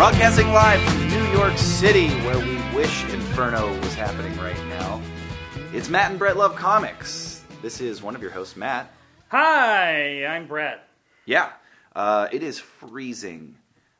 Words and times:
Broadcasting 0.00 0.48
live 0.48 0.80
from 0.80 1.08
New 1.10 1.24
York 1.32 1.58
City, 1.58 2.08
where 2.24 2.38
we 2.38 2.56
wish 2.74 3.04
Inferno 3.12 3.68
was 3.80 3.94
happening 3.94 4.34
right 4.38 4.56
now. 4.70 4.98
It's 5.74 5.90
Matt 5.90 6.08
and 6.08 6.18
Brett 6.18 6.38
Love 6.38 6.56
Comics. 6.56 7.44
This 7.60 7.82
is 7.82 8.00
one 8.00 8.14
of 8.16 8.22
your 8.22 8.30
hosts, 8.30 8.56
Matt. 8.56 8.90
Hi, 9.28 10.24
I'm 10.24 10.46
Brett. 10.46 10.88
Yeah, 11.26 11.50
uh, 11.94 12.28
it 12.32 12.42
is 12.42 12.58
freezing 12.58 13.56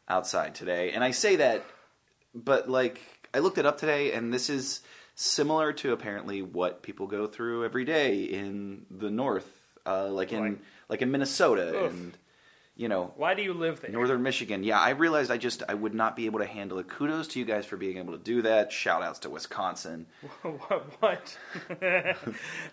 outside 0.09 0.55
today, 0.55 0.93
and 0.93 1.05
I 1.05 1.11
say 1.11 1.37
that, 1.37 1.67
but 2.35 2.67
like 2.71 2.99
I 3.35 3.41
looked 3.41 3.59
it 3.59 3.67
up 3.67 3.77
today, 3.77 4.13
and 4.13 4.33
this 4.33 4.49
is 4.49 4.81
similar 5.17 5.75
to 5.75 5.93
apparently 5.93 6.41
what 6.41 6.83
people 6.83 7.09
go 7.09 7.27
through 7.27 7.67
every 7.67 7.85
day 7.85 8.23
in 8.23 8.87
the 8.91 9.11
north, 9.11 9.47
uh, 9.85 10.09
like 10.09 10.33
in 10.33 10.41
Like- 10.41 10.59
like 10.89 11.03
in 11.03 11.11
Minnesota 11.11 11.85
Oof. 11.85 11.93
and 11.93 12.17
you 12.81 12.89
know 12.89 13.13
Why 13.17 13.35
do 13.35 13.43
you 13.43 13.53
live 13.53 13.81
there? 13.83 13.91
Northern 13.91 14.23
Michigan. 14.23 14.65
Yeah, 14.65 14.81
I 14.81 14.91
realized 14.91 15.31
I 15.31 15.37
just 15.37 15.63
I 15.69 15.75
would 15.75 15.93
not 15.95 16.17
be 16.17 16.25
able 16.25 16.39
to 16.39 16.47
handle 16.47 16.79
it. 16.79 16.89
Kudos 16.89 17.29
to 17.29 17.39
you 17.39 17.45
guys 17.45 17.67
for 17.67 17.77
being 17.77 17.99
able 17.99 18.15
to 18.15 18.19
do 18.33 18.41
that. 18.43 18.73
Shout 18.73 19.03
outs 19.03 19.19
to 19.21 19.29
Wisconsin. 19.31 20.07
what? 20.43 20.87
what? 21.01 21.39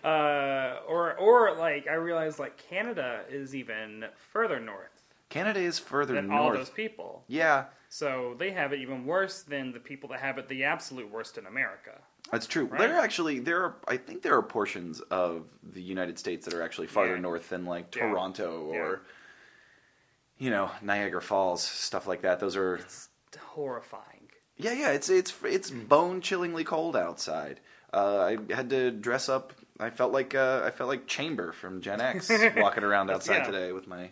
uh, 0.04 0.76
or 0.88 1.14
or 1.18 1.54
like 1.56 1.86
I 1.86 1.94
realized 1.94 2.38
like 2.38 2.56
Canada 2.56 3.20
is 3.30 3.54
even 3.54 4.06
further 4.32 4.58
north 4.60 4.90
Canada 5.28 5.60
is 5.60 5.78
further 5.78 6.14
than 6.14 6.28
north. 6.28 6.40
all 6.40 6.52
those 6.54 6.70
people, 6.70 7.22
Yeah, 7.28 7.64
so 7.90 8.34
they 8.38 8.50
have 8.52 8.72
it 8.72 8.80
even 8.80 9.04
worse 9.04 9.42
than 9.42 9.72
the 9.72 9.80
people 9.80 10.08
that 10.08 10.20
have 10.20 10.38
it 10.38 10.48
the 10.48 10.64
absolute 10.64 11.10
worst 11.10 11.36
in 11.36 11.44
America. 11.44 11.92
that's 12.32 12.46
true. 12.46 12.64
Right. 12.64 12.78
There 12.80 12.96
are 12.96 13.00
actually 13.00 13.40
there 13.40 13.62
are 13.62 13.74
I 13.86 13.98
think 13.98 14.22
there 14.22 14.34
are 14.34 14.42
portions 14.42 15.00
of 15.10 15.44
the 15.74 15.82
United 15.82 16.18
States 16.18 16.46
that 16.46 16.54
are 16.54 16.62
actually 16.62 16.86
farther 16.86 17.16
Yeah. 17.16 17.20
north 17.20 17.50
than 17.50 17.66
like 17.66 17.90
Toronto 17.90 18.70
Yeah. 18.72 18.78
or 18.78 19.02
you 20.38 20.50
know 20.50 20.70
Niagara 20.82 21.22
Falls 21.22 21.62
stuff 21.62 22.06
like 22.06 22.22
that. 22.22 22.40
Those 22.40 22.56
are 22.56 22.76
It's 22.76 23.08
horrifying. 23.38 24.28
yeah 24.56 24.72
yeah. 24.72 24.90
It's 24.90 25.08
it's 25.10 25.32
it's 25.44 25.70
bone 25.70 26.20
chillingly 26.20 26.64
cold 26.64 26.96
outside. 26.96 27.60
Uh, 27.92 28.36
I 28.50 28.54
had 28.54 28.70
to 28.70 28.90
dress 28.90 29.28
up. 29.28 29.52
I 29.80 29.90
felt 29.90 30.12
like 30.12 30.34
uh, 30.34 30.62
I 30.64 30.70
felt 30.70 30.88
like 30.88 31.06
Chamber 31.06 31.52
from 31.52 31.80
Gen 31.80 32.00
X 32.00 32.30
walking 32.56 32.84
around 32.84 33.10
outside 33.10 33.38
Yeah. 33.38 33.44
today 33.44 33.72
with 33.72 33.86
my 33.86 34.10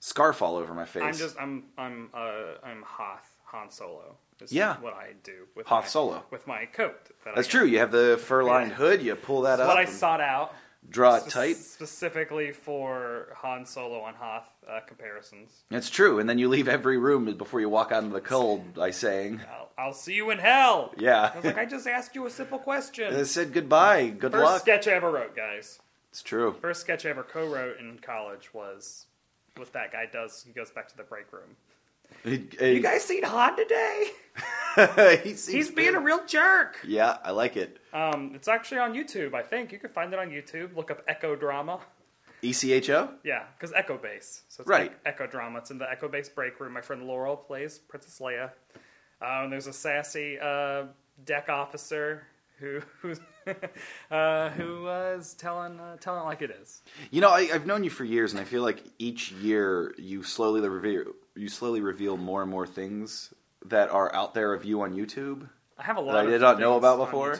scarf 0.00 0.40
all 0.42 0.56
over 0.56 0.72
my 0.74 0.84
face. 0.84 1.02
I'm 1.02 1.14
just 1.14 1.36
I'm 1.40 1.64
I'm 1.76 2.10
uh 2.14 2.54
I'm 2.64 2.82
Hoth 2.82 3.28
Han 3.46 3.70
Solo. 3.70 4.16
Is 4.40 4.52
Yeah. 4.52 4.76
what 4.80 4.92
I 4.94 5.12
do 5.24 5.46
with 5.54 5.66
Hoth 5.66 5.84
my, 5.84 5.88
Solo. 5.88 6.22
with 6.30 6.46
my 6.46 6.66
coat. 6.66 6.94
That 7.24 7.34
That's 7.36 7.48
true. 7.48 7.64
You 7.64 7.78
have 7.78 7.90
the 7.90 8.20
fur-lined 8.22 8.72
hood. 8.72 9.00
You 9.02 9.14
pull 9.14 9.42
that 9.42 9.54
It's 9.54 9.62
up. 9.62 9.68
what 9.68 9.78
I 9.78 9.82
and 9.82 9.90
sought 9.90 10.20
out. 10.20 10.54
Draw 10.90 11.16
it 11.16 11.28
tight. 11.28 11.56
Specifically 11.56 12.52
for 12.52 13.28
Han 13.36 13.66
Solo 13.66 14.04
and 14.06 14.16
Hoth 14.16 14.48
uh, 14.68 14.80
comparisons. 14.86 15.50
It's 15.70 15.90
true. 15.90 16.18
And 16.18 16.28
then 16.28 16.38
you 16.38 16.48
leave 16.48 16.68
every 16.68 16.98
room 16.98 17.32
before 17.36 17.60
you 17.60 17.68
walk 17.68 17.92
out 17.92 18.02
into 18.02 18.14
the 18.14 18.20
cold 18.20 18.74
by 18.74 18.90
saying, 18.90 19.40
I'll, 19.50 19.68
I'll 19.86 19.92
see 19.94 20.14
you 20.14 20.30
in 20.30 20.38
hell. 20.38 20.92
"Yeah." 20.98 21.30
I 21.32 21.36
was 21.36 21.44
like, 21.44 21.58
I 21.58 21.64
just 21.66 21.86
asked 21.86 22.14
you 22.14 22.26
a 22.26 22.30
simple 22.30 22.58
question. 22.58 23.14
I 23.14 23.22
said 23.24 23.52
goodbye. 23.52 24.08
Good 24.08 24.32
First 24.32 24.44
luck. 24.44 24.60
sketch 24.62 24.88
I 24.88 24.92
ever 24.92 25.10
wrote, 25.10 25.34
guys. 25.36 25.78
It's 26.10 26.22
true. 26.22 26.56
First 26.60 26.80
sketch 26.80 27.04
I 27.04 27.10
ever 27.10 27.22
co-wrote 27.22 27.78
in 27.78 27.98
college 27.98 28.54
was 28.54 29.06
what 29.56 29.72
that 29.74 29.92
guy 29.92 30.06
does. 30.10 30.44
He 30.46 30.52
goes 30.52 30.70
back 30.70 30.88
to 30.88 30.96
the 30.96 31.02
break 31.02 31.32
room. 31.32 31.56
You 32.24 32.80
guys 32.80 33.04
seen 33.04 33.22
Han 33.22 33.56
today? 33.56 34.06
he's, 35.22 35.46
He's 35.46 35.70
being 35.70 35.94
a 35.94 36.00
real 36.00 36.24
jerk. 36.26 36.78
Yeah, 36.86 37.18
I 37.24 37.30
like 37.30 37.56
it. 37.56 37.78
Um, 37.92 38.32
it's 38.34 38.48
actually 38.48 38.78
on 38.78 38.92
YouTube. 38.94 39.32
I 39.34 39.42
think 39.42 39.72
you 39.72 39.78
can 39.78 39.90
find 39.90 40.12
it 40.12 40.18
on 40.18 40.30
YouTube. 40.30 40.76
Look 40.76 40.90
up 40.90 41.02
Echo 41.08 41.34
Drama. 41.36 41.80
E 42.42 42.50
ECHO. 42.50 43.10
Yeah, 43.24 43.44
because 43.58 43.72
Echo 43.72 43.96
Base. 43.96 44.42
So 44.48 44.60
it's 44.62 44.68
Right. 44.68 44.90
like 44.90 45.00
Echo 45.06 45.26
Drama. 45.26 45.58
It's 45.60 45.70
in 45.70 45.78
the 45.78 45.90
Echo 45.90 46.08
Base 46.08 46.28
break 46.28 46.60
room. 46.60 46.72
My 46.74 46.82
friend 46.82 47.04
Laurel 47.06 47.36
plays 47.36 47.78
Princess 47.78 48.18
Leia. 48.20 48.50
Uh, 49.22 49.44
and 49.44 49.52
there's 49.52 49.66
a 49.66 49.72
sassy 49.72 50.38
uh, 50.38 50.84
deck 51.24 51.48
officer 51.48 52.26
who 52.58 52.80
uh, 54.10 54.50
who 54.50 54.82
was 54.82 55.34
telling 55.34 55.78
uh, 55.78 55.96
telling 55.96 56.22
it 56.22 56.24
like 56.24 56.42
it 56.42 56.50
is. 56.50 56.82
You 57.10 57.20
know, 57.20 57.30
I, 57.30 57.48
I've 57.52 57.66
known 57.66 57.84
you 57.84 57.90
for 57.90 58.04
years, 58.04 58.32
and 58.32 58.40
I 58.40 58.44
feel 58.44 58.62
like 58.62 58.82
each 58.98 59.32
year 59.32 59.94
you 59.98 60.22
slowly 60.22 60.66
reveal 60.66 61.12
you 61.34 61.48
slowly 61.48 61.80
reveal 61.80 62.16
more 62.16 62.42
and 62.42 62.50
more 62.50 62.66
things 62.66 63.32
that 63.66 63.90
are 63.90 64.14
out 64.14 64.34
there 64.34 64.52
of 64.54 64.64
you 64.64 64.82
on 64.82 64.94
YouTube. 64.94 65.48
I 65.78 65.82
have 65.82 65.98
a 65.98 66.00
lot. 66.00 66.12
That 66.12 66.26
I 66.26 66.30
did 66.30 66.40
not 66.40 66.58
know 66.58 66.76
about 66.76 66.98
before? 66.98 67.38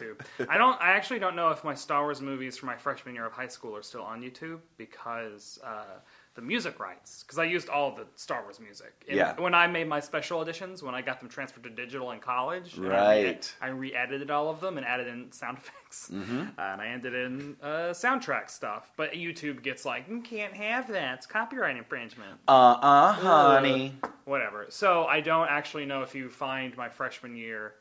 I 0.48 0.58
don't. 0.58 0.80
I 0.80 0.90
actually 0.90 1.20
don't 1.20 1.36
know 1.36 1.48
if 1.50 1.64
my 1.64 1.74
Star 1.74 2.02
Wars 2.02 2.20
movies 2.20 2.58
from 2.58 2.66
my 2.66 2.76
freshman 2.76 3.14
year 3.14 3.24
of 3.24 3.32
high 3.32 3.48
school 3.48 3.74
are 3.74 3.82
still 3.82 4.02
on 4.02 4.20
YouTube 4.20 4.60
because 4.76 5.58
uh, 5.64 6.00
the 6.36 6.42
music 6.42 6.78
rights. 6.78 7.22
Because 7.24 7.38
I 7.38 7.44
used 7.44 7.68
all 7.68 7.94
the 7.96 8.06
Star 8.14 8.42
Wars 8.42 8.60
music. 8.60 8.92
And 9.08 9.16
Yeah. 9.16 9.40
When 9.40 9.54
I 9.54 9.66
made 9.66 9.88
my 9.88 9.98
special 10.00 10.42
editions, 10.42 10.82
when 10.82 10.94
I 10.94 11.02
got 11.02 11.18
them 11.18 11.28
transferred 11.28 11.64
to 11.64 11.70
digital 11.70 12.12
in 12.12 12.20
college, 12.20 12.78
I 12.78 12.82
re- 12.82 12.88
Right. 12.88 13.54
I 13.60 13.68
re-edited 13.68 14.30
all 14.30 14.48
of 14.48 14.60
them 14.60 14.76
and 14.78 14.86
added 14.86 15.08
in 15.08 15.32
sound 15.32 15.58
effects, 15.62 16.10
Mm-hmm. 16.12 16.40
uh, 16.58 16.62
and 16.62 16.80
I 16.80 16.86
ended 16.88 17.14
in 17.14 17.56
uh, 17.62 17.90
soundtrack 17.92 18.50
stuff. 18.50 18.92
But 18.96 19.12
YouTube 19.14 19.62
gets 19.62 19.84
like, 19.84 20.08
you 20.08 20.20
can't 20.20 20.52
have 20.54 20.88
that. 20.88 21.18
It's 21.18 21.26
copyright 21.26 21.76
infringement. 21.76 22.38
Uh 22.46 22.52
uh, 22.80 23.12
honey. 23.14 23.96
Whatever. 24.26 24.66
So 24.68 25.04
I 25.06 25.20
don't 25.20 25.48
actually 25.48 25.86
know 25.86 26.02
if 26.02 26.14
you 26.14 26.28
find 26.28 26.76
my 26.76 26.88
freshman 26.88 27.34
year 27.36 27.74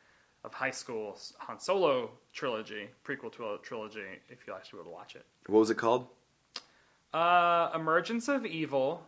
of 0.44 0.54
high 0.54 0.72
school 0.72 1.18
Han 1.40 1.60
Solo 1.60 2.12
trilogy, 2.32 2.88
prequel 3.04 3.32
to 3.36 3.58
trilogy, 3.64 4.04
if 4.30 4.46
you 4.46 4.54
actually 4.54 4.78
would 4.80 4.88
watch 4.92 5.16
it. 5.16 5.26
What 5.48 5.60
was 5.60 5.70
it 5.72 5.76
called? 5.78 6.08
Uh, 7.16 7.72
Emergence 7.74 8.28
of 8.28 8.46
Evil. 8.46 9.02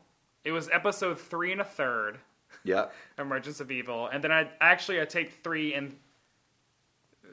It 0.46 0.54
was 0.54 0.70
episode 0.72 1.20
three 1.20 1.52
and 1.52 1.60
a 1.60 1.66
third. 1.66 2.20
Yeah. 2.64 2.86
Emergence 3.20 3.60
of 3.60 3.70
Evil, 3.70 4.08
and 4.08 4.24
then 4.24 4.32
I 4.32 4.50
actually 4.62 5.02
I 5.02 5.06
taped 5.06 5.44
three 5.44 5.74
and 5.74 5.94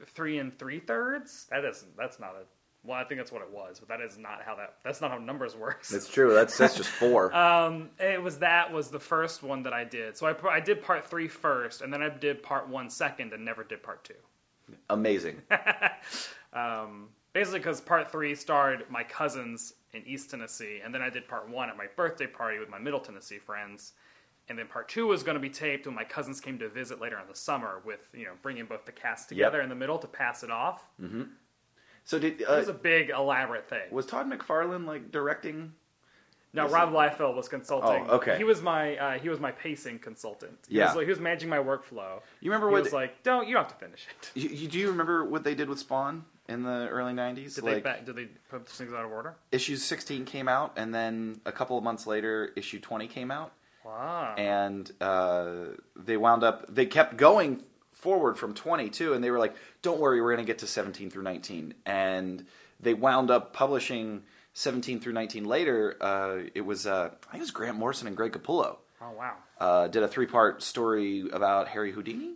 three 0.07 0.37
and 0.37 0.57
three 0.59 0.79
thirds. 0.79 1.47
That 1.49 1.63
isn't. 1.63 1.95
That's 1.95 2.19
not 2.19 2.31
a. 2.31 2.43
Well, 2.85 2.97
I 2.97 3.05
think 3.05 3.21
that's 3.21 3.31
what 3.31 3.41
it 3.41 3.49
was, 3.49 3.79
but 3.79 3.87
that 3.87 4.01
is 4.01 4.17
not 4.17 4.41
how 4.45 4.55
that. 4.55 4.75
That's 4.83 4.99
not 4.99 5.11
how 5.11 5.17
numbers 5.17 5.55
works. 5.55 5.87
That's 5.87 6.09
true. 6.09 6.33
That's 6.33 6.57
that's 6.57 6.75
just 6.75 6.89
four. 6.89 7.33
Um, 7.35 7.91
it 7.97 8.21
was 8.21 8.39
that 8.39 8.73
was 8.73 8.89
the 8.89 8.99
first 8.99 9.43
one 9.43 9.63
that 9.63 9.73
I 9.73 9.85
did. 9.85 10.17
So 10.17 10.27
I 10.27 10.35
I 10.49 10.59
did 10.59 10.83
part 10.83 11.05
three 11.07 11.29
first, 11.29 11.83
and 11.83 11.93
then 11.93 12.03
I 12.03 12.09
did 12.09 12.43
part 12.43 12.67
one 12.67 12.89
second, 12.89 13.31
and 13.31 13.45
never 13.45 13.63
did 13.63 13.81
part 13.81 14.03
two. 14.03 14.75
Amazing. 14.89 15.41
Um, 16.55 17.09
basically, 17.33 17.59
because 17.59 17.81
part 17.81 18.09
three 18.09 18.33
starred 18.33 18.85
my 18.89 19.03
cousins 19.03 19.73
in 19.95 20.05
East 20.05 20.29
Tennessee, 20.29 20.81
and 20.83 20.93
then 20.93 21.01
I 21.01 21.09
did 21.09 21.27
part 21.27 21.49
one 21.49 21.69
at 21.69 21.77
my 21.77 21.87
birthday 21.95 22.27
party 22.27 22.59
with 22.59 22.69
my 22.69 22.77
Middle 22.79 22.99
Tennessee 22.99 23.37
friends, 23.39 23.93
and 24.49 24.59
then 24.59 24.67
part 24.67 24.89
two 24.89 25.07
was 25.07 25.23
going 25.23 25.35
to 25.35 25.39
be 25.41 25.49
taped 25.49 25.85
when 25.87 25.95
my 25.95 26.03
cousins 26.03 26.39
came 26.41 26.59
to 26.59 26.69
visit 26.69 26.99
later 27.01 27.17
in 27.19 27.27
the 27.27 27.35
summer, 27.35 27.81
with 27.85 28.09
you 28.13 28.25
know 28.25 28.33
bringing 28.41 28.65
both 28.65 28.85
the 28.85 28.91
cast 28.91 29.29
together 29.29 29.61
in 29.61 29.69
the 29.69 29.75
middle 29.75 29.97
to 29.97 30.07
pass 30.07 30.43
it 30.43 30.51
off. 30.51 30.83
So 32.03 32.19
did 32.19 32.41
It 32.41 32.45
uh, 32.45 32.57
was 32.57 32.67
a 32.67 32.73
big 32.73 33.09
elaborate 33.09 33.67
thing. 33.67 33.89
was 33.89 34.05
Todd 34.05 34.29
McFarlane 34.29 34.85
like 34.85 35.11
directing? 35.11 35.73
No, 36.53 36.69
Rob 36.69 36.93
Liefeld 36.93 37.35
was 37.35 37.49
consulting. 37.49 38.05
Oh, 38.07 38.15
okay. 38.15 38.37
He 38.37 38.45
was 38.45 38.61
my 38.61 38.95
uh, 38.97 39.19
he 39.19 39.27
was 39.29 39.39
my 39.39 39.51
pacing 39.51 39.99
consultant. 39.99 40.57
He 40.69 40.77
Yeah. 40.77 40.85
was, 40.87 40.95
like, 40.95 41.03
he 41.05 41.09
was 41.09 41.19
managing 41.19 41.49
my 41.49 41.57
workflow. 41.57 42.21
You 42.39 42.49
remember 42.51 42.67
he 42.69 42.73
what- 42.73 42.83
was 42.83 42.93
like, 42.93 43.23
"Don't 43.23 43.47
you 43.47 43.53
don't 43.55 43.63
have 43.63 43.73
to 43.77 43.85
finish 43.85 44.07
it." 44.09 44.31
You, 44.41 44.49
you, 44.49 44.67
do 44.67 44.77
you 44.79 44.89
remember 44.89 45.25
what 45.25 45.43
they 45.43 45.53
did 45.55 45.67
with 45.67 45.79
Spawn 45.79 46.23
in 46.47 46.63
the 46.63 46.87
early 46.89 47.13
'90s? 47.13 47.55
Did 47.55 47.63
like 47.63 47.83
they 47.83 48.01
did 48.05 48.15
they 48.15 48.25
put 48.49 48.67
things 48.67 48.93
out 48.93 49.05
of 49.05 49.11
order? 49.11 49.35
issue 49.51 49.75
16 49.75 50.25
came 50.25 50.47
out, 50.47 50.73
and 50.77 50.93
then 50.93 51.39
a 51.45 51.51
couple 51.51 51.77
of 51.77 51.83
months 51.83 52.05
later, 52.07 52.51
issue 52.55 52.79
20 52.79 53.07
came 53.07 53.31
out, 53.31 53.51
Wow. 53.83 54.35
and 54.37 54.91
uh, 55.01 55.47
they 55.95 56.17
wound 56.17 56.43
up. 56.43 56.65
They 56.73 56.85
kept 56.85 57.17
going 57.17 57.63
forward 57.91 58.37
from 58.37 58.53
20 58.53 58.89
too, 58.89 59.13
and 59.13 59.23
they 59.23 59.31
were 59.31 59.39
like, 59.39 59.55
"Don't 59.81 59.99
worry, 59.99 60.21
we're 60.21 60.33
going 60.35 60.45
to 60.45 60.49
get 60.49 60.59
to 60.59 60.67
17 60.67 61.09
through 61.09 61.23
19," 61.23 61.73
and 61.85 62.45
they 62.79 62.93
wound 62.93 63.31
up 63.31 63.53
publishing 63.53 64.23
17 64.53 64.99
through 64.99 65.13
19 65.13 65.45
later. 65.45 65.97
Uh, 66.01 66.49
it 66.53 66.61
was 66.61 66.85
uh, 66.87 67.09
I 67.27 67.31
think 67.31 67.35
it 67.35 67.39
was 67.41 67.51
Grant 67.51 67.77
Morrison 67.77 68.07
and 68.07 68.15
Greg 68.15 68.31
Capullo 68.33 68.77
oh 69.01 69.11
wow. 69.17 69.33
uh, 69.59 69.87
did 69.87 70.03
a 70.03 70.07
three 70.07 70.25
part 70.27 70.61
story 70.63 71.27
about 71.31 71.67
Harry 71.69 71.91
Houdini. 71.91 72.35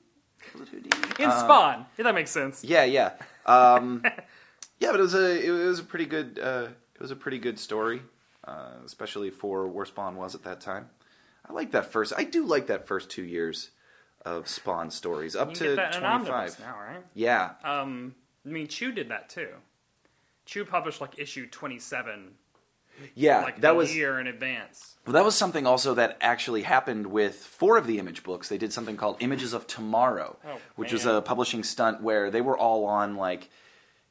Was 0.58 0.70
it 0.70 0.84
Houdini? 0.84 1.24
In 1.24 1.30
Uh, 1.30 1.40
Spawn. 1.44 1.86
Yeah, 1.98 2.04
that 2.06 2.16
makes 2.16 2.32
sense. 2.32 2.64
Yeah, 2.64 2.84
yeah, 2.86 3.12
um, 3.50 4.04
yeah. 4.80 4.92
But 4.92 5.00
it 5.00 5.04
was 5.04 5.16
a 5.16 5.46
it 5.46 5.50
was 5.52 5.80
a 5.80 5.84
pretty 5.84 6.06
good 6.06 6.40
uh, 6.42 6.68
it 6.96 7.02
was 7.02 7.12
a 7.12 7.16
pretty 7.16 7.40
good 7.40 7.58
story, 7.60 8.02
uh, 8.48 8.74
especially 8.86 9.30
for 9.30 9.68
where 9.68 9.86
Spawn 9.86 10.16
was 10.16 10.36
at 10.36 10.44
that 10.44 10.62
time. 10.62 10.90
I 11.50 11.54
like 11.54 11.72
that 11.72 11.92
first. 11.92 12.14
I 12.16 12.24
do 12.26 12.46
like 12.46 12.68
that 12.68 12.88
first 12.88 13.10
two 13.10 13.24
years 13.24 13.72
of 14.26 14.48
Spawn 14.48 14.92
stories 14.92 15.36
up 15.36 15.54
to 15.56 15.60
can 15.60 15.68
get 15.68 15.76
that 15.78 15.96
in 15.98 16.04
an 16.04 16.20
twenty 16.20 16.26
five. 16.32 16.60
now, 16.60 16.76
right? 16.78 17.04
Yeah, 17.14 17.52
Um, 17.64 18.16
I 18.46 18.50
mean, 18.50 18.68
Chew 18.68 18.92
did 18.92 19.10
that 19.10 19.30
too. 19.30 19.50
Chew 20.46 20.66
published 20.66 21.02
like 21.02 21.18
issue 21.18 21.48
twenty-seven, 21.48 22.32
yeah. 23.16 23.42
like 23.42 23.62
that 23.62 23.72
a 23.72 23.76
was 23.76 23.96
year 23.96 24.20
in 24.20 24.28
advance. 24.28 24.96
well, 25.06 25.14
that 25.14 25.24
was 25.26 25.36
something 25.36 25.66
also 25.68 25.94
that 25.96 26.18
actually 26.22 26.62
happened 26.64 27.08
with 27.08 27.36
four 27.36 27.78
of 27.78 27.88
the 27.88 28.00
image 28.00 28.24
books. 28.24 28.50
They 28.50 28.58
did 28.58 28.72
something 28.74 28.98
called 28.98 29.18
Images 29.20 29.54
of 29.54 29.68
Tomorrow, 29.68 30.38
Oh, 30.48 30.58
which 30.76 30.92
was 30.94 31.06
a 31.06 31.22
publishing 31.22 31.64
stunt 31.64 32.02
where 32.02 32.30
they 32.32 32.42
were 32.42 32.58
all 32.58 32.86
on 32.86 33.16
like 33.16 33.50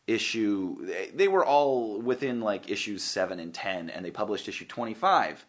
issue 0.06 0.86
they, 0.86 1.10
they 1.14 1.28
were 1.28 1.44
all 1.44 2.00
within 2.00 2.40
like 2.40 2.70
issues 2.70 3.02
7 3.02 3.38
and 3.38 3.52
10 3.52 3.90
and 3.90 4.04
they 4.04 4.10
published 4.10 4.48
issue 4.48 4.64
25 4.64 5.44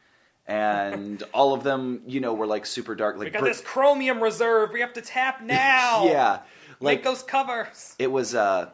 and 0.47 1.23
all 1.33 1.53
of 1.53 1.63
them, 1.63 2.01
you 2.07 2.19
know, 2.19 2.33
were 2.33 2.47
like 2.47 2.65
super 2.65 2.93
dark. 2.95 3.15
Like 3.17 3.25
We 3.25 3.31
got 3.31 3.39
Br- 3.41 3.47
this 3.47 3.61
chromium 3.61 4.21
reserve. 4.21 4.71
We 4.73 4.81
have 4.81 4.93
to 4.93 5.01
tap 5.01 5.41
now. 5.43 6.05
yeah, 6.05 6.39
Make 6.71 6.81
like 6.81 7.03
those 7.03 7.23
covers. 7.23 7.95
it 7.99 8.11
was 8.11 8.35
uh 8.35 8.69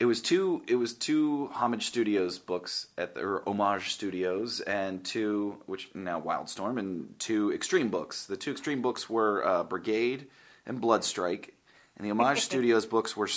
it 0.00 0.04
was 0.04 0.22
two 0.22 0.62
it 0.66 0.76
was 0.76 0.94
two 0.94 1.50
homage 1.52 1.86
studios 1.86 2.38
books 2.38 2.86
at 2.96 3.14
the, 3.14 3.20
or 3.20 3.42
homage 3.46 3.92
studios 3.92 4.60
and 4.60 5.04
two 5.04 5.56
which 5.66 5.90
now 5.94 6.20
wildstorm 6.20 6.78
and 6.78 7.14
two 7.18 7.52
extreme 7.52 7.88
books 7.88 8.26
the 8.26 8.36
two 8.36 8.52
extreme 8.52 8.80
books 8.82 9.10
were 9.10 9.46
uh, 9.46 9.64
brigade 9.64 10.26
and 10.66 10.80
bloodstrike 10.80 11.50
and 11.96 12.06
the 12.06 12.10
homage 12.10 12.40
studios 12.50 12.86
books 12.86 13.16
were 13.16 13.28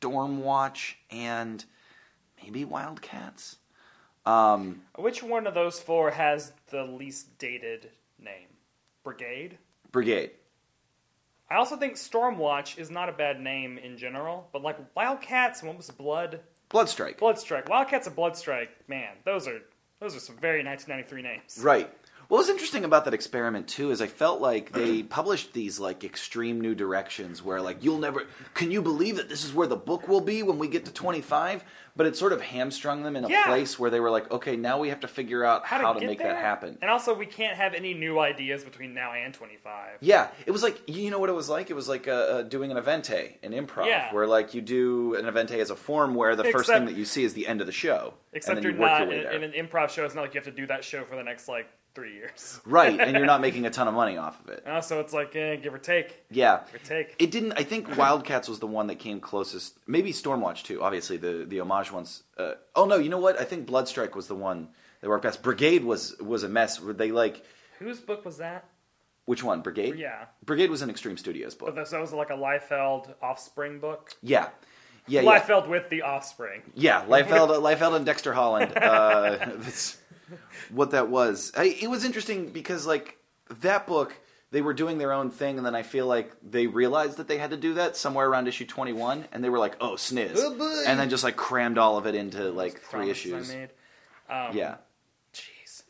stormwatch 0.00 0.94
and 1.10 1.64
maybe 2.42 2.64
wildcats 2.64 3.56
um 4.26 4.80
Which 4.96 5.22
one 5.22 5.46
of 5.46 5.54
those 5.54 5.80
four 5.80 6.10
has 6.10 6.52
the 6.70 6.84
least 6.84 7.36
dated 7.38 7.90
name? 8.18 8.48
Brigade. 9.02 9.58
brigade 9.92 10.30
I 11.50 11.56
also 11.56 11.76
think 11.76 11.94
Stormwatch 11.94 12.78
is 12.78 12.90
not 12.90 13.08
a 13.08 13.12
bad 13.12 13.40
name 13.40 13.78
in 13.78 13.96
general, 13.96 14.48
but 14.52 14.62
like 14.62 14.78
Wildcats 14.96 15.60
and 15.60 15.68
what 15.68 15.76
was 15.76 15.90
Blood 15.90 16.40
bloodstrike 16.70 17.18
Bloodstrike. 17.18 17.68
Wildcats 17.68 18.06
and 18.06 18.16
Bloodstrike, 18.16 18.68
man, 18.88 19.12
those 19.24 19.46
are 19.46 19.60
those 20.00 20.16
are 20.16 20.20
some 20.20 20.36
very 20.36 20.64
1993 20.64 21.22
names. 21.22 21.58
Right. 21.62 21.90
What 22.28 22.38
was 22.38 22.48
interesting 22.48 22.84
about 22.84 23.04
that 23.04 23.14
experiment 23.14 23.68
too 23.68 23.90
is 23.90 24.00
I 24.00 24.06
felt 24.06 24.40
like 24.40 24.72
they 24.72 25.02
published 25.18 25.52
these 25.52 25.78
like 25.78 26.04
extreme 26.04 26.60
new 26.60 26.74
directions 26.74 27.42
where 27.42 27.60
like 27.60 27.84
you'll 27.84 27.98
never 27.98 28.24
can 28.54 28.70
you 28.70 28.82
believe 28.82 29.16
that 29.16 29.28
this 29.28 29.44
is 29.44 29.52
where 29.54 29.66
the 29.66 29.76
book 29.76 30.08
will 30.08 30.20
be 30.20 30.42
when 30.42 30.58
we 30.58 30.68
get 30.68 30.84
to 30.86 30.92
25 30.92 31.64
but 31.96 32.06
it 32.06 32.16
sort 32.16 32.32
of 32.32 32.40
hamstrung 32.40 33.02
them 33.04 33.14
in 33.14 33.24
a 33.24 33.28
Yeah. 33.28 33.44
place 33.44 33.78
where 33.78 33.88
they 33.90 34.00
were 34.00 34.10
like 34.10 34.30
okay 34.32 34.56
now 34.56 34.78
we 34.80 34.88
have 34.88 35.00
to 35.00 35.08
figure 35.08 35.44
out 35.44 35.64
how, 35.64 35.92
to, 35.92 36.00
get 36.00 36.06
make 36.08 36.18
there? 36.18 36.32
that 36.32 36.40
happen. 36.40 36.78
And 36.82 36.90
also, 36.90 37.14
we 37.14 37.26
can't 37.26 37.56
have 37.56 37.72
any 37.74 37.94
new 37.94 38.18
ideas 38.18 38.64
between 38.64 38.94
now 38.94 39.12
and 39.12 39.32
25. 39.32 39.98
Yeah, 40.00 40.28
it 40.46 40.50
was 40.50 40.62
like 40.62 40.80
you 40.88 41.10
know 41.10 41.18
what 41.20 41.28
it 41.30 41.34
was 41.34 41.48
like. 41.48 41.70
It 41.70 41.74
was 41.74 41.88
like 41.88 42.08
uh, 42.08 42.10
uh, 42.12 42.42
doing 42.42 42.72
an 42.72 42.76
evente, 42.78 43.34
an 43.44 43.52
improv, 43.52 43.86
Yeah. 43.86 44.12
where 44.12 44.26
like 44.26 44.54
you 44.54 44.60
do 44.60 45.14
an 45.14 45.24
evente 45.26 45.52
as 45.58 45.70
a 45.70 45.76
form 45.76 46.14
where 46.16 46.34
the 46.34 46.44
first 46.44 46.68
Except- 46.68 46.78
thing 46.78 46.86
that 46.86 46.96
you 46.96 47.04
see 47.04 47.22
is 47.22 47.34
the 47.34 47.46
end 47.46 47.60
of 47.60 47.66
the 47.68 47.72
show, 47.72 48.14
Except 48.32 48.56
and 48.56 48.64
you're 48.64 48.72
then 48.72 48.80
you 48.80 48.82
work 48.82 48.90
not 48.92 49.00
your 49.02 49.08
way 49.10 49.16
in, 49.18 49.22
there. 49.22 49.32
in 49.32 49.44
an 49.44 49.68
improv 49.68 49.90
show. 49.90 50.04
It's 50.04 50.14
not 50.16 50.22
like 50.22 50.34
you 50.34 50.38
have 50.38 50.46
to 50.46 50.50
do 50.60 50.66
that 50.66 50.82
show 50.82 51.04
for 51.04 51.14
the 51.16 51.22
next 51.22 51.46
like 51.48 51.68
three 51.94 52.14
years. 52.14 52.60
right, 52.64 52.98
and 52.98 53.16
you're 53.16 53.26
not 53.26 53.40
making 53.48 53.66
a 53.66 53.70
ton 53.70 53.88
of 53.88 53.94
money 53.94 54.16
off 54.16 54.40
of 54.44 54.50
it. 54.50 54.62
And 54.66 54.74
also, 54.74 55.00
it's 55.00 55.12
like 55.12 55.34
eh, 55.36 55.56
give 55.56 55.74
or 55.74 55.78
take, 55.78 56.24
Yeah, 56.30 56.60
give 56.72 56.80
or 56.82 56.84
take. 56.84 57.16
It 57.18 57.30
didn't. 57.30 57.52
I 57.52 57.62
think 57.62 57.96
Wildcats 57.96 58.48
was 58.48 58.58
the 58.58 58.66
one 58.66 58.86
that 58.88 58.98
came 58.98 59.20
closest. 59.20 59.78
Maybe 59.86 60.12
Stormwatch 60.12 60.62
too. 60.64 60.82
Obviously, 60.82 61.16
the 61.16 61.44
the 61.48 61.60
homage 61.60 61.92
ones. 61.92 62.22
Uh, 62.36 62.54
oh 62.74 62.84
no, 62.86 62.96
you 62.96 63.08
know 63.08 63.18
what? 63.18 63.40
I 63.40 63.44
think 63.44 63.68
Bloodstrike 63.68 64.14
was 64.14 64.26
the 64.26 64.34
one 64.34 64.68
that 65.00 65.08
worked 65.08 65.22
best. 65.24 65.42
Brigade 65.42 65.84
was 65.84 66.16
was 66.18 66.42
a 66.42 66.48
mess. 66.48 66.80
Were 66.80 66.92
they 66.92 67.12
like 67.12 67.44
Whose 67.78 68.00
book 68.00 68.24
was 68.24 68.38
that? 68.38 68.64
which 69.26 69.42
one? 69.42 69.62
Brigade. 69.62 69.96
Yeah, 69.98 70.26
Brigade 70.44 70.70
was 70.70 70.82
an 70.82 70.90
Extreme 70.90 71.16
Studios 71.16 71.54
book. 71.54 71.74
that 71.74 71.90
that 71.90 72.00
was 72.00 72.12
like 72.12 72.30
a 72.30 72.34
Liefeld 72.36 73.14
Offspring 73.22 73.78
book. 73.78 74.12
Yeah, 74.22 74.48
yeah, 75.06 75.22
yeah. 75.22 75.40
Liefeld 75.40 75.68
with 75.68 75.88
the 75.90 76.02
Offspring. 76.02 76.62
Yeah, 76.74 77.04
Liefeld, 77.06 77.48
Liefeld 77.62 77.96
and 77.96 78.06
Dexter 78.06 78.32
Holland. 78.32 78.76
Uh, 78.76 79.38
what 80.70 80.90
that 80.92 81.08
was. 81.08 81.52
I, 81.56 81.76
it 81.80 81.88
was 81.88 82.04
interesting 82.04 82.50
because 82.50 82.86
like 82.86 83.18
that 83.60 83.86
book, 83.86 84.14
they 84.50 84.62
were 84.62 84.74
doing 84.74 84.98
their 84.98 85.12
own 85.12 85.30
thing, 85.30 85.56
and 85.56 85.66
then 85.66 85.74
I 85.74 85.82
feel 85.82 86.06
like 86.06 86.32
they 86.42 86.66
realized 86.66 87.16
that 87.18 87.28
they 87.28 87.38
had 87.38 87.50
to 87.50 87.56
do 87.56 87.74
that 87.74 87.96
somewhere 87.96 88.28
around 88.28 88.48
issue 88.48 88.66
twenty 88.66 88.92
one, 88.92 89.26
and 89.32 89.42
they 89.42 89.50
were 89.50 89.58
like, 89.58 89.76
"Oh, 89.80 89.94
sniz," 89.94 90.32
Oh, 90.36 90.84
and 90.86 90.98
then 90.98 91.10
just 91.10 91.24
like 91.24 91.36
crammed 91.36 91.78
all 91.78 91.96
of 91.96 92.06
it 92.06 92.14
into 92.14 92.50
like 92.50 92.80
three 92.80 93.10
issues. 93.10 93.52
Um, 94.30 94.56
Yeah, 94.56 94.76
Jeez. 95.32 95.82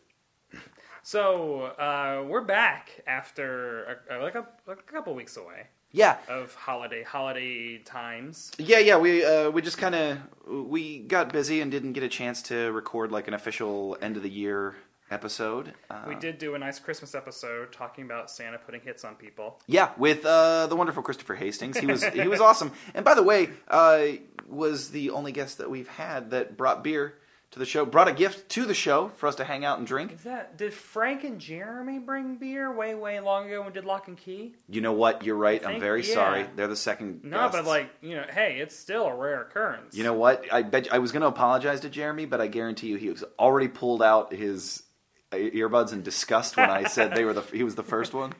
So 1.03 1.63
uh, 1.79 2.25
we're 2.27 2.45
back 2.45 3.03
after 3.07 4.01
a, 4.11 4.19
like 4.19 4.35
a, 4.35 4.47
a 4.67 4.77
couple 4.77 5.15
weeks 5.15 5.37
away 5.37 5.69
yeah, 5.95 6.17
of 6.29 6.55
holiday 6.55 7.05
holiday 7.05 7.79
times. 7.79 8.51
yeah, 8.59 8.81
yeah. 8.81 8.99
We 8.99 9.25
uh, 9.25 9.49
we 9.51 9.63
just 9.63 9.79
kind 9.79 9.95
of 9.95 10.19
we 10.49 10.99
got 10.99 11.33
busy 11.33 11.61
and 11.61 11.71
didn't 11.71 11.93
get 11.95 12.03
a 12.03 12.09
chance 12.09 12.43
to 12.43 12.73
record 12.73 13.13
like 13.13 13.29
an 13.29 13.35
official 13.35 13.97
end 14.03 14.17
of 14.17 14.23
the 14.25 14.29
year 14.31 14.75
episode. 15.11 15.73
Uh, 15.89 16.03
We 16.09 16.17
did 16.17 16.39
do 16.39 16.55
a 16.57 16.59
nice 16.59 16.81
Christmas 16.81 17.15
episode 17.15 17.73
talking 17.73 18.05
about 18.05 18.31
Santa 18.31 18.59
putting 18.59 18.81
hits 18.81 19.05
on 19.05 19.15
people. 19.15 19.61
Yeah, 19.69 19.91
with 19.97 20.27
uh, 20.27 20.67
the 20.67 20.75
wonderful 20.77 21.03
Christopher 21.03 21.37
Hastings. 21.37 21.79
He 21.79 21.87
was 21.87 22.03
he 22.05 22.27
was 22.27 22.41
awesome. 22.49 22.73
And 22.95 23.05
by 23.05 23.15
the 23.15 23.23
way, 23.23 23.51
uh, 23.69 24.01
was 24.49 24.91
the 24.91 25.11
only 25.11 25.31
guest 25.33 25.59
that 25.59 25.71
we've 25.71 25.89
had 25.89 26.31
that 26.31 26.57
brought 26.57 26.83
beer 26.83 27.15
to 27.55 27.61
the 27.61 27.65
show, 27.65 27.87
brought 27.87 28.09
a 28.09 28.13
gift 28.13 28.49
to 28.51 28.65
the 28.65 28.75
show 28.75 29.13
for 29.15 29.29
us 29.29 29.37
to 29.37 29.45
hang 29.45 29.65
out 29.65 29.79
and 29.79 29.87
drink. 29.87 30.13
Is 30.13 30.25
that 30.25 30.59
did 30.59 30.75
Frank 30.75 31.23
and 31.23 31.41
Jeremy 31.41 32.01
bring 32.01 32.35
beer 32.35 32.75
way 32.75 32.97
way 32.97 33.21
long 33.21 33.47
ago 33.47 33.59
when 33.61 33.69
we 33.69 33.73
did 33.73 33.85
Locke 33.85 34.09
and 34.09 34.19
Key? 34.19 34.57
You 34.69 34.81
know 34.81 34.93
what? 34.93 35.25
You're 35.25 35.37
right. 35.37 35.65
I'm 35.65 35.79
very 35.79 36.03
yeah. 36.05 36.15
sorry. 36.15 36.47
They're 36.57 36.67
the 36.67 36.75
second. 36.75 37.23
No, 37.23 37.39
guests. 37.39 37.57
but 37.57 37.65
like 37.65 37.91
you 38.03 38.17
know, 38.17 38.25
hey, 38.29 38.59
it's 38.59 38.77
still 38.77 39.07
a 39.07 39.15
rare 39.15 39.43
occurrence. 39.43 39.97
You 39.97 40.03
know 40.03 40.15
what? 40.15 40.45
I 40.53 40.63
bet 40.63 40.93
I 40.93 40.99
was 40.99 41.13
going 41.13 41.21
to 41.21 41.29
apologize 41.29 41.81
to 41.83 41.89
Jeremy, 41.89 42.27
but 42.27 42.41
I 42.41 42.49
guarantee 42.49 42.89
you 42.89 42.97
he 42.97 43.09
was 43.09 43.23
already 43.39 43.69
pulled 43.69 44.03
out 44.03 44.35
his 44.35 44.83
uh, 45.31 45.37
earbuds 45.37 45.93
in 45.93 46.03
disgust 46.03 46.57
when 46.57 46.71
I 46.71 46.85
said 46.89 47.15
they 47.15 47.25
were 47.25 47.35
the 47.35 47.43
he 47.43 47.63
was 47.63 47.77
the 47.77 47.85
first 47.85 48.13
one. 48.15 48.33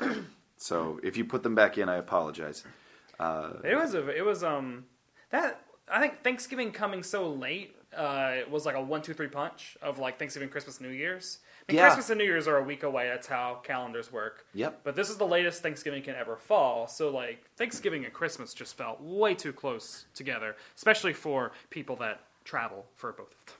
So 0.56 1.00
if 1.02 1.16
you 1.16 1.24
put 1.24 1.42
them 1.42 1.56
back 1.56 1.76
in, 1.76 1.88
I 1.88 1.96
apologize. 1.96 2.62
It 3.18 3.76
was 3.76 3.94
a 3.94 4.08
it 4.10 4.24
was 4.24 4.44
um 4.44 4.84
that 5.30 5.60
I 5.90 5.98
think 5.98 6.22
Thanksgiving 6.22 6.70
coming 6.70 7.02
so 7.02 7.28
late 7.28 7.74
uh 7.96 8.32
it 8.38 8.50
was 8.50 8.64
like 8.66 8.74
a 8.76 8.80
one 8.82 9.02
two 9.02 9.14
three 9.14 9.28
punch 9.28 9.76
of 9.82 9.98
like 9.98 10.18
Thanksgiving, 10.18 10.48
Christmas, 10.48 10.80
New 10.80 10.88
Year's. 10.88 11.38
I 11.68 11.72
mean, 11.72 11.78
Yeah. 11.78 11.86
Christmas 11.86 12.10
and 12.10 12.18
New 12.18 12.24
Year's 12.24 12.48
are 12.48 12.56
a 12.56 12.62
week 12.62 12.82
away. 12.82 13.08
That's 13.08 13.26
how 13.28 13.60
calendars 13.62 14.10
work. 14.12 14.44
Yep. 14.54 14.80
But 14.82 14.96
this 14.96 15.10
is 15.10 15.16
the 15.16 15.26
latest 15.26 15.62
Thanksgiving 15.62 16.02
can 16.02 16.14
ever 16.16 16.36
fall. 16.36 16.88
So 16.88 17.10
like 17.10 17.44
Thanksgiving 17.56 18.04
and 18.04 18.12
Christmas 18.12 18.52
just 18.54 18.76
felt 18.76 19.00
way 19.00 19.34
too 19.34 19.52
close 19.52 20.06
together, 20.14 20.56
especially 20.76 21.12
for 21.12 21.52
people 21.70 21.96
that 21.96 22.20
travel 22.44 22.86
for 22.96 23.12
both 23.12 23.30
of 23.32 23.46
them. 23.46 23.54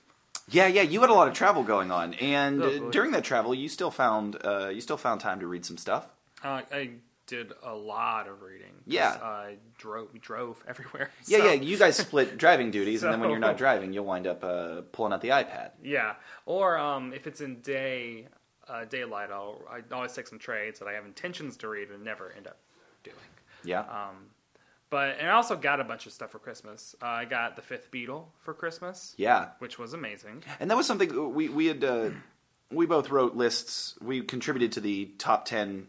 Yeah, 0.48 0.66
yeah, 0.66 0.82
you 0.82 1.00
had 1.00 1.10
a 1.10 1.14
lot 1.14 1.28
of 1.28 1.34
travel 1.34 1.62
going 1.62 1.92
on, 1.92 2.14
and 2.14 2.60
Oh, 2.60 2.90
during 2.90 3.12
that 3.12 3.22
travel, 3.22 3.54
you 3.54 3.68
still 3.68 3.92
found 3.92 4.36
uh, 4.44 4.68
you 4.68 4.80
still 4.80 4.96
found 4.96 5.20
time 5.20 5.38
to 5.38 5.46
read 5.46 5.64
some 5.64 5.78
stuff. 5.78 6.08
Uh, 6.42 6.62
I 6.72 6.90
did 7.32 7.52
a 7.62 7.74
lot 7.74 8.28
of 8.28 8.42
reading. 8.42 8.74
Yeah. 8.86 9.10
I 9.22 9.56
drove 9.78 10.08
drove 10.20 10.62
everywhere. 10.68 11.10
Yeah, 11.26 11.38
So- 11.38 11.44
yeah, 11.46 11.52
you 11.52 11.76
guys 11.78 11.96
split 11.96 12.36
driving 12.44 12.70
duties, 12.70 13.02
and 13.02 13.12
then 13.12 13.20
when 13.20 13.30
you're 13.30 13.38
not 13.38 13.56
driving, 13.56 13.92
you'll 13.94 14.04
wind 14.04 14.26
up 14.26 14.44
uh, 14.44 14.82
pulling 14.92 15.12
out 15.12 15.20
the 15.22 15.30
iPad. 15.30 15.70
Yeah, 15.82 16.14
or 16.46 16.76
um, 16.78 17.12
if 17.12 17.26
it's 17.26 17.40
in 17.40 17.60
day 17.62 18.26
uh, 18.68 18.84
daylight, 18.84 19.30
I'll 19.30 19.62
I 19.70 19.80
always 19.94 20.12
take 20.12 20.26
some 20.28 20.38
trades 20.38 20.78
that 20.80 20.88
I 20.88 20.92
have 20.92 21.04
intentions 21.06 21.56
to 21.58 21.68
read 21.68 21.88
and 21.90 22.04
never 22.04 22.32
end 22.36 22.46
up 22.46 22.58
doing. 23.02 23.16
Yeah, 23.64 23.80
Um, 23.80 24.16
but 24.90 25.16
and 25.18 25.28
I 25.28 25.32
also 25.32 25.56
got 25.56 25.80
a 25.80 25.84
bunch 25.84 26.04
of 26.06 26.12
stuff 26.12 26.30
for 26.32 26.38
Christmas. 26.38 26.94
Uh, 27.02 27.06
I 27.06 27.24
got 27.24 27.56
the 27.56 27.62
Fifth 27.62 27.90
Beatle 27.90 28.26
for 28.40 28.52
Christmas, 28.54 29.14
yeah, 29.16 29.48
which 29.58 29.78
was 29.78 29.94
amazing. 29.94 30.42
and 30.60 30.70
that 30.70 30.76
was 30.76 30.86
something 30.86 31.34
we 31.34 31.48
we 31.48 31.66
had. 31.66 31.82
Uh, 31.82 32.10
we 32.70 32.86
both 32.86 33.10
wrote 33.10 33.34
lists. 33.34 33.94
We 34.00 34.20
contributed 34.22 34.72
to 34.72 34.80
the 34.80 35.06
top 35.18 35.44
ten. 35.46 35.86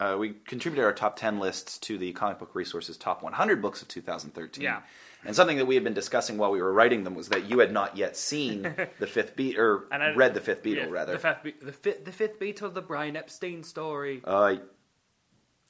Uh, 0.00 0.16
we 0.18 0.30
contributed 0.46 0.84
our 0.84 0.92
top 0.94 1.16
ten 1.16 1.38
lists 1.38 1.78
to 1.78 1.98
the 1.98 2.12
Comic 2.12 2.38
Book 2.38 2.54
Resources 2.54 2.96
top 2.96 3.22
100 3.22 3.60
books 3.60 3.82
of 3.82 3.88
2013. 3.88 4.64
Yeah. 4.64 4.80
And 5.24 5.36
something 5.36 5.58
that 5.58 5.66
we 5.66 5.74
had 5.74 5.84
been 5.84 5.92
discussing 5.92 6.38
while 6.38 6.50
we 6.50 6.62
were 6.62 6.72
writing 6.72 7.04
them 7.04 7.14
was 7.14 7.28
that 7.28 7.44
you 7.50 7.58
had 7.58 7.70
not 7.72 7.98
yet 7.98 8.16
seen 8.16 8.62
the 8.98 9.06
fifth 9.06 9.36
beat 9.36 9.58
or 9.58 9.84
I- 9.92 10.14
read 10.14 10.32
the 10.32 10.40
fifth 10.40 10.62
Beatle 10.62 10.76
Yeah, 10.76 10.90
rather. 10.90 11.12
the 11.12 11.18
fifth, 11.18 11.42
Be- 11.42 11.54
the 11.60 11.72
fifth, 11.72 12.04
the 12.06 12.12
Fifth 12.12 12.40
Beatle, 12.40 12.72
the 12.72 12.80
Brian 12.80 13.16
Epstein 13.16 13.62
story. 13.62 14.22
Oi. 14.26 14.60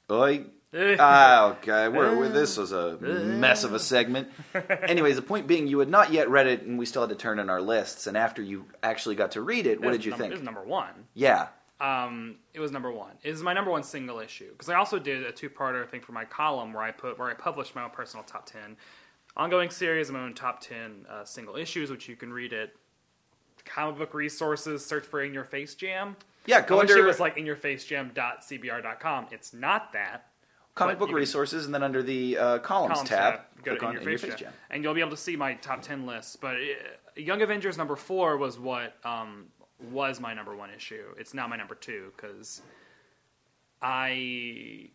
Oi. 0.09 0.45
ah, 0.99 1.49
okay. 1.57 1.89
We're, 1.89 2.17
we're, 2.17 2.29
this 2.41 2.55
was 2.55 2.71
a 2.71 2.95
mess 2.99 3.65
of 3.65 3.73
a 3.73 3.79
segment. 3.79 4.29
Anyways, 4.83 5.17
the 5.17 5.21
point 5.21 5.45
being, 5.47 5.67
you 5.67 5.79
had 5.79 5.89
not 5.89 6.13
yet 6.13 6.29
read 6.29 6.47
it, 6.47 6.61
and 6.61 6.79
we 6.79 6.85
still 6.85 7.01
had 7.01 7.09
to 7.09 7.15
turn 7.15 7.37
in 7.39 7.49
our 7.49 7.61
lists. 7.61 8.07
And 8.07 8.15
after 8.15 8.41
you 8.41 8.65
actually 8.81 9.15
got 9.15 9.31
to 9.31 9.41
read 9.41 9.67
it, 9.67 9.81
what 9.81 9.91
did 9.91 10.05
you 10.05 10.11
num- 10.11 10.19
think? 10.19 10.31
It 10.31 10.35
was 10.35 10.43
number 10.43 10.63
one. 10.63 10.93
yeah. 11.13 11.47
Um, 11.81 12.35
it 12.53 12.59
was 12.59 12.71
number 12.71 12.91
one. 12.91 13.13
It 13.23 13.31
was 13.31 13.41
my 13.41 13.53
number 13.53 13.71
one 13.71 13.81
single 13.81 14.19
issue 14.19 14.51
because 14.51 14.69
I 14.69 14.75
also 14.75 14.99
did 14.99 15.23
a 15.23 15.31
two-parter 15.31 15.89
thing 15.89 16.01
for 16.01 16.11
my 16.11 16.25
column 16.25 16.73
where 16.73 16.83
I 16.83 16.91
put 16.91 17.17
where 17.17 17.29
I 17.29 17.33
published 17.33 17.73
my 17.75 17.83
own 17.83 17.89
personal 17.89 18.23
top 18.23 18.45
ten 18.45 18.77
ongoing 19.35 19.69
series 19.69 20.09
of 20.09 20.15
my 20.15 20.21
own 20.21 20.33
top 20.35 20.59
ten 20.61 21.05
uh, 21.09 21.25
single 21.25 21.55
issues, 21.55 21.89
which 21.89 22.07
you 22.07 22.15
can 22.15 22.31
read 22.31 22.53
at 22.53 22.71
comic 23.65 23.97
book 23.97 24.13
resources. 24.13 24.85
Search 24.85 25.05
for 25.05 25.23
In 25.23 25.33
Your 25.33 25.43
Face 25.43 25.73
Jam. 25.75 26.15
Yeah, 26.45 26.61
go 26.61 26.77
I 26.77 26.81
under 26.81 26.97
it 26.97 27.05
was 27.05 27.19
like 27.19 27.35
inyourfacejam.cbr.com. 27.37 29.27
It's 29.31 29.53
not 29.53 29.93
that. 29.93 30.27
comic 30.75 30.99
book 30.99 31.11
resources, 31.11 31.65
and 31.65 31.73
then 31.73 31.83
under 31.83 32.03
the 32.03 32.37
uh, 32.37 32.59
columns, 32.59 32.93
columns 32.93 33.09
tab, 33.09 33.33
tab, 33.33 33.41
go 33.63 33.71
click 33.71 33.79
to 33.81 33.85
on 33.87 33.97
In 33.97 34.03
Your 34.03 34.17
Face, 34.17 34.29
Jam. 34.31 34.37
Jam. 34.39 34.53
and 34.69 34.83
you'll 34.83 34.93
be 34.93 35.01
able 35.01 35.11
to 35.11 35.17
see 35.17 35.35
my 35.35 35.53
top 35.55 35.81
ten 35.81 36.05
list. 36.05 36.41
But 36.41 36.57
uh, 36.57 36.59
Young 37.15 37.41
Avengers 37.41 37.77
number 37.77 37.95
four 37.95 38.37
was 38.37 38.59
what 38.59 38.95
um, 39.03 39.47
was 39.89 40.19
my 40.19 40.33
number 40.33 40.55
one 40.55 40.69
issue. 40.69 41.13
It's 41.17 41.33
now 41.33 41.47
my 41.47 41.55
number 41.57 41.75
two 41.75 42.11
because 42.15 42.61
I, 43.81 44.89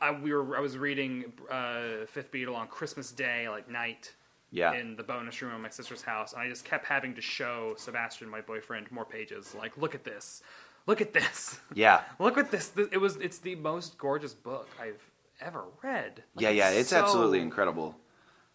I 0.00 0.12
we 0.12 0.32
were 0.32 0.56
I 0.56 0.60
was 0.60 0.76
reading 0.78 1.32
uh, 1.50 2.06
Fifth 2.06 2.32
Beatle 2.32 2.54
on 2.56 2.68
Christmas 2.68 3.10
Day, 3.12 3.48
like 3.48 3.70
night. 3.70 4.12
Yeah. 4.50 4.72
In 4.74 4.94
the 4.94 5.02
bonus 5.02 5.42
room 5.42 5.50
at 5.52 5.60
my 5.60 5.68
sister's 5.68 6.02
house, 6.02 6.32
and 6.32 6.40
I 6.40 6.48
just 6.48 6.64
kept 6.64 6.86
having 6.86 7.12
to 7.16 7.20
show 7.20 7.74
Sebastian, 7.76 8.28
my 8.28 8.40
boyfriend, 8.40 8.88
more 8.92 9.04
pages. 9.04 9.52
Like, 9.52 9.76
look 9.76 9.96
at 9.96 10.04
this. 10.04 10.42
look 10.86 11.00
at 11.00 11.12
this. 11.12 11.58
Yeah. 11.74 12.02
Look 12.20 12.38
at 12.38 12.52
this. 12.52 12.70
It 12.92 12.98
was. 12.98 13.16
It's 13.16 13.38
the 13.38 13.56
most 13.56 13.98
gorgeous 13.98 14.32
book 14.32 14.68
I've 14.80 15.02
ever 15.40 15.64
read. 15.82 16.22
Like, 16.36 16.42
yeah, 16.44 16.50
yeah, 16.50 16.70
it's 16.70 16.90
so- 16.90 17.02
absolutely 17.02 17.40
incredible. 17.40 17.96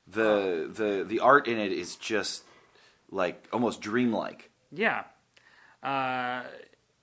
The 0.07 0.69
the 0.73 1.03
the 1.05 1.19
art 1.19 1.47
in 1.49 1.59
it 1.59 1.73
is 1.73 1.97
just 1.97 2.43
like 3.11 3.49
almost 3.51 3.81
dreamlike. 3.81 4.49
Yeah. 4.71 5.03
Uh, 5.83 6.43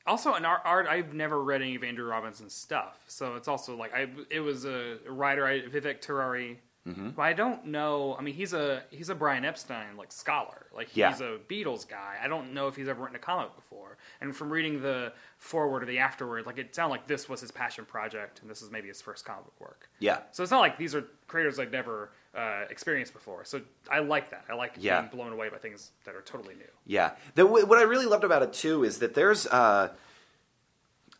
also, 0.06 0.34
in 0.34 0.44
art, 0.44 0.86
I've 0.86 1.14
never 1.14 1.42
read 1.42 1.62
any 1.62 1.74
of 1.74 1.82
Andrew 1.82 2.06
Robinson's 2.06 2.54
stuff, 2.54 2.98
so 3.08 3.34
it's 3.34 3.48
also 3.48 3.76
like 3.76 3.92
I. 3.92 4.06
It 4.30 4.40
was 4.40 4.64
a 4.64 4.98
writer, 5.08 5.44
I, 5.46 5.62
Vivek 5.62 6.00
Tiwary, 6.00 6.58
Mm-hmm. 6.86 7.10
but 7.16 7.22
I 7.22 7.32
don't 7.32 7.66
know. 7.66 8.14
I 8.16 8.22
mean, 8.22 8.34
he's 8.34 8.52
a 8.52 8.84
he's 8.92 9.08
a 9.08 9.14
Brian 9.16 9.44
Epstein 9.44 9.96
like 9.96 10.12
scholar, 10.12 10.66
like 10.72 10.86
he's 10.86 10.98
Yeah. 10.98 11.16
a 11.18 11.38
Beatles 11.38 11.88
guy. 11.88 12.14
I 12.22 12.28
don't 12.28 12.54
know 12.54 12.68
if 12.68 12.76
he's 12.76 12.86
ever 12.86 13.02
written 13.02 13.16
a 13.16 13.18
comic 13.18 13.56
before. 13.56 13.96
And 14.20 14.34
from 14.36 14.50
reading 14.52 14.80
the 14.80 15.12
forward 15.38 15.82
or 15.82 15.86
the 15.86 15.98
afterward, 15.98 16.46
like 16.46 16.58
it 16.58 16.72
sounded 16.76 16.92
like 16.92 17.08
this 17.08 17.28
was 17.28 17.40
his 17.40 17.50
passion 17.50 17.84
project, 17.86 18.40
and 18.40 18.48
this 18.48 18.62
is 18.62 18.70
maybe 18.70 18.86
his 18.86 19.02
first 19.02 19.24
comic 19.24 19.46
book 19.46 19.60
work. 19.60 19.88
Yeah. 19.98 20.18
So 20.30 20.44
it's 20.44 20.52
not 20.52 20.60
like 20.60 20.78
these 20.78 20.94
are 20.94 21.02
creators 21.26 21.58
I've 21.58 21.72
never 21.72 22.12
uh, 22.36 22.64
experienced 22.70 23.12
before. 23.12 23.44
So 23.44 23.62
I 23.90 24.00
like 24.00 24.30
that. 24.30 24.44
I 24.50 24.54
like 24.54 24.74
Yeah. 24.78 25.00
being 25.00 25.10
blown 25.10 25.32
away 25.32 25.48
by 25.48 25.56
things 25.58 25.90
that 26.04 26.14
are 26.14 26.20
totally 26.22 26.54
new. 26.54 26.70
Yeah. 26.86 27.12
The, 27.34 27.46
what 27.46 27.78
I 27.78 27.82
really 27.82 28.06
loved 28.06 28.24
about 28.24 28.42
it 28.42 28.52
too 28.52 28.84
is 28.84 28.98
that 28.98 29.14
there's 29.14 29.46
uh, 29.46 29.92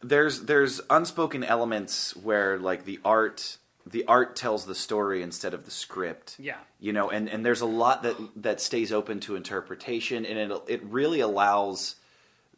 there's 0.02 0.42
there's 0.42 0.80
unspoken 0.90 1.42
elements 1.42 2.14
where 2.16 2.58
like 2.58 2.84
the 2.84 3.00
art 3.04 3.58
the 3.88 4.04
art 4.06 4.34
tells 4.36 4.66
the 4.66 4.74
story 4.74 5.22
instead 5.22 5.54
of 5.54 5.64
the 5.64 5.70
script. 5.70 6.36
Yeah. 6.38 6.56
You 6.80 6.92
know, 6.92 7.08
and, 7.08 7.28
and 7.30 7.46
there's 7.46 7.60
a 7.60 7.66
lot 7.66 8.02
that 8.02 8.16
that 8.36 8.60
stays 8.60 8.92
open 8.92 9.20
to 9.20 9.36
interpretation, 9.36 10.26
and 10.26 10.52
it 10.52 10.62
it 10.68 10.82
really 10.84 11.20
allows 11.20 11.96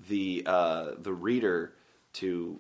the 0.09 0.43
uh, 0.47 0.93
the 0.99 1.13
reader 1.13 1.73
to 2.15 2.59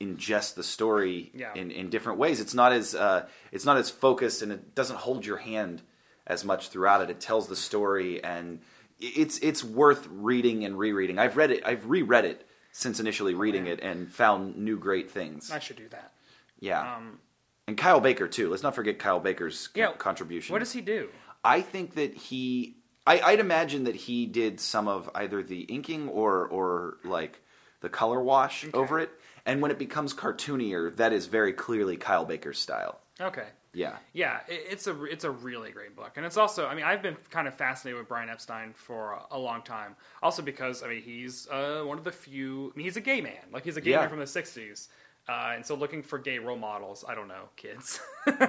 ingest 0.00 0.54
the 0.54 0.62
story 0.62 1.30
Yeah. 1.34 1.52
in, 1.54 1.70
in 1.70 1.90
different 1.90 2.18
ways. 2.18 2.40
It's 2.40 2.54
not 2.54 2.72
as 2.72 2.94
uh, 2.94 3.26
it's 3.52 3.64
not 3.64 3.76
as 3.76 3.90
focused, 3.90 4.42
and 4.42 4.50
it 4.52 4.74
doesn't 4.74 4.96
hold 4.96 5.26
your 5.26 5.36
hand 5.36 5.82
as 6.26 6.44
much 6.44 6.68
throughout 6.68 7.02
it. 7.02 7.10
It 7.10 7.20
tells 7.20 7.48
the 7.48 7.56
story, 7.56 8.22
and 8.22 8.60
it's 8.98 9.38
it's 9.38 9.62
worth 9.62 10.06
reading 10.10 10.64
and 10.64 10.78
rereading. 10.78 11.18
I've 11.18 11.36
read 11.36 11.50
it. 11.50 11.62
I've 11.66 11.86
reread 11.88 12.24
it 12.24 12.46
since 12.72 13.00
initially 13.00 13.34
reading 13.34 13.64
man. 13.64 13.74
it, 13.74 13.80
and 13.80 14.10
found 14.12 14.56
new 14.56 14.78
great 14.78 15.10
things. 15.10 15.50
I 15.50 15.58
should 15.58 15.76
do 15.76 15.88
that. 15.88 16.12
Yeah, 16.60 16.96
Um, 16.96 17.18
and 17.66 17.76
Kyle 17.76 18.00
Baker 18.00 18.28
too. 18.28 18.48
Let's 18.50 18.62
not 18.62 18.74
forget 18.74 18.98
Kyle 18.98 19.18
Baker's 19.20 19.68
co- 19.68 19.92
contribution. 19.92 20.52
what 20.52 20.58
does 20.60 20.72
he 20.72 20.80
do? 20.80 21.08
I 21.44 21.62
think 21.62 21.94
that 21.94 22.14
he. 22.14 22.76
I, 23.06 23.20
I'd 23.20 23.40
imagine 23.40 23.84
that 23.84 23.96
he 23.96 24.26
did 24.26 24.60
some 24.60 24.86
of 24.88 25.08
either 25.14 25.42
the 25.42 25.60
inking 25.62 26.08
or 26.08 26.46
or 26.46 26.98
like 27.02 27.40
the 27.80 27.88
color 27.88 28.20
wash 28.22 28.66
over 28.74 28.98
it. 28.98 29.10
And 29.46 29.60
when 29.62 29.70
it 29.70 29.78
becomes 29.78 30.12
cartoonier, 30.14 30.94
that 30.96 31.12
is 31.12 31.26
very 31.26 31.52
clearly 31.52 31.96
Kyle 31.96 32.24
Baker's 32.24 32.58
style. 32.58 33.00
Okay. 33.20 33.46
Yeah. 33.72 33.96
Yeah, 34.12 34.40
it, 34.48 34.64
it's 34.70 34.86
a 34.88 35.04
it's 35.04 35.22
a 35.24 35.30
really 35.30 35.70
great 35.70 35.94
book, 35.94 36.12
and 36.16 36.26
it's 36.26 36.36
also 36.36 36.66
I 36.66 36.74
mean 36.74 36.84
I've 36.84 37.02
been 37.02 37.16
kind 37.30 37.46
of 37.46 37.54
fascinated 37.54 37.98
with 38.00 38.08
Brian 38.08 38.28
Epstein 38.28 38.72
for 38.74 39.12
a, 39.12 39.36
a 39.36 39.38
long 39.38 39.62
time. 39.62 39.94
Also 40.22 40.42
because 40.42 40.82
I 40.82 40.88
mean 40.88 41.02
he's 41.02 41.46
uh, 41.48 41.82
one 41.84 41.96
of 41.96 42.02
the 42.04 42.10
few. 42.12 42.72
I 42.74 42.76
mean, 42.76 42.84
he's 42.84 42.96
a 42.96 43.00
gay 43.00 43.20
man, 43.20 43.38
like 43.52 43.64
he's 43.64 43.76
a 43.76 43.80
gay 43.80 43.92
Yeah. 43.92 44.00
man 44.00 44.08
from 44.08 44.18
the 44.18 44.24
'60s, 44.24 44.88
uh, 45.28 45.52
and 45.54 45.64
so 45.64 45.76
looking 45.76 46.02
for 46.02 46.18
gay 46.18 46.40
role 46.40 46.56
models. 46.56 47.04
I 47.08 47.14
don't 47.14 47.28
know, 47.28 47.44
kids. 47.56 48.00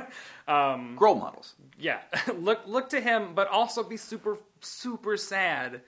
Um, 0.48 0.98
Role 1.00 1.16
models. 1.16 1.54
yeah, 1.80 2.00
look 2.36 2.62
look 2.66 2.90
to 2.90 3.00
him, 3.00 3.34
but 3.36 3.48
also 3.48 3.84
be 3.84 3.98
super 3.98 4.38
super 4.62 5.18
sad 5.18 5.82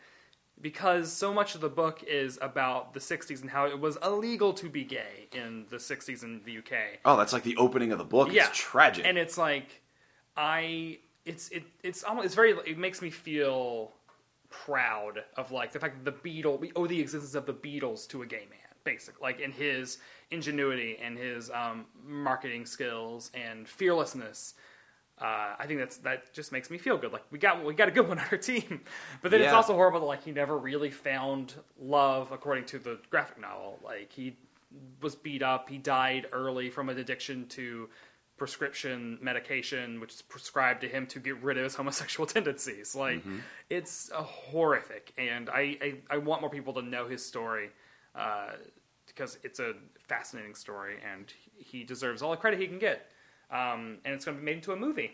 because 0.62 1.12
so 1.12 1.34
much 1.34 1.56
of 1.56 1.62
the 1.62 1.70
book 1.70 2.04
is 2.08 2.38
about 2.42 2.94
the 2.94 3.00
'60s 3.00 3.42
and 3.42 3.50
how 3.50 3.66
it 3.66 3.80
was 3.80 3.98
illegal 4.04 4.54
to 4.54 4.70
be 4.70 4.84
gay 4.84 5.28
in 5.34 5.66
the 5.70 5.78
'60s 5.78 6.24
in 6.24 6.42
the 6.46 6.58
UK. 6.58 7.00
Oh, 7.06 7.18
that's 7.18 7.34
like 7.34 7.44
the 7.44 7.58
opening 7.58 7.92
of 7.92 7.98
the 7.98 8.04
book. 8.06 8.32
Yeah. 8.32 8.48
It's 8.48 8.58
tragic. 8.58 9.06
and 9.06 9.18
it's 9.18 9.38
like 9.38 9.82
I 10.38 11.00
it's 11.26 11.50
it 11.50 11.64
it's 11.84 12.04
almost 12.04 12.26
it's 12.26 12.36
very 12.36 12.52
it 12.66 12.78
makes 12.78 13.02
me 13.02 13.10
feel 13.10 13.92
proud 14.50 15.24
of 15.36 15.52
like 15.52 15.72
the 15.72 15.80
fact 15.80 16.04
that 16.04 16.24
the 16.24 16.30
Beatles 16.30 16.60
we 16.60 16.72
owe 16.76 16.88
the 16.88 17.00
existence 17.00 17.36
of 17.36 17.46
the 17.46 17.54
Beatles 17.54 18.08
to 18.10 18.22
a 18.22 18.26
gay 18.26 18.46
man 18.50 18.60
basically 18.84 19.22
like 19.22 19.40
in 19.40 19.52
his 19.52 19.98
ingenuity 20.32 20.98
and 21.02 21.18
his 21.18 21.50
um, 21.52 21.86
marketing 22.06 22.66
skills 22.66 23.32
and 23.34 23.68
fearlessness 23.68 24.56
uh, 25.24 25.56
I 25.58 25.66
think 25.68 25.80
that's 25.80 25.98
that 26.00 26.34
just 26.34 26.52
makes 26.52 26.70
me 26.70 26.78
feel 26.78 26.98
good. 26.98 27.14
Like 27.14 27.24
we 27.32 27.40
got 27.40 27.64
we 27.64 27.74
got 27.74 27.88
a 27.88 27.92
good 27.92 28.08
one 28.10 28.20
on 28.20 28.26
our 28.32 28.38
team, 28.38 28.82
but 29.22 29.32
then 29.32 29.42
it's 29.42 29.54
also 29.54 29.74
horrible 29.74 30.02
that 30.02 30.06
like 30.06 30.24
he 30.24 30.32
never 30.32 30.58
really 30.58 30.92
found 30.92 31.54
love 31.80 32.32
according 32.32 32.66
to 32.66 32.80
the 32.80 33.00
graphic 33.10 33.40
novel. 33.40 33.80
Like 33.84 34.12
he 34.12 34.36
was 35.02 35.16
beat 35.16 35.42
up. 35.42 35.70
He 35.70 35.78
died 35.78 36.28
early 36.34 36.70
from 36.70 36.90
an 36.90 36.98
addiction 36.98 37.48
to 37.50 37.90
prescription 38.38 39.18
medication, 39.22 40.00
which 40.02 40.14
is 40.16 40.22
prescribed 40.22 40.82
to 40.82 40.88
him 40.90 41.06
to 41.08 41.20
get 41.20 41.42
rid 41.42 41.58
of 41.58 41.64
his 41.64 41.76
homosexual 41.82 42.28
tendencies. 42.28 42.94
Like 42.96 43.20
Mm-hmm. 43.20 43.38
it's 43.70 44.12
uh, 44.12 44.24
horrific, 44.24 45.14
and 45.18 45.50
I, 45.50 45.78
I 45.82 45.94
I 46.10 46.18
want 46.18 46.42
more 46.42 46.50
people 46.50 46.74
to 46.74 46.82
know 46.82 47.08
his 47.08 47.26
story. 47.26 47.70
Uh, 48.16 48.52
because 49.08 49.38
it's 49.44 49.60
a 49.60 49.74
fascinating 50.08 50.56
story, 50.56 50.96
and 51.14 51.32
he 51.56 51.84
deserves 51.84 52.22
all 52.24 52.32
the 52.32 52.38
credit 52.38 52.60
he 52.60 52.68
can 52.68 52.80
get. 52.80 53.12
Um, 53.54 54.00
and 54.04 54.14
it's 54.14 54.26
going 54.26 54.36
to 54.36 54.42
be 54.42 54.46
made 54.46 54.56
into 54.58 54.74
a 54.74 54.76
movie 54.76 55.12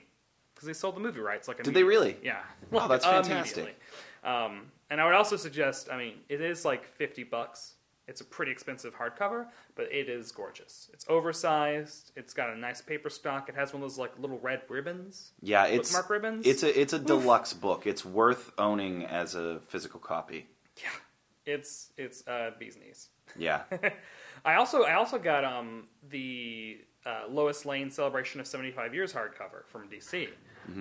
because 0.55 0.65
they 0.65 0.73
sold 0.73 0.95
the 0.95 1.01
movie 1.01 1.19
rights. 1.19 1.47
Like 1.47 1.61
Did 1.61 1.73
they 1.73 1.83
really? 1.83 2.17
Yeah. 2.23 2.39
Oh, 2.71 2.87
that's 2.87 3.05
fantastic. 3.05 3.79
Um, 4.23 4.71
and 4.89 4.99
I 4.99 5.05
would 5.05 5.13
also 5.13 5.35
suggest. 5.35 5.89
I 5.91 5.97
mean, 5.97 6.13
it 6.29 6.41
is 6.41 6.65
like 6.65 6.85
fifty 6.85 7.23
bucks. 7.23 7.75
It's 8.07 8.21
a 8.21 8.25
pretty 8.25 8.51
expensive 8.51 8.95
hardcover, 8.95 9.45
but 9.75 9.85
it 9.91 10.09
is 10.09 10.31
gorgeous. 10.31 10.89
It's 10.93 11.05
oversized. 11.09 12.11
It's 12.15 12.33
got 12.33 12.49
a 12.49 12.57
nice 12.57 12.81
paper 12.81 13.09
stock. 13.09 13.49
It 13.49 13.55
has 13.55 13.71
one 13.71 13.83
of 13.83 13.89
those 13.89 13.99
like 13.99 14.17
little 14.17 14.39
red 14.39 14.63
ribbons. 14.67 15.33
yeah, 15.41 15.65
it's 15.65 15.91
bookmark 15.91 16.09
ribbons? 16.09 16.47
It's 16.47 16.63
a 16.63 16.79
it's 16.81 16.93
a 16.93 16.99
deluxe 16.99 17.53
book. 17.53 17.85
It's 17.85 18.03
worth 18.03 18.51
owning 18.57 19.05
as 19.05 19.35
a 19.35 19.59
physical 19.67 19.99
copy. 19.99 20.47
Yeah, 20.77 21.53
it's 21.53 21.91
it's 21.97 22.27
uh, 22.27 22.51
bee's 22.57 22.77
knees. 22.77 23.09
Yeah. 23.37 23.61
I 24.45 24.55
also 24.55 24.83
I 24.83 24.95
also 24.95 25.19
got 25.19 25.43
um 25.43 25.87
the 26.09 26.79
uh, 27.05 27.23
Lois 27.29 27.65
Lane 27.65 27.89
celebration 27.91 28.39
of 28.39 28.47
75 28.47 28.93
years 28.93 29.13
hardcover 29.13 29.65
from 29.65 29.87
DC, 29.89 30.27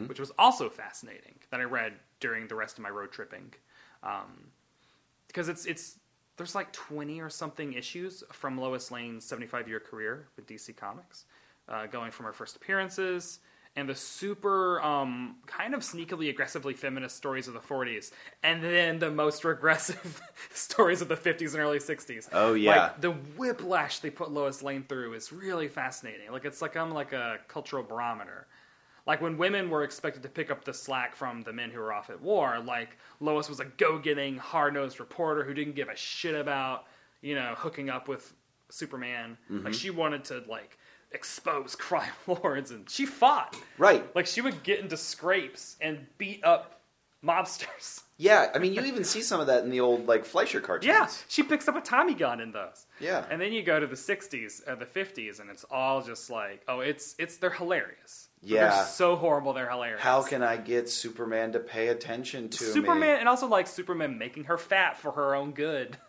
which 0.07 0.21
was 0.21 0.33
also 0.39 0.69
fascinating 0.69 1.35
that 1.51 1.61
I 1.61 1.65
read 1.65 1.95
during 2.21 2.49
the 2.49 2.55
rest 2.55 2.79
of 2.79 2.83
my 2.83 2.91
road 2.91 3.11
tripping, 3.13 3.53
um, 4.03 4.49
because 5.29 5.49
it's 5.49 5.65
it's 5.67 5.99
there's 6.37 6.55
like 6.55 6.73
20 6.73 7.21
or 7.21 7.31
something 7.31 7.73
issues 7.73 8.23
from 8.33 8.59
Lois 8.59 8.91
Lane's 8.91 9.25
75 9.25 9.69
year 9.69 9.81
career 9.81 10.29
with 10.37 10.47
DC 10.47 10.77
Comics, 10.77 11.25
uh, 11.69 11.87
going 11.87 12.11
from 12.11 12.27
her 12.27 12.33
first 12.33 12.57
appearances 12.57 13.41
and 13.77 13.89
the 13.89 13.95
super 13.95 14.81
um, 14.83 15.37
kind 15.47 15.75
of 15.75 15.81
sneakily 15.81 16.31
aggressively 16.31 16.75
feminist 16.75 17.17
stories 17.17 17.49
of 17.49 17.55
the 17.55 17.61
40s, 17.61 18.13
and 18.43 18.63
then 18.63 18.99
the 18.99 19.11
most 19.11 19.45
regressive 19.45 20.21
stories 20.53 21.01
of 21.01 21.09
the 21.09 21.17
50s 21.17 21.55
and 21.55 21.63
early 21.63 21.79
60s. 21.79 22.29
Oh, 22.33 22.55
yeah. 22.55 22.83
Like, 22.83 23.01
the 23.01 23.13
whiplash 23.13 24.01
they 24.01 24.11
put 24.11 24.31
Lois 24.31 24.63
Lane 24.63 24.85
through 24.89 25.15
is 25.15 25.33
really 25.33 25.69
fascinating. 25.69 26.33
Like 26.33 26.45
it's 26.45 26.63
like 26.63 26.77
I'm 26.77 26.91
like 26.91 27.13
a 27.13 27.39
cultural 27.49 27.83
barometer. 27.83 28.47
Like 29.07 29.23
when 29.23 29.39
women 29.39 29.71
were 29.71 29.85
expected 29.85 30.23
to 30.25 30.29
pick 30.29 30.51
up 30.51 30.65
the 30.65 30.75
slack 30.75 31.17
from 31.17 31.41
the 31.43 31.53
men 31.53 31.71
who 31.71 31.81
were 31.81 31.93
off 31.95 32.11
at 32.11 32.21
war, 32.21 32.59
like 32.59 32.99
Lois 33.21 33.49
was 33.49 33.59
a 33.59 33.65
go-getting, 33.65 34.37
hard-nosed 34.37 35.01
reporter 35.01 35.45
who 35.45 35.55
didn't 35.55 35.75
give 35.77 35.89
a 35.89 35.97
shit 35.97 36.35
about, 36.35 36.85
you 37.23 37.35
know, 37.35 37.55
hooking 37.57 37.89
up 37.89 38.07
with 38.07 38.35
Superman. 38.71 39.39
Like 39.65 39.73
she 39.73 39.89
wanted 39.91 40.25
to 40.25 40.43
like 40.47 40.78
expose 41.13 41.75
crime 41.79 42.13
lords 42.27 42.71
and 42.71 42.89
she 42.89 43.07
fought. 43.07 43.57
right. 43.79 44.05
Like 44.15 44.27
she 44.27 44.41
would 44.41 44.63
get 44.63 44.81
into 44.81 44.97
scrapes 44.97 45.77
and 45.81 46.07
beat 46.19 46.45
up 46.45 46.81
mobsters. 47.25 48.03
Yeah, 48.21 48.51
I 48.53 48.59
mean 48.59 48.75
you 48.75 48.83
even 48.83 49.05
see 49.05 49.23
some 49.23 49.41
of 49.41 49.47
that 49.47 49.63
in 49.63 49.71
the 49.71 49.79
old 49.79 50.09
like 50.09 50.25
Fleischer 50.25 50.61
cartoons. 50.61 50.89
Yeah, 50.89 51.07
she 51.29 51.45
picks 51.45 51.69
up 51.69 51.77
a 51.77 51.81
Tommy 51.81 52.15
gun 52.15 52.41
in 52.41 52.51
those. 52.51 52.85
Yeah. 52.99 53.25
and 53.31 53.41
then 53.41 53.53
you 53.53 53.63
go 53.63 53.79
to 53.79 53.87
the 53.87 53.95
'60s, 53.95 54.67
uh, 54.67 54.75
the 54.75 54.87
'50s, 54.87 55.39
and 55.39 55.49
it's 55.49 55.65
all 55.71 56.03
just 56.03 56.29
like, 56.29 56.65
oh, 56.67 56.81
it's 56.81 57.15
it's 57.21 57.37
they're 57.37 57.51
hilarious. 57.53 58.27
Yeah. 58.43 58.71
they're 58.75 58.85
so 58.87 59.15
horrible. 59.15 59.53
They're 59.53 59.71
hilarious. 59.71 60.01
How 60.01 60.23
can 60.25 60.43
I 60.43 60.57
get 60.57 60.89
Superman 60.89 61.53
to 61.53 61.61
pay 61.61 61.89
attention 61.89 62.49
to 62.49 62.65
Superman, 62.65 63.01
me? 63.15 63.21
and 63.21 63.29
also 63.29 63.47
like 63.47 63.69
Superman 63.69 64.19
making 64.19 64.45
her 64.45 64.59
fat 64.59 64.97
for 64.99 65.13
her 65.13 65.37
own 65.37 65.53
good. 65.53 65.97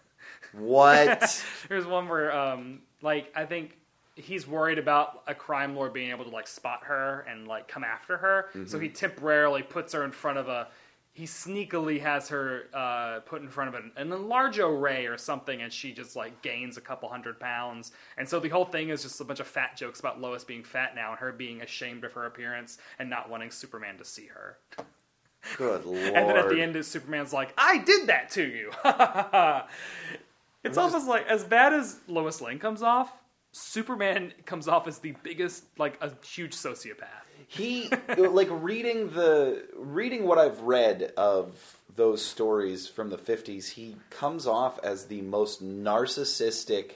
What? 0.53 1.43
There's 1.69 1.85
one 1.85 2.07
where, 2.09 2.35
um, 2.35 2.81
like, 3.03 3.31
I 3.35 3.45
think 3.45 3.77
he's 4.19 4.47
worried 4.47 4.77
about 4.77 5.23
a 5.27 5.33
crime 5.35 5.75
lord 5.75 5.93
being 5.93 6.11
able 6.11 6.25
to 6.25 6.31
like 6.31 6.47
spot 6.47 6.83
her 6.83 7.25
and 7.29 7.47
like 7.47 7.67
come 7.67 7.83
after 7.83 8.17
her, 8.17 8.47
so 8.53 8.59
Mm-hmm. 8.59 8.81
he 8.81 8.89
temporarily 8.89 9.63
puts 9.63 9.93
her 9.93 10.03
in 10.03 10.11
front 10.11 10.37
of 10.37 10.47
a. 10.47 10.67
He 11.11 11.25
sneakily 11.25 11.99
has 12.01 12.29
her 12.29 12.65
uh, 12.73 13.19
put 13.25 13.41
in 13.41 13.49
front 13.49 13.75
of 13.75 13.81
an, 13.83 13.91
an 13.97 14.13
enlarge 14.13 14.57
array 14.59 15.05
or 15.07 15.17
something, 15.17 15.61
and 15.61 15.73
she 15.73 15.91
just 15.91 16.15
like 16.15 16.41
gains 16.41 16.77
a 16.77 16.81
couple 16.81 17.09
hundred 17.09 17.39
pounds. 17.39 17.91
And 18.17 18.29
so 18.29 18.39
the 18.39 18.47
whole 18.49 18.63
thing 18.63 18.89
is 18.89 19.01
just 19.03 19.19
a 19.19 19.25
bunch 19.25 19.41
of 19.41 19.47
fat 19.47 19.75
jokes 19.75 19.99
about 19.99 20.21
Lois 20.21 20.45
being 20.45 20.63
fat 20.63 20.95
now 20.95 21.09
and 21.11 21.19
her 21.19 21.33
being 21.33 21.61
ashamed 21.61 22.05
of 22.05 22.13
her 22.13 22.25
appearance 22.25 22.77
and 22.99 23.09
not 23.09 23.29
wanting 23.29 23.51
Superman 23.51 23.97
to 23.97 24.05
see 24.05 24.27
her. 24.27 24.59
Good 25.57 25.83
lord. 25.85 25.97
And 26.15 26.29
then 26.29 26.37
at 26.37 26.47
the 26.49 26.61
end, 26.61 26.85
Superman's 26.85 27.33
like, 27.33 27.53
"I 27.57 27.79
did 27.79 28.07
that 28.07 28.29
to 28.31 28.43
you." 28.45 28.71
It's 30.63 30.77
almost 30.77 31.07
like 31.07 31.25
as 31.27 31.43
bad 31.45 31.73
as 31.73 31.99
Lois 32.07 32.41
Lane 32.41 32.59
comes 32.59 32.81
off, 32.81 33.11
Superman 33.51 34.33
comes 34.45 34.67
off 34.67 34.87
as 34.87 34.99
the 34.99 35.13
biggest, 35.23 35.63
like 35.77 35.97
a 36.01 36.11
huge 36.25 36.53
sociopath. 36.55 37.07
he 37.47 37.89
like 38.17 38.47
reading 38.51 39.09
the 39.11 39.63
reading 39.75 40.25
what 40.25 40.37
I've 40.37 40.61
read 40.61 41.13
of 41.17 41.77
those 41.95 42.23
stories 42.23 42.87
from 42.87 43.09
the 43.09 43.17
50s 43.17 43.69
he 43.71 43.95
comes 44.11 44.45
off 44.47 44.79
as 44.83 45.05
the 45.07 45.21
most 45.21 45.63
narcissistic 45.63 46.91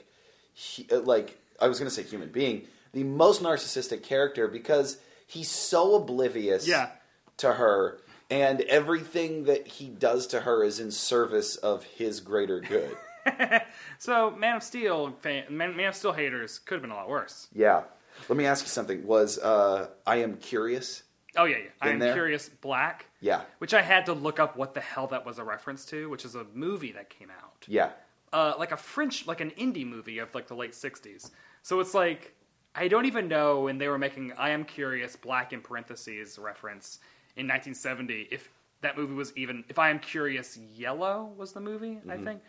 he- 0.54 0.86
like 0.88 1.38
I 1.60 1.68
was 1.68 1.78
going 1.78 1.88
to 1.88 1.94
say 1.94 2.02
human 2.02 2.30
being 2.30 2.66
the 2.92 3.04
most 3.04 3.42
narcissistic 3.42 4.02
character 4.04 4.46
because 4.48 4.98
he's 5.26 5.50
so 5.50 5.96
oblivious 5.96 6.66
Yeah. 6.68 6.90
to 7.38 7.52
her 7.54 7.98
and 8.30 8.60
everything 8.62 9.44
that 9.44 9.66
he 9.66 9.88
does 9.88 10.28
to 10.28 10.40
her 10.40 10.62
is 10.64 10.78
in 10.80 10.90
service 10.92 11.56
of 11.56 11.82
his 11.84 12.20
greater 12.20 12.60
good. 12.60 12.96
So 14.04 14.30
Man 14.32 14.56
of 14.56 14.62
Steel, 14.62 15.12
fan, 15.22 15.44
Man, 15.48 15.74
Man 15.74 15.88
of 15.88 15.94
Steel 15.94 16.12
haters 16.12 16.58
could 16.58 16.74
have 16.74 16.82
been 16.82 16.90
a 16.90 16.94
lot 16.94 17.08
worse. 17.08 17.48
yeah. 17.54 17.84
Let 18.28 18.36
me 18.36 18.44
ask 18.46 18.62
you 18.64 18.68
something. 18.68 19.04
Was 19.06 19.38
uh, 19.38 19.88
I 20.06 20.16
am 20.16 20.36
curious? 20.36 21.02
Oh 21.36 21.44
yeah, 21.46 21.56
yeah. 21.56 21.70
I 21.80 21.88
am 21.88 21.98
there? 21.98 22.12
Curious 22.12 22.48
Black, 22.48 23.06
Yeah. 23.20 23.40
which 23.58 23.72
I 23.74 23.82
had 23.82 24.06
to 24.06 24.12
look 24.12 24.38
up 24.38 24.56
what 24.56 24.74
the 24.74 24.80
hell 24.80 25.06
that 25.08 25.24
was 25.26 25.38
a 25.38 25.44
reference 25.44 25.84
to, 25.86 26.08
which 26.10 26.24
is 26.24 26.34
a 26.36 26.44
movie 26.54 26.92
that 26.92 27.08
came 27.10 27.30
out. 27.30 27.64
Yeah. 27.66 27.90
uh, 28.32 28.54
like 28.58 28.72
a 28.72 28.76
French, 28.76 29.26
like 29.26 29.40
an 29.40 29.50
indie 29.52 29.86
movie 29.86 30.18
of 30.18 30.32
like 30.34 30.46
the 30.48 30.54
late 30.54 30.72
'60s. 30.72 31.30
So 31.62 31.80
it's 31.80 31.94
like 31.94 32.34
I 32.74 32.86
don't 32.88 33.06
even 33.06 33.26
know 33.26 33.62
when 33.62 33.78
they 33.78 33.88
were 33.88 33.98
making 33.98 34.32
"I 34.38 34.50
Am 34.50 34.64
Curious" 34.64 35.16
black 35.16 35.52
in 35.54 35.60
parentheses 35.62 36.38
reference 36.38 36.98
in 37.36 37.48
1970 37.48 38.28
if 38.30 38.48
that 38.82 38.96
movie 38.98 39.14
was 39.14 39.32
even 39.36 39.64
if 39.68 39.78
"I 39.78 39.88
Am 39.90 39.98
Curious" 39.98 40.56
yellow 40.56 41.32
was 41.36 41.52
the 41.52 41.60
movie. 41.60 42.00
I 42.08 42.16
think. 42.18 42.42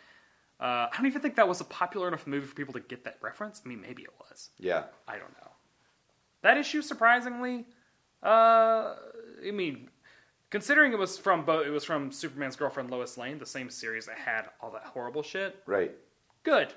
Uh, 0.58 0.88
I 0.90 0.96
don't 0.96 1.06
even 1.06 1.20
think 1.20 1.36
that 1.36 1.46
was 1.48 1.60
a 1.60 1.64
popular 1.64 2.08
enough 2.08 2.26
movie 2.26 2.46
for 2.46 2.54
people 2.54 2.72
to 2.74 2.80
get 2.80 3.04
that 3.04 3.18
reference. 3.20 3.60
I 3.64 3.68
mean, 3.68 3.80
maybe 3.80 4.02
it 4.02 4.12
was. 4.18 4.50
Yeah. 4.58 4.84
I 5.06 5.12
don't 5.18 5.32
know. 5.42 5.50
That 6.42 6.56
issue, 6.56 6.80
surprisingly, 6.82 7.66
uh, 8.22 8.94
I 9.46 9.50
mean, 9.52 9.90
considering 10.50 10.92
it 10.92 10.98
was 10.98 11.18
from 11.18 11.44
both, 11.44 11.66
it 11.66 11.70
was 11.70 11.84
from 11.84 12.10
Superman's 12.10 12.56
girlfriend 12.56 12.90
Lois 12.90 13.18
Lane, 13.18 13.38
the 13.38 13.44
same 13.46 13.68
series 13.68 14.06
that 14.06 14.16
had 14.16 14.46
all 14.62 14.70
that 14.70 14.84
horrible 14.84 15.22
shit 15.22 15.60
Right. 15.66 15.92
good. 16.42 16.72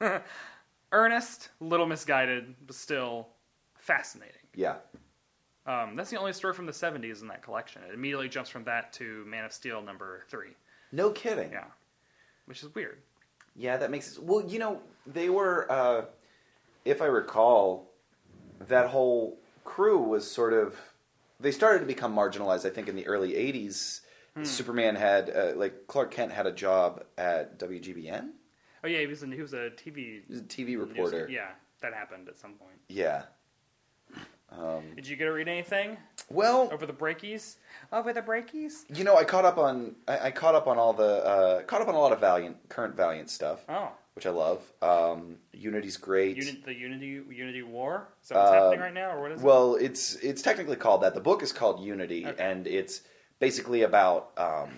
Earnest, 0.92 1.50
little 1.60 1.86
misguided, 1.86 2.54
but 2.66 2.76
still 2.76 3.28
fascinating. 3.78 4.34
Yeah. 4.54 4.76
Um, 5.66 5.96
that's 5.96 6.10
the 6.10 6.16
only 6.18 6.32
story 6.32 6.54
from 6.54 6.66
the 6.66 6.72
70s 6.72 7.22
in 7.22 7.28
that 7.28 7.42
collection. 7.42 7.82
It 7.88 7.92
immediately 7.92 8.28
jumps 8.28 8.48
from 8.50 8.64
that 8.64 8.92
to 8.94 9.24
Man 9.26 9.44
of 9.44 9.52
Steel 9.52 9.82
number 9.82 10.22
three. 10.28 10.50
No 10.92 11.10
kidding. 11.10 11.50
Yeah. 11.50 11.64
Which 12.46 12.62
is 12.62 12.74
weird. 12.74 12.98
Yeah, 13.54 13.76
that 13.76 13.90
makes 13.90 14.06
sense. 14.06 14.18
Well, 14.18 14.44
you 14.46 14.58
know, 14.58 14.80
they 15.06 15.28
were, 15.28 15.70
uh, 15.70 16.04
if 16.84 17.02
I 17.02 17.06
recall, 17.06 17.90
that 18.68 18.88
whole 18.88 19.38
crew 19.64 19.98
was 19.98 20.30
sort 20.30 20.52
of. 20.52 20.76
They 21.38 21.50
started 21.52 21.80
to 21.80 21.86
become 21.86 22.14
marginalized, 22.14 22.64
I 22.66 22.70
think, 22.70 22.88
in 22.88 22.96
the 22.96 23.06
early 23.06 23.32
80s. 23.34 24.00
Superman 24.42 24.96
had, 24.96 25.30
uh, 25.30 25.52
like, 25.56 25.86
Clark 25.86 26.10
Kent 26.10 26.30
had 26.30 26.46
a 26.46 26.52
job 26.52 27.02
at 27.16 27.58
WGBS? 27.58 28.28
Oh, 28.84 28.86
yeah, 28.86 29.00
he 29.00 29.06
was, 29.06 29.22
a, 29.22 29.26
he 29.28 29.40
was 29.40 29.54
a 29.54 29.70
TV 29.70 30.28
was 30.28 30.40
a 30.40 30.42
TV 30.42 30.66
news- 30.68 30.88
reporter. 30.88 31.26
Yeah, 31.30 31.52
that 31.80 31.94
happened 31.94 32.28
at 32.28 32.36
some 32.36 32.52
point. 32.52 32.76
Yeah. 32.88 33.22
Um, 34.50 34.82
Did 34.94 35.06
you 35.08 35.16
get 35.16 35.24
to 35.24 35.32
read 35.32 35.48
anything 35.48 35.96
well, 36.30 36.68
over 36.72 36.86
the 36.86 36.92
breakies? 36.92 37.56
Over 37.92 38.12
the 38.12 38.22
breakies? 38.22 38.84
you 38.94 39.04
know, 39.04 39.16
I 39.16 39.24
caught 39.24 39.44
up 39.44 39.58
on 39.58 39.96
I, 40.06 40.26
I 40.26 40.30
caught 40.30 40.54
up 40.54 40.66
on 40.66 40.78
all 40.78 40.92
the 40.92 41.24
uh, 41.24 41.62
caught 41.62 41.80
up 41.82 41.88
on 41.88 41.94
a 41.94 41.98
lot 41.98 42.12
of 42.12 42.20
Valiant 42.20 42.56
current 42.68 42.96
Valiant 42.96 43.28
stuff, 43.28 43.64
Oh, 43.68 43.90
which 44.14 44.24
I 44.24 44.30
love. 44.30 44.62
Um, 44.82 45.36
Unity's 45.52 45.96
great. 45.96 46.36
Uni- 46.36 46.62
the 46.64 46.74
Unity 46.74 47.20
Unity 47.30 47.62
War? 47.62 48.08
Is 48.22 48.28
that 48.28 48.36
what's 48.38 48.50
Uh, 48.50 48.54
happening 48.54 48.80
right 48.80 48.94
now, 48.94 49.10
or 49.16 49.22
what 49.22 49.32
is 49.32 49.40
it? 49.40 49.44
Well, 49.44 49.74
it's 49.74 50.14
it's 50.16 50.42
technically 50.42 50.76
called 50.76 51.02
that. 51.02 51.14
The 51.14 51.20
book 51.20 51.42
is 51.42 51.52
called 51.52 51.80
Unity, 51.80 52.24
Okay. 52.26 52.42
and 52.42 52.66
it's 52.68 53.02
basically 53.40 53.82
about. 53.82 54.30
Um, 54.38 54.70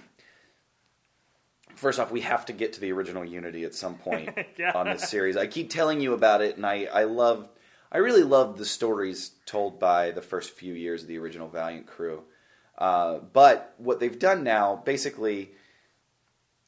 first 1.77 2.01
off, 2.01 2.11
we 2.11 2.23
have 2.23 2.47
to 2.47 2.53
get 2.53 2.73
to 2.73 2.81
the 2.81 2.91
original 2.93 3.25
Unity 3.25 3.65
at 3.65 3.75
some 3.75 3.97
point 3.97 4.37
Yeah. 4.59 4.73
on 4.75 4.87
this 4.87 5.09
series. 5.09 5.37
I 5.37 5.47
keep 5.47 5.71
telling 5.71 6.01
you 6.01 6.15
about 6.15 6.41
it, 6.41 6.57
and 6.57 6.65
I 6.67 6.87
I 6.93 7.05
love. 7.05 7.49
I 7.91 7.99
really 7.99 8.23
love 8.23 8.59
the 8.59 8.67
stories 8.67 9.33
told 9.47 9.81
by 9.81 10.11
the 10.11 10.23
first 10.23 10.51
few 10.51 10.75
years 10.75 11.03
of 11.03 11.09
the 11.09 11.19
original 11.19 11.49
Valiant 11.49 11.87
crew. 11.87 12.25
Uh, 12.77 13.19
but 13.33 13.75
what 13.79 13.99
they've 13.99 14.19
done 14.19 14.45
now, 14.45 14.77
basically, 14.85 15.53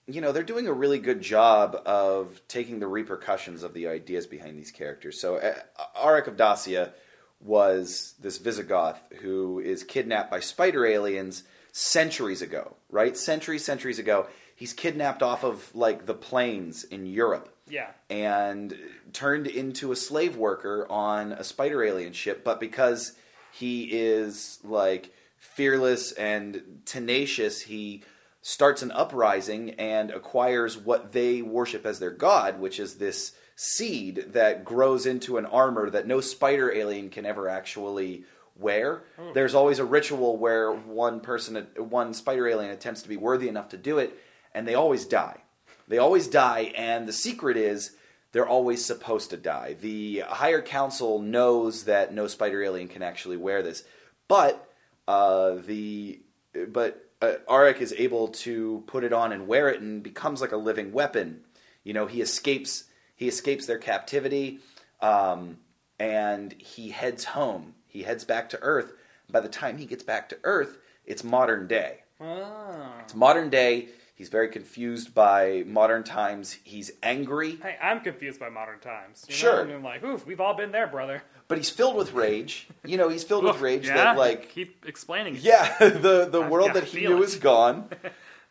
you 0.06 0.20
know, 0.20 0.32
they're 0.32 0.42
doing 0.42 0.66
a 0.66 0.72
really 0.72 0.98
good 0.98 1.20
job 1.20 1.80
of 1.86 2.40
taking 2.48 2.80
the 2.80 2.88
repercussions 2.88 3.62
of 3.62 3.74
the 3.74 3.86
ideas 3.86 4.26
behind 4.26 4.58
these 4.58 4.70
characters. 4.70 5.20
So, 5.20 5.36
uh, 5.36 5.54
Aric 5.96 6.26
of 6.26 6.36
Dacia 6.36 6.92
was 7.38 8.14
this 8.20 8.38
Visigoth 8.38 9.00
who 9.20 9.60
is 9.60 9.84
kidnapped 9.84 10.30
by 10.30 10.40
spider 10.40 10.84
aliens 10.84 11.44
centuries 11.72 12.42
ago, 12.42 12.76
right? 12.90 13.16
Centuries, 13.16 13.64
centuries 13.64 13.98
ago. 13.98 14.26
He's 14.56 14.72
kidnapped 14.72 15.22
off 15.22 15.44
of, 15.44 15.74
like, 15.74 16.06
the 16.06 16.14
plains 16.14 16.82
in 16.84 17.06
Europe 17.06 17.54
yeah. 17.70 17.90
and 18.08 18.76
turned 19.12 19.46
into 19.46 19.92
a 19.92 19.96
slave 19.96 20.36
worker 20.36 20.86
on 20.90 21.32
a 21.32 21.44
spider 21.44 21.82
alien 21.82 22.12
ship. 22.12 22.44
But 22.44 22.60
because 22.60 23.12
he 23.52 23.84
is 23.84 24.58
like 24.62 25.12
fearless 25.38 26.12
and 26.12 26.80
tenacious, 26.84 27.62
he 27.62 28.02
starts 28.42 28.82
an 28.82 28.90
uprising 28.92 29.70
and 29.72 30.10
acquires 30.10 30.76
what 30.76 31.12
they 31.12 31.42
worship 31.42 31.84
as 31.84 31.98
their 31.98 32.10
god, 32.10 32.58
which 32.58 32.80
is 32.80 32.94
this 32.94 33.32
seed 33.56 34.24
that 34.28 34.64
grows 34.64 35.04
into 35.04 35.36
an 35.36 35.44
armor 35.44 35.90
that 35.90 36.06
no 36.06 36.20
spider 36.20 36.72
alien 36.72 37.10
can 37.10 37.26
ever 37.26 37.48
actually 37.48 38.24
wear. 38.56 39.02
Hmm. 39.16 39.32
There's 39.34 39.54
always 39.54 39.78
a 39.78 39.84
ritual 39.84 40.38
where 40.38 40.72
one 40.72 41.20
person, 41.20 41.66
one 41.76 42.14
spider 42.14 42.48
alien 42.48 42.70
attempts 42.70 43.02
to 43.02 43.08
be 43.08 43.16
worthy 43.16 43.48
enough 43.48 43.68
to 43.70 43.76
do 43.76 43.98
it, 43.98 44.18
and 44.54 44.66
they 44.66 44.74
always 44.74 45.04
die. 45.04 45.42
They 45.90 45.98
always 45.98 46.28
die, 46.28 46.72
and 46.76 47.08
the 47.08 47.12
secret 47.12 47.56
is 47.56 47.96
they're 48.30 48.48
always 48.48 48.84
supposed 48.84 49.30
to 49.30 49.36
die. 49.36 49.74
The 49.80 50.20
higher 50.20 50.62
council 50.62 51.18
knows 51.18 51.84
that 51.84 52.14
no 52.14 52.28
spider 52.28 52.62
alien 52.62 52.86
can 52.86 53.02
actually 53.02 53.36
wear 53.36 53.60
this, 53.60 53.82
but 54.28 54.72
uh, 55.08 55.56
the 55.66 56.20
but 56.68 57.10
uh, 57.20 57.32
Aric 57.48 57.80
is 57.80 57.92
able 57.98 58.28
to 58.28 58.84
put 58.86 59.02
it 59.02 59.12
on 59.12 59.32
and 59.32 59.48
wear 59.48 59.68
it, 59.68 59.80
and 59.80 60.00
becomes 60.00 60.40
like 60.40 60.52
a 60.52 60.56
living 60.56 60.92
weapon. 60.92 61.40
You 61.82 61.92
know, 61.92 62.06
he 62.06 62.20
escapes 62.20 62.84
he 63.16 63.26
escapes 63.26 63.66
their 63.66 63.78
captivity, 63.78 64.60
um, 65.00 65.58
and 65.98 66.52
he 66.52 66.90
heads 66.90 67.24
home. 67.24 67.74
He 67.88 68.04
heads 68.04 68.24
back 68.24 68.50
to 68.50 68.60
Earth. 68.62 68.92
By 69.28 69.40
the 69.40 69.48
time 69.48 69.76
he 69.76 69.86
gets 69.86 70.04
back 70.04 70.28
to 70.28 70.38
Earth, 70.44 70.78
it's 71.04 71.24
modern 71.24 71.66
day. 71.66 72.04
Oh. 72.20 72.92
It's 73.02 73.16
modern 73.16 73.50
day. 73.50 73.88
He's 74.20 74.28
very 74.28 74.48
confused 74.48 75.14
by 75.14 75.64
modern 75.66 76.04
times. 76.04 76.58
He's 76.62 76.90
angry, 77.02 77.56
Hey, 77.56 77.78
I'm 77.82 78.00
confused 78.00 78.38
by 78.38 78.50
modern 78.50 78.78
times. 78.78 79.24
You 79.26 79.34
Sure. 79.34 79.64
Know? 79.64 79.76
I'm 79.76 79.82
like, 79.82 80.04
oof, 80.04 80.26
we've 80.26 80.42
all 80.42 80.52
been 80.52 80.72
there, 80.72 80.86
brother. 80.86 81.22
but 81.48 81.56
he's 81.56 81.70
filled 81.70 81.96
with 81.96 82.12
rage. 82.12 82.68
You 82.84 82.98
know, 82.98 83.08
he's 83.08 83.24
filled 83.24 83.44
with 83.44 83.60
rage 83.62 83.86
yeah? 83.86 83.94
that 83.94 84.18
like 84.18 84.50
keep 84.50 84.84
explaining. 84.86 85.36
it. 85.36 85.40
yeah, 85.40 85.74
the 85.78 86.28
the 86.30 86.42
I've 86.42 86.50
world 86.50 86.74
that 86.74 86.84
he 86.84 87.06
knew 87.06 87.22
is 87.22 87.36
gone. 87.36 87.88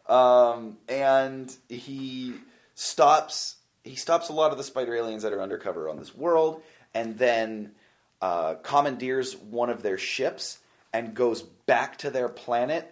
Um, 0.07 0.79
and 0.87 1.55
he 1.67 2.33
stops 2.73 3.57
he 3.83 3.95
stops 3.95 4.29
a 4.29 4.33
lot 4.33 4.51
of 4.51 4.57
the 4.57 4.63
spider 4.63 4.95
aliens 4.95 5.21
that 5.21 5.33
are 5.33 5.41
undercover 5.41 5.87
on 5.87 5.97
this 5.97 6.15
world 6.15 6.63
and 6.95 7.15
then 7.19 7.73
uh, 8.19 8.55
commandeers 8.63 9.35
one 9.37 9.69
of 9.69 9.83
their 9.83 9.99
ships 9.99 10.57
and 10.91 11.13
goes 11.13 11.43
back 11.43 11.97
to 11.97 12.09
their 12.09 12.27
planet 12.27 12.91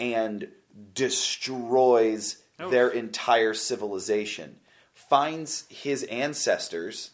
and 0.00 0.48
destroys 0.94 2.42
Oof. 2.60 2.70
their 2.70 2.88
entire 2.88 3.54
civilization. 3.54 4.56
Finds 4.94 5.64
his 5.68 6.02
ancestors 6.04 7.12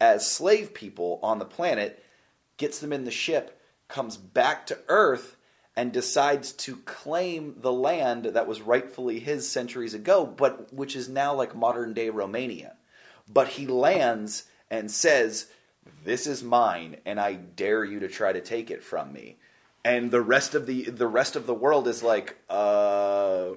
as 0.00 0.30
slave 0.30 0.74
people 0.74 1.18
on 1.22 1.38
the 1.38 1.44
planet, 1.44 2.04
gets 2.56 2.78
them 2.78 2.92
in 2.92 3.04
the 3.04 3.10
ship, 3.10 3.60
comes 3.88 4.16
back 4.16 4.66
to 4.66 4.78
Earth, 4.88 5.36
and 5.76 5.92
decides 5.92 6.52
to 6.52 6.76
claim 6.78 7.54
the 7.58 7.72
land 7.72 8.24
that 8.24 8.48
was 8.48 8.60
rightfully 8.60 9.20
his 9.20 9.48
centuries 9.48 9.94
ago, 9.94 10.26
but 10.26 10.72
which 10.72 10.96
is 10.96 11.08
now 11.08 11.32
like 11.32 11.54
modern 11.54 11.94
day 11.94 12.10
Romania. 12.10 12.74
But 13.28 13.48
he 13.48 13.66
lands 13.66 14.44
and 14.70 14.90
says, 14.90 15.46
This 16.04 16.26
is 16.26 16.42
mine, 16.42 16.96
and 17.06 17.20
I 17.20 17.34
dare 17.34 17.84
you 17.84 18.00
to 18.00 18.08
try 18.08 18.32
to 18.32 18.40
take 18.40 18.70
it 18.70 18.82
from 18.82 19.12
me. 19.12 19.36
And 19.88 20.10
the 20.10 20.20
rest 20.20 20.54
of 20.54 20.66
the 20.66 20.84
the 20.84 21.06
rest 21.06 21.34
of 21.36 21.46
the 21.46 21.54
world 21.54 21.88
is 21.88 22.02
like, 22.02 22.36
uh 22.48 23.50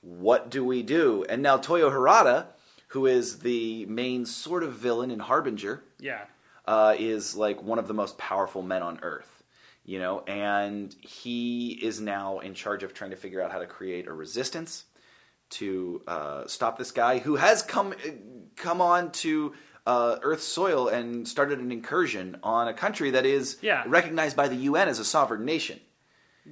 what 0.00 0.50
do 0.50 0.64
we 0.64 0.82
do? 0.82 1.24
And 1.28 1.42
now 1.42 1.56
Toyo 1.56 1.88
Harada, 1.90 2.46
who 2.88 3.06
is 3.06 3.38
the 3.38 3.86
main 3.86 4.26
sort 4.26 4.62
of 4.62 4.72
villain 4.74 5.10
in 5.10 5.18
Harbinger, 5.20 5.82
Yeah. 5.98 6.24
uh, 6.66 6.94
is 6.98 7.34
like 7.36 7.62
one 7.62 7.78
of 7.78 7.88
the 7.88 7.94
most 7.94 8.18
powerful 8.18 8.60
men 8.62 8.82
on 8.82 8.98
earth, 9.02 9.42
you 9.84 9.98
know, 9.98 10.20
and 10.26 10.94
he 11.00 11.70
is 11.82 12.00
now 12.00 12.40
in 12.40 12.52
charge 12.54 12.82
of 12.82 12.92
trying 12.92 13.10
to 13.12 13.16
figure 13.16 13.40
out 13.42 13.50
how 13.50 13.60
to 13.60 13.66
create 13.66 14.06
a 14.06 14.12
resistance 14.12 14.84
to 15.50 16.02
uh, 16.06 16.46
stop 16.46 16.76
this 16.78 16.90
guy 16.90 17.18
who 17.18 17.36
has 17.36 17.62
come 17.62 17.94
come 18.56 18.80
on 18.82 19.10
to 19.12 19.54
uh, 19.86 20.16
Earth's 20.22 20.44
soil 20.44 20.88
and 20.88 21.26
started 21.28 21.58
an 21.58 21.70
incursion 21.72 22.38
on 22.42 22.68
a 22.68 22.74
country 22.74 23.10
that 23.10 23.26
is 23.26 23.58
Yeah. 23.60 23.84
recognized 23.86 24.36
by 24.36 24.48
the 24.48 24.56
UN 24.56 24.88
as 24.88 24.98
a 24.98 25.04
sovereign 25.04 25.44
nation. 25.44 25.80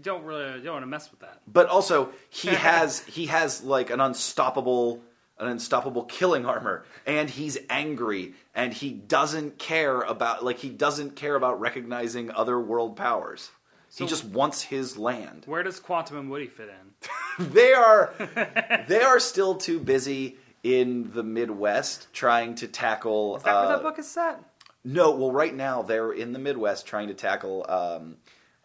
Don't 0.01 0.25
really 0.25 0.61
don't 0.63 0.73
want 0.75 0.83
to 0.83 0.87
mess 0.87 1.11
with 1.11 1.21
that. 1.21 1.41
But 1.47 1.69
also 1.69 2.13
he 2.31 2.49
has 2.69 3.01
he 3.01 3.27
has 3.27 3.63
like 3.63 3.91
an 3.91 4.01
unstoppable 4.01 5.03
an 5.39 5.49
unstoppable 5.49 6.05
killing 6.05 6.47
armor 6.47 6.85
and 7.07 7.29
he's 7.29 7.59
angry 7.69 8.35
and 8.55 8.73
he 8.73 8.91
doesn't 8.91 9.59
care 9.59 10.01
about 10.03 10.45
like 10.45 10.59
he 10.59 10.69
doesn't 10.71 11.17
care 11.17 11.35
about 11.35 11.61
recognizing 11.61 12.31
other 12.31 12.59
world 12.61 12.97
powers. 12.97 13.51
he 13.97 14.07
just 14.07 14.25
wants 14.25 14.63
his 14.63 14.97
land. 14.97 15.43
Where 15.47 15.63
does 15.63 15.79
Quantum 15.81 16.17
and 16.19 16.31
Woody 16.31 16.47
fit 16.47 16.69
in? 16.71 17.49
they 17.53 17.73
are 17.73 18.15
they 18.89 19.03
are 19.03 19.19
still 19.21 19.57
too 19.57 19.79
busy 19.81 20.37
in 20.63 21.11
the 21.13 21.23
Midwest 21.23 22.13
trying 22.13 22.55
to 22.57 22.69
tackle 22.69 23.37
Is 23.37 23.43
that 23.43 23.55
where 23.55 23.65
uh, 23.65 23.69
that 23.77 23.83
book 23.83 23.99
is 23.99 24.09
set? 24.09 24.41
No, 24.85 25.13
well 25.13 25.33
right 25.33 25.55
now 25.55 25.83
they're 25.83 26.13
in 26.13 26.33
the 26.33 26.39
Midwest 26.39 26.87
trying 26.87 27.09
to 27.09 27.15
tackle 27.15 27.65
um, 27.69 28.17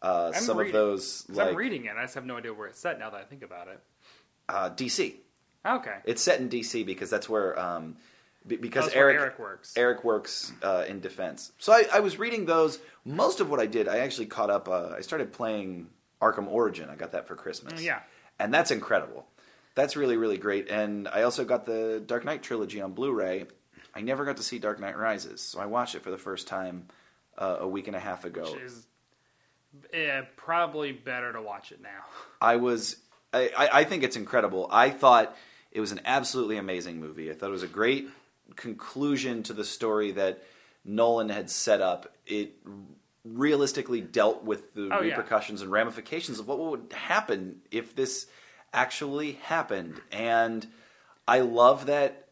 uh, 0.02 0.32
some 0.34 0.58
reading- 0.58 0.76
of 0.76 0.80
those 0.82 1.26
like 1.30 1.50
I'm 1.50 1.56
reading 1.56 1.86
it. 1.86 1.94
I 1.98 2.04
just 2.04 2.16
have 2.16 2.26
no 2.26 2.38
idea 2.38 2.54
where 2.54 2.68
it's 2.68 2.80
set 2.80 3.00
now 3.00 3.10
that 3.10 3.20
I 3.20 3.24
think 3.24 3.44
about 3.44 3.68
it. 3.68 3.80
uh, 4.50 4.70
DC. 4.72 5.16
Okay. 5.66 5.96
It's 6.06 6.22
set 6.22 6.40
in 6.40 6.50
DC 6.50 6.86
because 6.86 7.10
that's 7.10 7.28
where 7.28 7.60
um, 7.60 7.98
be- 8.48 8.56
because 8.56 8.86
That's 8.86 8.96
where 8.96 9.10
Eric 9.10 9.20
Eric 9.22 9.40
works. 9.40 9.74
Eric 9.76 10.04
works 10.04 10.52
uh, 10.64 10.86
in 10.88 11.00
defense. 11.02 11.52
So 11.58 11.74
I, 11.74 11.86
I 11.94 12.00
was 12.00 12.18
reading 12.18 12.46
those. 12.46 12.80
Most 13.04 13.40
of 13.42 13.50
what 13.50 13.60
I 13.60 13.66
did, 13.66 13.88
I 13.88 13.98
actually 14.00 14.28
caught 14.28 14.50
up. 14.50 14.70
Uh, 14.70 14.90
I 14.98 15.02
started 15.02 15.34
playing 15.34 15.88
Arkham 16.22 16.48
Origin. 16.48 16.90
I 16.90 16.96
got 16.96 17.12
that 17.12 17.28
for 17.28 17.36
Christmas. 17.36 17.82
Yeah. 17.82 18.00
and 18.40 18.54
that's 18.54 18.72
incredible. 18.72 19.28
That's 19.78 19.96
really 19.96 20.18
really 20.18 20.40
great. 20.40 20.70
And 20.70 21.08
I 21.08 21.22
also 21.22 21.46
got 21.46 21.66
the 21.68 22.04
Dark 22.04 22.26
Knight 22.26 22.42
trilogy 22.42 22.82
on 22.82 22.94
Blu-ray. 22.94 23.46
I 23.94 24.02
never 24.02 24.26
got 24.26 24.38
to 24.38 24.44
see 24.44 24.58
Dark 24.58 24.80
Knight 24.80 24.98
Rises, 24.98 25.40
so 25.40 25.60
I 25.60 25.68
watched 25.68 25.94
it 25.94 26.02
for 26.02 26.10
the 26.10 26.18
first 26.18 26.48
time 26.48 26.88
uh, 27.38 27.58
a 27.60 27.68
week 27.68 27.86
and 27.86 27.96
a 27.96 28.00
half 28.00 28.26
ago. 28.26 28.42
Which 28.42 28.62
is 28.64 28.88
yeah, 29.94 30.24
probably 30.36 30.92
better 30.92 31.32
to 31.32 31.42
watch 31.42 31.72
it 31.72 31.80
now. 31.82 32.06
I 32.42 32.56
was 32.56 32.98
I, 33.32 33.70
I, 33.72 33.84
think 33.84 34.02
it's 34.04 34.16
incredible. 34.16 34.68
I 34.72 34.90
thought 34.90 35.36
it 35.72 35.80
was 35.80 35.92
an 35.92 36.02
absolutely 36.06 36.58
amazing 36.58 37.00
movie. 37.00 37.30
I 37.30 37.36
thought 37.36 37.50
it 37.50 37.52
was 37.52 37.62
a 37.64 37.68
great 37.68 38.10
conclusion 38.56 39.44
to 39.44 39.54
the 39.54 39.64
story 39.64 40.12
that 40.14 40.44
Nolan 40.84 41.30
had 41.30 41.52
set 41.52 41.82
up. 41.82 42.12
It 42.26 42.56
realistically 43.24 44.02
dealt 44.02 44.44
with 44.44 44.74
the 44.74 44.90
Oh, 44.92 45.02
yeah. 45.02 45.16
repercussions 45.16 45.62
and 45.62 45.72
ramifications 45.72 46.40
of 46.40 46.48
what 46.48 46.58
would 46.58 46.94
happen 46.94 47.62
if 47.70 47.96
this 47.96 48.26
actually 48.78 49.34
happened. 49.44 50.00
And 50.12 50.68
I 51.28 51.40
love 51.40 51.88
that 51.88 52.28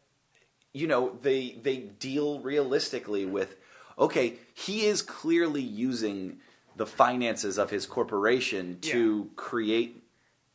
you 0.74 0.88
know 0.88 1.18
they 1.22 1.58
they 1.62 1.78
deal 1.78 2.40
realistically 2.40 3.26
with 3.26 3.56
okay 3.98 4.34
he 4.54 4.86
is 4.86 5.02
clearly 5.02 5.62
using 5.62 6.38
the 6.76 6.86
finances 6.86 7.58
of 7.58 7.70
his 7.70 7.86
corporation 7.86 8.78
to 8.82 9.30
create 9.36 10.04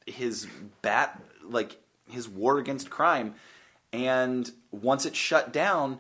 his 0.07 0.47
bat 0.83 1.21
like 1.43 1.77
his 2.09 2.29
war 2.29 2.59
against 2.59 2.89
crime. 2.91 3.35
And 3.93 4.51
once 4.71 5.07
it 5.07 5.17
shut 5.17 5.53
down 5.53 5.99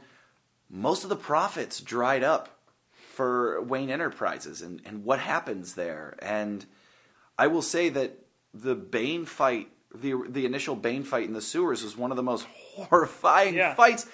most 0.68 1.02
of 1.02 1.10
the 1.10 1.16
profits 1.16 1.80
dried 1.80 2.22
up 2.22 2.60
for 2.92 3.60
Wayne 3.62 3.90
Enterprises 3.90 4.62
and, 4.62 4.80
and 4.84 5.04
what 5.04 5.18
happens 5.18 5.74
there. 5.74 6.14
And 6.22 6.64
I 7.36 7.48
will 7.48 7.62
say 7.62 7.88
that 7.88 8.18
the 8.54 8.76
Bane 8.76 9.24
fight 9.24 9.68
the 9.94 10.14
the 10.28 10.46
initial 10.46 10.76
Bane 10.76 11.02
fight 11.04 11.24
in 11.24 11.32
the 11.34 11.40
sewers 11.42 11.82
was 11.82 11.96
one 11.96 12.10
of 12.10 12.16
the 12.16 12.22
most 12.22 12.46
horrifying 12.74 13.54
Yeah. 13.54 13.74
fights 13.74 14.06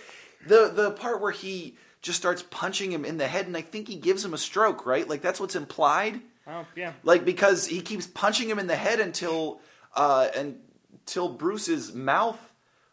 the 0.47 0.69
the 0.75 0.91
part 0.93 1.21
where 1.21 1.33
he 1.33 1.77
just 2.03 2.19
starts 2.19 2.43
punching 2.51 2.93
him 2.93 3.05
in 3.05 3.17
the 3.19 3.27
head 3.27 3.47
and 3.47 3.57
I 3.57 3.63
think 3.63 3.89
he 3.89 3.97
gives 3.97 4.25
him 4.25 4.33
a 4.35 4.39
stroke 4.39 4.87
right 4.87 5.09
like 5.09 5.23
that's 5.23 5.41
what's 5.41 5.57
implied 5.57 6.21
Oh 6.47 6.65
yeah. 6.77 6.93
like 7.03 7.25
because 7.25 7.67
he 7.67 7.81
keeps 7.81 8.07
punching 8.07 8.49
him 8.49 8.59
in 8.59 8.67
the 8.69 8.77
head 8.77 9.01
until 9.01 9.61
uh 9.95 10.29
until 10.35 11.29
Bruce's 11.31 11.93
mouth 11.93 12.39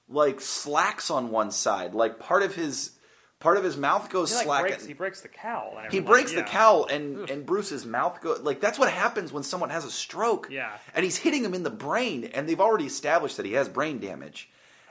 like 0.10 0.41
slacks 0.41 1.10
on 1.12 1.30
one 1.30 1.52
side 1.52 1.93
like 1.93 2.19
part 2.19 2.43
of 2.43 2.56
his 2.56 2.91
part 3.43 3.58
of 3.58 3.63
his 3.63 3.77
mouth 3.77 4.10
goes 4.10 4.29
He 4.32 4.36
like 4.38 4.45
slack 4.45 4.62
breaks, 4.63 4.86
he 4.86 4.93
breaks 4.93 5.21
the 5.21 5.27
cowl. 5.27 5.77
And 5.84 5.91
he 5.93 5.99
breaks 5.99 6.32
the 6.32 6.38
Yeah. 6.38 6.45
cowl 6.47 6.86
and 6.88 7.29
and 7.29 7.45
Bruce's 7.45 7.86
mouth 7.86 8.19
goes 8.21 8.39
like 8.39 8.60
that's 8.60 8.79
what 8.79 8.89
happens 8.89 9.32
when 9.32 9.43
someone 9.43 9.69
has 9.69 9.86
a 9.86 9.91
stroke 9.91 10.47
Yeah. 10.49 10.71
and 10.95 11.03
he's 11.03 11.17
hitting 11.17 11.43
him 11.43 11.53
in 11.53 11.62
the 11.63 11.69
brain 11.69 12.23
and 12.34 12.47
they've 12.49 12.60
already 12.62 12.86
established 12.86 13.38
that 13.38 13.45
he 13.45 13.53
has 13.53 13.69
brain 13.69 13.99
damage 13.99 14.49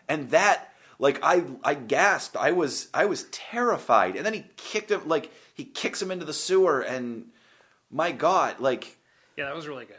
and 0.08 0.30
that 0.30 0.68
like 0.98 1.18
I 1.22 1.42
I 1.64 1.74
gasped 1.74 2.36
I 2.36 2.52
was 2.52 2.88
I 2.94 3.06
was 3.06 3.24
terrified 3.32 4.14
and 4.16 4.24
then 4.24 4.34
he 4.34 4.44
kicked 4.56 4.90
him 4.90 5.08
like 5.08 5.32
he 5.54 5.64
kicks 5.64 6.00
him 6.00 6.10
into 6.10 6.24
the 6.26 6.34
sewer 6.34 6.80
and 6.80 7.30
my 7.90 8.12
god 8.12 8.60
like 8.60 8.96
Yeah, 9.36 9.46
that 9.46 9.56
was 9.56 9.66
really 9.66 9.86
good. 9.86 9.96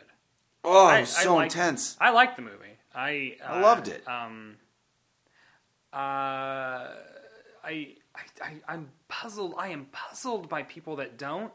oh 0.63 0.86
I- 0.88 0.98
it 0.98 1.02
was 1.02 1.18
I 1.18 1.24
so 1.24 1.36
liked- 1.36 1.54
intense 1.56 1.98
I 2.00 2.12
liked 2.12 2.36
the 2.38 2.44
movie. 2.44 2.78
I 2.96 3.38
I 3.44 3.58
uh, 3.58 3.62
loved 3.62 3.88
it. 3.88 4.08
Um, 4.08 4.58
uh, 5.92 6.89
I, 7.63 7.96
I, 8.15 8.45
I, 8.45 8.54
I'm 8.67 8.89
puzzled. 9.08 9.56
I 9.58 9.69
am 9.69 9.88
puzzled 9.91 10.49
by 10.49 10.63
people 10.63 10.97
that 10.97 11.17
don't. 11.17 11.52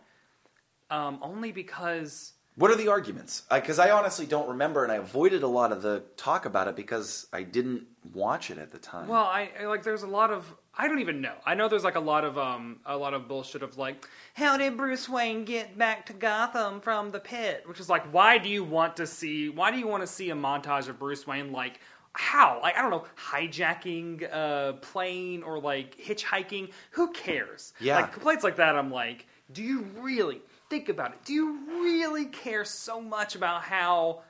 Um, 0.90 1.18
only 1.22 1.52
because 1.52 2.32
what 2.58 2.72
are 2.72 2.76
the 2.76 2.88
arguments 2.88 3.44
because 3.52 3.78
I, 3.78 3.90
honestly 3.90 4.26
don't 4.26 4.48
remember 4.48 4.82
and 4.82 4.90
I 4.90 4.96
avoided 4.96 5.44
a 5.44 5.46
lot 5.46 5.70
of 5.70 5.80
the 5.80 6.02
talk 6.16 6.44
about 6.44 6.66
it 6.66 6.74
because 6.74 7.28
I 7.32 7.44
didn't 7.44 7.86
watch 8.12 8.50
it 8.50 8.58
at 8.58 8.72
the 8.72 8.78
time 8.78 9.06
Well, 9.06 9.24
I, 9.24 9.50
I 9.60 9.66
like. 9.66 9.84
There's 9.84 10.02
a 10.02 10.08
lot 10.08 10.32
of. 10.32 10.52
I 10.76 10.88
don't 10.88 10.98
even 10.98 11.20
know. 11.20 11.34
I 11.46 11.54
know 11.54 11.68
there's 11.68 11.84
like 11.84 11.94
a 11.94 12.00
lot 12.00 12.24
of 12.24 12.36
um 12.36 12.80
a 12.84 12.96
lot 12.96 13.14
of 13.14 13.28
bullshit 13.28 13.62
of 13.62 13.78
like, 13.78 14.08
how 14.34 14.56
did 14.56 14.76
Bruce 14.76 15.08
Wayne 15.08 15.44
get 15.44 15.78
back 15.78 16.06
to 16.06 16.12
Gotham 16.12 16.80
from 16.80 17.10
the 17.10 17.20
pit? 17.20 17.62
Which 17.66 17.78
is 17.78 17.88
like, 17.88 18.12
why 18.12 18.38
do 18.38 18.48
you 18.48 18.64
want 18.64 18.96
to 18.96 19.06
see? 19.06 19.50
Why 19.50 19.70
do 19.70 19.78
you 19.78 19.86
want 19.86 20.02
to 20.02 20.08
see 20.08 20.30
a 20.30 20.34
montage 20.34 20.88
of 20.88 20.98
Bruce 20.98 21.26
Wayne 21.28 21.52
like? 21.52 21.78
How? 22.18 22.59
Like 22.62 22.76
I 22.76 22.83
don't 22.83 22.90
know, 22.90 23.04
hijacking 23.31 24.22
a 24.24 24.74
plane 24.81 25.42
or 25.42 25.61
like 25.61 25.96
hitchhiking. 25.98 26.70
Who 26.92 27.12
cares? 27.12 27.72
Yeah. 27.81 27.96
Like 28.00 28.12
complaints 28.12 28.44
like 28.44 28.57
that. 28.57 28.74
I'm 28.76 28.90
like, 28.90 29.26
do 29.52 29.62
you 29.62 29.87
really 30.00 30.40
think 30.68 30.88
about 30.88 31.12
it? 31.12 31.18
Do 31.24 31.33
you 31.33 31.59
really 31.83 32.26
care 32.26 32.64
so 32.64 33.00
much 33.00 33.35
about 33.37 33.62
how 33.62 34.22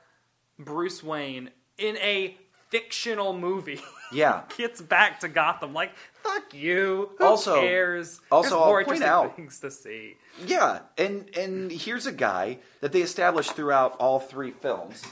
Bruce 0.59 1.03
Wayne 1.03 1.51
in 1.79 1.97
a 1.99 2.37
fictional 2.69 3.33
movie 3.33 3.81
yeah 4.13 4.43
gets 4.59 4.83
back 4.83 5.21
to 5.21 5.29
Gotham. 5.29 5.73
Like, 5.73 5.93
fuck 6.23 6.53
you. 6.53 7.11
Who 7.19 7.25
Also- 7.25 7.61
cares? 7.61 8.21
also, 8.31 8.51
There's 8.51 8.53
I'll 8.53 8.67
more 8.67 8.85
point 8.85 8.97
interesting 8.99 9.09
out- 9.09 9.37
things 9.37 9.61
to 9.61 9.71
see. 9.71 10.17
Yeah, 10.47 10.81
and 10.99 11.31
and 11.37 11.73
here's 11.73 12.07
a 12.07 12.13
guy 12.13 12.59
that 12.81 12.93
they 12.93 13.01
established 13.01 13.53
throughout 13.53 13.97
all 13.99 14.21
three 14.21 14.51
films 14.51 15.03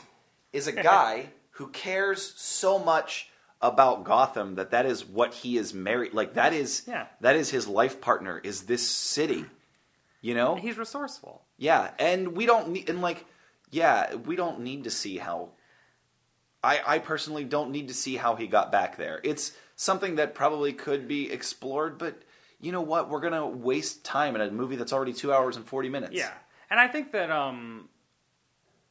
is 0.52 0.66
a 0.66 0.72
guy 0.92 1.30
who 1.56 1.68
cares 1.68 2.34
so 2.36 2.78
much 2.78 3.30
about 3.62 4.04
Gotham 4.04 4.54
that 4.56 4.70
that 4.72 4.84
is 4.86 5.04
what 5.06 5.32
he 5.32 5.56
is 5.56 5.72
married 5.72 6.12
like 6.12 6.34
that 6.34 6.52
is 6.52 6.84
Yeah. 6.86 7.06
that 7.20 7.36
is 7.36 7.50
his 7.50 7.66
life 7.66 8.00
partner 8.00 8.38
is 8.38 8.62
this 8.64 8.88
city. 8.88 9.46
You 10.20 10.34
know? 10.34 10.56
He's 10.56 10.76
resourceful. 10.76 11.42
Yeah, 11.56 11.90
and 11.98 12.36
we 12.36 12.46
don't 12.46 12.68
need 12.70 12.88
and 12.90 13.00
like 13.00 13.24
yeah, 13.70 14.14
we 14.14 14.36
don't 14.36 14.60
need 14.60 14.84
to 14.84 14.90
see 14.90 15.16
how 15.18 15.50
I 16.62 16.80
I 16.86 16.98
personally 16.98 17.44
don't 17.44 17.70
need 17.70 17.88
to 17.88 17.94
see 17.94 18.16
how 18.16 18.34
he 18.36 18.46
got 18.46 18.70
back 18.70 18.96
there. 18.96 19.20
It's 19.24 19.52
something 19.76 20.16
that 20.16 20.34
probably 20.34 20.72
could 20.72 21.08
be 21.08 21.30
explored, 21.32 21.96
but 21.98 22.22
you 22.60 22.72
know 22.72 22.80
what? 22.82 23.08
We're 23.08 23.20
gonna 23.20 23.46
waste 23.46 24.04
time 24.04 24.34
in 24.34 24.40
a 24.42 24.50
movie 24.50 24.76
that's 24.76 24.92
already 24.92 25.12
two 25.12 25.32
hours 25.32 25.56
and 25.56 25.66
forty 25.66 25.88
minutes. 25.88 26.14
Yeah, 26.14 26.32
and 26.70 26.78
I 26.78 26.88
think 26.88 27.12
that 27.12 27.30
um, 27.30 27.88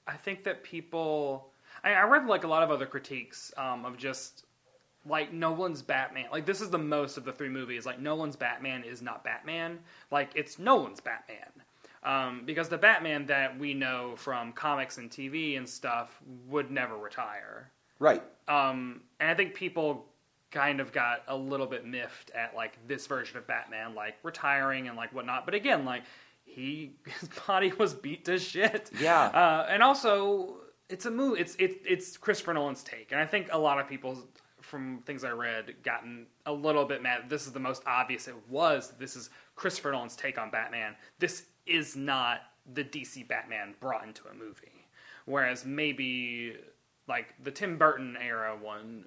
I 0.08 0.14
think 0.16 0.44
that 0.46 0.64
people. 0.64 1.52
I, 1.86 1.94
I 1.94 2.04
read 2.04 2.26
like 2.26 2.44
a 2.44 2.48
lot 2.48 2.64
of 2.64 2.72
other 2.72 2.86
critiques 2.86 3.54
um, 3.58 3.86
of 3.86 3.96
just 3.98 4.46
like 5.08 5.32
Nolan's 5.32 5.82
Batman. 5.82 6.26
Like 6.32 6.46
this 6.46 6.60
is 6.60 6.70
the 6.70 6.80
most 6.80 7.18
of 7.18 7.24
the 7.24 7.32
three 7.32 7.50
movies. 7.50 7.86
Like 7.86 8.02
Nolan's 8.02 8.36
Batman 8.36 8.84
is 8.84 9.02
not 9.02 9.24
Batman. 9.24 9.80
Like 10.12 10.32
it's 10.36 10.60
Nolan's 10.60 11.00
Batman. 11.00 11.48
Um, 12.04 12.44
because 12.46 12.70
the 12.70 12.78
Batman 12.78 13.26
that 13.28 13.58
we 13.58 13.74
know 13.74 14.14
from 14.16 14.52
comics 14.52 14.98
and 14.98 15.10
TV 15.10 15.58
and 15.58 15.68
stuff 15.68 16.20
would 16.48 16.70
never 16.70 16.98
retire. 16.98 17.72
Right. 18.00 18.22
Um, 18.48 19.02
and 19.20 19.30
I 19.30 19.34
think 19.34 19.56
people 19.56 20.06
kind 20.52 20.80
of 20.80 20.92
got 20.92 21.24
a 21.28 21.36
little 21.36 21.66
bit 21.66 21.86
miffed 21.86 22.30
at 22.32 22.56
like 22.56 22.78
this 22.88 23.08
version 23.08 23.38
of 23.38 23.48
Batman, 23.48 23.96
like 23.96 24.16
retiring 24.22 24.88
and 24.88 24.96
like 24.96 25.14
whatnot. 25.14 25.46
But 25.46 25.56
again, 25.56 25.84
like 25.84 26.04
he 26.44 26.94
his 27.20 27.30
body 27.48 27.74
was 27.78 27.94
beat 27.94 28.26
to 28.26 28.38
shit. 28.38 28.92
Yeah. 29.00 29.26
Uh, 29.26 29.68
and 29.70 29.82
also, 29.82 30.58
it's 30.90 31.06
a 31.06 31.12
movie. 31.12 31.42
It's 31.42 31.56
it, 31.56 31.82
it's 31.86 32.18
Christopher 32.18 32.54
Nolan's 32.54 32.84
take, 32.84 33.12
and 33.12 33.20
I 33.20 33.26
think 33.26 33.50
a 33.52 33.58
lot 33.58 33.80
of 33.80 33.88
people, 33.88 34.18
from 34.62 35.00
things 35.06 35.24
I 35.24 35.32
read, 35.32 35.76
gotten 35.84 36.28
a 36.46 36.54
little 36.54 36.86
bit 36.86 37.02
mad. 37.02 37.30
This 37.30 37.46
is 37.48 37.54
the 37.54 37.60
most 37.60 37.84
obvious. 37.86 38.28
It 38.28 38.36
was. 38.50 38.94
This 39.00 39.16
is 39.16 39.30
Christopher 39.56 39.92
Nolan's 39.92 40.16
take 40.16 40.38
on 40.38 40.50
Batman. 40.52 40.96
This 41.20 41.44
is 41.66 41.96
not 41.96 42.42
the 42.74 42.84
DC 42.84 43.28
Batman 43.28 43.76
brought 43.80 44.04
into 44.06 44.24
a 44.28 44.34
movie. 44.34 44.88
Whereas 45.26 45.66
maybe 45.66 46.56
like 47.08 47.34
the 47.44 47.52
Tim 47.52 47.78
Burton 47.78 48.18
era 48.22 48.56
one 48.60 49.06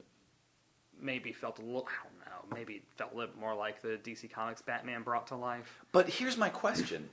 maybe 1.00 1.32
felt 1.32 1.58
a 1.58 1.62
little. 1.62 1.86
I 1.88 2.04
don't 2.04 2.18
know. 2.50 2.56
Maybe 2.56 2.74
it 2.74 2.82
felt 2.96 3.12
a 3.14 3.16
little 3.16 3.36
more 3.38 3.54
like 3.54 3.80
the 3.82 3.98
DC 4.02 4.30
Comics 4.32 4.62
Batman 4.62 5.02
brought 5.02 5.28
to 5.28 5.36
life. 5.36 5.80
But 5.92 6.08
here's 6.08 6.36
my 6.36 6.48
question: 6.48 7.08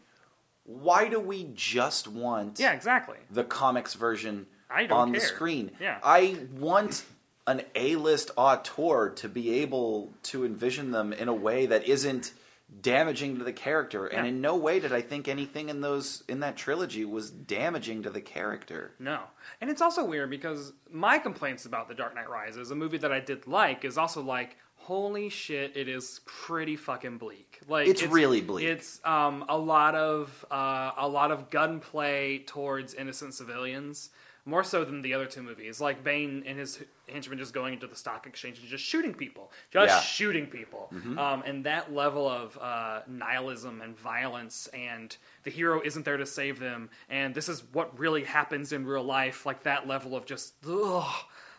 Why 0.64 1.08
do 1.08 1.20
we 1.20 1.52
just 1.54 2.08
want 2.08 2.60
Yeah, 2.60 2.74
exactly. 2.74 3.18
the 3.30 3.44
comics 3.44 3.94
version 3.94 4.48
I 4.70 4.86
don't 4.86 4.98
on 4.98 5.12
the 5.12 5.20
screen? 5.20 5.72
Yeah. 5.80 6.00
I 6.04 6.38
want 6.54 7.04
an 7.48 7.62
A-list 7.76 8.32
auteur 8.38 9.10
to 9.18 9.30
be 9.30 9.62
able 9.62 10.12
to 10.24 10.46
envision 10.46 10.92
them 10.92 11.14
in 11.14 11.28
a 11.28 11.34
way 11.34 11.68
that 11.68 11.88
isn't 11.88 12.34
damaging 12.82 13.38
to 13.38 13.44
the 13.44 13.54
character, 13.54 14.08
and 14.08 14.26
Yeah. 14.26 14.30
in 14.30 14.42
no 14.42 14.56
way 14.56 14.80
did 14.80 14.92
I 14.92 15.02
think 15.02 15.28
anything 15.28 15.70
in 15.70 15.82
those 15.82 16.24
in 16.28 16.40
that 16.40 16.58
trilogy 16.58 17.06
was 17.06 17.30
damaging 17.30 18.02
to 18.04 18.10
the 18.10 18.22
character. 18.22 18.96
No. 18.98 19.20
And 19.62 19.70
it's 19.70 19.82
also 19.82 20.04
weird 20.04 20.32
because 20.32 20.74
my 20.90 21.20
complaints 21.20 21.66
about 21.66 21.88
The 21.88 21.94
Dark 21.94 22.16
Knight 22.16 22.30
Rises, 22.30 22.72
a 22.72 22.76
movie 22.76 22.98
that 22.98 23.12
I 23.12 23.20
did 23.20 23.46
like, 23.46 23.86
is 23.86 24.00
also 24.00 24.22
like, 24.24 24.58
holy 24.78 25.30
shit, 25.30 25.78
it 25.78 25.88
is 25.88 26.22
pretty 26.26 26.76
fucking 26.76 27.20
bleak. 27.20 27.60
Like 27.68 27.88
It's 27.88 28.04
really 28.04 28.42
bleak. 28.42 28.66
It's 28.66 29.00
um, 29.06 29.46
a 29.48 29.58
lot 29.58 29.94
of 29.94 30.44
uh, 30.50 30.92
a 30.98 31.08
lot 31.08 31.32
of 31.32 31.52
gunplay 31.52 32.40
towards 32.40 32.96
innocent 32.96 33.36
civilians. 33.36 34.10
More 34.48 34.64
so 34.64 34.86
than 34.86 35.02
the 35.02 35.14
other 35.16 35.26
two 35.26 35.42
movies, 35.42 35.82
like 35.82 36.04
Bane 36.04 36.44
and 36.46 36.60
his 36.60 36.80
henchmen 37.08 37.40
just 37.40 37.52
going 37.52 37.74
into 37.74 37.88
the 37.88 37.96
stock 37.96 38.28
exchange 38.28 38.60
and 38.60 38.68
just 38.68 38.84
shooting 38.84 39.12
people, 39.14 39.52
just 39.72 39.90
Yeah. 39.90 40.00
shooting 40.02 40.46
people, 40.46 40.92
um, 41.18 41.42
and 41.48 41.64
that 41.66 41.92
level 41.92 42.30
of 42.30 42.56
uh, 42.60 43.02
nihilism 43.08 43.82
and 43.82 43.98
violence, 43.98 44.68
and 44.68 45.18
the 45.44 45.50
hero 45.50 45.82
isn't 45.84 46.06
there 46.06 46.18
to 46.18 46.28
save 46.28 46.60
them, 46.60 46.92
and 47.10 47.34
this 47.34 47.50
is 47.50 47.64
what 47.74 47.98
really 47.98 48.24
happens 48.24 48.72
in 48.72 48.86
real 48.86 49.04
life. 49.04 49.48
Like 49.48 49.64
that 49.64 49.88
level 49.88 50.16
of 50.16 50.26
just, 50.28 50.54
ugh, 50.70 51.12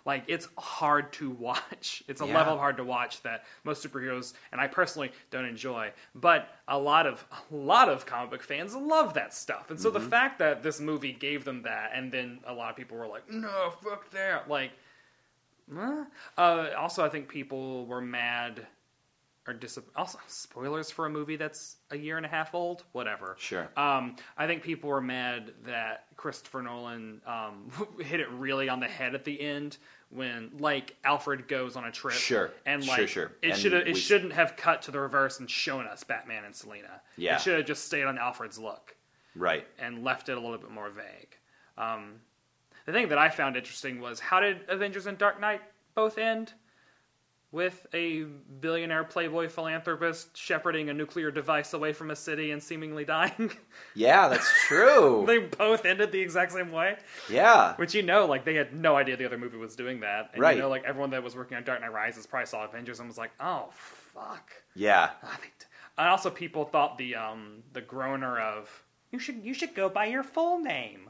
like 0.06 0.24
it's 0.28 0.48
hard 0.56 1.12
to 1.14 1.30
watch. 1.30 2.02
It's 2.08 2.20
a 2.22 2.26
Yeah. 2.26 2.34
level 2.34 2.54
of 2.54 2.58
hard 2.58 2.76
to 2.78 2.84
watch 2.84 3.20
that 3.22 3.44
most 3.64 3.84
superheroes, 3.86 4.32
and 4.52 4.60
I 4.60 4.66
personally 4.68 5.12
don't 5.30 5.44
enjoy. 5.44 5.92
But 6.14 6.48
a 6.68 6.78
lot 6.78 7.06
of 7.06 7.22
a 7.52 7.54
lot 7.54 7.88
of 7.90 8.06
comic 8.06 8.30
book 8.30 8.42
fans 8.42 8.74
love 8.74 9.12
that 9.14 9.34
stuff, 9.34 9.70
and 9.70 9.78
so 9.78 9.90
Mm-hmm. 9.90 10.02
the 10.04 10.08
fact 10.08 10.38
that 10.38 10.62
this 10.62 10.80
movie 10.80 11.12
gave 11.12 11.44
them 11.44 11.62
that, 11.62 11.90
and 11.92 12.10
then 12.10 12.38
a 12.46 12.54
lot 12.54 12.70
of 12.70 12.76
people 12.76 12.96
were 12.96 13.08
like, 13.08 13.28
"No, 13.30 13.72
fuck 13.82 14.08
that!" 14.12 14.48
Like. 14.48 14.70
Uh, 16.38 16.68
also, 16.78 17.04
I 17.04 17.08
think 17.08 17.28
people 17.28 17.86
were 17.86 18.00
mad 18.00 18.66
or 19.48 19.52
dis- 19.52 19.78
also 19.96 20.18
spoilers 20.26 20.90
for 20.90 21.06
a 21.06 21.10
movie 21.10 21.36
that's 21.36 21.76
a 21.90 21.96
year 21.96 22.16
and 22.16 22.26
a 22.26 22.28
half 22.28 22.54
old. 22.54 22.84
Whatever. 22.92 23.36
Sure. 23.38 23.68
Um, 23.76 24.16
I 24.36 24.46
think 24.46 24.62
people 24.62 24.90
were 24.90 25.00
mad 25.00 25.52
that 25.64 26.04
Christopher 26.16 26.62
Nolan 26.62 27.20
um, 27.26 27.70
hit 28.00 28.20
it 28.20 28.30
really 28.30 28.68
on 28.68 28.80
the 28.80 28.86
head 28.88 29.14
at 29.14 29.24
the 29.24 29.40
end 29.40 29.78
when, 30.10 30.50
like, 30.58 30.94
Alfred 31.04 31.48
goes 31.48 31.76
on 31.76 31.84
a 31.84 31.90
trip. 31.92 32.14
Sure. 32.14 32.50
And 32.64 32.86
like, 32.86 33.08
sure. 33.08 33.32
it 33.42 33.56
should 33.56 33.72
it 33.72 33.86
we- 33.86 33.94
shouldn't 33.94 34.32
have 34.32 34.56
cut 34.56 34.82
to 34.82 34.90
the 34.90 35.00
reverse 35.00 35.40
and 35.40 35.50
shown 35.50 35.86
us 35.86 36.04
Batman 36.04 36.44
and 36.44 36.54
Selina. 36.54 37.00
Yeah. 37.16 37.36
It 37.36 37.40
should 37.42 37.56
have 37.56 37.66
just 37.66 37.84
stayed 37.84 38.04
on 38.04 38.16
Alfred's 38.18 38.58
look 38.58 38.94
Right. 39.34 39.66
and 39.78 40.04
left 40.04 40.28
it 40.28 40.36
a 40.36 40.40
little 40.40 40.58
bit 40.58 40.70
more 40.70 40.90
vague. 40.90 41.36
Um, 41.76 42.20
the 42.86 42.92
thing 42.92 43.08
that 43.08 43.18
I 43.18 43.28
found 43.28 43.56
interesting 43.56 44.00
was 44.00 44.20
how 44.20 44.40
did 44.40 44.60
Avengers 44.68 45.06
and 45.06 45.18
Dark 45.18 45.40
Knight 45.40 45.60
both 45.94 46.18
end? 46.18 46.52
With 47.52 47.86
a 47.94 48.24
billionaire 48.60 49.04
playboy 49.04 49.48
philanthropist 49.48 50.36
shepherding 50.36 50.90
a 50.90 50.94
nuclear 50.94 51.30
device 51.30 51.72
away 51.72 51.92
from 51.92 52.10
a 52.10 52.16
city 52.16 52.50
and 52.50 52.62
seemingly 52.62 53.04
dying. 53.04 53.50
Yeah, 53.94 54.28
that's 54.28 54.50
true. 54.66 55.24
they 55.26 55.38
both 55.38 55.86
ended 55.86 56.12
the 56.12 56.20
exact 56.20 56.52
same 56.52 56.70
way. 56.70 56.96
yeah. 57.30 57.74
Which 57.76 57.94
you 57.94 58.02
know, 58.02 58.26
like 58.26 58.44
they 58.44 58.54
had 58.54 58.74
no 58.74 58.96
idea 58.96 59.16
the 59.16 59.24
other 59.24 59.38
movie 59.38 59.56
was 59.56 59.74
doing 59.74 60.00
that. 60.00 60.30
And 60.34 60.42
Right. 60.42 60.56
you 60.56 60.62
know, 60.62 60.68
like 60.68 60.84
everyone 60.84 61.10
that 61.10 61.22
was 61.22 61.34
working 61.34 61.56
on 61.56 61.64
Dark 61.64 61.80
Knight 61.80 61.92
Rises 61.92 62.26
probably 62.26 62.46
saw 62.46 62.64
Avengers 62.66 62.98
and 63.00 63.08
was 63.08 63.16
like, 63.16 63.30
oh 63.40 63.68
fuck. 63.72 64.50
Yeah. 64.74 65.10
I 65.22 65.36
And 65.96 66.08
also, 66.08 66.28
people 66.30 66.64
thought 66.66 66.98
the 66.98 67.14
um 67.14 67.62
the 67.72 67.80
groaner 67.80 68.38
of 68.38 68.84
you 69.12 69.18
should 69.18 69.42
you 69.44 69.54
should 69.54 69.74
go 69.74 69.88
by 69.88 70.06
your 70.06 70.22
full 70.22 70.58
name, 70.58 71.08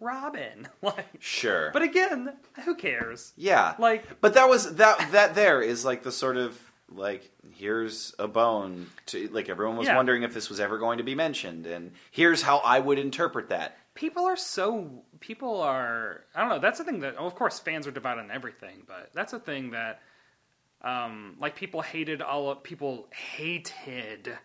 Robin. 0.00 0.68
like, 0.82 1.06
Sure. 1.18 1.70
but 1.72 1.82
again, 1.82 2.34
who 2.64 2.74
cares? 2.74 3.32
yeah. 3.36 3.74
Like, 3.78 4.20
But 4.20 4.34
that 4.34 4.48
was 4.48 4.76
that 4.76 5.12
that 5.12 5.34
there 5.34 5.60
is 5.62 5.84
like 5.84 6.02
the 6.02 6.12
sort 6.12 6.36
of 6.36 6.58
like 6.90 7.30
here's 7.52 8.14
a 8.18 8.26
bone 8.28 8.86
to 9.06 9.28
like 9.28 9.48
everyone 9.48 9.76
was 9.76 9.88
Yeah. 9.88 9.96
wondering 9.96 10.22
if 10.22 10.32
this 10.32 10.48
was 10.48 10.58
ever 10.60 10.78
going 10.78 10.98
to 10.98 11.04
be 11.04 11.14
mentioned 11.14 11.66
and 11.66 11.92
here's 12.10 12.40
how 12.42 12.58
I 12.58 12.78
would 12.80 12.98
interpret 12.98 13.48
that. 13.50 13.76
people 13.94 14.24
are 14.24 14.36
so 14.36 15.02
people 15.20 15.60
are 15.60 16.24
I 16.34 16.40
don't 16.40 16.48
know. 16.48 16.58
That's 16.60 16.78
the 16.78 16.84
thing 16.84 17.00
that 17.00 17.16
of 17.16 17.34
course 17.34 17.58
fans 17.58 17.86
are 17.86 17.90
divided 17.90 18.20
on 18.22 18.30
everything, 18.30 18.84
but 18.86 19.10
that's 19.12 19.32
a 19.34 19.38
thing 19.40 19.72
that 19.72 20.00
um 20.82 21.36
like 21.40 21.56
people 21.56 21.82
hated 21.82 22.22
all 22.22 22.50
of 22.50 22.62
people 22.62 23.08
hated 23.12 24.38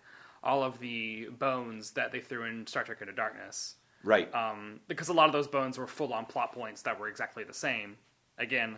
all 0.44 0.64
of 0.64 0.80
the 0.80 1.28
bones 1.40 1.92
that 1.92 2.12
they 2.12 2.20
threw 2.20 2.44
in 2.44 2.68
Star 2.68 2.84
Trek 2.84 2.98
Into 3.02 3.14
Darkness. 3.14 3.76
Right. 4.04 4.34
um, 4.36 4.80
because 4.88 5.10
a 5.10 5.14
lot 5.14 5.28
of 5.28 5.34
those 5.34 5.48
bones 5.48 5.78
were 5.78 5.88
full 5.88 6.14
on 6.14 6.26
plot 6.26 6.52
points 6.52 6.82
that 6.82 7.00
were 7.00 7.08
exactly 7.08 7.44
the 7.44 7.54
same. 7.54 7.96
Again, 8.38 8.78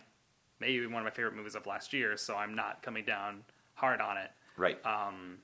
maybe 0.59 0.85
one 0.85 1.01
of 1.01 1.03
my 1.03 1.09
favorite 1.09 1.35
movies 1.35 1.55
of 1.55 1.65
last 1.65 1.93
year, 1.93 2.17
so 2.17 2.35
I'm 2.35 2.55
not 2.55 2.83
coming 2.83 3.05
down 3.05 3.43
hard 3.73 4.01
on 4.01 4.17
it. 4.17 4.31
right. 4.57 4.79
Um, 4.85 5.39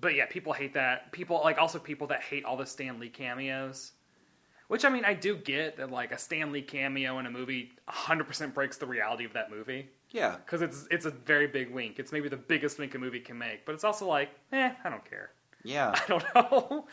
but 0.00 0.14
yeah, 0.14 0.26
people 0.26 0.52
hate 0.52 0.74
that. 0.74 1.10
People 1.12 1.40
like 1.42 1.58
also 1.58 1.78
people 1.78 2.06
that 2.08 2.22
hate 2.22 2.44
all 2.44 2.56
the 2.56 2.66
Stan 2.66 3.00
Lee 3.00 3.08
cameos. 3.08 3.92
Which 4.68 4.84
I 4.84 4.90
mean, 4.90 5.04
I 5.04 5.14
do 5.14 5.34
get 5.34 5.78
that 5.78 5.90
like 5.90 6.12
a 6.12 6.18
Stan 6.18 6.52
Lee 6.52 6.60
cameo 6.60 7.18
in 7.18 7.26
a 7.26 7.30
movie 7.30 7.72
100% 7.88 8.52
breaks 8.52 8.76
the 8.76 8.86
reality 8.86 9.24
of 9.24 9.32
that 9.32 9.50
movie 9.50 9.88
yeah. 10.10 10.36
because 10.44 10.62
it's 10.62 10.86
it's 10.90 11.06
a 11.06 11.10
very 11.10 11.46
big 11.46 11.70
wink. 11.72 11.98
It's 11.98 12.12
maybe 12.12 12.28
the 12.28 12.36
biggest 12.36 12.78
wink 12.78 12.94
a 12.94 12.98
movie 12.98 13.20
can 13.20 13.38
make, 13.38 13.64
but 13.64 13.74
it's 13.74 13.84
also 13.84 14.06
like, 14.06 14.30
eh, 14.52 14.72
I 14.84 14.90
don't 14.90 15.04
care. 15.08 15.30
Yeah. 15.64 15.94
I 15.94 16.02
don't 16.06 16.24
know. 16.34 16.86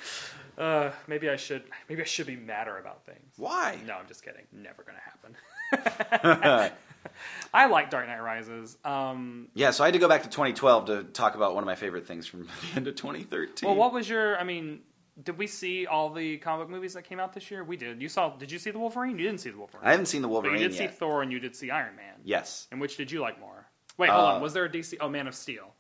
Uh, 0.58 0.91
maybe 1.08 1.30
I 1.30 1.36
should. 1.36 1.63
Maybe 1.89 2.02
I 2.02 2.06
should 2.06 2.28
be 2.28 2.36
madder 2.36 2.78
about 2.78 3.06
things. 3.06 3.34
Why? 3.38 3.78
No, 3.86 3.94
I'm 3.96 4.08
just 4.08 4.24
kidding. 4.24 4.44
Never 4.54 4.84
gonna 4.84 5.00
happen. 5.04 6.72
I 7.54 7.68
like 7.68 7.89
Dark 7.89 8.08
Knight 8.08 8.20
Rises. 8.22 8.78
Um, 8.84 9.48
Yeah, 9.54 9.72
so 9.72 9.84
I 9.84 9.88
had 9.88 9.94
to 9.94 10.00
go 10.00 10.08
back 10.08 10.24
to 10.24 10.30
2012 10.30 10.86
to 10.88 11.04
talk 11.04 11.36
about 11.36 11.54
one 11.54 11.63
of 11.63 11.68
my 11.68 11.76
favorite 11.76 12.08
things 12.08 12.26
from 12.28 12.44
the 12.72 12.76
end 12.78 12.88
of 12.88 12.96
2013. 12.96 13.68
well, 13.68 13.78
what 13.78 13.94
was 13.94 14.10
your? 14.10 14.38
I 14.39 14.44
mean, 14.44 14.80
did 15.22 15.38
we 15.38 15.48
see 15.48 15.86
all 15.86 16.10
the 16.13 16.38
comic 16.38 16.70
movies 16.70 16.94
that 16.94 17.04
came 17.04 17.20
out 17.20 17.34
this 17.34 17.50
year? 17.52 17.63
We 17.63 17.78
did. 17.78 18.02
You 18.02 18.10
saw? 18.10 18.30
Did 18.30 18.52
you 18.52 18.60
see 18.60 18.72
the 18.72 18.80
Wolverine? 18.80 19.18
You 19.20 19.26
didn't 19.26 19.41
see 19.41 19.50
the 19.52 19.58
Wolverine. 19.58 19.86
I 19.86 19.91
haven't 19.91 20.08
seen 20.08 20.22
the 20.22 20.28
but 20.28 20.34
Wolverine 20.34 20.62
you 20.62 20.68
did 20.70 20.78
yet. 20.80 20.91
see 20.91 20.98
Thor 20.98 21.22
and 21.22 21.32
you 21.32 21.39
did 21.39 21.56
see 21.56 21.70
Iron 21.70 21.96
Man. 21.96 22.15
yes. 22.24 22.68
And 22.72 22.82
which 22.82 22.98
did 22.98 23.12
you 23.12 23.20
like 23.22 23.39
more? 23.39 23.68
Wait, 23.98 24.10
hold 24.10 24.24
Uh, 24.24 24.34
on. 24.36 24.41
Was 24.41 24.54
there 24.54 24.65
a 24.65 24.70
DC? 24.70 24.96
Oh, 25.00 25.08
Man 25.10 25.28
of 25.28 25.36
Steel. 25.36 25.74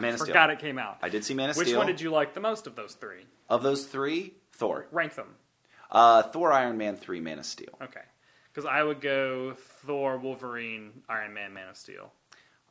Man 0.00 0.14
of 0.14 0.20
Steel. 0.20 0.28
Forgot 0.28 0.50
it 0.50 0.58
came 0.58 0.78
out. 0.78 0.98
I 1.02 1.08
did 1.08 1.24
see 1.24 1.34
Man 1.34 1.50
of 1.50 1.54
Steel. 1.54 1.60
Which 1.62 1.68
Steel. 1.68 1.78
one 1.78 1.86
did 1.86 2.00
you 2.00 2.10
like 2.10 2.34
the 2.34 2.40
most 2.40 2.66
of 2.66 2.74
those 2.76 2.94
three? 2.94 3.24
Of 3.48 3.62
those 3.62 3.84
three, 3.86 4.34
Thor. 4.52 4.86
Rank 4.92 5.14
them. 5.14 5.34
Uh, 5.90 6.22
Thor, 6.22 6.52
Iron 6.52 6.78
Man, 6.78 6.96
3, 6.96 7.20
Man 7.20 7.38
of 7.40 7.44
Steel. 7.46 7.76
Okay. 7.82 8.00
Because 8.52 8.64
I 8.64 8.82
would 8.82 9.00
go 9.00 9.54
Thor, 9.86 10.18
Wolverine, 10.18 11.02
Iron 11.08 11.34
Man, 11.34 11.52
Man 11.52 11.68
of 11.68 11.76
Steel 11.76 12.12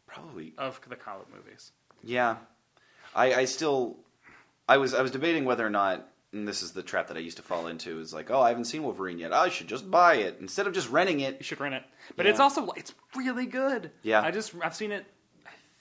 Probably. 0.08 0.54
of 0.58 0.80
the 0.89 0.96
comic 0.96 1.28
movies. 1.34 1.72
Yeah. 2.04 2.38
I, 3.15 3.34
I 3.34 3.46
still. 3.46 3.98
I 4.68 4.78
was 4.78 4.94
I 4.94 5.02
was 5.02 5.12
debating 5.12 5.46
whether 5.46 5.65
or 5.65 5.70
not. 5.70 6.08
And 6.32 6.48
this 6.48 6.62
is 6.62 6.74
the 6.74 6.84
trap 6.84 7.08
that 7.08 7.18
I 7.18 7.22
used 7.22 7.38
to 7.38 7.44
fall 7.44 7.65
into. 7.68 8.00
Is 8.00 8.13
like, 8.13 8.30
oh, 8.30 8.39
I 8.39 8.50
haven't 8.50 8.65
seen 8.65 8.84
Wolverine 8.84 9.18
yet. 9.18 9.34
I 9.34 9.50
should 9.50 9.68
just 9.68 9.89
buy 9.89 10.15
it 10.15 10.38
instead 10.39 10.68
of 10.68 10.74
just 10.74 10.89
renting 10.92 11.22
it. 11.22 11.38
You 11.39 11.44
should 11.44 11.60
rent 11.60 11.74
it. 11.74 11.84
But 12.15 12.26
Yeah. 12.28 12.32
it's 12.32 12.39
also 12.39 12.70
it's 12.78 12.94
really 13.15 13.48
good. 13.48 13.92
Yeah. 14.04 14.22
I 14.22 14.30
just 14.32 14.54
I've 14.62 14.76
seen 14.76 14.92
it 14.92 15.06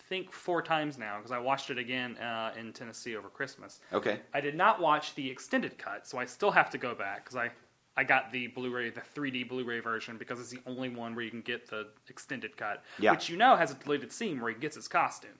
think 0.08 0.32
four 0.32 0.62
times 0.62 0.98
now 0.98 1.16
because 1.18 1.32
I 1.32 1.38
watched 1.38 1.70
it 1.70 1.78
again 1.78 2.16
uh, 2.18 2.52
in 2.58 2.72
Tennessee 2.72 3.16
over 3.16 3.28
Christmas. 3.28 3.80
Okay. 3.92 4.20
I 4.34 4.40
did 4.40 4.54
not 4.54 4.80
watch 4.80 5.14
the 5.14 5.28
extended 5.30 5.78
cut, 5.78 6.06
so 6.06 6.18
I 6.18 6.24
still 6.26 6.50
have 6.50 6.70
to 6.70 6.78
go 6.78 6.94
back 6.94 7.24
because 7.24 7.36
I 7.36 7.50
I 7.96 8.04
got 8.04 8.30
the 8.30 8.46
Blu-ray, 8.46 8.90
the 8.90 9.00
3D 9.00 9.48
Blu-ray 9.48 9.80
version 9.80 10.18
because 10.18 10.38
it's 10.38 10.50
the 10.50 10.60
only 10.66 10.88
one 10.88 11.16
where 11.16 11.24
you 11.24 11.32
can 11.32 11.40
get 11.40 11.68
the 11.68 11.88
extended 12.08 12.56
cut, 12.56 12.84
Yeah. 13.00 13.10
which 13.10 13.28
you 13.28 13.36
know 13.36 13.56
has 13.56 13.72
a 13.72 13.74
deleted 13.74 14.12
scene 14.12 14.40
where 14.40 14.52
he 14.52 14.56
gets 14.58 14.76
his 14.76 14.86
costume. 14.86 15.32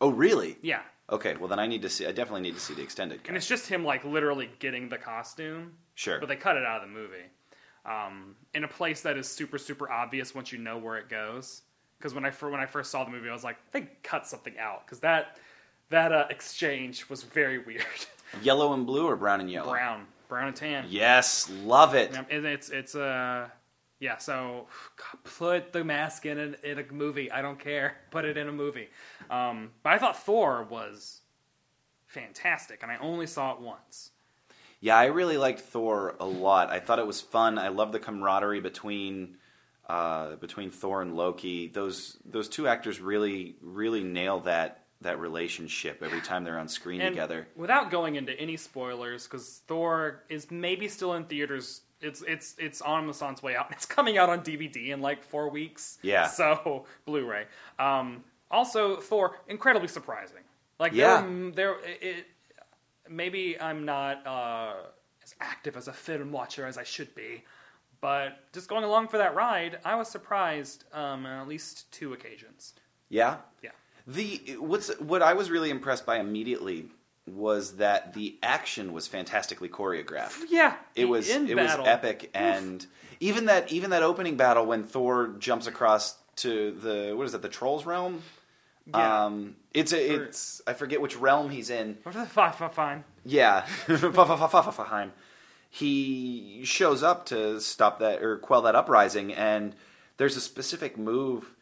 Oh, 0.00 0.10
really? 0.10 0.58
Yeah. 0.62 0.80
Okay. 1.10 1.36
Well, 1.36 1.46
then 1.48 1.60
I 1.60 1.68
need 1.68 1.82
to 1.82 1.88
see. 1.88 2.04
I 2.04 2.10
definitely 2.10 2.40
need 2.40 2.54
to 2.54 2.60
see 2.60 2.74
the 2.74 2.82
extended 2.82 3.22
cut. 3.22 3.28
And 3.28 3.36
it's 3.36 3.46
just 3.46 3.68
him 3.68 3.84
like 3.84 4.04
literally 4.04 4.50
getting 4.58 4.88
the 4.88 4.98
costume. 4.98 5.74
Sure. 5.94 6.18
But 6.18 6.28
they 6.28 6.34
cut 6.34 6.56
it 6.56 6.64
out 6.64 6.82
of 6.82 6.88
the 6.88 6.92
movie. 6.94 7.22
Um, 7.84 8.34
in 8.52 8.64
a 8.64 8.68
place 8.68 9.02
that 9.02 9.16
is 9.16 9.28
super 9.28 9.56
super 9.56 9.88
obvious 9.88 10.34
once 10.34 10.50
you 10.50 10.58
know 10.58 10.76
where 10.78 10.96
it 10.96 11.08
goes. 11.08 11.62
Because 11.98 12.14
when 12.14 12.24
I 12.24 12.30
when 12.30 12.60
I 12.60 12.66
first 12.66 12.90
saw 12.90 13.04
the 13.04 13.10
movie, 13.10 13.28
I 13.28 13.32
was 13.32 13.44
like, 13.44 13.56
they 13.72 13.88
cut 14.02 14.26
something 14.26 14.58
out 14.58 14.84
because 14.84 15.00
that 15.00 15.38
that 15.90 16.12
uh, 16.12 16.26
exchange 16.30 17.08
was 17.08 17.22
very 17.22 17.58
weird. 17.58 17.84
Yellow 18.42 18.72
and 18.72 18.86
blue 18.86 19.06
or 19.06 19.16
brown 19.16 19.40
and 19.40 19.50
yellow? 19.50 19.70
brown, 19.70 20.06
brown 20.28 20.48
and 20.48 20.56
tan. 20.56 20.86
Yes, 20.88 21.48
love 21.62 21.94
it. 21.94 22.10
Yeah, 22.12 22.24
and 22.28 22.44
it's 22.44 22.70
it's 22.70 22.94
uh 22.94 23.48
yeah. 24.00 24.18
So 24.18 24.66
God, 24.96 25.24
put 25.38 25.72
the 25.72 25.84
mask 25.84 26.26
in 26.26 26.38
a, 26.38 26.68
in 26.68 26.78
a 26.78 26.92
movie. 26.92 27.30
I 27.30 27.40
don't 27.40 27.58
care. 27.58 27.98
Put 28.10 28.24
it 28.24 28.36
in 28.36 28.48
a 28.48 28.52
movie. 28.52 28.88
Um, 29.30 29.70
but 29.82 29.92
I 29.92 29.98
thought 29.98 30.22
Thor 30.22 30.66
was 30.68 31.20
fantastic, 32.06 32.82
and 32.82 32.90
I 32.90 32.96
only 32.98 33.26
saw 33.26 33.52
it 33.54 33.60
once. 33.60 34.10
Yeah, 34.80 34.96
I 34.96 35.06
really 35.06 35.38
liked 35.38 35.60
Thor 35.60 36.16
a 36.20 36.26
lot. 36.26 36.70
I 36.70 36.80
thought 36.80 36.98
it 36.98 37.06
was 37.06 37.20
fun. 37.20 37.58
I 37.58 37.68
love 37.68 37.92
the 37.92 37.98
camaraderie 37.98 38.60
between 38.60 39.36
uh, 39.86 40.36
between 40.36 40.70
Thor 40.70 41.02
and 41.02 41.16
Loki. 41.16 41.68
Those 41.68 42.16
those 42.24 42.48
two 42.48 42.66
actors 42.68 43.00
really 43.00 43.56
really 43.60 44.02
nail 44.04 44.40
that 44.40 44.82
that 45.02 45.20
relationship 45.20 46.02
every 46.02 46.20
time 46.20 46.42
they're 46.44 46.58
on 46.58 46.68
screen 46.68 47.00
And 47.00 47.12
together. 47.14 47.46
Without 47.54 47.90
going 47.90 48.16
into 48.16 48.32
any 48.40 48.56
spoilers, 48.56 49.24
because 49.24 49.60
Thor 49.66 50.22
is 50.28 50.50
maybe 50.50 50.88
still 50.88 51.14
in 51.14 51.24
theaters. 51.24 51.82
It's 52.00 52.22
it's 52.26 52.54
it's 52.58 52.80
on 52.80 53.08
its 53.08 53.42
way 53.42 53.56
out. 53.56 53.68
It's 53.72 53.86
coming 53.86 54.18
out 54.18 54.28
on 54.28 54.40
DVD 54.40 54.88
in 54.88 55.00
like 55.00 55.22
four 55.22 55.48
weeks. 55.50 55.98
Yeah. 56.02 56.26
So 56.40 56.86
Blu-ray. 57.04 57.44
Um, 57.78 58.24
also, 58.50 58.96
Thor 58.96 59.36
incredibly 59.48 59.88
surprising. 59.88 60.42
Like 60.78 60.92
Yeah. 60.92 61.20
there, 61.22 61.50
there 61.52 61.76
it, 62.00 62.26
maybe 63.08 63.60
I'm 63.60 63.84
not 63.84 64.26
uh, 64.26 64.74
as 65.22 65.34
active 65.40 65.76
as 65.76 65.88
a 65.88 65.92
film 65.92 66.32
watcher 66.32 66.66
as 66.66 66.78
I 66.78 66.84
should 66.84 67.14
be, 67.14 67.44
but 68.00 68.38
just 68.52 68.68
going 68.68 68.84
along 68.84 69.08
for 69.08 69.18
that 69.18 69.34
ride, 69.34 69.78
I 69.84 69.94
was 69.96 70.08
surprised 70.08 70.84
um, 70.92 71.26
on 71.26 71.40
at 71.40 71.48
least 71.48 71.90
two 71.92 72.12
occasions. 72.12 72.74
Yeah. 73.08 73.36
Yeah. 73.62 73.70
The 74.06 74.56
what's 74.60 74.88
what 75.00 75.22
I 75.22 75.32
was 75.34 75.50
really 75.50 75.70
impressed 75.70 76.06
by 76.06 76.18
immediately 76.18 76.86
was 77.26 77.76
that 77.76 78.14
the 78.14 78.38
action 78.42 78.92
was 78.92 79.08
fantastically 79.08 79.68
choreographed. 79.68 80.44
Yeah, 80.48 80.74
It 80.94 81.06
was 81.06 81.28
it 81.28 81.56
battle. 81.56 81.84
was 81.84 81.88
epic 81.88 82.30
and 82.34 82.86
even 83.18 83.46
that 83.46 83.72
even 83.72 83.90
that 83.90 84.04
opening 84.04 84.36
battle 84.36 84.64
when 84.64 84.84
Thor 84.84 85.34
jumps 85.40 85.66
across 85.66 86.16
to 86.36 86.70
the 86.72 87.14
what 87.16 87.24
is 87.26 87.32
that 87.32 87.42
the 87.42 87.48
trolls 87.48 87.84
realm? 87.84 88.22
Yeah. 88.86 89.24
Um 89.24 89.56
it's 89.74 89.92
a, 89.92 90.14
it's 90.22 90.62
I 90.68 90.74
forget 90.74 91.00
which 91.00 91.16
realm 91.16 91.50
he's 91.50 91.70
in. 91.70 91.96
Fine, 92.04 92.26
fine, 92.28 92.70
fine. 92.70 93.04
Yeah. 93.24 93.62
Fafafafafafheim. 93.88 95.10
He 95.70 96.62
shows 96.64 97.02
up 97.02 97.26
to 97.26 97.60
stop 97.60 97.98
that 97.98 98.22
or 98.22 98.36
quell 98.38 98.62
that 98.62 98.74
uprising 98.74 99.32
and 99.32 99.74
there's 100.16 100.36
a 100.36 100.40
specific 100.40 100.96
move 100.96 101.52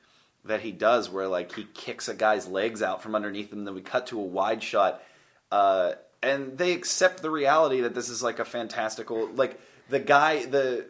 that 0.45 0.61
he 0.61 0.73
does 0.73 1.11
where 1.11 1.29
like 1.29 1.53
he 1.55 1.67
kicks 1.75 2.09
a 2.09 2.15
guy's 2.15 2.47
legs 2.47 2.83
out 2.83 3.03
from 3.03 3.15
underneath 3.15 3.53
him 3.53 3.65
then 3.65 3.75
we 3.75 3.81
cut 3.81 4.07
to 4.07 4.19
a 4.19 4.23
wide 4.23 4.63
shot 4.63 5.03
uh, 5.51 5.93
and 6.23 6.59
they 6.59 6.73
accept 6.73 7.23
the 7.23 7.31
reality 7.31 7.81
that 7.81 7.95
this 7.95 8.09
is 8.09 8.23
like 8.23 8.39
a 8.39 8.45
fantastical 8.45 9.29
like 9.35 9.61
the 9.89 10.01
guy 10.01 10.45
the 10.47 10.87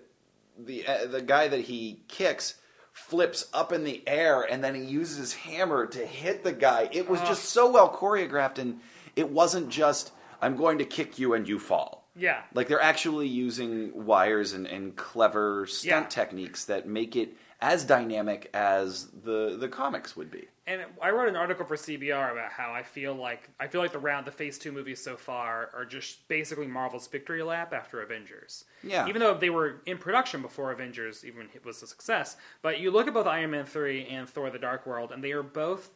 the 0.59 0.87
uh, 0.87 1.07
the 1.07 1.22
guy 1.22 1.48
that 1.48 1.61
he 1.61 2.00
kicks 2.09 2.55
flips 2.92 3.46
up 3.53 3.72
in 3.72 3.83
the 3.83 4.03
air 4.07 4.42
and 4.42 4.62
then 4.62 4.72
he 4.72 4.85
uses 4.85 5.16
his 5.16 5.35
hammer 5.35 5.85
to 5.85 6.07
hit 6.07 6.44
the 6.44 6.53
guy. 6.53 6.88
It 6.92 7.09
was 7.09 7.20
just 7.22 7.46
so 7.46 7.68
well 7.68 7.92
choreographed 7.92 8.59
and 8.59 8.79
it 9.16 9.31
wasn't 9.31 9.68
just 9.68 10.12
i'm 10.40 10.57
going 10.57 10.79
to 10.79 10.85
kick 10.85 11.18
you 11.18 11.35
and 11.35 11.48
you 11.48 11.59
fall 11.59 12.04
Yeah. 12.16 12.42
like 12.55 12.68
they're 12.68 12.81
actually 12.81 13.29
using 13.29 14.07
wires 14.07 14.53
and, 14.53 14.66
and 14.66 14.94
clever 14.96 15.66
stunt 15.66 16.05
Yeah. 16.05 16.09
techniques 16.09 16.64
that 16.66 16.87
make 16.87 17.16
it 17.16 17.31
as 17.61 17.85
dynamic 17.85 18.50
as 18.53 19.07
the 19.24 19.57
the 19.59 19.68
comics 19.68 20.14
would 20.16 20.31
be 20.31 20.48
And 20.66 20.83
I 21.00 21.11
wrote 21.11 21.29
an 21.29 21.37
article 21.37 21.64
for 21.64 21.77
CBR 21.77 22.33
about 22.33 22.50
how 22.53 22.72
I 22.72 22.83
feel 22.83 23.14
like 23.14 23.48
I 23.59 23.66
feel 23.68 23.81
like 23.81 23.92
the 23.92 23.98
round 23.98 24.27
the 24.27 24.33
Phase 24.33 24.59
Two 24.59 24.70
movies 24.72 25.03
so 25.03 25.16
far 25.16 25.70
are 25.74 25.85
just 25.85 26.27
basically 26.29 26.66
Marvel's 26.66 27.07
victory 27.07 27.42
lap 27.42 27.72
after 27.72 28.00
Avengers. 28.03 28.64
Yeah. 28.83 29.09
Even 29.09 29.20
though 29.20 29.35
they 29.35 29.50
were 29.50 29.81
in 29.87 29.98
production 29.98 30.42
before 30.42 30.72
Avengers 30.72 31.24
even 31.24 31.48
was 31.64 31.83
a 31.83 31.87
success, 31.87 32.37
but 32.62 32.81
you 32.81 32.90
look 32.90 33.07
at 33.09 33.14
both 33.14 33.27
Iron 33.27 33.50
Man 33.53 33.64
three 33.66 34.07
and 34.07 34.29
Thor: 34.29 34.50
The 34.50 34.59
Dark 34.59 34.87
World, 34.87 35.11
and 35.12 35.22
they 35.22 35.33
are 35.33 35.42
both 35.42 35.90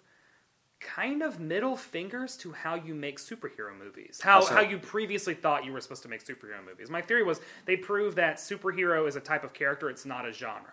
kind 0.80 1.22
of 1.22 1.40
middle 1.40 1.76
fingers 1.76 2.36
to 2.38 2.52
how 2.52 2.74
you 2.74 2.94
make 2.94 3.18
superhero 3.18 3.76
movies. 3.76 4.20
How 4.22 4.36
Also- 4.36 4.54
how 4.54 4.60
you 4.60 4.78
previously 4.78 5.34
thought 5.34 5.64
you 5.64 5.72
were 5.72 5.80
supposed 5.80 6.02
to 6.04 6.08
make 6.08 6.24
superhero 6.24 6.64
movies. 6.64 6.88
My 6.90 7.02
theory 7.02 7.22
was 7.24 7.40
they 7.64 7.76
prove 7.76 8.14
that 8.16 8.36
superhero 8.36 9.06
is 9.08 9.16
a 9.16 9.20
type 9.20 9.44
of 9.44 9.52
character; 9.52 9.90
it's 9.90 10.04
not 10.06 10.26
a 10.26 10.32
genre. 10.32 10.72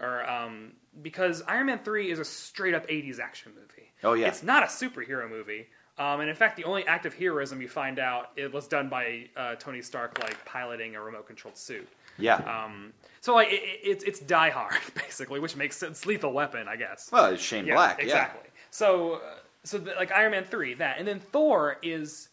Or 0.00 0.24
um, 0.30 0.70
because 1.02 1.42
Iron 1.48 1.66
Man 1.66 1.80
three 1.80 2.08
is 2.08 2.20
a 2.20 2.24
straight 2.24 2.74
up 2.74 2.86
'80s 2.86 3.18
action 3.18 3.50
movie. 3.56 3.90
Oh, 4.04 4.12
yeah. 4.12 4.28
it's 4.28 4.44
not 4.44 4.62
a 4.62 4.66
superhero 4.66 5.28
movie. 5.28 5.66
Um, 5.98 6.20
and 6.20 6.30
in 6.30 6.36
fact, 6.36 6.56
the 6.56 6.62
only 6.64 6.86
act 6.86 7.06
of 7.06 7.14
heroism 7.14 7.60
you 7.60 7.68
find 7.68 7.98
out 7.98 8.30
it 8.36 8.52
was 8.52 8.68
done 8.68 8.88
by 8.88 9.28
uh, 9.36 9.56
Tony 9.56 9.82
Stark, 9.82 10.20
like 10.22 10.44
piloting 10.44 10.94
a 10.94 11.00
remote 11.02 11.26
controlled 11.26 11.56
suit. 11.56 11.88
yeah 12.18 12.36
Um, 12.36 12.92
so 13.20 13.34
like 13.34 13.48
it, 13.48 13.62
it, 13.64 13.80
it's 13.82 14.04
it's 14.04 14.20
Die 14.20 14.50
Hard 14.50 14.74
basically, 14.94 15.40
which 15.40 15.56
makes 15.56 15.76
sense. 15.76 16.06
Lethal 16.06 16.32
Weapon, 16.32 16.68
I 16.68 16.76
guess. 16.76 17.10
well 17.10 17.26
it's 17.26 17.42
shane 17.42 17.66
Yeah, 17.66 17.74
black 17.74 18.00
exactly. 18.00 18.48
So, 18.74 19.14
uh, 19.14 19.20
so 19.62 19.78
the, 19.78 19.92
like 19.94 20.10
Iron 20.10 20.32
Man 20.32 20.42
three, 20.44 20.74
that, 20.74 20.98
and 20.98 21.06
then 21.06 21.20
Thor 21.20 21.78
is 21.80 22.28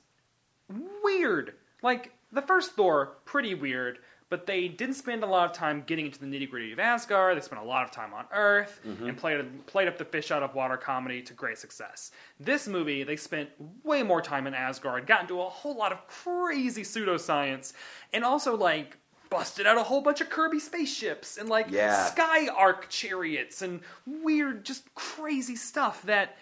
weird. 1.04 1.54
Like 1.84 2.14
the 2.32 2.42
first 2.42 2.72
Thor, 2.72 3.18
pretty 3.26 3.54
weird, 3.54 4.00
but 4.30 4.48
they 4.48 4.68
didn't 4.68 4.96
spend 4.96 5.24
a 5.24 5.28
lot 5.28 5.48
of 5.48 5.56
time 5.56 5.84
getting 5.86 6.08
into 6.08 6.18
the 6.20 6.26
nitty 6.26 6.50
gritty 6.50 6.72
of 6.72 6.80
Asgard. 6.80 7.38
They 7.38 7.42
spent 7.42 7.62
a 7.62 7.66
lot 7.66 7.84
of 7.84 7.92
time 7.92 8.12
on 8.14 8.26
Earth 8.34 8.80
Mm-hmm. 8.88 9.08
and 9.10 9.18
played 9.18 9.68
played 9.68 9.88
up 9.88 10.00
the 10.00 10.06
fish 10.06 10.32
out 10.32 10.42
of 10.42 10.56
water 10.56 10.78
comedy 10.78 11.22
to 11.22 11.34
great 11.34 11.60
success. 11.60 12.12
This 12.40 12.68
movie, 12.68 13.04
they 13.04 13.18
spent 13.18 13.50
way 13.84 14.02
more 14.02 14.22
time 14.22 14.48
in 14.48 14.56
Asgard, 14.56 15.06
got 15.06 15.22
into 15.22 15.42
a 15.42 15.46
whole 15.50 15.76
lot 15.78 15.92
of 15.92 16.08
crazy 16.08 16.82
pseudoscience, 16.82 17.74
and 18.14 18.24
also 18.24 18.58
like. 18.58 18.98
Busted 19.32 19.66
out 19.66 19.78
a 19.78 19.84
whole 19.84 20.02
bunch 20.02 20.20
of 20.20 20.30
Kirby 20.30 20.60
spaceships 20.60 21.38
and 21.38 21.48
like 21.48 21.68
Yeah. 21.72 22.06
sky 22.08 22.50
arc 22.50 22.90
chariots 22.90 23.62
and 23.62 23.80
weird, 24.06 24.66
just 24.66 24.94
crazy 24.94 25.56
stuff 25.56 26.02
that 26.04 26.38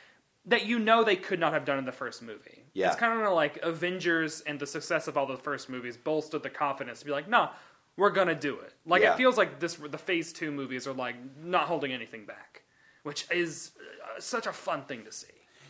that 0.45 0.65
you 0.65 0.79
know 0.79 1.03
they 1.03 1.15
could 1.15 1.39
not 1.39 1.53
have 1.53 1.65
done 1.65 1.77
in 1.77 1.85
the 1.85 1.91
first 1.91 2.23
movie. 2.23 2.63
Yeah. 2.73 2.87
It's 2.87 2.95
kind 2.95 3.21
of 3.21 3.31
like 3.33 3.57
Avengers 3.57 4.41
and 4.41 4.59
the 4.59 4.65
success 4.65 5.07
of 5.07 5.17
all 5.17 5.27
the 5.27 5.37
first 5.37 5.69
movies 5.69 5.97
bolstered 5.97 6.41
the 6.41 6.49
confidence 6.49 6.99
to 7.01 7.05
be 7.05 7.11
like, 7.11 7.27
no, 7.27 7.49
we're 7.95 8.09
gonna 8.09 8.33
do 8.33 8.57
it. 8.59 8.73
Like 8.87 9.03
Yeah. 9.03 9.13
it 9.13 9.17
feels 9.17 9.37
like 9.37 9.59
this 9.59 9.75
the 9.75 9.97
Phase 9.99 10.33
Two 10.33 10.49
movies 10.49 10.87
are 10.87 10.93
like 10.93 11.15
not 11.43 11.65
holding 11.67 11.91
anything 11.91 12.25
back, 12.25 12.63
which 13.03 13.27
is 13.29 13.69
uh, 14.03 14.19
such 14.19 14.47
a 14.47 14.51
fun 14.51 14.81
thing 14.85 15.03
to 15.05 15.11
see. 15.11 15.27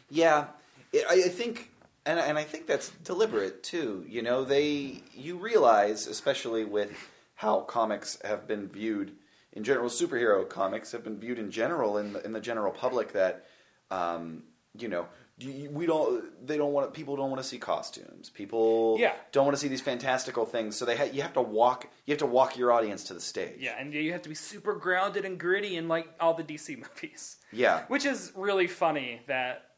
Yeah, 0.10 0.46
I 0.94 1.24
I 1.26 1.30
think, 1.30 1.70
and 2.06 2.20
and 2.20 2.38
I 2.38 2.44
think 2.44 2.68
that's 2.68 2.90
deliberate 3.04 3.64
too. 3.64 4.06
You 4.08 4.22
know, 4.22 4.44
they 4.44 5.02
you 5.14 5.38
realize, 5.38 6.08
especially 6.08 6.66
with 6.66 6.92
how 7.36 7.62
comics 7.62 8.18
have 8.24 8.48
been 8.48 8.68
viewed 8.68 9.14
in 9.54 9.64
general, 9.64 9.90
superhero 9.90 10.48
comics 10.48 10.92
have 10.92 11.04
been 11.04 11.20
viewed 11.20 11.40
in 11.40 11.50
general 11.52 11.98
in 11.98 12.14
the, 12.14 12.24
in 12.26 12.34
the 12.34 12.40
general 12.42 12.72
public 12.72 13.14
that, 13.14 13.46
um, 13.92 14.44
you 14.78 14.88
know. 14.88 15.08
We 15.42 15.86
don't. 15.86 16.46
They 16.46 16.58
don't 16.58 16.74
want. 16.74 16.94
People 16.94 17.16
don't 17.16 17.30
want 17.32 17.42
to 17.42 17.48
see 17.48 17.60
costumes. 17.60 18.30
People 18.30 18.98
Yeah. 19.00 19.14
don't 19.32 19.46
want 19.46 19.56
to 19.56 19.62
see 19.62 19.70
these 19.70 19.80
fantastical 19.80 20.46
things. 20.46 20.76
So 20.76 20.84
they 20.84 20.98
ha- 20.98 21.06
you 21.14 21.22
have 21.22 21.32
to 21.36 21.42
walk. 21.42 21.88
You 22.06 22.12
have 22.12 22.20
to 22.20 22.26
walk 22.26 22.58
your 22.58 22.74
audience 22.74 23.06
to 23.06 23.14
the 23.14 23.22
stage. 23.22 23.56
Yeah, 23.58 23.78
and 23.80 23.94
you 23.94 24.12
have 24.12 24.22
to 24.24 24.28
be 24.30 24.36
super 24.36 24.76
grounded 24.76 25.24
and 25.24 25.40
gritty 25.40 25.78
in 25.78 25.88
like 25.88 26.10
all 26.20 26.34
the 26.34 26.44
DC 26.44 26.76
movies. 26.78 27.38
Yeah. 27.54 27.84
Which 27.88 28.04
is 28.04 28.34
really 28.36 28.68
funny 28.68 29.22
that 29.28 29.69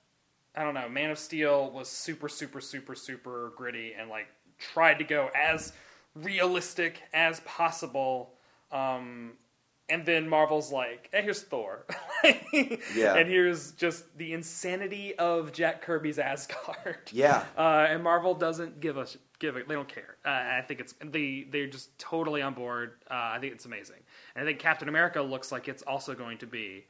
I 0.56 0.64
don't 0.64 0.74
know, 0.74 0.90
Man 0.90 1.12
of 1.12 1.20
Steel 1.20 1.72
was 1.72 1.88
super, 1.88 2.28
super, 2.28 2.60
super, 2.62 2.96
super 2.96 3.54
gritty 3.56 3.94
and 3.98 4.10
like 4.10 4.28
tried 4.60 5.00
to 5.00 5.04
go 5.04 5.30
as 5.36 5.74
realistic 6.16 7.02
as 7.14 7.40
possible. 7.42 8.34
Um, 8.72 9.34
and 9.90 10.06
then 10.06 10.28
Marvel's 10.28 10.72
like, 10.72 11.10
hey, 11.12 11.22
here's 11.22 11.42
Thor. 11.42 11.86
Yeah. 12.96 13.16
And 13.16 13.28
here's 13.28 13.72
just 13.72 14.18
the 14.18 14.34
insanity 14.34 15.16
of 15.18 15.52
Jack 15.54 15.82
Kirby's 15.82 16.20
Asgard. 16.20 17.10
Yeah. 17.12 17.44
Uh, 17.58 17.88
and 17.90 18.04
Marvel 18.04 18.36
doesn't 18.36 18.80
give 18.80 18.98
us 18.98 19.18
give 19.40 19.56
it. 19.56 19.68
They 19.68 19.74
don't 19.74 19.88
care. 19.88 20.18
Uh, 20.24 20.30
I 20.30 20.64
think 20.68 20.80
it's 20.82 20.94
they 21.04 21.48
they're 21.50 21.68
just 21.68 21.98
totally 21.98 22.42
on 22.42 22.54
board. 22.54 22.94
Uh, 23.10 23.14
I 23.34 23.38
think 23.40 23.54
it's 23.54 23.66
amazing. 23.66 23.98
And 24.36 24.44
I 24.44 24.46
think 24.48 24.60
Captain 24.60 24.88
America 24.88 25.22
looks 25.22 25.52
like 25.52 25.68
it's 25.68 25.82
also 25.84 26.14
going 26.14 26.38
to 26.40 26.48
be 26.48 26.86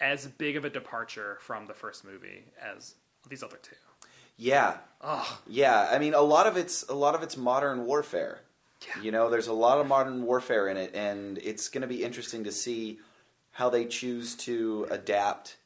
as 0.00 0.26
big 0.26 0.56
of 0.56 0.64
a 0.64 0.70
departure 0.70 1.38
from 1.40 1.66
the 1.66 1.74
first 1.74 2.04
movie 2.04 2.44
as 2.60 2.94
these 3.28 3.42
other 3.42 3.58
two. 3.62 3.74
Yeah. 4.36 4.76
Yeah, 5.46 5.88
I 5.90 5.98
mean 5.98 6.14
a 6.14 6.20
lot 6.20 6.46
of 6.46 6.56
it's 6.56 6.84
a 6.88 6.94
lot 6.94 7.14
of 7.14 7.22
it's 7.22 7.36
modern 7.36 7.84
warfare. 7.86 8.40
Yeah. 8.86 9.02
You 9.02 9.10
know, 9.12 9.28
there's 9.30 9.48
a 9.48 9.52
lot 9.52 9.80
of 9.80 9.86
modern 9.88 10.22
warfare 10.22 10.68
in 10.68 10.76
it 10.76 10.94
and 10.94 11.38
it's 11.38 11.68
going 11.68 11.82
to 11.82 11.88
be 11.88 12.04
interesting 12.04 12.44
to 12.44 12.52
see 12.52 12.98
how 13.50 13.70
they 13.70 13.86
choose 13.86 14.36
to 14.36 14.86
adapt 14.90 15.56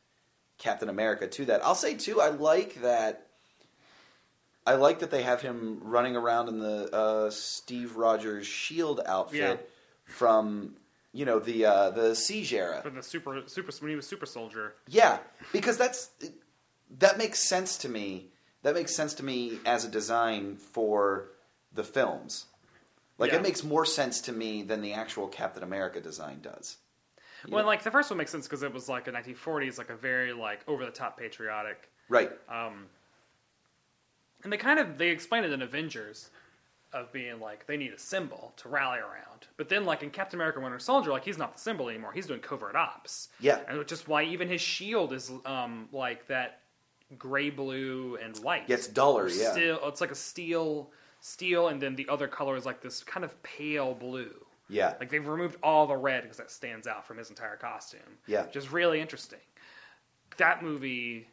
Captain 0.57 0.89
America 0.89 1.27
to 1.27 1.45
that. 1.47 1.63
I'll 1.65 1.75
say 1.75 1.95
too 1.95 2.21
I 2.21 2.29
like 2.31 2.81
that 2.83 3.27
I 4.67 4.75
like 4.75 5.01
that 5.01 5.11
they 5.11 5.23
have 5.25 5.43
him 5.43 5.81
running 5.83 6.15
around 6.17 6.49
in 6.49 6.59
the 6.61 6.89
uh, 6.95 7.31
Steve 7.31 7.97
Rogers 7.97 8.47
shield 8.47 9.01
outfit 9.05 9.41
Yeah. 9.41 9.57
from 10.15 10.77
you 11.13 11.25
know 11.25 11.39
the 11.39 11.65
uh, 11.65 11.91
the 11.91 12.15
siege 12.15 12.53
era. 12.53 12.81
For 12.83 12.91
the 12.91 13.03
super 13.03 13.43
super 13.47 13.73
when 13.81 13.91
he 13.91 13.97
was 13.97 14.07
super 14.07 14.27
soldier. 14.27 14.75
Yeah, 14.89 15.19
because 15.53 15.77
that's 15.77 16.11
that 16.99 17.19
makes 17.19 17.39
sense 17.39 17.77
to 17.79 17.89
me. 17.89 18.29
That 18.63 18.75
makes 18.75 18.95
sense 18.95 19.15
to 19.15 19.25
me 19.25 19.59
as 19.67 19.85
a 19.85 19.89
design 19.89 20.57
for 20.57 21.29
the 21.73 21.83
films. 21.85 22.47
Like 23.19 23.33
Yeah. 23.33 23.39
it 23.39 23.43
makes 23.43 23.65
more 23.65 23.85
sense 23.85 24.21
to 24.23 24.33
me 24.33 24.63
than 24.63 24.81
the 24.83 24.93
actual 24.93 25.29
Captain 25.29 25.63
America 25.63 26.01
design 26.01 26.41
does. 26.43 26.77
Well, 27.49 27.59
and, 27.59 27.67
like 27.67 27.83
the 27.83 27.91
first 27.91 28.09
one 28.09 28.19
makes 28.19 28.31
sense 28.31 28.47
because 28.47 28.63
it 28.63 28.73
was 28.73 28.89
like 28.89 29.09
a 29.09 29.13
1940s, 29.13 29.79
like 29.79 29.91
a 29.91 29.97
very 29.97 30.33
like 30.33 30.61
over 30.69 30.85
the 30.85 30.93
top 30.93 31.19
patriotic 31.19 31.89
Right. 32.09 32.31
Um, 32.49 32.87
and 34.45 34.53
they 34.53 34.57
kind 34.57 34.79
of 34.79 34.99
they 34.99 35.09
explain 35.09 35.45
it 35.45 35.53
in 35.53 35.63
Avengers. 35.63 36.31
Of 36.93 37.13
being 37.13 37.41
like 37.41 37.67
they 37.67 37.77
need 37.77 37.93
a 37.93 37.99
symbol 37.99 38.53
to 38.59 38.69
rally 38.69 38.99
around. 38.99 39.47
But 39.57 39.69
then 39.69 39.85
like 39.85 40.03
in 40.03 40.11
Captain 40.11 40.39
America: 40.39 40.61
Winter 40.61 40.79
Soldier, 40.79 41.11
like 41.11 41.25
he's 41.25 41.39
not 41.39 41.55
the 41.55 41.61
symbol 41.61 41.89
anymore. 41.89 42.13
He's 42.13 42.27
doing 42.27 42.41
covert 42.41 42.77
ops. 42.77 43.29
Yeah. 43.41 43.61
and 43.69 43.79
which 43.79 43.93
is 43.93 44.07
why 44.07 44.25
even 44.25 44.49
his 44.49 44.61
shield 44.61 45.13
is 45.13 45.31
um 45.47 45.89
like 45.93 46.27
that 46.29 46.61
gray 47.19 47.51
blue 47.51 48.19
and 48.23 48.37
white. 48.39 48.67
Gets 48.67 48.87
duller, 48.87 49.25
Or 49.25 49.29
yeah. 49.29 49.53
Steel, 49.53 49.81
it's 49.85 50.01
like 50.01 50.11
a 50.11 50.17
steel 50.17 50.91
steel, 51.21 51.69
and 51.69 51.81
then 51.81 51.95
the 51.97 52.09
other 52.09 52.29
color 52.29 52.57
is 52.57 52.67
like 52.67 52.81
this 52.81 53.03
kind 53.05 53.25
of 53.25 53.41
pale 53.43 53.95
blue. 53.95 54.35
Yeah. 54.69 54.95
Like 54.99 55.11
they've 55.11 55.27
removed 55.27 55.57
all 55.63 55.87
the 55.87 55.97
red 55.97 56.23
because 56.23 56.39
that 56.39 56.51
stands 56.51 56.87
out 56.87 57.07
from 57.07 57.19
his 57.19 57.29
entire 57.31 57.57
costume. 57.57 58.01
Yeah. 58.27 58.45
Which 58.47 58.57
is 58.57 58.73
really 58.73 59.01
interesting. 59.01 59.39
That 60.39 60.63
movie 60.63 61.29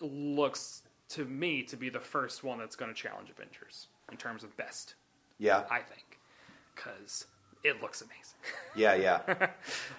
looks 0.00 0.82
to 1.10 1.24
me 1.24 1.62
to 1.64 1.76
be 1.76 1.88
the 1.88 2.00
first 2.00 2.44
one 2.44 2.58
that's 2.58 2.76
going 2.76 2.92
to 2.92 3.00
challenge 3.00 3.30
Avengers 3.30 3.88
in 4.10 4.16
terms 4.16 4.44
of 4.44 4.56
best, 4.56 4.94
yeah. 5.38 5.64
I 5.70 5.80
think. 5.80 6.18
Because 6.74 7.26
it 7.64 7.80
looks 7.82 8.00
amazing. 8.00 8.16
Yeah, 8.76 8.94
yeah. 8.94 9.48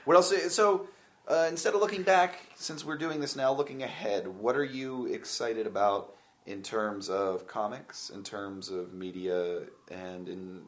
what 0.05 0.15
else? 0.15 0.33
So, 0.53 0.87
uh, 1.27 1.45
instead 1.49 1.75
of 1.75 1.81
looking 1.81 2.03
back, 2.03 2.39
since 2.55 2.85
we're 2.85 2.97
doing 2.97 3.19
this 3.19 3.35
now, 3.35 3.53
looking 3.53 3.83
ahead, 3.83 4.27
what 4.27 4.55
are 4.55 4.63
you 4.63 5.07
excited 5.07 5.67
about 5.67 6.15
in 6.45 6.63
terms 6.63 7.09
of 7.09 7.47
comics, 7.47 8.09
in 8.09 8.23
terms 8.23 8.69
of 8.69 8.93
media, 8.93 9.63
and 9.91 10.29
in 10.29 10.61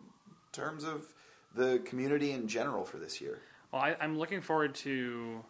terms 0.51 0.83
of 0.83 1.07
the 1.55 1.79
community 1.79 2.31
in 2.31 2.47
general 2.47 2.83
for 2.83 2.97
this 2.97 3.21
year? 3.21 3.41
well, 3.73 3.81
I, 3.81 3.95
I'm 3.99 4.17
looking 4.17 4.39
forward 4.39 4.75
to. 4.75 5.43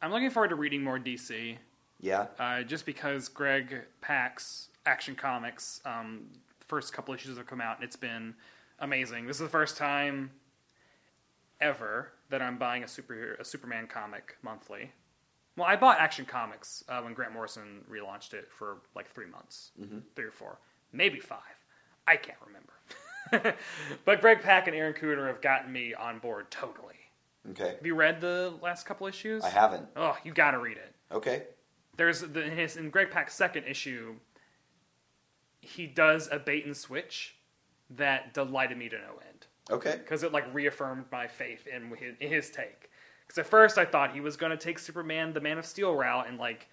I'm 0.00 0.12
looking 0.12 0.30
forward 0.30 0.48
to 0.48 0.54
reading 0.54 0.82
more 0.82 0.98
DC. 0.98 1.56
Yeah, 2.00 2.26
uh, 2.38 2.62
just 2.62 2.86
because 2.86 3.28
Greg 3.28 3.82
Pak's 4.00 4.68
Action 4.86 5.16
Comics 5.16 5.80
um, 5.84 6.26
first 6.66 6.92
couple 6.92 7.14
issues 7.14 7.36
have 7.36 7.46
come 7.46 7.60
out, 7.60 7.76
and 7.76 7.84
it's 7.84 7.96
been 7.96 8.34
amazing. 8.80 9.26
This 9.26 9.36
is 9.36 9.42
the 9.42 9.48
first 9.48 9.76
time 9.76 10.30
ever 11.60 12.12
that 12.30 12.42
I'm 12.42 12.58
buying 12.58 12.82
a 12.82 12.86
superhero, 12.86 13.38
a 13.40 13.44
Superman 13.44 13.86
comic 13.86 14.36
monthly. 14.42 14.92
Well, 15.56 15.66
I 15.66 15.76
bought 15.76 15.98
Action 15.98 16.26
Comics 16.26 16.84
uh, 16.88 17.00
when 17.00 17.14
Grant 17.14 17.32
Morrison 17.32 17.82
relaunched 17.90 18.34
it 18.34 18.48
for 18.50 18.78
like 18.94 19.08
three 19.10 19.26
months, 19.26 19.70
three 20.14 20.26
or 20.26 20.30
four, 20.30 20.58
maybe 20.92 21.18
five. 21.18 21.40
I 22.06 22.16
can't 22.16 22.38
remember. 22.46 23.56
but 24.04 24.20
Greg 24.20 24.42
Pak 24.42 24.66
and 24.68 24.76
Aaron 24.76 24.92
Kuder 24.92 25.26
have 25.26 25.40
gotten 25.40 25.72
me 25.72 25.94
on 25.94 26.18
board 26.18 26.50
totally. 26.50 26.94
okay. 27.50 27.76
Have 27.76 27.86
you 27.86 27.94
read 27.94 28.20
the 28.20 28.52
last 28.62 28.84
couple 28.86 29.06
issues? 29.06 29.42
I 29.44 29.48
haven't. 29.48 29.86
Oh, 29.96 30.16
you 30.24 30.32
got 30.32 30.50
to 30.52 30.58
read 30.58 30.76
it 30.76 30.94
Okay. 31.10 31.44
there's 31.96 32.20
the, 32.20 32.42
in, 32.44 32.52
his, 32.56 32.76
in 32.76 32.90
Greg 32.90 33.10
Pak's 33.10 33.34
second 33.34 33.64
issue, 33.64 34.14
he 35.66 35.86
does 35.86 36.28
a 36.30 36.38
bait 36.38 36.64
and 36.64 36.76
switch 36.76 37.36
that 37.90 38.34
delighted 38.34 38.76
me 38.78 38.88
to 38.88 38.96
no 38.96 39.18
end 39.28 39.46
Okay. 39.70 39.96
because 39.98 40.22
it 40.22 40.32
like 40.32 40.52
reaffirmed 40.54 41.04
my 41.12 41.26
faith 41.26 41.66
in 41.66 41.90
his, 41.96 42.14
in 42.20 42.28
his 42.30 42.50
take. 42.50 42.90
Because 43.26 43.38
at 43.38 43.46
first 43.46 43.78
I 43.78 43.84
thought 43.84 44.12
he 44.12 44.20
was 44.20 44.36
going 44.36 44.50
to 44.50 44.56
take 44.56 44.78
Superman, 44.78 45.32
the 45.32 45.40
Man 45.40 45.58
of 45.58 45.66
Steel 45.66 45.94
route, 45.94 46.28
and 46.28 46.38
like 46.38 46.68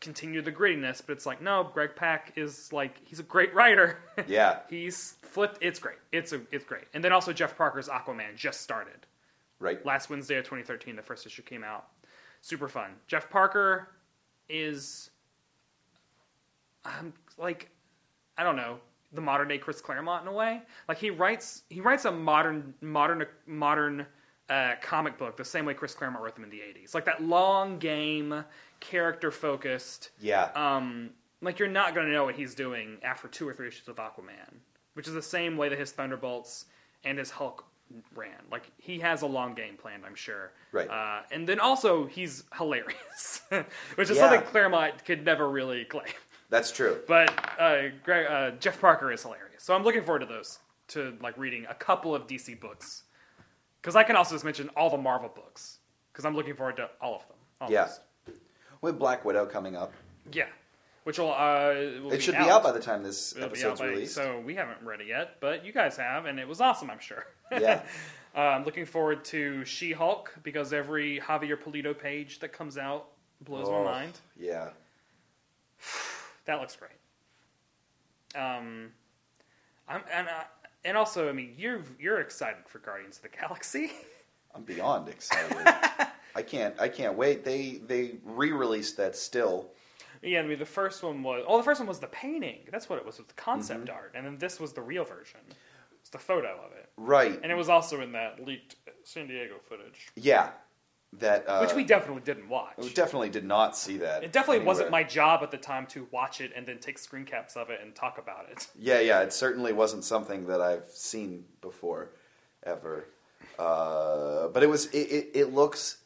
continue 0.00 0.40
the 0.40 0.52
grittiness, 0.52 1.02
but 1.06 1.12
it's 1.12 1.26
like 1.26 1.42
no, 1.42 1.70
Greg 1.74 1.90
Pak 1.96 2.32
is 2.36 2.72
like 2.72 3.00
he's 3.04 3.20
a 3.20 3.24
great 3.24 3.54
writer. 3.54 3.98
Yeah. 4.26 4.60
he's 4.68 5.14
flipped. 5.22 5.58
It's 5.62 5.78
great. 5.78 5.98
It's 6.12 6.32
a 6.32 6.40
it's 6.52 6.64
great. 6.64 6.84
And 6.94 7.02
then 7.04 7.12
also 7.12 7.32
Jeff 7.32 7.56
Parker's 7.56 7.88
Aquaman 7.88 8.36
just 8.36 8.60
started 8.60 9.06
Right. 9.58 9.84
last 9.84 10.08
Wednesday 10.10 10.36
of 10.38 10.44
2013. 10.44 10.96
The 10.96 11.02
first 11.02 11.26
issue 11.26 11.42
came 11.42 11.62
out. 11.64 11.88
Super 12.40 12.66
fun. 12.68 12.92
Jeff 13.06 13.28
Parker 13.28 13.88
is, 14.48 15.10
um, 16.86 17.12
like, 17.36 17.68
I 18.40 18.42
don't 18.42 18.56
know, 18.56 18.78
the 19.12 19.20
modern 19.20 19.48
day 19.48 19.58
Chris 19.58 19.82
Claremont 19.82 20.22
in 20.22 20.28
a 20.28 20.32
way. 20.32 20.62
Like 20.88 20.96
he 20.96 21.10
writes, 21.10 21.62
he 21.68 21.82
writes 21.82 22.06
a 22.06 22.10
modern, 22.10 22.72
modern, 22.80 23.26
modern 23.46 24.06
uh, 24.48 24.72
comic 24.80 25.18
book 25.18 25.36
the 25.36 25.44
same 25.44 25.66
way 25.66 25.74
Chris 25.74 25.92
Claremont 25.94 26.24
wrote 26.24 26.34
them 26.34 26.44
in 26.44 26.50
the 26.50 26.56
80s. 26.56 26.94
Like 26.94 27.04
that 27.04 27.22
long 27.22 27.78
game, 27.78 28.42
character 28.80 29.30
focused. 29.30 30.08
Yeah. 30.20 30.44
Um, 30.54 31.10
like 31.42 31.58
you're 31.58 31.68
not 31.68 31.94
going 31.94 32.06
to 32.06 32.12
know 32.14 32.24
what 32.24 32.34
he's 32.34 32.54
doing 32.54 32.96
after 33.02 33.28
two 33.28 33.46
or 33.46 33.52
three 33.52 33.68
issues 33.68 33.86
with 33.86 33.96
Aquaman, 33.98 34.54
which 34.94 35.06
is 35.06 35.12
the 35.12 35.20
same 35.22 35.58
way 35.58 35.68
that 35.68 35.78
his 35.78 35.92
Thunderbolts 35.92 36.64
and 37.04 37.18
his 37.18 37.30
Hulk 37.30 37.66
ran. 38.14 38.30
Like 38.50 38.70
he 38.78 39.00
has 39.00 39.20
a 39.20 39.26
long 39.26 39.54
game 39.54 39.76
planned, 39.76 40.04
I'm 40.06 40.14
sure. 40.14 40.52
Right. 40.72 40.88
Uh, 40.88 41.22
and 41.30 41.46
then 41.46 41.60
also 41.60 42.06
he's 42.06 42.44
hilarious, 42.56 43.42
which 43.96 44.08
is 44.08 44.16
Yeah. 44.16 44.30
something 44.30 44.48
Claremont 44.50 45.04
could 45.04 45.26
never 45.26 45.50
really 45.50 45.84
claim. 45.84 46.06
That's 46.50 46.70
true. 46.72 46.98
But 47.08 47.32
uh, 47.58 47.88
Greg, 48.04 48.26
uh, 48.26 48.50
Jeff 48.58 48.80
Parker 48.80 49.10
is 49.12 49.22
hilarious, 49.22 49.62
so 49.62 49.74
I'm 49.74 49.82
looking 49.84 50.02
forward 50.04 50.20
to 50.20 50.26
those. 50.26 50.58
To 50.88 51.16
like 51.22 51.38
reading 51.38 51.66
a 51.70 51.74
couple 51.74 52.14
of 52.16 52.26
DC 52.26 52.58
books, 52.60 53.04
because 53.80 53.94
I 53.94 54.02
can 54.02 54.16
also 54.16 54.34
just 54.34 54.44
mention 54.44 54.68
all 54.70 54.90
the 54.90 54.98
Marvel 54.98 55.30
books, 55.32 55.78
because 56.12 56.24
I'm 56.24 56.34
looking 56.34 56.56
forward 56.56 56.74
to 56.76 56.90
all 57.00 57.14
of 57.14 57.22
them. 57.28 57.36
Almost. 57.60 58.00
Yeah. 58.26 58.32
With 58.80 58.98
Black 58.98 59.24
Widow 59.24 59.46
coming 59.46 59.76
up, 59.76 59.92
Yeah. 60.32 60.46
Which 61.04 61.18
will, 61.18 61.32
uh, 61.32 61.72
will 62.02 62.12
it 62.12 62.22
should 62.22 62.34
be 62.36 62.40
out 62.40 62.62
by 62.62 62.72
the 62.72 62.80
time 62.80 63.02
this 63.04 63.32
It'll 63.36 63.42
be 63.42 63.44
out 63.44 63.50
episode's 63.52 63.80
by- 63.80 63.86
released. 63.86 64.14
So 64.14 64.40
we 64.40 64.54
haven't 64.56 64.82
read 64.84 65.00
it 65.00 65.06
yet, 65.06 65.36
but 65.40 65.64
you 65.64 65.72
guys 65.72 65.96
have, 65.96 66.26
and 66.26 66.38
it 66.40 66.46
was 66.48 66.60
awesome, 66.60 66.90
I'm 66.90 66.98
sure. 66.98 67.24
Yeah. 67.52 67.82
uh, 68.36 68.40
I'm 68.40 68.64
looking 68.64 68.84
forward 68.84 69.24
to 69.26 69.64
She 69.64 69.92
Hulk 69.92 70.34
because 70.42 70.72
every 70.72 71.20
Javier 71.20 71.56
Pulido 71.56 71.96
page 71.96 72.40
that 72.40 72.52
comes 72.52 72.76
out 72.76 73.06
blows 73.40 73.66
Oh, 73.68 73.84
my 73.84 73.90
mind. 73.92 74.12
Yeah. 74.36 74.70
That 76.46 76.60
looks 76.60 76.76
great. 76.76 76.90
Um, 78.34 78.92
I'm 79.88 80.02
and 80.12 80.28
uh, 80.28 80.44
and 80.84 80.96
also, 80.96 81.28
I 81.28 81.32
mean, 81.32 81.54
you're 81.58 81.82
you're 81.98 82.20
excited 82.20 82.64
for 82.68 82.78
Guardians 82.78 83.16
of 83.16 83.22
the 83.22 83.28
Galaxy. 83.36 83.92
I'm 84.54 84.62
beyond 84.62 85.08
excited. 85.08 85.56
I 86.34 86.42
can't. 86.42 86.74
I 86.80 86.88
can't 86.88 87.16
wait. 87.16 87.44
They 87.44 87.80
they 87.86 88.14
re-released 88.24 88.96
that 88.96 89.16
still. 89.16 89.70
yeah, 90.22 90.40
I 90.40 90.42
mean, 90.42 90.58
the 90.58 90.64
first 90.66 91.02
one 91.02 91.22
was 91.22 91.44
oh, 91.46 91.56
the 91.58 91.62
first 91.64 91.80
one 91.80 91.88
was 91.88 91.98
the 92.00 92.06
painting. 92.08 92.60
That's 92.70 92.88
what 92.88 92.98
it 92.98 93.06
was, 93.06 93.18
was 93.18 93.26
the 93.26 93.34
concept 93.34 93.86
Mm-hmm. 93.86 93.94
art, 93.94 94.12
and 94.14 94.24
then 94.26 94.38
this 94.38 94.58
was 94.60 94.72
the 94.72 94.82
real 94.82 95.04
version. 95.04 95.40
It's 96.00 96.10
the 96.10 96.18
photo 96.18 96.48
of 96.64 96.72
it, 96.72 96.88
Right. 96.96 97.38
and 97.42 97.52
it 97.52 97.54
was 97.56 97.68
also 97.68 98.00
in 98.00 98.12
that 98.12 98.44
leaked 98.46 98.76
San 99.04 99.26
Diego 99.26 99.56
footage. 99.68 100.08
yeah. 100.16 100.50
That 101.14 101.44
uh, 101.48 101.58
which 101.58 101.74
we 101.74 101.82
definitely 101.82 102.22
didn't 102.22 102.48
watch. 102.48 102.74
we 102.78 102.90
definitely 102.90 103.30
did 103.30 103.44
not 103.44 103.76
see 103.76 103.96
that. 103.98 104.22
it 104.22 104.30
definitely 104.32 104.64
wasn't 104.64 104.92
my 104.92 105.02
job 105.02 105.42
at 105.42 105.50
the 105.50 105.56
time 105.58 105.86
to 105.88 106.06
watch 106.12 106.40
it 106.40 106.52
and 106.54 106.64
then 106.64 106.78
take 106.78 106.98
screen 106.98 107.24
caps 107.24 107.56
of 107.56 107.68
it 107.68 107.80
and 107.82 107.94
talk 107.96 108.18
about 108.18 108.46
it. 108.50 108.68
Yeah, 108.78 109.00
yeah. 109.00 109.20
It 109.20 109.32
certainly 109.32 109.72
wasn't 109.72 110.04
something 110.04 110.46
that 110.46 110.60
I've 110.60 110.88
seen 110.88 111.44
before, 111.60 112.12
ever. 112.62 113.06
Uh, 113.58 114.48
but 114.48 114.62
it 114.62 114.68
was. 114.68 114.86
It, 114.86 114.98
it, 114.98 115.30
it 115.34 115.52
looks. 115.52 115.98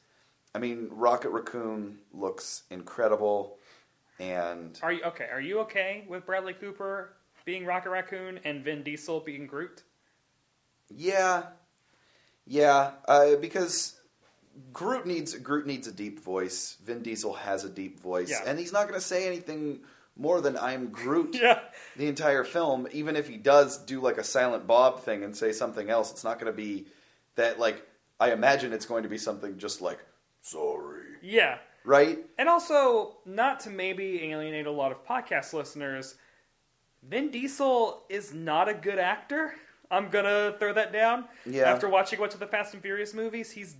I 0.54 0.58
mean, 0.58 0.88
Rocket 0.90 1.30
Raccoon 1.30 1.98
looks 2.14 2.62
incredible, 2.70 3.58
and 4.18 4.78
Are 4.82 4.92
you 4.92 5.02
okay? 5.04 5.28
Are 5.30 5.40
you 5.40 5.60
okay 5.60 6.04
with 6.08 6.24
Bradley 6.24 6.54
Cooper 6.54 7.12
being 7.44 7.66
Rocket 7.66 7.90
Raccoon 7.90 8.40
and 8.44 8.64
Vin 8.64 8.82
Diesel 8.82 9.20
being 9.20 9.46
Groot? 9.46 9.82
Yeah, 10.90 11.44
yeah, 12.46 12.92
uh, 13.06 13.36
because 13.36 14.00
Groot 14.72 15.06
needs 15.06 15.34
Groot 15.34 15.66
needs 15.66 15.86
a 15.86 15.92
deep 15.92 16.20
voice. 16.20 16.76
Vin 16.84 17.02
Diesel 17.02 17.32
has 17.34 17.64
a 17.64 17.68
deep 17.68 18.00
voice, 18.00 18.30
Yeah. 18.30 18.42
and 18.46 18.58
he's 18.58 18.72
not 18.72 18.88
going 18.88 18.98
to 18.98 19.04
say 19.06 19.26
anything 19.26 19.80
more 20.16 20.40
than 20.40 20.56
"I'm 20.56 20.88
Groot" 20.88 21.34
Yeah. 21.40 21.60
the 21.96 22.06
entire 22.08 22.44
film. 22.44 22.86
Even 22.92 23.16
if 23.16 23.28
he 23.28 23.36
does 23.36 23.78
do 23.78 24.00
like 24.00 24.18
a 24.18 24.24
Silent 24.24 24.66
Bob 24.66 25.00
thing 25.00 25.22
and 25.24 25.36
say 25.36 25.52
something 25.52 25.90
else, 25.90 26.10
it's 26.12 26.24
not 26.24 26.38
going 26.38 26.52
to 26.52 26.56
be 26.56 26.86
that. 27.36 27.58
Like 27.58 27.84
I 28.20 28.32
imagine 28.32 28.72
it's 28.72 28.86
going 28.86 29.02
to 29.04 29.08
be 29.08 29.18
something 29.18 29.58
just 29.58 29.80
like 29.80 29.98
"Sorry," 30.40 31.02
Yeah. 31.22 31.58
right? 31.84 32.18
And 32.38 32.48
also, 32.48 33.16
not 33.26 33.60
to 33.60 33.70
maybe 33.70 34.30
alienate 34.30 34.66
a 34.66 34.70
lot 34.70 34.92
of 34.92 35.04
podcast 35.06 35.52
listeners, 35.52 36.14
Vin 37.02 37.30
Diesel 37.30 38.04
is 38.08 38.32
not 38.32 38.68
a 38.68 38.74
good 38.74 38.98
actor. 38.98 39.54
I'm 39.90 40.08
gonna 40.10 40.54
throw 40.58 40.72
that 40.72 40.92
down. 40.92 41.26
Yeah. 41.44 41.70
After 41.70 41.88
watching 41.88 42.18
a 42.18 42.22
bunch 42.22 42.34
of 42.34 42.40
the 42.40 42.46
Fast 42.46 42.72
and 42.74 42.82
Furious 42.82 43.14
movies, 43.14 43.50
he's 43.50 43.76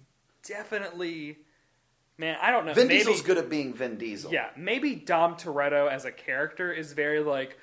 definitely, 0.47 1.39
man, 2.19 2.37
I 2.41 2.51
don't 2.51 2.67
know. 2.67 2.75
Vin 2.75 2.89
maybe, 2.89 2.99
Diesel's 2.99 3.23
good 3.23 3.39
at 3.39 3.49
being 3.49 3.75
Vin 3.75 3.97
Diesel. 3.97 4.33
Yeah, 4.33 4.49
maybe 4.57 4.95
Dom 4.95 5.37
Toretto 5.37 5.91
as 5.91 6.05
a 6.05 6.13
character 6.13 6.73
is 6.73 6.93
very 6.93 7.21
like, 7.21 7.59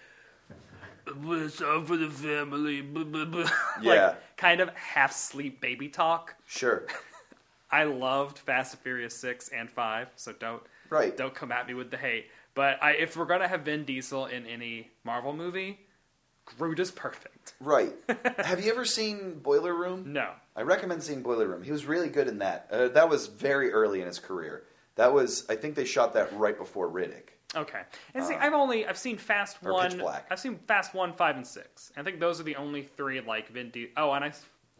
"What's 1.21 1.61
up 1.61 1.87
for 1.87 1.97
the 1.97 2.09
family?" 2.09 2.81
blah, 2.81 3.03
blah, 3.03 3.25
blah." 3.25 3.49
Yeah. 3.81 4.07
like 4.07 4.37
kind 4.37 4.61
of 4.61 4.69
half 4.75 5.11
sleep 5.11 5.61
baby 5.61 5.89
talk. 5.89 6.35
Sure, 6.47 6.85
I 7.71 7.85
loved 7.85 8.39
Fast 8.39 8.73
and 8.73 8.81
Furious 8.81 9.15
six 9.15 9.49
and 9.49 9.69
five, 9.69 10.09
so 10.15 10.33
don't 10.33 10.61
right. 10.89 11.15
don't 11.15 11.33
come 11.33 11.51
at 11.51 11.67
me 11.67 11.73
with 11.73 11.91
the 11.91 11.97
hate. 11.97 12.27
But 12.53 12.83
I, 12.83 12.91
if 12.93 13.15
we're 13.15 13.25
gonna 13.25 13.47
have 13.47 13.61
Vin 13.61 13.85
Diesel 13.85 14.25
in 14.25 14.45
any 14.45 14.89
Marvel 15.03 15.33
movie, 15.33 15.79
Is 16.59 16.91
perfect. 16.91 17.53
Right. 17.59 17.93
Have 18.39 18.63
you 18.63 18.71
ever 18.71 18.85
seen 18.85 19.39
Boiler 19.39 19.73
Room? 19.73 20.13
No, 20.13 20.31
I 20.55 20.61
recommend 20.63 21.03
seeing 21.03 21.21
Boiler 21.21 21.47
Room. 21.47 21.61
He 21.63 21.71
was 21.71 21.85
really 21.85 22.09
good 22.09 22.27
in 22.27 22.39
that. 22.39 22.67
Uh, 22.71 22.87
that 22.89 23.07
was 23.09 23.27
very 23.27 23.71
early 23.71 24.01
in 24.01 24.07
his 24.07 24.17
career. 24.19 24.63
That 24.95 25.13
was, 25.13 25.45
I 25.49 25.55
think 25.55 25.75
they 25.75 25.85
shot 25.85 26.13
that 26.13 26.35
right 26.37 26.57
before 26.57 26.89
Riddick. 26.89 27.29
Okay, 27.55 27.81
and 28.13 28.23
see, 28.25 28.33
Uh, 28.33 28.39
I've 28.39 28.53
only 28.53 28.85
I've 28.87 28.97
seen 28.97 29.17
Fast 29.17 29.57
or 29.63 29.73
One. 29.73 29.91
Pitch 29.91 29.99
Black. 29.99 30.27
I've 30.31 30.39
seen 30.39 30.57
Fast 30.67 30.93
One, 30.95 31.13
Five, 31.13 31.35
and 31.35 31.45
Six. 31.45 31.91
I 31.97 32.01
think 32.03 32.19
those 32.19 32.39
are 32.39 32.43
the 32.43 32.55
only 32.55 32.83
three 32.83 33.19
like 33.21 33.49
Vin 33.49 33.69
Diesel. 33.71 33.91
Oh, 33.97 34.11
and 34.13 34.23
I 34.25 34.31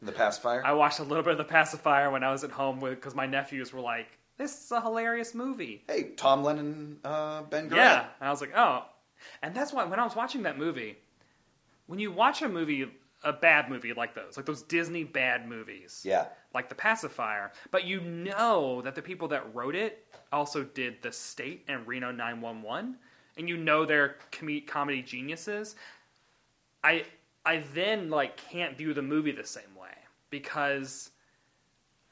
The 0.02 0.12
pacifier. 0.12 0.66
I 0.66 0.72
watched 0.74 1.00
a 1.00 1.04
little 1.04 1.24
bit 1.24 1.34
of 1.34 1.38
The 1.38 1.44
Pacifier 1.44 2.10
when 2.10 2.24
I 2.24 2.32
was 2.32 2.44
at 2.44 2.52
home 2.52 2.80
with 2.80 2.96
because 2.96 3.14
my 3.16 3.26
nephews 3.28 3.74
were 3.74 3.82
like, 3.82 4.08
"This 4.38 4.64
is 4.66 4.72
a 4.72 4.82
hilarious 4.82 5.36
movie." 5.36 5.84
hey, 5.88 6.12
Tom 6.16 6.44
Lennon, 6.44 7.00
uh, 7.04 7.44
Ben. 7.44 7.70
Yeah, 7.74 8.06
and 8.20 8.28
I 8.28 8.32
was 8.32 8.42
like, 8.42 8.54
"Oh," 8.56 8.86
and 9.44 9.54
that's 9.54 9.72
why 9.74 9.84
when 9.84 10.00
I 10.00 10.04
was 10.04 10.16
watching 10.16 10.44
that 10.44 10.58
movie, 10.58 10.98
when 11.92 12.00
you 12.00 12.10
watch 12.10 12.42
a 12.42 12.48
movie, 12.48 12.90
a 13.22 13.34
bad 13.34 13.70
movie 13.70 13.92
like 13.92 14.16
those, 14.16 14.38
like 14.38 14.46
those 14.46 14.64
Disney 14.64 15.04
bad 15.04 15.46
movies, 15.46 16.02
Yeah. 16.06 16.28
like 16.54 16.70
The 16.70 16.76
Pacifier, 16.76 17.52
but 17.70 17.84
you 17.84 18.00
know 18.00 18.82
that 18.84 18.96
the 18.96 19.02
people 19.02 19.28
that 19.28 19.54
wrote 19.54 19.76
it 19.76 20.08
also 20.32 20.64
did 20.64 21.02
The 21.02 21.12
State 21.12 21.66
and 21.68 21.86
Reno 21.86 22.10
911, 22.14 22.96
and 23.36 23.50
you 23.50 23.58
know 23.58 23.86
they're 23.86 24.16
com- 24.32 24.62
comedy 24.66 25.02
geniuses. 25.02 25.76
I 26.82 27.04
I 27.46 27.64
then 27.74 28.10
like 28.10 28.38
can't 28.38 28.78
view 28.78 28.94
the 28.94 29.02
movie 29.02 29.34
the 29.34 29.46
same 29.46 29.76
way 29.78 29.94
because 30.30 31.10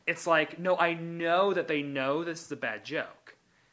it's 0.05 0.27
like 0.27 0.59
no, 0.59 0.75
I 0.77 0.93
know 0.93 1.53
that 1.53 1.69
they 1.69 1.83
know 1.83 2.25
this 2.25 2.43
is 2.43 2.51
a 2.51 2.57
bad 2.57 2.83
joke. 2.83 3.18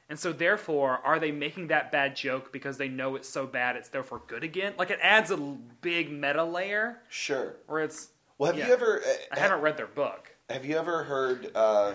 And 0.08 0.18
so 0.18 0.32
therefore, 0.32 1.00
are 1.04 1.18
they 1.18 1.32
making 1.32 1.66
that 1.68 1.90
bad 1.90 2.14
joke 2.14 2.52
because 2.52 2.78
they 2.78 2.88
know 2.88 3.16
it's 3.16 3.28
so 3.28 3.46
bad 3.46 3.74
it's 3.76 3.88
therefore 3.88 4.22
good 4.26 4.44
again? 4.44 4.74
Like 4.78 4.90
it 4.90 5.00
adds 5.02 5.30
a 5.30 5.34
l- 5.34 5.58
big 5.80 6.12
meta 6.12 6.44
layer 6.44 7.00
Sure. 7.08 7.56
where 7.66 7.82
it's 7.82 8.10
Well, 8.38 8.52
have 8.52 8.58
Yeah. 8.58 8.68
you 8.68 8.72
ever? 8.74 9.00
Uh, 9.04 9.10
I 9.32 9.38
haven't 9.40 9.62
read 9.62 9.76
their 9.76 9.86
book. 9.88 10.30
Have 10.50 10.64
you 10.64 10.76
ever 10.76 11.02
heard 11.04 11.50
uh, 11.56 11.94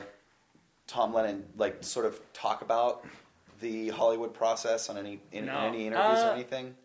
Tom 0.88 1.14
Lennon 1.14 1.48
like 1.56 1.84
sort 1.84 2.06
of 2.06 2.20
talk 2.34 2.62
about 2.62 3.06
the 3.62 3.90
Hollywood 3.90 4.34
process 4.34 4.90
on 4.90 4.98
any 4.98 5.22
in, 5.32 5.46
No. 5.46 5.58
any 5.60 5.88
interviews 5.88 6.20
Uh, 6.20 6.30
or 6.30 6.34
anything? 6.34 6.76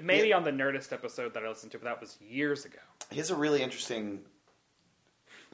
Maybe 0.00 0.32
on 0.32 0.44
the 0.44 0.52
Nerdist 0.52 0.92
episode 0.92 1.34
that 1.34 1.44
I 1.44 1.48
listened 1.48 1.72
to, 1.72 1.78
but 1.78 1.84
that 1.86 2.00
was 2.00 2.18
years 2.20 2.64
ago. 2.64 2.78
He 3.10 3.16
has 3.16 3.30
a 3.30 3.34
really 3.34 3.62
interesting. 3.62 4.24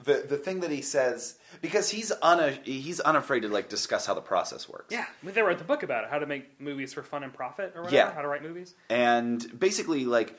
The 0.03 0.25
the 0.29 0.37
thing 0.37 0.61
that 0.61 0.71
he 0.71 0.83
says 0.83 1.39
because 1.61 1.89
he's 1.89 2.13
una, 2.25 2.59
he's 2.65 3.01
unafraid 3.01 3.43
to 3.43 3.49
like 3.49 3.69
discuss 3.69 4.07
how 4.07 4.15
the 4.15 4.21
process 4.21 4.69
works. 4.69 4.87
Yeah, 4.91 5.07
I 5.23 5.27
mean, 5.27 5.35
they 5.35 5.43
wrote 5.43 5.59
the 5.59 5.65
book 5.65 5.83
about 5.83 6.05
it, 6.05 6.11
how 6.11 6.19
to 6.19 6.27
make 6.27 6.61
movies 6.61 6.93
for 6.93 7.03
fun 7.03 7.23
and 7.23 7.33
profit, 7.33 7.73
or 7.75 7.83
whatever, 7.83 7.97
Yeah. 7.97 8.13
how 8.13 8.23
to 8.23 8.29
write 8.29 8.43
movies. 8.43 8.75
And 8.91 9.59
basically, 9.59 10.05
like, 10.05 10.39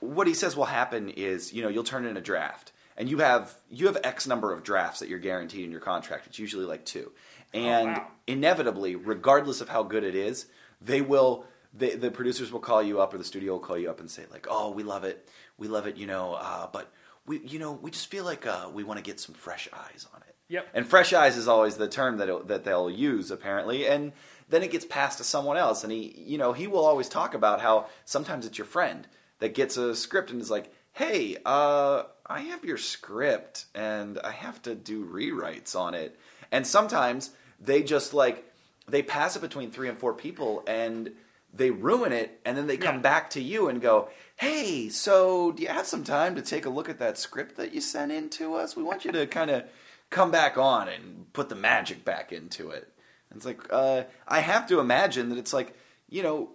what 0.00 0.26
he 0.26 0.34
says 0.34 0.56
will 0.56 0.66
happen 0.66 1.08
is, 1.08 1.52
you 1.52 1.62
know, 1.62 1.68
you'll 1.68 1.84
turn 1.84 2.04
in 2.04 2.16
a 2.16 2.20
draft, 2.20 2.72
and 2.96 3.08
you 3.08 3.18
have 3.18 3.54
you 3.70 3.86
have 3.86 3.98
X 4.04 4.26
number 4.26 4.52
of 4.52 4.62
drafts 4.62 5.00
that 5.00 5.08
you're 5.08 5.18
guaranteed 5.18 5.64
in 5.64 5.70
your 5.70 5.80
contract. 5.80 6.26
It's 6.26 6.38
usually 6.38 6.66
like 6.66 6.84
two, 6.84 7.10
and 7.52 7.88
wow. 7.88 8.06
inevitably, 8.26 8.96
regardless 8.96 9.60
of 9.60 9.70
how 9.70 9.82
good 9.82 10.04
it 10.04 10.14
is, 10.14 10.46
they 10.80 11.00
will. 11.00 11.46
The, 11.76 11.96
the 11.96 12.12
producers 12.12 12.52
will 12.52 12.60
call 12.60 12.84
you 12.84 13.00
up, 13.00 13.12
or 13.12 13.18
the 13.18 13.24
studio 13.24 13.54
will 13.54 13.58
call 13.60 13.76
you 13.76 13.90
up 13.90 13.98
and 13.98 14.08
say, 14.08 14.22
like, 14.30 14.46
"Oh, 14.48 14.70
we 14.70 14.84
love 14.84 15.02
it, 15.02 15.28
we 15.58 15.66
love 15.66 15.88
it," 15.88 15.96
you 15.96 16.06
know, 16.06 16.34
uh, 16.34 16.68
but 16.72 16.92
we, 17.26 17.38
you 17.40 17.58
know, 17.58 17.72
we 17.72 17.90
just 17.90 18.08
feel 18.08 18.24
like 18.24 18.46
uh, 18.46 18.68
we 18.72 18.84
want 18.84 18.98
to 18.98 19.02
get 19.02 19.20
some 19.20 19.34
fresh 19.34 19.68
eyes 19.72 20.06
on 20.14 20.20
it. 20.22 20.34
Yep. 20.48 20.68
And 20.74 20.86
fresh 20.86 21.12
eyes 21.12 21.36
is 21.36 21.48
always 21.48 21.76
the 21.76 21.88
term 21.88 22.18
that 22.18 22.28
it, 22.28 22.48
that 22.48 22.64
they'll 22.64 22.90
use 22.90 23.30
apparently, 23.30 23.86
and 23.86 24.12
then 24.50 24.62
it 24.62 24.70
gets 24.70 24.84
passed 24.84 25.18
to 25.18 25.24
someone 25.24 25.56
else, 25.56 25.84
and 25.84 25.92
he, 25.92 26.14
you 26.18 26.36
know, 26.36 26.52
he 26.52 26.66
will 26.66 26.84
always 26.84 27.08
talk 27.08 27.32
about 27.34 27.60
how 27.62 27.86
sometimes 28.04 28.44
it's 28.46 28.58
your 28.58 28.66
friend 28.66 29.06
that 29.38 29.54
gets 29.54 29.76
a 29.78 29.96
script 29.96 30.30
and 30.30 30.40
is 30.42 30.50
like, 30.50 30.70
"Hey, 30.92 31.38
uh, 31.46 32.02
I 32.26 32.40
have 32.40 32.62
your 32.64 32.76
script, 32.76 33.64
and 33.74 34.18
I 34.22 34.32
have 34.32 34.60
to 34.62 34.74
do 34.74 35.04
rewrites 35.06 35.74
on 35.74 35.94
it," 35.94 36.18
and 36.52 36.66
sometimes 36.66 37.30
they 37.58 37.82
just 37.82 38.12
like 38.12 38.44
they 38.86 39.02
pass 39.02 39.34
it 39.36 39.40
between 39.40 39.70
three 39.70 39.88
and 39.88 39.98
four 39.98 40.12
people, 40.12 40.62
and 40.66 41.12
they 41.54 41.70
ruin 41.70 42.12
it, 42.12 42.38
and 42.44 42.54
then 42.56 42.66
they 42.66 42.76
come 42.76 42.96
Yeah. 42.96 43.00
back 43.00 43.30
to 43.30 43.40
you 43.40 43.68
and 43.68 43.80
go, 43.80 44.10
"Hey, 44.36 44.88
so 44.88 45.52
do 45.52 45.62
you 45.62 45.68
have 45.68 45.86
some 45.86 46.04
time 46.04 46.34
to 46.34 46.42
take 46.42 46.66
a 46.66 46.70
look 46.70 46.88
at 46.88 46.98
that 46.98 47.18
script 47.18 47.56
that 47.56 47.72
you 47.72 47.80
sent 47.80 48.12
in 48.12 48.28
to 48.30 48.54
us? 48.54 48.76
We 48.76 48.82
want 48.82 49.04
you 49.04 49.12
to 49.12 49.26
kind 49.26 49.50
of 49.50 49.64
come 50.10 50.30
back 50.30 50.56
on 50.58 50.88
and 50.88 51.32
put 51.32 51.48
the 51.48 51.54
magic 51.54 52.04
back 52.04 52.32
into 52.32 52.70
it." 52.70 52.92
And 53.30 53.36
it's 53.36 53.46
like, 53.46 53.60
uh, 53.70 54.04
I 54.28 54.40
have 54.40 54.66
to 54.68 54.80
imagine 54.80 55.28
that 55.30 55.38
it's 55.38 55.52
like, 55.52 55.74
you 56.08 56.22
know, 56.22 56.50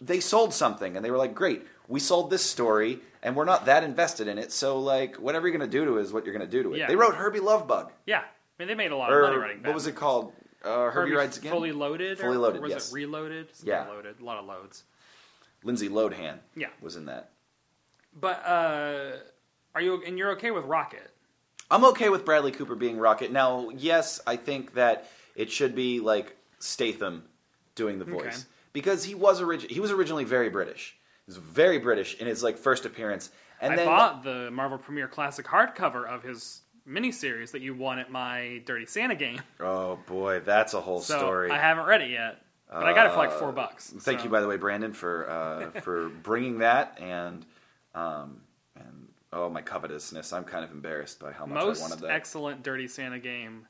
they 0.00 0.20
sold 0.20 0.54
something 0.54 0.96
and 0.96 1.04
they 1.04 1.10
were 1.10 1.18
like, 1.18 1.34
"Great, 1.34 1.66
we 1.88 2.00
sold 2.00 2.30
this 2.30 2.44
story, 2.44 3.00
and 3.22 3.36
we're 3.36 3.44
not 3.44 3.66
that 3.66 3.84
invested 3.84 4.28
in 4.28 4.38
it, 4.38 4.50
so 4.52 4.78
like, 4.78 5.16
whatever 5.16 5.46
you're 5.48 5.56
going 5.58 5.70
to 5.70 5.78
do 5.78 5.84
to 5.84 5.98
it 5.98 6.02
is 6.02 6.12
what 6.12 6.24
you're 6.24 6.34
going 6.34 6.48
to 6.48 6.50
do 6.56 6.62
to 6.62 6.74
it." 6.74 6.78
Yeah. 6.78 6.86
They 6.86 6.96
wrote 6.96 7.14
Herbie 7.16 7.40
Lovebug, 7.40 7.90
Yeah, 8.06 8.20
I 8.20 8.22
mean, 8.58 8.68
they 8.68 8.74
made 8.74 8.92
a 8.92 8.96
lot 8.96 9.12
of 9.12 9.20
money 9.22 9.36
or 9.36 9.40
writing. 9.40 9.62
what 9.62 9.74
was 9.74 9.86
it 9.86 9.94
called? 9.96 10.32
Uh, 10.62 10.90
Herbie, 10.90 11.12
Rides 11.12 11.38
Again. 11.38 11.52
Fully 11.52 11.72
loaded. 11.72 12.18
Fully 12.18 12.36
or, 12.36 12.38
Loaded, 12.38 12.58
Or 12.58 12.62
was 12.62 12.70
yes. 12.70 12.90
it 12.90 12.94
reloaded? 12.94 13.48
Something 13.56 13.68
Yeah. 13.74 13.88
loaded. 13.88 14.20
A 14.20 14.24
lot 14.24 14.36
of 14.38 14.44
loads. 14.44 14.84
Lindsay 15.64 15.88
Lohan 15.88 16.38
Yeah. 16.56 16.68
was 16.80 16.96
in 16.96 17.06
that. 17.06 17.30
But 18.18 18.44
uh, 18.46 19.16
are 19.74 19.80
you 19.80 20.02
and 20.04 20.18
you're 20.18 20.30
okay 20.32 20.50
with 20.50 20.64
Rocket? 20.64 21.10
I'm 21.70 21.84
okay 21.86 22.08
with 22.08 22.24
Bradley 22.24 22.50
Cooper 22.50 22.74
being 22.74 22.98
Rocket. 22.98 23.30
Now, 23.30 23.68
yes, 23.70 24.20
I 24.26 24.36
think 24.36 24.74
that 24.74 25.08
it 25.36 25.50
should 25.50 25.74
be 25.76 26.00
like 26.00 26.36
Statham 26.58 27.22
doing 27.76 27.98
the 28.00 28.04
voice 28.04 28.22
Okay. 28.40 28.48
because 28.72 29.04
he 29.04 29.14
was 29.14 29.40
origi- 29.40 29.70
he 29.70 29.78
was 29.80 29.90
originally 29.92 30.24
very 30.24 30.48
British. 30.50 30.96
He 31.26 31.30
was 31.30 31.36
very 31.36 31.78
British 31.78 32.16
in 32.20 32.26
his 32.26 32.42
like 32.42 32.58
first 32.58 32.84
appearance, 32.84 33.30
and 33.60 33.72
I 33.74 33.76
then 33.76 33.86
bought 33.86 34.24
the 34.24 34.50
Marvel 34.50 34.78
Premiere 34.78 35.06
Classic 35.06 35.46
hardcover 35.46 36.04
of 36.08 36.24
his 36.24 36.62
miniseries 36.88 37.52
that 37.52 37.60
you 37.60 37.72
won 37.74 38.00
at 38.00 38.10
my 38.10 38.60
Dirty 38.66 38.86
Santa 38.86 39.14
game. 39.14 39.40
oh 39.60 40.00
boy, 40.06 40.40
that's 40.40 40.74
a 40.74 40.80
whole 40.80 41.00
So 41.00 41.16
story. 41.18 41.50
I 41.52 41.58
haven't 41.58 41.86
read 41.86 42.00
it 42.02 42.10
yet, 42.10 42.42
but 42.70 42.84
I 42.84 42.92
got 42.94 43.06
it 43.06 43.10
for 43.12 43.18
like 43.18 43.30
Uh, 43.30 43.38
four 43.38 43.52
bucks. 43.52 43.90
Thank 43.98 44.20
so- 44.20 44.24
you, 44.24 44.30
by 44.30 44.40
the 44.40 44.46
way, 44.48 44.56
Brandon, 44.56 44.92
for 44.92 45.28
uh, 45.28 45.70
for 45.80 46.08
bringing 46.08 46.58
that 46.58 46.98
and 47.00 47.44
um, 47.94 48.40
and 48.76 49.08
oh 49.32 49.48
my 49.50 49.62
covetousness. 49.62 50.32
I'm 50.32 50.44
kind 50.44 50.64
of 50.64 50.70
embarrassed 50.70 51.18
by 51.20 51.32
how 51.32 51.46
much 51.46 51.58
I 51.60 51.64
wanted 51.64 51.80
Most 51.80 52.00
that. 52.00 52.10
excellent 52.10 52.62
Dirty 52.62 52.88
Santa 52.88 53.18
game 53.18 53.66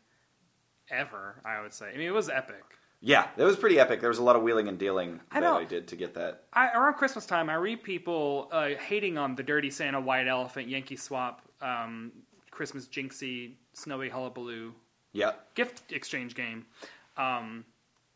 ever, 0.90 1.40
I 1.44 1.60
would 1.62 1.72
say. 1.72 1.90
I 1.92 1.96
mean, 1.96 2.08
it 2.08 2.14
was 2.14 2.28
epic. 2.28 2.62
yeah, 3.00 3.28
it 3.36 3.44
was 3.44 3.56
pretty 3.56 3.78
epic. 3.78 4.00
There 4.00 4.08
was 4.08 4.18
a 4.18 4.22
lot 4.22 4.36
of 4.36 4.42
wheeling 4.42 4.68
and 4.68 4.78
dealing 4.78 5.20
I 5.30 5.40
that 5.40 5.52
I 5.52 5.64
did 5.64 5.88
to 5.88 5.96
get 5.96 6.14
that. 6.14 6.44
I, 6.52 6.68
around 6.72 6.94
Christmas 6.94 7.26
time, 7.26 7.48
I 7.48 7.54
read 7.54 7.82
people 7.82 8.48
uh, 8.52 8.70
hating 8.78 9.16
on 9.16 9.34
the 9.36 9.42
Dirty 9.42 9.70
Santa, 9.70 10.00
White 10.00 10.26
Elephant, 10.28 10.68
Yankee 10.68 10.96
Swap, 10.96 11.42
um, 11.62 12.12
Christmas 12.50 12.86
Jinxie, 12.86 13.52
Snowy 13.72 14.08
Hullabaloo 14.08 14.74
Yeah, 15.12 15.32
gift 15.54 15.92
exchange 15.92 16.34
game. 16.34 16.66
Um, 17.16 17.64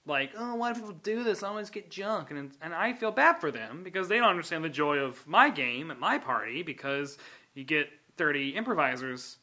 like, 0.07 0.33
oh, 0.37 0.55
why 0.57 0.73
do 0.73 0.81
people 0.81 0.95
do 1.03 1.23
this? 1.25 1.43
I 1.43 1.49
always 1.49 1.71
get 1.71 1.91
junk, 1.91 2.31
and 2.31 2.53
and 2.61 2.75
I 2.75 2.93
feel 2.93 3.11
bad 3.11 3.41
for 3.41 3.51
them 3.51 3.83
because 3.83 4.09
they 4.09 4.19
don't 4.19 4.29
understand 4.29 4.65
the 4.65 4.69
joy 4.69 4.99
of 4.99 5.27
my 5.27 5.51
game 5.51 5.91
at 5.91 5.99
my 5.99 6.19
party 6.19 6.63
because 6.63 7.19
you 7.55 7.65
get 7.65 7.89
thirty 8.17 8.51
improvisers 8.51 9.39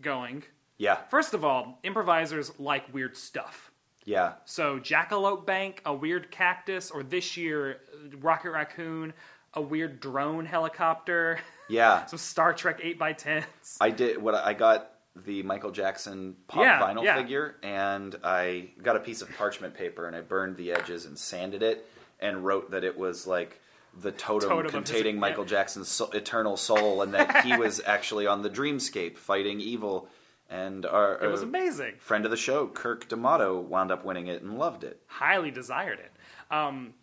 going. 0.00 0.42
yeah, 0.78 0.96
First 1.10 1.34
of 1.34 1.44
all, 1.44 1.78
improvisers 1.82 2.52
like 2.58 2.92
weird 2.92 3.16
stuff. 3.16 3.70
yeah. 4.04 4.34
So 4.44 4.78
Jackalope 4.78 5.46
Bank, 5.46 5.82
a 5.86 5.94
weird 5.94 6.30
cactus, 6.30 6.90
or 6.90 7.02
this 7.02 7.36
year 7.36 7.80
uh, 7.94 8.16
Rocket 8.18 8.50
Raccoon, 8.50 9.12
a 9.54 9.60
weird 9.62 10.00
drone 10.00 10.44
helicopter, 10.44 11.38
Yeah, 11.68 12.04
some 12.10 12.18
Star 12.18 12.52
Trek 12.52 12.80
eight 12.82 13.00
x 13.00 13.22
tens. 13.22 13.78
I 13.80 13.90
did 13.90 14.20
what 14.20 14.34
I 14.34 14.52
got 14.54 14.92
the 15.24 15.42
Michael 15.42 15.70
Jackson 15.70 16.36
pop 16.48 16.62
Yeah, 16.62 16.80
vinyl 16.80 17.04
yeah. 17.04 17.16
figure, 17.16 17.56
and 17.62 18.14
I 18.22 18.70
got 18.82 18.96
a 18.96 19.00
piece 19.00 19.22
of 19.22 19.30
parchment 19.36 19.74
paper 19.74 20.06
and 20.06 20.14
I 20.14 20.20
burned 20.20 20.56
the 20.56 20.72
edges 20.72 21.06
and 21.06 21.18
sanded 21.18 21.62
it 21.62 21.88
and 22.20 22.44
wrote 22.44 22.70
that 22.72 22.84
it 22.84 22.96
was 22.98 23.26
like 23.26 23.60
the 23.98 24.12
totem, 24.12 24.48
Totem 24.50 24.64
his- 24.64 24.72
containing 24.72 25.14
yeah. 25.14 25.20
Michael 25.20 25.44
Jackson's 25.44 25.88
so- 25.88 26.10
eternal 26.10 26.56
soul, 26.56 27.00
and 27.02 27.14
that 27.14 27.44
he 27.44 27.56
was 27.64 27.80
actually 27.86 28.26
on 28.26 28.42
the 28.42 28.50
dreamscape 28.50 29.16
fighting 29.16 29.60
evil. 29.60 30.08
And 30.48 30.86
our 30.86 31.18
It 31.24 31.28
was 31.28 31.42
uh, 31.42 31.46
amazing. 31.46 31.94
friend 31.98 32.24
of 32.24 32.30
the 32.30 32.36
show, 32.36 32.68
Kirk 32.68 33.08
D'Amato, 33.08 33.58
wound 33.58 33.90
up 33.90 34.04
winning 34.04 34.28
it 34.28 34.42
and 34.42 34.58
loved 34.58 34.84
it. 34.84 35.00
Highly 35.06 35.50
desired 35.50 35.98
it. 35.98 36.12
Um, 36.54 36.94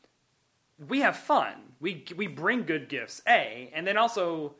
we 0.87 1.01
have 1.01 1.17
fun. 1.17 1.53
We 1.79 2.05
we 2.15 2.27
bring 2.27 2.63
good 2.63 2.87
gifts. 2.89 3.21
A, 3.27 3.69
and 3.73 3.85
then 3.85 3.97
also 3.97 4.53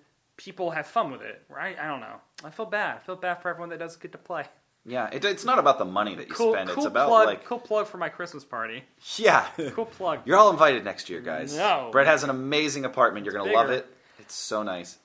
people 0.43 0.71
have 0.71 0.87
fun 0.87 1.11
with 1.11 1.21
it. 1.21 1.43
Right? 1.49 1.77
I 1.79 1.87
don't 1.87 1.99
know. 2.01 2.15
I 2.43 2.49
feel 2.49 2.65
bad. 2.65 2.97
I 2.97 2.99
feel 2.99 3.15
bad 3.15 3.41
for 3.41 3.49
everyone 3.49 3.69
that 3.69 3.79
doesn't 3.79 4.01
get 4.01 4.11
to 4.13 4.17
play. 4.17 4.45
Yeah, 4.85 5.09
it, 5.13 5.23
it's 5.23 5.45
not 5.45 5.59
about 5.59 5.77
the 5.79 5.85
money 5.85 6.13
that 6.15 6.27
you 6.27 6.33
Cool, 6.35 6.51
spend. 6.53 6.69
cool 6.69 6.83
it's 6.83 6.87
about 6.91 7.07
plug. 7.07 7.25
like 7.25 7.45
Cool 7.45 7.59
plug 7.59 7.87
for 7.87 7.97
my 7.97 8.09
Christmas 8.09 8.43
party. 8.43 8.83
yeah. 9.15 9.47
Cool 9.71 9.85
plug. 9.85 10.19
You're 10.25 10.37
all 10.37 10.51
invited 10.51 10.83
next 10.83 11.09
year, 11.09 11.21
guys. 11.21 11.55
No. 11.55 11.87
Brett 11.91 12.05
has 12.07 12.23
an 12.25 12.29
amazing 12.29 12.83
apartment. 12.83 13.25
You're 13.25 13.33
gonna 13.33 13.51
love 13.53 13.69
it. 13.69 13.87
It's 14.19 14.35
so 14.35 14.61
nice. 14.63 14.97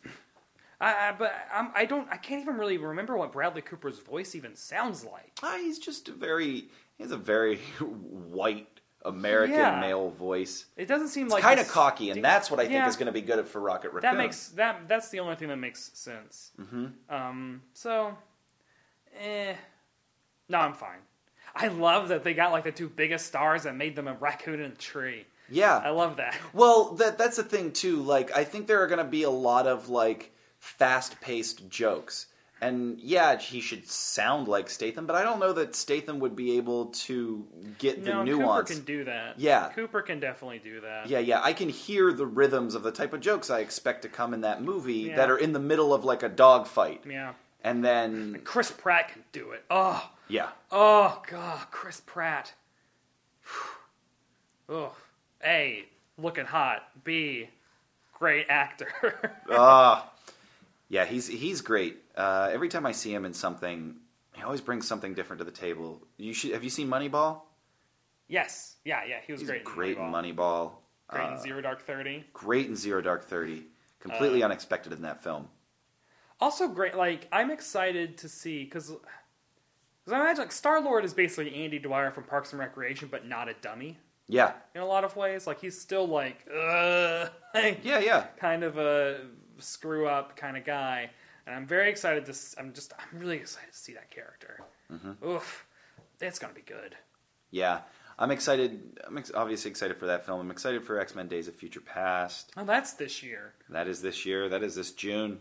I, 0.80 1.08
I, 1.08 1.12
but 1.18 1.32
I'm, 1.52 1.70
I 1.74 1.84
don't. 1.86 2.08
I 2.10 2.16
can't 2.16 2.40
even 2.42 2.56
really 2.56 2.78
remember 2.78 3.16
what 3.16 3.32
Bradley 3.32 3.62
Cooper's 3.62 3.98
voice 3.98 4.34
even 4.36 4.54
sounds 4.56 5.04
like. 5.04 5.32
Ah, 5.42 5.58
he's 5.60 5.78
just 5.78 6.08
a 6.08 6.12
very 6.12 6.68
he 6.96 7.02
has 7.02 7.10
a 7.12 7.16
very 7.16 7.56
white 7.80 8.77
American 9.04 9.56
Yeah. 9.56 9.80
male 9.80 10.10
voice. 10.10 10.66
It 10.76 10.86
doesn't 10.86 11.08
seem 11.08 11.26
It's 11.26 11.32
like 11.32 11.42
kind 11.42 11.60
of 11.60 11.68
cocky, 11.68 12.10
and 12.10 12.22
that's 12.24 12.50
what 12.50 12.58
I 12.60 12.64
think 12.64 12.74
Yeah. 12.74 12.88
is 12.88 12.96
going 12.96 13.06
to 13.06 13.12
be 13.12 13.20
good 13.22 13.46
for 13.46 13.60
Rocket 13.60 13.92
Raccoon. 13.92 14.10
That 14.10 14.16
makes 14.16 14.48
that 14.50 14.88
that's 14.88 15.08
the 15.10 15.20
only 15.20 15.36
thing 15.36 15.48
that 15.48 15.56
makes 15.56 15.90
sense. 15.94 16.50
Mm-hmm. 16.60 16.86
Um, 17.14 17.62
so, 17.74 18.16
eh, 19.20 19.54
no, 20.48 20.58
I'm 20.58 20.72
fine. 20.74 20.98
I 21.54 21.68
love 21.68 22.08
that 22.08 22.24
they 22.24 22.34
got 22.34 22.52
like 22.52 22.64
the 22.64 22.72
two 22.72 22.88
biggest 22.88 23.26
stars 23.26 23.66
and 23.66 23.78
made 23.78 23.96
them 23.96 24.08
a 24.08 24.14
raccoon 24.14 24.60
in 24.60 24.72
a 24.72 24.74
tree. 24.74 25.26
Yeah. 25.48 25.78
I 25.78 25.90
love 25.90 26.16
that. 26.16 26.36
Well, 26.52 26.94
that 26.96 27.18
that's 27.18 27.36
the 27.36 27.42
thing 27.42 27.72
too. 27.72 27.96
Like, 28.02 28.36
I 28.36 28.44
think 28.44 28.66
there 28.66 28.82
are 28.82 28.86
going 28.86 28.98
to 28.98 29.04
be 29.04 29.22
a 29.22 29.30
lot 29.30 29.66
of 29.66 29.88
like 29.88 30.32
fast-paced 30.58 31.68
jokes, 31.70 32.26
and 32.60 32.98
yeah, 33.00 33.38
he 33.38 33.60
should 33.60 33.88
sound 33.88 34.48
like 34.48 34.68
Statham, 34.68 35.06
but 35.06 35.14
I 35.16 35.22
don't 35.22 35.38
know 35.38 35.52
that 35.52 35.76
Statham 35.76 36.18
would 36.20 36.34
be 36.34 36.56
able 36.56 36.86
to 36.86 37.46
get 37.78 38.04
the 38.04 38.10
no, 38.10 38.24
nuance. 38.24 38.68
Cooper 38.70 38.80
can 38.80 38.84
do 38.84 39.04
that. 39.04 39.38
Yeah. 39.38 39.68
Cooper 39.74 40.02
can 40.02 40.18
definitely 40.20 40.58
do 40.58 40.80
that. 40.80 41.08
yeah, 41.08 41.20
yeah, 41.20 41.40
I 41.42 41.52
can 41.52 41.68
hear 41.68 42.12
the 42.12 42.26
rhythms 42.26 42.74
of 42.74 42.82
the 42.82 42.90
type 42.92 43.12
of 43.12 43.20
jokes 43.20 43.48
I 43.50 43.60
expect 43.60 44.02
to 44.02 44.08
come 44.08 44.34
in 44.34 44.40
that 44.40 44.62
movie 44.62 44.94
Yeah. 44.94 45.16
that 45.16 45.30
are 45.30 45.38
in 45.38 45.52
the 45.52 45.60
middle 45.60 45.94
of 45.94 46.04
like 46.04 46.22
a 46.22 46.28
dog 46.28 46.66
fight, 46.66 47.02
Yeah. 47.08 47.34
and 47.62 47.84
then 47.84 48.40
Chris 48.44 48.70
Pratt 48.70 49.12
can 49.12 49.22
do 49.32 49.52
it. 49.52 49.64
Oh, 49.70 50.10
yeah, 50.28 50.48
oh, 50.72 51.22
God, 51.30 51.66
Chris 51.70 52.02
Pratt. 52.04 52.54
Ugh. 54.68 54.92
A, 55.44 55.84
looking 56.18 56.44
hot. 56.46 56.88
B, 57.04 57.48
great 58.12 58.46
actor. 58.48 59.32
ah, 59.50 60.10
yeah, 60.88 61.04
he's 61.04 61.26
he's 61.26 61.60
great. 61.60 61.98
Uh, 62.16 62.48
every 62.52 62.68
time 62.68 62.86
I 62.86 62.92
see 62.92 63.12
him 63.12 63.24
in 63.24 63.32
something, 63.34 63.96
he 64.34 64.42
always 64.42 64.60
brings 64.60 64.86
something 64.86 65.14
different 65.14 65.38
to 65.38 65.44
the 65.44 65.50
table. 65.50 66.02
You 66.16 66.32
should 66.32 66.52
have 66.52 66.64
you 66.64 66.70
seen 66.70 66.88
Moneyball? 66.88 67.42
yes. 68.28 68.76
Yeah, 68.84 69.00
yeah, 69.06 69.16
he 69.26 69.32
was 69.32 69.40
He's 69.42 69.50
great. 69.50 69.64
great 69.64 69.96
in 69.98 70.04
Moneyball. 70.04 70.36
Moneyball. 70.36 70.72
Great 71.08 71.24
Uh, 71.24 71.32
in 71.32 71.38
Zero 71.40 71.60
Dark 71.60 71.82
Thirty. 71.82 72.24
great 72.32 72.66
in 72.66 72.76
Zero 72.76 73.00
Dark 73.00 73.24
Thirty. 73.24 73.64
Completely 74.00 74.42
Uh, 74.42 74.46
unexpected 74.46 74.92
in 74.92 75.02
that 75.02 75.22
film. 75.22 75.48
Also 76.40 76.68
great. 76.68 76.94
Like 76.94 77.26
I'm 77.32 77.50
excited 77.50 78.16
to 78.18 78.28
see 78.28 78.64
because 78.64 78.92
I 80.10 80.14
imagine 80.20 80.38
like 80.42 80.52
Star 80.52 80.80
Lord 80.80 81.04
is 81.04 81.12
basically 81.12 81.54
Andy 81.64 81.78
Dwyer 81.78 82.10
from 82.10 82.24
Parks 82.24 82.52
and 82.52 82.60
Recreation, 82.60 83.08
but 83.10 83.26
not 83.26 83.48
a 83.48 83.54
dummy 83.54 83.98
Yeah, 84.26 84.52
in 84.74 84.80
a 84.80 84.86
lot 84.86 85.04
of 85.04 85.16
ways. 85.16 85.46
Like 85.46 85.60
he's 85.60 85.78
still 85.78 86.06
like, 86.06 86.46
uh, 86.54 87.28
like, 87.54 87.80
yeah, 87.84 87.98
yeah. 87.98 88.26
kind 88.38 88.62
of 88.62 88.78
a 88.78 89.20
screw 89.58 90.06
up 90.08 90.36
kind 90.36 90.56
of 90.56 90.64
guy, 90.64 91.10
and 91.46 91.54
I'm 91.54 91.66
very 91.66 91.90
excited 91.90 92.24
to. 92.26 92.30
s- 92.32 92.54
I'm 92.58 92.72
just 92.72 92.92
I'm 92.98 93.18
really 93.18 93.36
excited 93.36 93.72
to 93.72 93.78
see 93.78 93.94
that 93.94 94.10
character. 94.10 94.60
Mm-hmm. 94.92 95.26
Oof, 95.28 95.66
it's 96.20 96.38
gonna 96.38 96.54
be 96.54 96.62
good. 96.62 96.96
Yeah, 97.50 97.80
I'm 98.18 98.30
excited. 98.30 98.98
I'm 99.06 99.16
ex- 99.18 99.32
obviously 99.34 99.70
excited 99.70 99.96
for 99.98 100.06
that 100.06 100.26
film. 100.26 100.40
I'm 100.40 100.50
excited 100.50 100.84
for 100.84 100.98
X 101.00 101.14
Men: 101.14 101.28
Days 101.28 101.48
of 101.48 101.54
Future 101.54 101.80
Past. 101.80 102.52
Oh, 102.56 102.64
that's 102.64 102.92
this 102.94 103.22
year. 103.22 103.54
That 103.70 103.86
is 103.88 104.02
this 104.02 104.24
year. 104.26 104.48
That 104.48 104.62
is 104.62 104.74
this 104.74 104.92
June. 104.92 105.40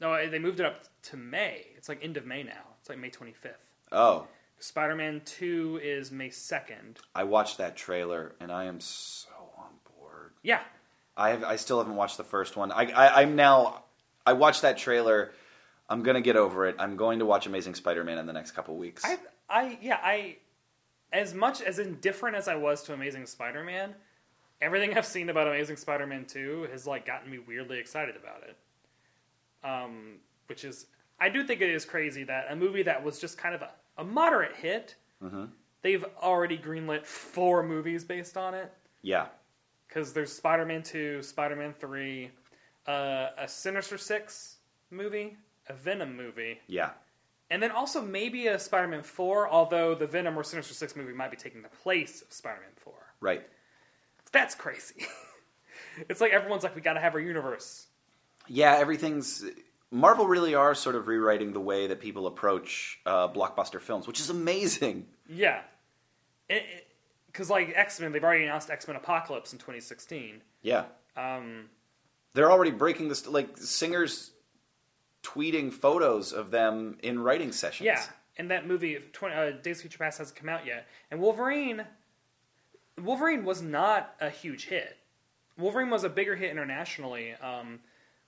No, 0.00 0.28
they 0.28 0.38
moved 0.38 0.60
it 0.60 0.66
up 0.66 0.82
to 1.04 1.16
May. 1.16 1.66
It's 1.76 1.88
like 1.88 2.04
end 2.04 2.16
of 2.18 2.26
May 2.26 2.42
now. 2.42 2.74
It's 2.80 2.88
like 2.90 2.98
May 2.98 3.08
25th. 3.10 3.54
Oh, 3.92 4.26
Spider-Man 4.58 5.22
2 5.24 5.80
is 5.82 6.10
May 6.10 6.28
2nd. 6.28 6.96
I 7.14 7.24
watched 7.24 7.58
that 7.58 7.76
trailer 7.76 8.34
and 8.40 8.50
I 8.52 8.64
am 8.64 8.78
so 8.80 9.28
on 9.56 9.70
board. 9.98 10.32
Yeah, 10.42 10.60
I 11.16 11.30
have. 11.30 11.44
I 11.44 11.56
still 11.56 11.78
haven't 11.78 11.96
watched 11.96 12.16
the 12.16 12.24
first 12.24 12.56
one. 12.56 12.70
I, 12.72 12.90
I 12.90 13.22
I'm 13.22 13.36
now. 13.36 13.84
I 14.24 14.32
watched 14.34 14.62
that 14.62 14.76
trailer. 14.78 15.32
I'm 15.88 16.02
gonna 16.02 16.20
get 16.20 16.36
over 16.36 16.66
it. 16.66 16.76
I'm 16.78 16.96
going 16.96 17.20
to 17.20 17.26
watch 17.26 17.46
Amazing 17.46 17.76
Spider-Man 17.76 18.18
in 18.18 18.26
the 18.26 18.32
next 18.32 18.50
couple 18.52 18.76
weeks. 18.76 19.04
I, 19.04 19.18
I, 19.48 19.78
yeah, 19.80 19.98
I, 20.02 20.36
as 21.12 21.32
much 21.32 21.62
as 21.62 21.78
indifferent 21.78 22.36
as 22.36 22.48
I 22.48 22.56
was 22.56 22.82
to 22.84 22.92
Amazing 22.92 23.26
Spider-Man, 23.26 23.94
everything 24.60 24.98
I've 24.98 25.06
seen 25.06 25.30
about 25.30 25.46
Amazing 25.46 25.76
Spider-Man 25.76 26.24
Two 26.26 26.66
has 26.72 26.86
like 26.88 27.06
gotten 27.06 27.30
me 27.30 27.38
weirdly 27.38 27.78
excited 27.78 28.16
about 28.16 28.42
it. 28.48 28.56
Um, 29.64 30.16
which 30.48 30.64
is, 30.64 30.86
I 31.20 31.28
do 31.28 31.44
think 31.44 31.60
it 31.60 31.70
is 31.70 31.84
crazy 31.84 32.24
that 32.24 32.46
a 32.50 32.56
movie 32.56 32.82
that 32.84 33.02
was 33.02 33.18
just 33.20 33.38
kind 33.38 33.54
of 33.54 33.62
a, 33.62 33.70
a 33.98 34.04
moderate 34.04 34.56
hit, 34.56 34.96
they've 35.82 36.04
already 36.22 36.58
greenlit 36.58 37.04
four 37.06 37.62
movies 37.62 38.04
based 38.04 38.36
on 38.36 38.54
it. 38.54 38.72
yeah, 39.02 39.26
Because 39.96 40.12
there's 40.12 40.30
Spider-Man 40.30 40.82
Two, 40.82 41.22
Spider-Man 41.22 41.72
Three, 41.72 42.30
uh, 42.86 43.28
a 43.38 43.48
Sinister 43.48 43.96
Six 43.96 44.56
movie, 44.90 45.38
a 45.70 45.72
Venom 45.72 46.14
movie. 46.14 46.60
yeah, 46.66 46.90
And 47.50 47.62
then 47.62 47.70
also 47.70 48.02
maybe 48.02 48.48
a 48.48 48.58
Spider-Man 48.58 49.02
4, 49.02 49.48
although 49.48 49.94
the 49.94 50.06
Venom 50.06 50.38
or 50.38 50.42
Sinister 50.42 50.74
6 50.74 50.96
movie 50.96 51.14
might 51.14 51.30
be 51.30 51.38
taking 51.38 51.62
the 51.62 51.70
place 51.70 52.20
of 52.20 52.30
Spider-Man 52.30 52.72
4. 52.76 52.92
right. 53.20 53.48
That's 54.32 54.54
crazy. 54.54 55.06
it's 56.10 56.20
like 56.20 56.32
everyone's 56.32 56.62
like, 56.62 56.74
we 56.74 56.82
gotta 56.82 57.00
have 57.00 57.14
our 57.14 57.20
universe. 57.20 57.86
Yeah, 58.48 58.76
everything's. 58.76 59.46
Marvel 59.90 60.26
really 60.26 60.54
are 60.54 60.74
sort 60.74 60.94
of 60.94 61.08
rewriting 61.08 61.54
the 61.54 61.60
way 61.60 61.86
that 61.86 62.00
people 62.00 62.26
approach 62.26 63.00
uh, 63.06 63.28
blockbuster 63.28 63.80
films, 63.80 64.06
which 64.06 64.20
is 64.20 64.28
amazing. 64.28 65.06
Yeah. 65.26 65.62
Because, 67.36 67.50
like, 67.50 67.74
X-Men, 67.76 68.12
they've 68.12 68.24
already 68.24 68.44
announced 68.44 68.70
X-Men 68.70 68.96
Apocalypse 68.96 69.52
in 69.52 69.58
2016. 69.58 70.40
Yeah, 70.62 70.84
Um, 71.18 71.68
they're 72.32 72.50
already 72.50 72.70
breaking 72.70 73.08
this. 73.08 73.26
Like 73.26 73.58
singers 73.58 74.30
tweeting 75.22 75.70
photos 75.70 76.32
of 76.32 76.50
them 76.50 76.96
in 77.02 77.18
writing 77.18 77.52
sessions. 77.52 77.84
yeah. 77.84 78.02
And 78.38 78.50
that 78.50 78.66
movie, 78.66 78.98
20, 79.12 79.34
uh, 79.34 79.50
Days 79.62 79.76
of 79.78 79.82
Future 79.82 79.98
Past, 79.98 80.16
hasn't 80.18 80.38
come 80.38 80.48
out 80.48 80.64
yet. 80.64 80.86
And 81.10 81.20
Wolverine... 81.20 81.84
Wolverine 83.02 83.44
was 83.44 83.60
not 83.60 84.14
a 84.18 84.30
huge 84.30 84.64
hit. 84.68 84.96
Wolverine 85.58 85.90
was 85.90 86.04
a 86.04 86.08
bigger 86.08 86.36
hit 86.36 86.50
internationally. 86.50 87.32
Um, 87.34 87.80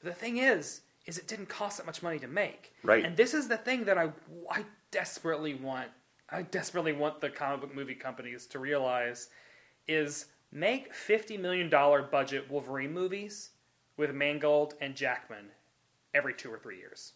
but 0.02 0.10
the 0.10 0.14
thing 0.14 0.36
is, 0.36 0.82
is 1.06 1.16
it 1.16 1.26
didn't 1.26 1.48
cost 1.48 1.78
that 1.78 1.86
much 1.86 2.02
money 2.02 2.18
to 2.18 2.28
make. 2.28 2.74
Right. 2.82 3.02
And 3.02 3.16
this 3.16 3.32
is 3.32 3.48
the 3.48 3.56
thing 3.56 3.84
that 3.84 3.96
I, 3.96 4.12
I 4.50 4.66
desperately 4.90 5.54
want. 5.54 5.88
I 6.30 6.42
desperately 6.42 6.92
want 6.92 7.20
the 7.20 7.30
comic 7.30 7.60
book 7.62 7.74
movie 7.74 7.94
companies 7.94 8.46
to 8.48 8.58
realize 8.58 9.30
is 9.86 10.26
make 10.52 10.94
fifty 10.94 11.36
million 11.38 11.70
dollar 11.70 12.02
budget 12.02 12.50
Wolverine 12.50 12.92
movies 12.92 13.50
with 13.96 14.14
Mangold 14.14 14.74
and 14.80 14.94
Jackman 14.94 15.46
every 16.14 16.34
two 16.34 16.50
or 16.52 16.58
three 16.58 16.78
years, 16.78 17.12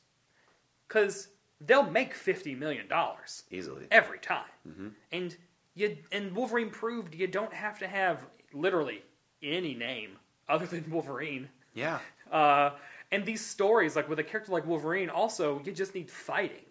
because 0.89 1.29
they'll 1.61 1.89
make 1.91 2.15
fifty 2.15 2.55
million 2.55 2.89
dollars 2.89 3.45
easily. 3.51 3.87
every 3.91 4.19
time. 4.19 4.95
And 5.13 5.37
you 5.75 5.99
and 6.11 6.35
Wolverine 6.35 6.71
proved 6.71 7.15
you 7.15 7.27
don't 7.27 7.53
have 7.53 7.79
to 7.81 7.87
have 7.89 8.25
literally 8.53 9.03
any 9.43 9.75
name 9.75 10.17
other 10.49 10.67
than 10.67 10.91
Wolverine. 10.91 11.49
Yeah, 11.75 12.01
Uh, 12.31 12.71
and 13.11 13.25
these 13.25 13.45
stories, 13.45 13.97
like 13.97 14.09
with 14.09 14.19
a 14.19 14.25
character 14.25 14.53
like 14.53 14.67
Wolverine, 14.67 15.09
also 15.11 15.61
you 15.65 15.73
just 15.73 15.95
need 15.95 16.11
fighting. 16.11 16.65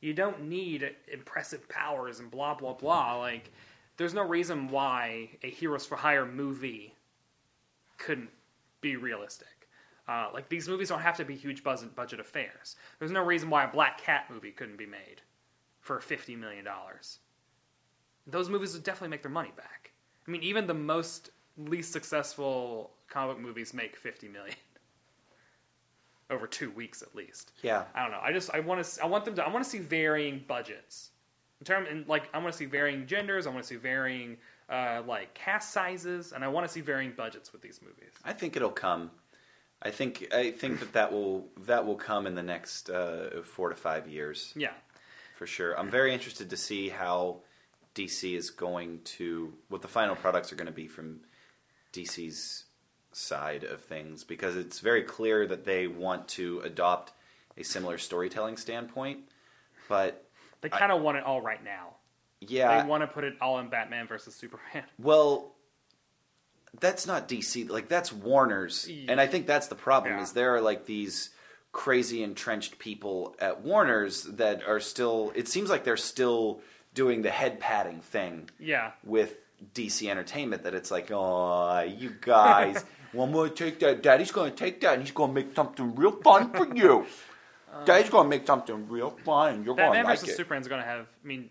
You 0.00 0.14
don't 0.14 0.48
need 0.48 0.94
impressive 1.12 1.68
powers 1.68 2.20
and 2.20 2.30
blah 2.30 2.54
blah 2.54 2.74
blah. 2.74 3.16
Like, 3.16 3.52
there's 3.96 4.14
no 4.14 4.26
reason 4.26 4.68
why 4.68 5.30
a 5.42 5.50
Heroes 5.50 5.86
for 5.86 5.96
Hire 5.96 6.26
movie 6.26 6.94
couldn't 7.98 8.30
be 8.80 8.96
realistic. 8.96 9.68
Uh, 10.08 10.28
like 10.32 10.48
these 10.48 10.68
movies 10.68 10.88
don't 10.88 11.00
have 11.00 11.16
to 11.18 11.24
be 11.24 11.36
huge 11.36 11.62
budget 11.62 12.18
affairs. 12.18 12.76
There's 12.98 13.12
no 13.12 13.24
reason 13.24 13.50
why 13.50 13.64
a 13.64 13.68
Black 13.68 14.00
Cat 14.00 14.26
movie 14.30 14.50
couldn't 14.50 14.78
be 14.78 14.86
made 14.86 15.22
for 15.80 16.00
fifty 16.00 16.34
million 16.34 16.64
dollars. 16.64 17.18
Those 18.26 18.48
movies 18.48 18.72
would 18.72 18.82
definitely 18.82 19.10
make 19.10 19.22
their 19.22 19.30
money 19.30 19.52
back. 19.56 19.92
I 20.26 20.30
mean, 20.30 20.42
even 20.42 20.66
the 20.66 20.74
most 20.74 21.30
least 21.56 21.92
successful 21.92 22.92
comic 23.08 23.38
movies 23.38 23.74
make 23.74 23.96
fifty 23.96 24.28
million 24.28 24.56
over 26.30 26.46
two 26.46 26.70
weeks 26.70 27.02
at 27.02 27.14
least. 27.14 27.52
yeah. 27.62 27.84
I 27.94 28.02
don't 28.02 28.12
know. 28.12 28.20
I 28.22 28.32
just 28.32 28.50
I 28.54 28.60
want 28.60 28.84
to 28.84 29.02
I 29.02 29.06
want 29.06 29.24
them 29.24 29.34
to 29.36 29.44
I 29.44 29.50
want 29.50 29.64
to 29.64 29.70
see 29.70 29.78
varying 29.78 30.44
budgets 30.46 31.10
in 31.60 31.66
term 31.66 31.86
and 31.86 32.06
like 32.08 32.28
I 32.32 32.38
want 32.38 32.52
to 32.52 32.58
see 32.58 32.66
varying 32.66 33.06
genders. 33.06 33.46
I 33.46 33.50
want 33.50 33.62
to 33.62 33.68
see 33.68 33.76
varying 33.76 34.38
uh, 34.68 35.02
like 35.06 35.34
cast 35.34 35.72
sizes, 35.72 36.32
and 36.32 36.44
I 36.44 36.48
want 36.48 36.66
to 36.66 36.72
see 36.72 36.80
varying 36.80 37.12
budgets 37.16 37.52
with 37.52 37.60
these 37.60 37.80
movies. 37.82 38.12
I 38.24 38.32
think 38.32 38.56
it'll 38.56 38.70
come. 38.70 39.10
I 39.82 39.90
think 39.90 40.32
I 40.32 40.50
think 40.50 40.80
that 40.80 40.92
that 40.92 41.12
will 41.12 41.48
that 41.62 41.86
will 41.86 41.96
come 41.96 42.26
in 42.26 42.34
the 42.34 42.42
next 42.42 42.90
uh, 42.90 43.42
four 43.42 43.68
to 43.68 43.74
five 43.74 44.08
years 44.08 44.52
Yeah, 44.54 44.72
for 45.36 45.46
sure. 45.46 45.78
I'm 45.78 45.90
very 45.90 46.12
interested 46.12 46.50
to 46.50 46.56
see 46.56 46.88
how 46.88 47.40
DC 47.94 48.36
is 48.36 48.50
going 48.50 49.00
to 49.04 49.52
what 49.68 49.82
the 49.82 49.88
final 49.88 50.14
products 50.14 50.52
are 50.52 50.56
going 50.56 50.66
to 50.66 50.72
be 50.72 50.86
from 50.86 51.20
DC's 51.92 52.64
side 53.12 53.64
of 53.64 53.80
things 53.82 54.24
because 54.24 54.56
it's 54.56 54.80
very 54.80 55.02
clear 55.02 55.46
that 55.46 55.64
they 55.64 55.86
want 55.86 56.28
to 56.28 56.60
adopt 56.60 57.12
a 57.56 57.62
similar 57.64 57.98
storytelling 57.98 58.56
standpoint. 58.56 59.20
But 59.88 60.24
they 60.60 60.68
kind 60.68 60.92
of 60.92 61.02
want 61.02 61.16
it 61.18 61.24
all 61.24 61.40
right 61.40 61.62
now. 61.64 61.94
yeah, 62.40 62.82
they 62.82 62.88
want 62.88 63.02
to 63.02 63.06
put 63.08 63.24
it 63.24 63.34
all 63.40 63.58
in 63.58 63.68
Batman 63.68 64.06
versus 64.06 64.34
Superman. 64.34 64.84
Well, 64.98 65.52
that's 66.78 67.06
not 67.06 67.28
DC. 67.28 67.68
Like 67.68 67.88
that's 67.88 68.12
Warner's, 68.12 68.88
and 69.08 69.20
I 69.20 69.26
think 69.26 69.46
that's 69.46 69.66
the 69.66 69.74
problem. 69.74 70.14
Yeah. 70.14 70.22
Is 70.22 70.32
there 70.32 70.54
are 70.54 70.60
like 70.60 70.86
these 70.86 71.30
crazy 71.72 72.22
entrenched 72.22 72.78
people 72.78 73.34
at 73.40 73.62
Warner's 73.62 74.22
that 74.24 74.62
are 74.66 74.78
still. 74.80 75.32
It 75.34 75.48
seems 75.48 75.68
like 75.70 75.82
they're 75.84 75.96
still 75.96 76.60
doing 76.94 77.22
the 77.22 77.30
head 77.30 77.58
patting 77.60 78.00
thing 78.00 78.50
Yeah, 78.60 78.92
with 79.04 79.34
DC 79.74 80.08
Entertainment. 80.08 80.62
That 80.62 80.74
it's 80.74 80.92
like, 80.92 81.10
oh, 81.10 81.80
you 81.80 82.14
guys, 82.20 82.84
I'm 83.12 83.32
gonna 83.32 83.50
take 83.50 83.78
that. 83.80 84.02
Daddy's 84.02 84.30
gonna 84.30 84.50
take 84.50 84.80
that, 84.82 84.94
and 84.94 85.02
he's 85.02 85.12
gonna 85.12 85.32
make 85.32 85.54
something 85.54 85.94
real 85.94 86.12
fun 86.12 86.52
for 86.52 86.66
you. 86.76 87.06
Daddy's 87.84 88.10
gonna 88.10 88.28
make 88.28 88.46
something 88.46 88.88
real 88.88 89.10
fun, 89.24 89.54
and 89.54 89.64
you're 89.64 89.74
gonna 89.74 89.90
like 89.90 90.06
versus 90.06 90.30
it. 90.30 90.36
Superman's 90.36 90.68
going 90.68 90.80
to 90.80 90.86
have. 90.86 91.06
I 91.22 91.26
mean, 91.26 91.50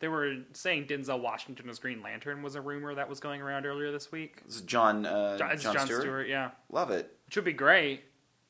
they 0.00 0.08
were 0.08 0.36
saying 0.52 0.86
Denzel 0.86 1.20
Washington 1.20 1.68
as 1.68 1.78
Green 1.78 2.02
Lantern 2.02 2.42
was 2.42 2.54
a 2.54 2.60
rumor 2.60 2.94
that 2.94 3.08
was 3.08 3.20
going 3.20 3.40
around 3.40 3.66
earlier 3.66 3.90
this 3.92 4.10
week. 4.12 4.42
This 4.46 4.56
is 4.56 4.62
John 4.62 5.06
uh, 5.06 5.38
John, 5.38 5.50
it's 5.52 5.62
John, 5.62 5.74
John 5.74 5.86
Stewart. 5.86 6.02
Stewart, 6.02 6.28
yeah, 6.28 6.50
Love 6.70 6.90
it. 6.90 7.10
which 7.26 7.36
would 7.36 7.44
be 7.44 7.52
great, 7.52 8.02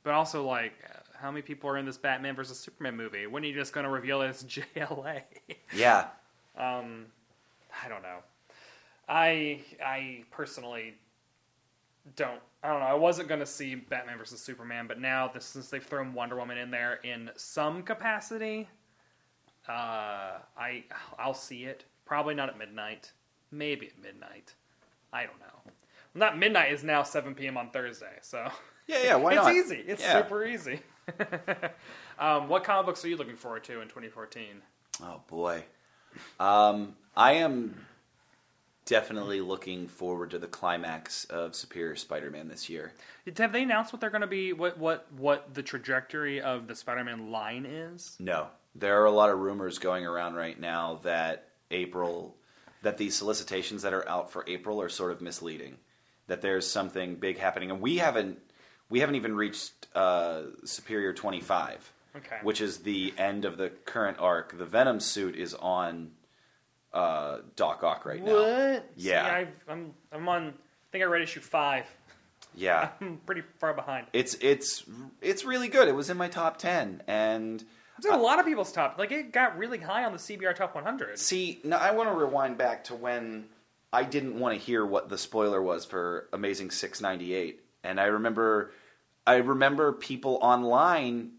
but 0.02 0.12
also 0.14 0.44
like. 0.46 0.72
How 1.16 1.30
many 1.30 1.40
people 1.40 1.70
are 1.70 1.78
in 1.78 1.86
this 1.86 1.96
Batman 1.96 2.36
versus 2.36 2.58
Superman 2.58 2.96
movie? 2.96 3.26
When 3.26 3.42
are 3.42 3.46
you 3.46 3.54
just 3.54 3.72
going 3.72 3.84
to 3.84 3.90
reveal 3.90 4.20
it 4.20 4.28
as 4.28 4.44
JLA? 4.76 5.22
Yeah. 5.74 6.08
Um, 6.54 7.06
I 7.82 7.88
don't 7.88 8.02
know. 8.02 8.18
I 9.08 9.60
I 9.82 10.24
personally 10.30 10.94
don't. 12.16 12.40
I 12.62 12.68
don't 12.68 12.80
know. 12.80 12.86
I 12.86 12.94
wasn't 12.94 13.28
going 13.28 13.40
to 13.40 13.46
see 13.46 13.74
Batman 13.74 14.16
versus 14.18 14.40
Superman, 14.40 14.86
but 14.86 14.98
now 15.00 15.28
this, 15.28 15.44
since 15.44 15.68
they've 15.68 15.84
thrown 15.84 16.14
Wonder 16.14 16.36
Woman 16.36 16.56
in 16.58 16.70
there 16.70 16.94
in 17.04 17.30
some 17.36 17.82
capacity, 17.82 18.68
uh, 19.68 20.38
I 20.58 20.84
I'll 21.18 21.34
see 21.34 21.64
it. 21.64 21.84
Probably 22.04 22.34
not 22.34 22.48
at 22.48 22.58
midnight. 22.58 23.12
Maybe 23.50 23.86
at 23.88 24.02
midnight. 24.02 24.54
I 25.12 25.24
don't 25.24 25.38
know. 25.40 25.46
Well, 25.64 25.74
not 26.14 26.38
midnight 26.38 26.72
is 26.72 26.82
now 26.84 27.02
7 27.02 27.34
p.m. 27.34 27.56
on 27.56 27.70
Thursday, 27.70 28.18
so 28.22 28.48
Yeah, 28.86 28.98
yeah. 29.04 29.16
Why 29.16 29.32
it's 29.34 29.42
not? 29.42 29.54
It's 29.56 29.66
easy. 29.66 29.84
It's 29.86 30.02
Yeah. 30.02 30.22
super 30.22 30.44
easy. 30.44 30.80
um, 32.18 32.48
what 32.48 32.64
comic 32.64 32.86
books 32.86 33.04
are 33.04 33.08
you 33.08 33.16
looking 33.16 33.36
forward 33.36 33.64
to 33.64 33.80
in 33.80 33.88
2014? 33.88 34.46
Oh 35.02 35.20
boy, 35.28 35.62
um, 36.40 36.94
I 37.16 37.32
am 37.32 37.74
definitely 38.86 39.40
looking 39.40 39.88
forward 39.88 40.30
to 40.30 40.38
the 40.38 40.46
climax 40.46 41.24
of 41.26 41.54
Superior 41.54 41.96
Spider-Man 41.96 42.48
this 42.48 42.68
year. 42.68 42.92
Have 43.38 43.52
they 43.52 43.62
announced 43.62 43.92
what 43.92 44.00
they're 44.00 44.10
going 44.10 44.20
to 44.20 44.26
be? 44.26 44.52
What 44.52 44.78
what 44.78 45.06
what 45.16 45.54
the 45.54 45.62
trajectory 45.62 46.40
of 46.40 46.66
the 46.66 46.74
Spider-Man 46.74 47.30
line 47.30 47.66
is? 47.66 48.16
No, 48.18 48.48
there 48.74 49.00
are 49.00 49.06
a 49.06 49.10
lot 49.10 49.30
of 49.30 49.38
rumors 49.38 49.78
going 49.78 50.06
around 50.06 50.34
right 50.34 50.58
now 50.58 51.00
that 51.02 51.48
April, 51.70 52.36
that 52.82 52.98
these 52.98 53.14
solicitations 53.14 53.82
that 53.82 53.94
are 53.94 54.08
out 54.08 54.30
for 54.30 54.44
April 54.46 54.80
are 54.80 54.88
sort 54.88 55.12
of 55.12 55.20
misleading. 55.20 55.76
That 56.26 56.42
there's 56.42 56.66
something 56.66 57.16
big 57.16 57.38
happening, 57.38 57.70
and 57.70 57.80
we 57.80 57.98
haven't 57.98 58.38
we 58.88 59.00
haven't 59.00 59.16
even 59.16 59.34
reached 59.34 59.72
uh, 59.94 60.42
Superior 60.64 61.12
25. 61.12 61.90
Okay. 62.16 62.36
which 62.44 62.60
is 62.60 62.78
the 62.78 63.12
end 63.18 63.44
of 63.44 63.56
the 63.56 63.70
current 63.70 64.18
arc. 64.20 64.56
The 64.56 64.64
Venom 64.64 65.00
suit 65.00 65.34
is 65.34 65.52
on 65.52 66.12
uh, 66.94 67.38
Doc 67.56 67.82
Ock 67.82 68.06
right 68.06 68.22
now. 68.24 68.32
What? 68.32 68.90
Yeah. 68.96 69.24
See, 69.26 69.30
I've, 69.30 69.64
I'm 69.68 69.94
I'm 70.12 70.28
on. 70.28 70.48
I 70.48 70.52
think 70.92 71.02
I 71.04 71.06
read 71.06 71.22
issue 71.22 71.40
five. 71.40 71.84
Yeah, 72.56 72.90
I'm 73.00 73.18
pretty 73.26 73.42
far 73.58 73.74
behind. 73.74 74.06
it's 74.12 74.34
it's 74.40 74.84
it's 75.20 75.44
really 75.44 75.68
good. 75.68 75.88
It 75.88 75.94
was 75.94 76.08
in 76.08 76.16
my 76.16 76.28
top 76.28 76.56
ten, 76.58 77.02
and 77.08 77.64
It's 77.98 78.06
in 78.06 78.12
a 78.12 78.16
lot 78.16 78.38
of 78.38 78.46
people's 78.46 78.70
top. 78.72 78.96
Like 78.98 79.10
it 79.10 79.32
got 79.32 79.58
really 79.58 79.78
high 79.78 80.04
on 80.04 80.12
the 80.12 80.18
CBR 80.18 80.54
Top 80.54 80.74
100. 80.74 81.18
see, 81.18 81.60
now 81.64 81.78
I 81.78 81.90
want 81.90 82.08
to 82.08 82.14
rewind 82.14 82.56
back 82.56 82.84
to 82.84 82.94
when 82.94 83.46
I 83.92 84.04
didn't 84.04 84.38
want 84.38 84.56
to 84.56 84.64
hear 84.64 84.86
what 84.86 85.08
the 85.08 85.18
spoiler 85.18 85.60
was 85.60 85.84
for 85.84 86.28
Amazing 86.32 86.70
Six 86.70 87.00
Ninety 87.00 87.34
Eight, 87.34 87.60
and 87.82 87.98
I 88.00 88.04
remember 88.04 88.70
I 89.26 89.36
remember 89.36 89.92
people 89.92 90.38
online 90.40 91.32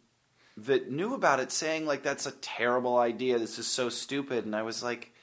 that 0.58 0.90
knew 0.92 1.14
about 1.14 1.40
it 1.40 1.52
saying 1.52 1.86
like 1.86 2.04
that's 2.04 2.26
a 2.26 2.32
terrible 2.32 2.98
idea. 2.98 3.40
This 3.40 3.58
is 3.58 3.68
so 3.68 3.88
stupid, 3.88 4.44
and 4.46 4.54
I 4.56 4.64
was 4.64 4.84
like, 4.84 5.14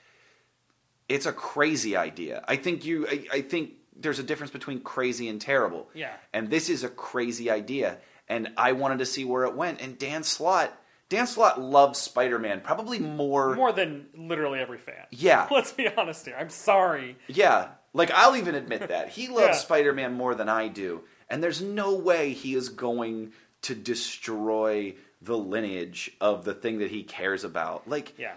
it's 1.12 1.26
a 1.26 1.32
crazy 1.32 1.96
idea. 1.96 2.44
I 2.48 2.56
think 2.56 2.84
you. 2.84 3.06
I, 3.08 3.26
I 3.32 3.40
think 3.42 3.72
there's 3.96 4.18
a 4.18 4.22
difference 4.22 4.50
between 4.52 4.80
crazy 4.80 5.28
and 5.28 5.40
terrible. 5.40 5.88
Yeah. 5.94 6.12
And 6.32 6.50
this 6.50 6.68
is 6.68 6.82
a 6.84 6.88
crazy 6.88 7.50
idea, 7.50 7.98
and 8.28 8.48
I 8.56 8.72
wanted 8.72 8.98
to 8.98 9.06
see 9.06 9.24
where 9.24 9.44
it 9.44 9.54
went. 9.54 9.80
And 9.80 9.98
Dan 9.98 10.22
Slott, 10.24 10.72
Dan 11.08 11.26
Slott 11.26 11.60
loves 11.60 11.98
Spider-Man 11.98 12.60
probably 12.62 12.98
more. 12.98 13.54
More 13.54 13.72
than 13.72 14.06
literally 14.16 14.58
every 14.60 14.78
fan. 14.78 15.04
Yeah. 15.10 15.46
Let's 15.52 15.72
be 15.72 15.88
honest 15.88 16.24
here. 16.26 16.36
I'm 16.38 16.50
sorry. 16.50 17.16
Yeah, 17.28 17.68
like 17.92 18.10
I'll 18.10 18.36
even 18.36 18.54
admit 18.54 18.88
that 18.88 19.10
he 19.10 19.28
loves 19.40 19.46
Yeah. 19.46 19.52
Spider-Man 19.52 20.14
more 20.14 20.34
than 20.34 20.48
I 20.48 20.68
do, 20.68 21.02
and 21.28 21.42
there's 21.42 21.60
no 21.62 21.94
way 21.94 22.32
he 22.32 22.54
is 22.54 22.68
going 22.70 23.32
to 23.62 23.74
destroy 23.74 24.94
the 25.20 25.36
lineage 25.38 26.10
of 26.20 26.44
the 26.44 26.54
thing 26.54 26.78
that 26.78 26.90
he 26.90 27.04
cares 27.04 27.44
about. 27.44 27.86
Like, 27.88 28.18
Yeah. 28.18 28.34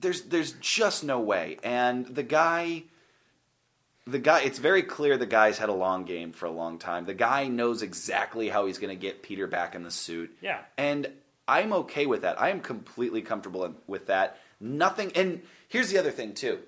There's 0.00 0.22
there's 0.22 0.52
just 0.52 1.04
no 1.04 1.20
way. 1.20 1.58
And 1.62 2.06
the 2.06 2.22
guy, 2.22 2.84
the 4.06 4.18
guy, 4.18 4.42
it's 4.42 4.58
very 4.58 4.82
clear 4.82 5.16
the 5.16 5.26
guy's 5.26 5.58
had 5.58 5.68
a 5.68 5.74
long 5.74 6.04
game 6.04 6.32
for 6.32 6.46
a 6.46 6.50
long 6.50 6.78
time. 6.78 7.04
The 7.04 7.14
guy 7.14 7.48
knows 7.48 7.82
exactly 7.82 8.48
how 8.48 8.66
he's 8.66 8.78
going 8.78 8.96
to 8.96 9.00
get 9.00 9.22
Peter 9.22 9.46
back 9.46 9.74
in 9.74 9.82
the 9.82 9.90
suit. 9.90 10.36
Yeah. 10.40 10.58
And 10.76 11.08
I'm 11.46 11.72
okay 11.72 12.06
with 12.06 12.22
that. 12.22 12.40
I 12.40 12.50
am 12.50 12.60
completely 12.60 13.22
comfortable 13.22 13.74
with 13.86 14.06
that. 14.06 14.38
Nothing. 14.60 15.12
And 15.14 15.42
here's 15.68 15.90
the 15.90 15.98
other 15.98 16.10
thing 16.10 16.34
too. 16.34 16.60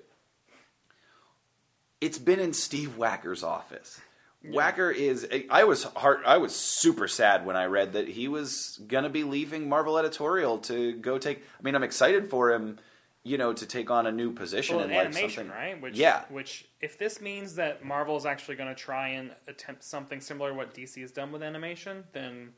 It's 2.01 2.19
been 2.19 2.39
in 2.39 2.53
Steve 2.53 2.97
Wacker's 2.97 3.43
office. 3.43 4.01
Wacker 4.45 4.93
is. 4.93 5.25
I 5.49 5.63
was 5.63 5.83
heart. 5.83 6.23
I 6.25 6.37
was 6.37 6.53
super 6.53 7.07
sad 7.07 7.45
when 7.45 7.55
I 7.55 7.65
read 7.65 7.93
that 7.93 8.09
he 8.09 8.27
was 8.27 8.79
gonna 8.87 9.09
be 9.09 9.23
leaving 9.23 9.69
Marvel 9.69 9.97
editorial 9.97 10.57
to 10.59 10.93
go 10.93 11.17
take. 11.17 11.37
I 11.37 11.63
mean, 11.63 11.75
I'm 11.75 11.83
excited 11.83 12.29
for 12.29 12.51
him, 12.51 12.77
you 13.23 13.37
know, 13.37 13.53
to 13.53 13.65
take 13.65 13.89
on 13.89 14.05
a 14.05 14.11
new 14.11 14.31
position 14.33 14.75
Well, 14.75 14.85
in 14.85 14.91
life. 14.91 15.05
animation, 15.07 15.47
something. 15.47 15.49
right? 15.51 15.81
Which, 15.81 15.95
yeah, 15.95 16.25
Which, 16.29 16.67
if 16.81 16.97
this 16.97 17.21
means 17.21 17.55
that 17.55 17.83
Marvel 17.85 18.17
is 18.17 18.25
actually 18.25 18.55
going 18.55 18.69
to 18.69 18.75
try 18.75 19.09
and 19.09 19.31
attempt 19.47 19.83
something 19.83 20.19
similar 20.19 20.49
to 20.49 20.55
what 20.55 20.73
DC 20.73 20.99
has 21.01 21.11
done 21.11 21.31
with 21.31 21.41
animation, 21.41 22.03
then 22.11 22.53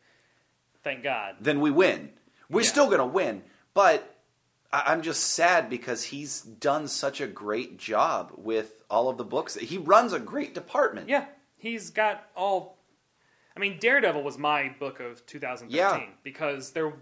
thank 0.83 1.03
God. 1.03 1.35
then 1.39 1.61
we 1.61 1.69
win. 1.71 2.11
We're 2.49 2.61
Yeah. 2.61 2.67
still 2.69 2.89
gonna 2.89 3.05
win, 3.07 3.43
but 3.73 4.11
I- 4.73 4.83
I'm 4.91 5.01
just 5.01 5.23
sad 5.33 5.69
because 5.69 6.05
he's 6.05 6.41
done 6.41 6.87
such 6.87 7.21
a 7.21 7.27
great 7.27 7.77
job 7.77 8.33
with 8.35 8.83
all 8.89 9.07
of 9.09 9.17
the 9.17 9.23
books. 9.23 9.55
He 9.55 9.77
runs 9.77 10.13
a 10.13 10.19
great 10.19 10.53
department. 10.53 11.09
Yeah, 11.09 11.25
he's 11.57 11.89
got 11.91 12.29
all. 12.35 12.77
I 13.55 13.59
mean, 13.59 13.79
Daredevil 13.79 14.21
was 14.21 14.37
my 14.37 14.69
book 14.79 14.99
of 14.99 15.25
2013 15.25 15.75
Yeah. 16.09 16.13
because 16.23 16.71
there 16.73 16.93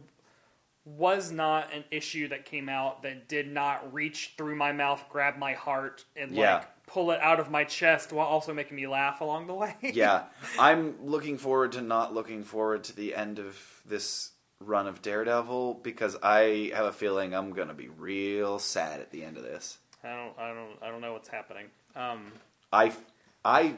was 0.86 1.32
not 1.32 1.74
an 1.74 1.84
issue 1.92 2.28
that 2.28 2.46
came 2.46 2.68
out 2.68 3.04
that 3.04 3.28
did 3.30 3.48
not 3.52 3.94
reach 3.94 4.34
through 4.38 4.56
my 4.56 4.72
mouth, 4.72 5.04
grab 5.10 5.38
my 5.38 5.54
heart, 5.54 6.04
and 6.16 6.36
Yeah. 6.36 6.56
like 6.56 6.86
pull 6.86 7.12
it 7.12 7.20
out 7.22 7.40
of 7.40 7.50
my 7.50 7.64
chest 7.64 8.12
while 8.12 8.28
also 8.28 8.54
making 8.54 8.76
me 8.76 8.86
laugh 8.88 9.22
along 9.22 9.48
the 9.48 9.54
way. 9.54 9.76
yeah, 9.82 10.24
I'm 10.60 10.96
looking 11.06 11.38
forward 11.38 11.72
to 11.74 11.82
not 11.82 12.14
looking 12.14 12.44
forward 12.44 12.84
to 12.86 12.96
the 12.96 13.16
end 13.16 13.40
of 13.40 13.58
this 13.86 14.32
run 14.60 14.88
of 14.88 15.02
Daredevil 15.02 15.76
because 15.84 16.18
I 16.22 16.72
have 16.74 16.86
a 16.86 16.92
feeling 16.92 17.34
I'm 17.34 17.52
gonna 17.54 17.74
be 17.74 17.88
real 17.88 18.60
sad 18.60 19.00
at 19.00 19.12
the 19.12 19.24
end 19.24 19.38
of 19.38 19.44
this. 19.44 19.78
I 20.04 20.10
don't, 20.10 20.38
I 20.38 20.54
don't, 20.54 20.78
I 20.82 20.90
don't 20.92 21.00
know 21.02 21.14
what's 21.14 21.30
happening. 21.30 21.68
Um, 21.96 22.34
I, 22.74 22.92
I, 23.46 23.76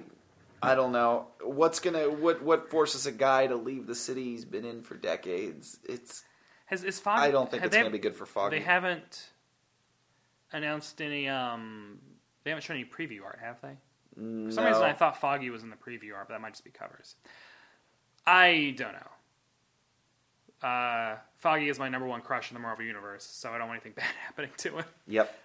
I 0.62 0.74
don't 0.74 0.92
know 0.92 1.28
what's 1.42 1.80
gonna 1.80 2.10
what 2.10 2.42
what 2.42 2.72
forces 2.72 3.06
a 3.06 3.12
guy 3.12 3.46
to 3.46 3.56
leave 3.56 3.86
the 3.86 3.94
city 3.96 4.24
he's 4.24 4.46
been 4.46 4.66
in 4.66 4.82
for 4.82 4.96
decades. 4.96 5.78
It's 5.88 6.24
has 6.66 6.84
is 6.84 7.00
Foggy? 7.00 7.22
I 7.22 7.32
don't 7.32 7.50
think 7.50 7.64
it's 7.64 7.76
gonna 7.76 7.90
be 7.90 8.00
good 8.00 8.16
for 8.16 8.26
Foggy. 8.26 8.58
They 8.58 8.64
haven't 8.64 9.30
announced 10.52 11.02
any. 11.02 11.28
Um, 11.28 12.00
they 12.44 12.52
haven't 12.52 12.64
shown 12.64 12.78
any 12.78 12.86
preview 12.86 13.24
art, 13.24 13.40
have 13.42 13.62
they? 13.62 13.78
For 14.16 14.52
some 14.52 14.66
reason, 14.66 14.84
I 14.84 14.94
thought 14.94 15.20
Foggy 15.20 15.50
was 15.50 15.64
in 15.64 15.70
the 15.70 15.76
preview 15.76 16.16
art, 16.16 16.30
but 16.30 16.36
that 16.36 16.42
might 16.42 16.54
just 16.54 16.64
be 16.64 16.72
covers. 16.72 17.16
I 18.26 18.74
don't 18.78 18.94
know. 18.94 20.68
Uh, 20.68 21.18
Foggy 21.38 21.68
is 21.68 21.78
my 21.78 21.90
number 21.90 22.08
one 22.08 22.22
crush 22.22 22.50
in 22.50 22.56
the 22.56 22.62
Marvel 22.62 22.86
universe, 22.86 23.26
so 23.26 23.50
I 23.50 23.58
don't 23.58 23.68
want 23.68 23.82
anything 23.84 23.94
bad 23.98 24.06
happening 24.26 24.52
to 24.58 24.78
him. 24.78 24.86
Yep. 25.08 25.38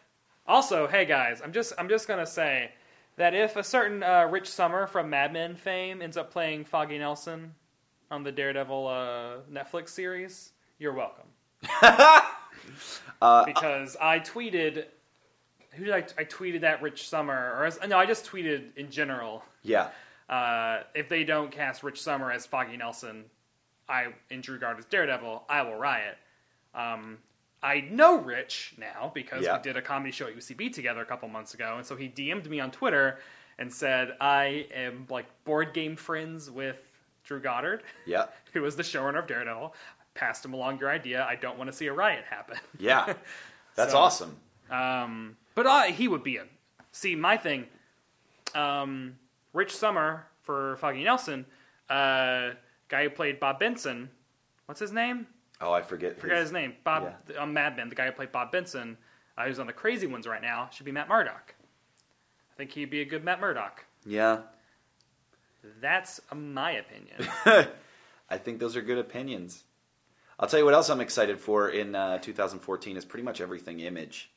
Also, 0.46 0.86
hey 0.86 1.04
guys, 1.04 1.42
I'm 1.42 1.52
just 1.52 1.72
I'm 1.78 1.88
just 1.88 2.08
gonna 2.08 2.26
say 2.26 2.70
that 3.16 3.34
if 3.34 3.56
a 3.56 3.64
certain 3.64 4.02
uh, 4.02 4.26
Rich 4.30 4.48
Sommer 4.48 4.86
from 4.86 5.10
Mad 5.10 5.32
Men 5.32 5.56
fame 5.56 6.00
ends 6.00 6.16
up 6.16 6.30
playing 6.32 6.64
Foggy 6.64 6.98
Nelson 6.98 7.54
on 8.10 8.22
the 8.22 8.32
Daredevil 8.32 8.86
uh, 8.86 9.36
Netflix 9.52 9.90
series, 9.90 10.52
you're 10.80 10.92
welcome. 10.92 11.26
because 13.20 13.96
I 14.00 14.18
tweeted, 14.20 14.86
who 15.72 15.84
did 15.84 15.94
I? 15.94 15.98
I 16.18 16.24
tweeted 16.24 16.62
that 16.62 16.82
Rich 16.82 17.08
Sommer, 17.08 17.54
or 17.56 17.66
as, 17.66 17.78
no, 17.86 17.98
I 17.98 18.06
just 18.06 18.26
tweeted 18.26 18.76
in 18.76 18.90
general. 18.90 19.44
Yeah. 19.62 19.88
Uh, 20.28 20.82
if 20.94 21.08
they 21.08 21.24
don't 21.24 21.50
cast 21.50 21.82
Rich 21.82 22.00
Sommer 22.02 22.32
as 22.32 22.46
Foggy 22.46 22.76
Nelson, 22.76 23.24
I 23.88 24.08
in 24.30 24.40
Drew 24.40 24.58
Goddard 24.58 24.78
as 24.80 24.84
Daredevil, 24.86 25.44
I 25.48 25.62
will 25.62 25.76
riot. 25.76 26.16
Um, 26.74 27.18
I 27.62 27.82
know 27.90 28.16
Rich 28.18 28.74
now 28.78 29.10
because 29.14 29.44
Yeah. 29.44 29.56
we 29.58 29.62
did 29.62 29.76
a 29.76 29.82
comedy 29.82 30.12
show 30.12 30.26
at 30.28 30.34
UCB 30.36 30.72
together 30.72 31.02
a 31.02 31.04
couple 31.04 31.28
months 31.28 31.52
ago, 31.54 31.74
and 31.76 31.84
so 31.84 31.94
he 31.94 32.08
DM'd 32.08 32.48
me 32.48 32.58
on 32.60 32.70
Twitter 32.70 33.18
and 33.58 33.70
said 33.72 34.16
I 34.20 34.66
am 34.74 35.06
like 35.10 35.26
board 35.44 35.74
game 35.74 35.94
friends 35.96 36.50
with 36.50 36.78
Drew 37.24 37.40
Goddard, 37.40 37.82
Yeah. 38.06 38.26
who 38.54 38.62
was 38.62 38.76
the 38.76 38.82
showrunner 38.82 39.18
of 39.18 39.26
Daredevil. 39.26 39.74
Passed 40.20 40.44
him 40.44 40.52
along 40.52 40.78
your 40.80 40.90
idea. 40.90 41.24
I 41.24 41.34
don't 41.34 41.56
want 41.56 41.70
to 41.70 41.76
see 41.76 41.86
a 41.86 41.92
riot 41.94 42.24
happen. 42.28 42.58
Yeah. 42.78 43.14
That's 43.74 43.92
So- 43.92 43.98
awesome. 43.98 44.36
Um, 44.70 45.36
but 45.54 45.66
uh, 45.66 45.82
he 45.84 46.08
would 46.08 46.22
be 46.22 46.36
a. 46.36 46.44
See, 46.92 47.16
my 47.16 47.36
thing, 47.38 47.64
um, 48.54 49.16
Rich 49.54 49.74
Sommer 49.74 50.26
for 50.42 50.76
Foggy 50.76 51.02
Nelson, 51.04 51.46
uh, 51.88 52.50
guy 52.88 53.04
who 53.04 53.10
played 53.10 53.40
Bob 53.40 53.58
Benson. 53.58 54.10
What's 54.66 54.78
his 54.80 54.92
name? 54.92 55.26
Oh, 55.60 55.72
I 55.72 55.80
forget. 55.82 56.20
forgot 56.20 56.36
his 56.38 56.52
name. 56.52 56.74
Bob 56.84 57.12
Yeah. 57.30 57.40
on 57.40 57.52
Mad 57.54 57.76
Men, 57.76 57.88
the 57.88 57.94
guy 57.94 58.06
who 58.06 58.12
played 58.12 58.30
Bob 58.30 58.52
Benson. 58.52 58.96
uh, 59.38 59.46
who's 59.46 59.58
on 59.58 59.66
the 59.66 59.72
crazy 59.72 60.06
ones 60.06 60.26
right 60.26 60.42
now, 60.42 60.68
should 60.70 60.84
be 60.84 60.92
Matt 60.92 61.08
Murdock. 61.08 61.54
I 62.52 62.54
think 62.58 62.72
he'd 62.72 62.90
be 62.90 63.00
a 63.00 63.04
good 63.06 63.24
Matt 63.24 63.40
Murdock. 63.40 63.84
Yeah, 64.04 64.40
That's 65.80 66.20
my 66.34 66.72
opinion. 66.72 67.28
I 68.30 68.36
think 68.38 68.60
those 68.60 68.76
are 68.76 68.82
good 68.82 68.98
opinions. 68.98 69.64
I'll 70.40 70.48
tell 70.48 70.58
you 70.58 70.64
what 70.64 70.72
else 70.72 70.88
I'm 70.88 71.02
excited 71.02 71.38
for 71.38 71.68
in 71.68 71.94
uh, 71.94 72.16
2014 72.18 72.96
is 72.96 73.04
pretty 73.04 73.22
much 73.24 73.42
everything 73.42 73.78
Image. 73.80 74.30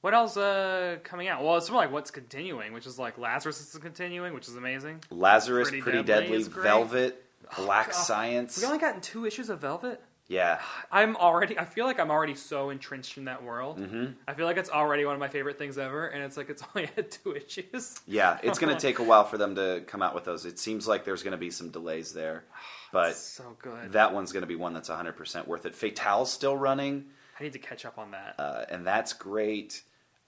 what 0.00 0.14
else 0.14 0.36
uh, 0.36 0.98
coming 1.04 1.28
out? 1.28 1.44
Well, 1.44 1.56
it's 1.56 1.70
more 1.70 1.80
like 1.80 1.92
what's 1.92 2.10
continuing, 2.10 2.72
which 2.72 2.84
is 2.84 2.98
like 2.98 3.16
Lazarus 3.16 3.60
is 3.60 3.80
continuing, 3.80 4.34
which 4.34 4.48
is 4.48 4.56
amazing. 4.56 5.00
Lazarus, 5.10 5.68
Pretty 5.68 5.80
Pretty, 5.82 6.02
Deadly 6.02 6.42
Deadly. 6.42 6.62
Velvet, 6.62 7.24
Black 7.56 7.86
God. 7.92 7.94
Science. 7.94 8.58
We 8.58 8.66
only 8.66 8.78
gotten 8.78 9.00
two 9.00 9.24
issues 9.24 9.48
of 9.48 9.60
Velvet. 9.60 10.02
Yeah, 10.34 10.60
I'm 10.90 11.16
already. 11.16 11.58
I 11.58 11.64
feel 11.64 11.86
like 11.86 12.00
I'm 12.00 12.10
already 12.10 12.34
so 12.34 12.70
entrenched 12.70 13.16
in 13.18 13.24
that 13.26 13.42
world. 13.42 13.78
Mm-hmm. 13.78 14.12
I 14.26 14.34
feel 14.34 14.46
like 14.46 14.56
it's 14.56 14.70
already 14.70 15.04
one 15.04 15.14
of 15.14 15.20
my 15.20 15.28
favorite 15.28 15.58
things 15.58 15.78
ever, 15.78 16.06
and 16.08 16.22
it's 16.22 16.36
like 16.36 16.50
it's 16.50 16.62
only 16.74 16.90
had 16.96 17.10
two 17.10 17.34
issues. 17.34 18.00
yeah. 18.06 18.38
It's 18.42 18.58
going 18.58 18.74
to 18.76 18.80
take 18.80 18.98
a 18.98 19.02
while 19.04 19.24
for 19.24 19.38
them 19.38 19.54
to 19.54 19.82
come 19.86 20.02
out 20.02 20.14
with 20.14 20.24
those. 20.24 20.44
It 20.44 20.58
seems 20.58 20.88
like 20.88 21.04
there's 21.04 21.22
going 21.22 21.32
to 21.32 21.38
be 21.38 21.50
some 21.50 21.70
delays 21.70 22.12
there, 22.12 22.44
but 22.92 23.16
so 23.16 23.56
good. 23.62 23.92
that 23.92 24.12
one's 24.12 24.32
going 24.32 24.42
to 24.42 24.46
be 24.46 24.56
one 24.56 24.74
that's 24.74 24.88
100% 24.88 25.46
worth 25.46 25.66
it. 25.66 25.74
Fatale's 25.74 26.32
still 26.32 26.56
running, 26.56 27.06
I 27.38 27.42
need 27.44 27.52
to 27.54 27.58
catch 27.58 27.84
up 27.84 27.98
on 27.98 28.10
that. 28.12 28.34
uh, 28.38 28.64
and 28.70 28.86
that's 28.86 29.12
great. 29.12 29.82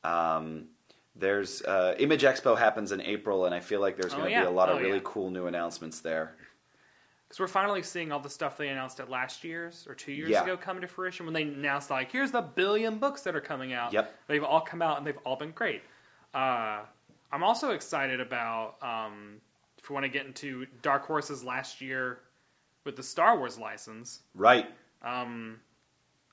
Um, 0.05 0.67
there's 1.19 1.63
uh, 1.63 1.95
Image 1.99 2.23
Expo 2.23 2.59
happens 2.59 2.93
in 2.93 3.01
April, 3.01 3.47
and 3.47 3.55
I 3.55 3.61
feel 3.61 3.81
like 3.81 3.97
there's 3.97 4.13
Oh, 4.13 4.19
going 4.19 4.29
to 4.29 4.33
yeah. 4.33 4.43
be 4.43 4.47
a 4.47 4.51
lot 4.51 4.69
of 4.69 4.77
Oh, 4.77 4.81
really 4.81 4.97
yeah. 4.97 5.03
cool 5.05 5.31
new 5.31 5.47
announcements 5.47 6.01
there. 6.01 6.37
Because 7.29 7.41
we're 7.41 7.49
finally 7.49 7.83
seeing 7.83 8.13
all 8.13 8.21
the 8.21 8.31
stuff 8.31 8.57
they 8.57 8.69
announced 8.69 9.01
at 9.01 9.11
last 9.11 9.43
year's 9.43 9.85
or 9.89 9.95
two 9.95 10.13
years 10.13 10.31
Yeah. 10.31 10.45
ago 10.45 10.57
come 10.57 10.81
to 10.81 10.87
fruition 10.87 11.27
when 11.27 11.33
they 11.35 11.43
announced 11.43 11.91
like 11.91 12.13
here's 12.13 12.31
the 12.31 12.43
billion 12.43 12.99
books 12.99 13.23
that 13.23 13.35
are 13.35 13.41
coming 13.41 13.73
out. 13.73 13.93
Yep. 13.93 14.15
They've 14.29 14.45
all 14.45 14.61
come 14.61 14.81
out 14.81 14.99
and 14.99 15.07
they've 15.07 15.19
all 15.25 15.37
been 15.37 15.51
great. 15.51 15.83
Uh, 16.33 16.81
I'm 17.33 17.43
also 17.43 17.71
excited 17.73 18.21
about 18.21 18.77
um, 18.83 19.41
if 19.79 19.91
we 19.91 19.95
want 19.95 20.05
to 20.05 20.09
get 20.09 20.27
into 20.27 20.67
Dark 20.83 21.05
Horse's 21.07 21.43
last 21.43 21.81
year 21.81 22.21
with 22.85 22.95
the 22.95 23.03
Star 23.03 23.37
Wars 23.37 23.59
license. 23.59 24.21
Right. 24.35 24.67
Um, 25.03 25.59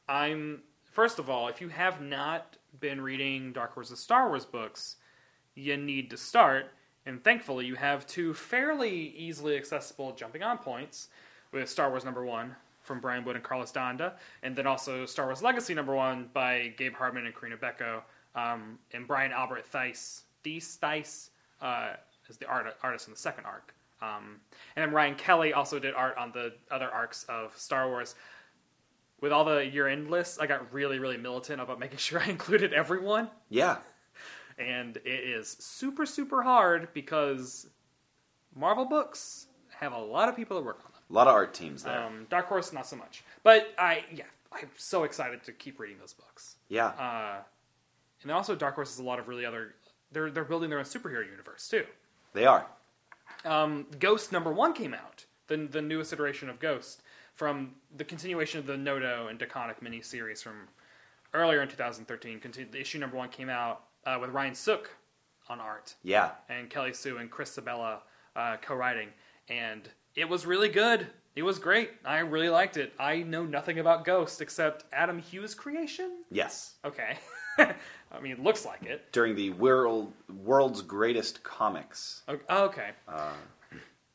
I'm 0.07 0.61
first 0.83 1.17
of 1.17 1.27
all, 1.29 1.47
if 1.47 1.59
you 1.59 1.69
have 1.69 2.01
not 2.01 2.57
been 2.79 3.01
reading 3.01 3.51
Dark 3.51 3.73
Horse's 3.73 3.99
Star 3.99 4.27
Wars 4.29 4.45
books, 4.45 4.97
you 5.55 5.75
need 5.75 6.11
to 6.11 6.17
start. 6.17 6.67
And 7.05 7.23
thankfully, 7.23 7.65
you 7.65 7.75
have 7.75 8.07
two 8.07 8.33
fairly 8.33 9.13
easily 9.17 9.57
accessible 9.57 10.13
jumping 10.13 10.43
on 10.43 10.57
points 10.57 11.09
with 11.51 11.69
Star 11.69 11.89
Wars 11.89 12.05
number 12.05 12.25
one 12.25 12.55
from 12.81 12.99
Brian 12.99 13.23
Wood 13.23 13.35
and 13.35 13.43
Carlos 13.43 13.71
D'Anda, 13.71 14.13
and 14.41 14.55
then 14.55 14.67
also 14.67 15.05
Star 15.05 15.25
Wars 15.25 15.41
Legacy 15.41 15.73
number 15.73 15.95
one 15.95 16.29
by 16.33 16.73
Gabe 16.77 16.93
Hardman 16.93 17.25
and 17.25 17.33
Corinna 17.33 17.57
Bechko, 17.57 18.01
um, 18.35 18.77
and 18.93 19.07
Brian 19.07 19.31
Albert 19.31 19.65
Thies, 19.65 20.23
Thies, 20.43 20.77
Thies 20.81 21.29
uh, 21.61 21.93
is 22.27 22.37
the 22.37 22.47
art, 22.47 22.75
artist 22.83 23.07
in 23.07 23.13
the 23.13 23.19
second 23.19 23.45
arc. 23.45 23.73
Um, 24.01 24.41
and 24.75 24.83
then 24.85 24.93
Ryan 24.93 25.15
Kelly 25.15 25.53
also 25.53 25.79
did 25.79 25.93
art 25.93 26.17
on 26.17 26.31
the 26.33 26.53
other 26.71 26.89
arcs 26.89 27.25
of 27.29 27.57
Star 27.57 27.87
Wars 27.87 28.15
with 29.23 29.31
all 29.31 29.45
the 29.45 29.65
year 29.65 29.87
end 29.87 30.11
lists, 30.11 30.37
I 30.37 30.47
got 30.47 30.73
really, 30.73 30.99
really 30.99 31.15
militant 31.15 31.61
about 31.61 31.79
making 31.79 31.97
sure 32.07 32.19
I 32.19 32.25
included 32.25 32.73
everyone. 32.73 33.29
Yeah. 33.49 33.77
And 34.57 34.97
it 34.97 35.07
is 35.07 35.55
super, 35.59 36.05
super 36.05 36.41
hard 36.43 36.89
because 36.93 37.67
Marvel 38.55 38.85
books 38.85 39.47
have 39.79 39.93
a 39.93 39.97
lot 39.99 40.29
of 40.29 40.35
people 40.35 40.57
that 40.57 40.65
work 40.65 40.79
on 40.85 40.91
them. 40.91 41.01
A 41.09 41.13
lot 41.13 41.27
of 41.27 41.33
art 41.33 41.53
teams 41.53 41.83
there. 41.83 41.99
Um, 41.99 42.27
Dark 42.29 42.47
Horse, 42.47 42.71
not 42.73 42.85
so 42.87 42.95
much. 42.95 43.23
But 43.43 43.73
I, 43.77 44.03
yeah, 44.13 44.25
I'm 44.51 44.69
so 44.77 45.03
excited 45.03 45.43
to 45.43 45.51
keep 45.51 45.79
reading 45.79 45.97
those 45.99 46.13
books. 46.13 46.55
yeah. 46.69 46.87
Uh, 46.87 47.37
and 48.21 48.31
also, 48.31 48.55
Dark 48.55 48.75
Horse 48.75 48.89
has 48.91 48.99
a 48.99 49.03
lot 49.03 49.19
of 49.19 49.27
really 49.27 49.45
other. 49.45 49.75
They're 50.13 50.31
they're 50.31 50.45
building 50.45 50.69
their 50.69 50.79
own 50.79 50.85
superhero 50.85 51.29
universe 51.29 51.67
too. 51.67 51.83
they 52.33 52.45
are. 52.45 52.65
Um, 53.43 53.85
Ghost 53.99 54.31
number 54.31 54.49
one 54.53 54.71
came 54.73 54.93
out, 54.93 55.25
the 55.47 55.57
the 55.57 55.81
newest 55.81 56.13
iteration 56.13 56.47
of 56.49 56.57
Ghost 56.59 57.01
from 57.35 57.73
the 57.97 58.05
continuation 58.05 58.59
of 58.61 58.65
the 58.65 58.77
Noto 58.77 59.27
and 59.27 59.37
DeConnick 59.37 59.81
miniseries 59.81 60.41
from 60.41 60.69
earlier 61.33 61.61
in 61.61 61.67
2013. 61.67 62.39
Conti- 62.39 62.63
the 62.63 62.79
issue 62.79 62.97
number 62.99 63.17
one 63.17 63.27
came 63.27 63.49
out 63.49 63.83
uh, 64.05 64.17
with 64.19 64.29
Ryan 64.31 64.55
Sook 64.55 64.89
on 65.49 65.59
art 65.59 65.95
Yeah. 66.03 66.31
and 66.49 66.69
Kelly 66.69 66.93
Sue 66.93 67.17
and 67.17 67.29
Chris 67.29 67.55
Sebela 67.57 67.99
uh, 68.35 68.57
co-writing, 68.61 69.09
and 69.49 69.87
it 70.15 70.27
was 70.29 70.45
really 70.45 70.69
good. 70.69 71.07
It 71.35 71.43
was 71.43 71.57
great. 71.59 71.89
I 72.05 72.19
really 72.19 72.49
liked 72.49 72.77
it. 72.77 72.93
I 72.99 73.23
know 73.23 73.43
nothing 73.43 73.79
about 73.79 74.05
Ghost 74.05 74.39
except 74.41 74.85
Adam 74.93 75.17
Hughes' 75.19 75.55
creation. 75.55 76.23
Yes. 76.31 76.75
Okay, 76.85 77.17
I 77.57 78.19
mean, 78.21 78.31
it 78.33 78.39
looks 78.39 78.65
like 78.65 78.83
it. 78.83 79.11
During 79.11 79.35
the 79.35 79.49
world 79.51 80.13
world's 80.43 80.81
greatest 80.83 81.43
comics. 81.43 82.21
Oh, 82.27 82.65
okay. 82.65 82.91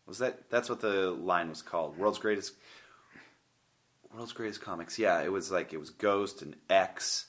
Was 0.07 0.19
that 0.19 0.49
that's 0.49 0.71
what 0.71 0.81
the 0.81 1.11
line 1.11 1.49
was 1.51 1.61
called? 1.61 1.99
World's 1.99 2.19
greatest 2.19 2.55
World's 4.15 4.33
greatest 4.33 4.61
comics. 4.63 4.99
Yeah, 4.99 5.21
it 5.23 5.31
was 5.31 5.51
like 5.51 5.73
it 5.73 5.79
was 5.79 5.91
Ghost 5.91 6.41
and 6.43 6.57
X 6.71 7.27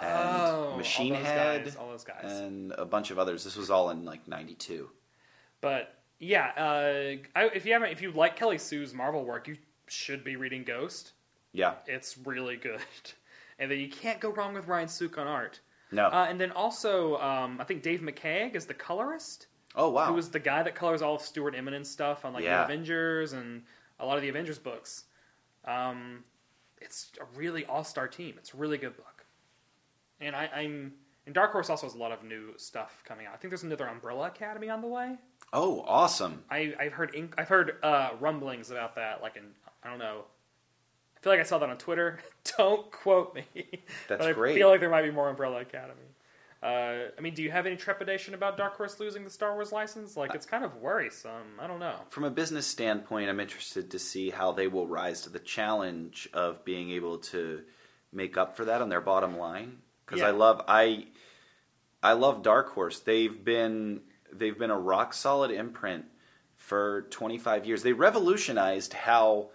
and 0.00 0.42
Oh, 0.42 0.74
Machine 0.76 1.14
Head 1.14 1.64
guys, 1.64 1.76
all 1.76 1.88
those 1.90 2.04
guys. 2.04 2.24
and 2.24 2.72
a 2.72 2.84
bunch 2.84 3.10
of 3.10 3.18
others. 3.18 3.44
This 3.44 3.56
was 3.56 3.70
all 3.70 3.90
in 3.90 4.04
like 4.04 4.26
92. 4.28 4.88
But 5.60 5.94
yeah, 6.18 6.52
uh, 6.56 7.16
I, 7.38 7.44
if 7.54 7.66
you 7.66 7.72
haven't, 7.72 7.90
if 7.90 8.00
you 8.02 8.12
like 8.12 8.36
Kelly 8.36 8.58
Sue's 8.58 8.92
Marvel 8.94 9.24
work, 9.24 9.48
you 9.48 9.56
should 9.86 10.24
be 10.24 10.36
reading 10.36 10.64
Ghost. 10.64 11.12
Yeah. 11.52 11.74
It's 11.86 12.18
really 12.18 12.56
good, 12.56 12.80
and 13.58 13.70
then 13.70 13.78
you 13.78 13.88
can't 13.88 14.20
go 14.20 14.30
wrong 14.30 14.54
with 14.54 14.66
Ryan 14.66 14.88
Sook 14.88 15.16
on 15.18 15.26
art. 15.26 15.60
No. 15.92 16.06
Uh, 16.08 16.26
and 16.28 16.40
then 16.40 16.50
also, 16.50 17.16
um, 17.18 17.58
I 17.60 17.64
think 17.64 17.82
Dave 17.82 18.00
McCaig 18.00 18.54
is 18.56 18.66
the 18.66 18.74
colorist. 18.74 19.46
oh 19.76 19.90
wow. 19.90 20.06
Who 20.06 20.14
was 20.14 20.30
the 20.30 20.40
guy 20.40 20.62
that 20.62 20.74
colors 20.74 21.00
all 21.02 21.14
of 21.14 21.22
Stuart 21.22 21.54
Immonen 21.54 21.86
stuff 21.86 22.24
on 22.24 22.32
like 22.32 22.44
Yeah. 22.44 22.58
the 22.58 22.64
Avengers 22.64 23.32
and 23.32 23.62
a 24.00 24.04
lot 24.06 24.16
of 24.16 24.22
the 24.22 24.28
Avengers 24.28 24.58
books. 24.58 25.04
Um, 25.64 26.24
it's 26.80 27.10
a 27.20 27.38
really 27.38 27.64
all-star 27.64 28.08
team. 28.08 28.34
It's 28.38 28.52
a 28.52 28.56
really 28.56 28.78
good 28.78 28.96
book, 28.96 29.15
and 30.20 30.34
I, 30.36 30.48
I'm. 30.54 30.92
And 31.26 31.34
Dark 31.34 31.50
Horse 31.50 31.70
also 31.70 31.86
has 31.86 31.94
a 31.94 31.98
lot 31.98 32.12
of 32.12 32.22
new 32.22 32.52
stuff 32.56 33.02
coming 33.04 33.26
out. 33.26 33.34
I 33.34 33.36
think 33.36 33.50
there's 33.50 33.64
another 33.64 33.88
Umbrella 33.88 34.28
Academy 34.28 34.68
on 34.68 34.80
the 34.80 34.86
way. 34.86 35.16
oh, 35.52 35.84
awesome. 35.86 36.44
I, 36.48 36.72
I've 36.78 36.92
heard 36.92 37.16
ink, 37.16 37.34
I've 37.36 37.48
heard 37.48 37.78
uh, 37.82 38.10
rumblings 38.20 38.70
about 38.70 38.94
that. 38.94 39.22
Like 39.22 39.36
in 39.36 39.42
I 39.82 39.90
don't 39.90 39.98
know. 39.98 40.24
I 41.16 41.20
feel 41.20 41.32
like 41.32 41.40
I 41.40 41.44
saw 41.44 41.58
that 41.58 41.68
on 41.68 41.78
Twitter. 41.78 42.18
don't 42.58 42.90
quote 42.90 43.34
me. 43.34 43.44
That's 44.08 44.20
but 44.20 44.28
I 44.28 44.32
great. 44.32 44.54
feel 44.54 44.68
like 44.68 44.80
there 44.80 44.90
might 44.90 45.02
be 45.02 45.10
more 45.10 45.28
Umbrella 45.28 45.60
Academy. 45.60 46.00
Uh, 46.62 47.10
I 47.16 47.20
mean, 47.20 47.34
do 47.34 47.42
you 47.42 47.50
have 47.50 47.66
any 47.66 47.76
trepidation 47.76 48.34
about 48.34 48.56
Dark 48.56 48.76
Horse 48.76 48.98
losing 48.98 49.22
the 49.22 49.30
Star 49.30 49.54
Wars 49.54 49.72
license? 49.72 50.16
Like, 50.16 50.34
it's 50.34 50.46
kind 50.46 50.64
of 50.64 50.74
worrisome. 50.76 51.60
I 51.60 51.66
don't 51.66 51.78
know. 51.78 51.96
From 52.10 52.24
a 52.24 52.30
business 52.30 52.66
standpoint, 52.66 53.28
I'm 53.28 53.38
interested 53.38 53.90
to 53.90 53.98
see 53.98 54.30
how 54.30 54.52
they 54.52 54.66
will 54.66 54.86
rise 54.86 55.20
to 55.22 55.30
the 55.30 55.38
challenge 55.38 56.28
of 56.32 56.64
being 56.64 56.90
able 56.90 57.18
to 57.18 57.62
make 58.12 58.36
up 58.36 58.56
for 58.56 58.64
that 58.64 58.82
on 58.82 58.88
their 58.88 59.02
bottom 59.02 59.36
line. 59.36 59.78
Because 60.06 60.20
Yeah. 60.20 60.28
I 60.28 60.30
love 60.30 60.62
I 60.68 61.06
I 62.02 62.12
love 62.12 62.42
Dark 62.42 62.70
Horse. 62.74 63.00
They've 63.00 63.44
been 63.44 64.02
they've 64.32 64.58
been 64.58 64.70
a 64.70 64.78
rock 64.78 65.12
solid 65.14 65.50
imprint 65.50 66.04
for 66.56 67.02
25 67.10 67.66
years. 67.66 67.82
They 67.82 67.92
revolutionized 67.92 68.92
how 68.92 69.50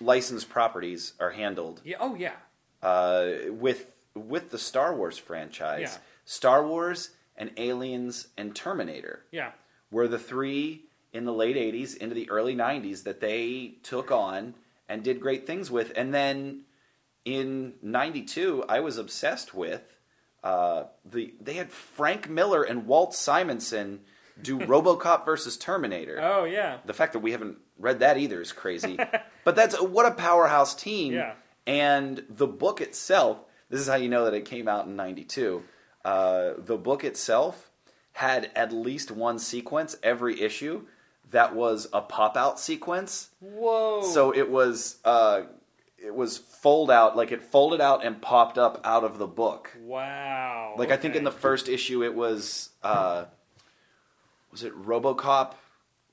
licensed 0.00 0.48
properties 0.48 1.12
are 1.20 1.30
handled 1.30 1.80
Yeah. 1.84 1.96
Oh 2.00 2.14
yeah. 2.14 2.34
uh, 2.82 3.50
with 3.50 3.94
with 4.14 4.50
the 4.50 4.58
Star 4.58 4.94
Wars 4.94 5.16
franchise. 5.18 5.80
Yeah. 5.94 5.98
Star 6.24 6.66
Wars 6.66 7.10
and 7.36 7.50
Aliens 7.56 8.28
and 8.36 8.54
Terminator 8.54 9.24
Yeah. 9.30 9.52
were 9.90 10.06
the 10.08 10.18
three 10.18 10.84
in 11.12 11.24
the 11.24 11.32
late 11.32 11.56
80s 11.56 11.96
into 11.96 12.14
the 12.14 12.28
early 12.30 12.54
90s 12.54 13.04
that 13.04 13.20
they 13.20 13.74
took 13.82 14.10
on 14.10 14.54
and 14.88 15.02
did 15.02 15.20
great 15.20 15.46
things 15.46 15.70
with. 15.70 15.92
And 15.96 16.12
then 16.12 16.64
in 17.24 17.74
92, 17.82 18.64
I 18.68 18.80
was 18.80 18.98
obsessed 18.98 19.54
with 19.54 19.82
uh, 20.42 20.84
the 21.04 21.34
they 21.40 21.54
had 21.54 21.70
Frank 21.70 22.28
Miller 22.28 22.62
and 22.62 22.86
Walt 22.86 23.14
Simonson 23.14 24.00
do 24.40 24.58
RoboCop 24.60 25.24
versus 25.24 25.56
Terminator. 25.56 26.18
Oh 26.20 26.44
yeah. 26.44 26.78
The 26.84 26.94
fact 26.94 27.12
that 27.12 27.20
we 27.20 27.32
haven't 27.32 27.58
read 27.78 28.00
that 28.00 28.18
either 28.18 28.40
is 28.40 28.52
crazy. 28.52 28.98
but 29.44 29.54
that's 29.56 29.80
what 29.80 30.06
a 30.06 30.12
powerhouse 30.12 30.74
team. 30.74 31.12
Yeah. 31.12 31.34
And 31.66 32.24
the 32.28 32.48
book 32.48 32.80
itself, 32.80 33.38
this 33.70 33.80
is 33.80 33.86
how 33.86 33.94
you 33.94 34.08
know 34.08 34.24
that 34.24 34.34
it 34.34 34.44
came 34.44 34.66
out 34.66 34.86
in 34.86 34.96
92. 34.96 35.62
Uh, 36.04 36.52
the 36.58 36.76
book 36.76 37.04
itself 37.04 37.70
had 38.12 38.50
at 38.56 38.72
least 38.72 39.10
one 39.10 39.38
sequence 39.38 39.96
every 40.02 40.40
issue 40.40 40.84
that 41.30 41.54
was 41.54 41.88
a 41.92 42.00
pop 42.00 42.36
out 42.36 42.58
sequence. 42.58 43.30
Whoa. 43.40 44.02
So 44.02 44.34
it 44.34 44.50
was 44.50 44.98
uh, 45.04 45.42
it 46.04 46.14
was 46.14 46.38
fold 46.38 46.90
out 46.90 47.16
like 47.16 47.32
it 47.32 47.42
folded 47.42 47.80
out 47.80 48.04
and 48.04 48.20
popped 48.20 48.58
up 48.58 48.80
out 48.84 49.04
of 49.04 49.18
the 49.18 49.26
book. 49.26 49.70
wow. 49.80 50.74
Like 50.76 50.90
I 50.90 50.96
think 50.96 51.14
in 51.14 51.24
the 51.24 51.32
first 51.32 51.68
issue 51.68 52.02
it 52.02 52.14
was 52.14 52.70
uh, 52.82 53.26
was 54.50 54.64
it 54.64 54.74
RoboCop 54.74 55.54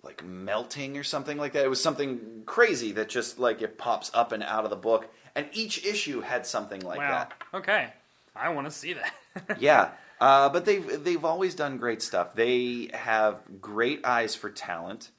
like 0.04 0.24
melting 0.24 0.98
or 0.98 1.04
something 1.04 1.38
like 1.38 1.54
that. 1.54 1.66
It 1.66 1.70
was 1.70 1.82
something 1.82 2.44
crazy 2.46 2.92
that 2.94 3.10
just 3.10 3.40
like 3.40 3.62
it 3.62 3.78
pops 3.78 4.12
up 4.14 4.32
and 4.32 4.44
out 4.44 4.64
of 4.64 4.70
the 4.70 4.76
book, 4.76 5.10
and 5.36 5.48
each 5.54 5.86
issue 5.86 6.22
had 6.22 6.46
something 6.46 6.82
like 6.82 7.00
wow. 7.00 7.10
that. 7.10 7.34
Okay. 7.54 7.90
I 8.36 8.50
want 8.50 8.68
to 8.68 8.72
see 8.72 8.94
that. 8.94 9.58
yeah, 9.60 9.92
uh, 10.22 10.50
but 10.50 10.66
they've 10.66 11.04
they've 11.04 11.26
always 11.26 11.56
done 11.56 11.78
great 11.78 12.02
stuff. 12.02 12.36
They 12.36 12.90
have 12.94 13.42
great 13.60 14.06
eyes 14.06 14.36
for 14.36 14.50
talent, 14.50 15.10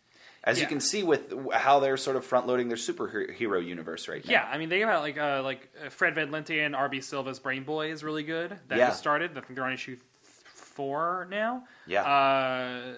as 0.44 0.60
you 0.60 0.66
can 0.66 0.80
see 0.80 1.02
with 1.02 1.32
how 1.52 1.80
they're 1.80 1.96
sort 1.96 2.16
of 2.16 2.24
front 2.24 2.46
loading 2.46 2.68
their 2.68 2.76
superhero 2.76 3.64
universe 3.64 4.08
right 4.08 4.24
now. 4.24 4.30
Yeah, 4.32 4.48
I 4.50 4.58
mean 4.58 4.68
they 4.68 4.80
have 4.80 5.00
like 5.02 5.18
uh, 5.18 5.42
like 5.42 5.68
uh, 5.84 5.90
Fred 5.90 6.14
Van 6.14 6.30
Lente 6.30 6.64
and 6.64 6.74
RB 6.74 7.02
Silva's 7.02 7.38
Brain 7.38 7.62
Boy 7.64 7.90
is 7.92 8.02
really 8.02 8.22
good. 8.22 8.58
That 8.68 8.78
Yeah. 8.78 8.88
just 8.88 8.98
started. 8.98 9.32
I 9.32 9.40
think 9.40 9.54
they're 9.54 9.64
on 9.64 9.72
issue 9.72 9.96
four 10.54 11.26
now. 11.30 11.64
Yeah. 11.86 12.02
Uh, 12.04 12.94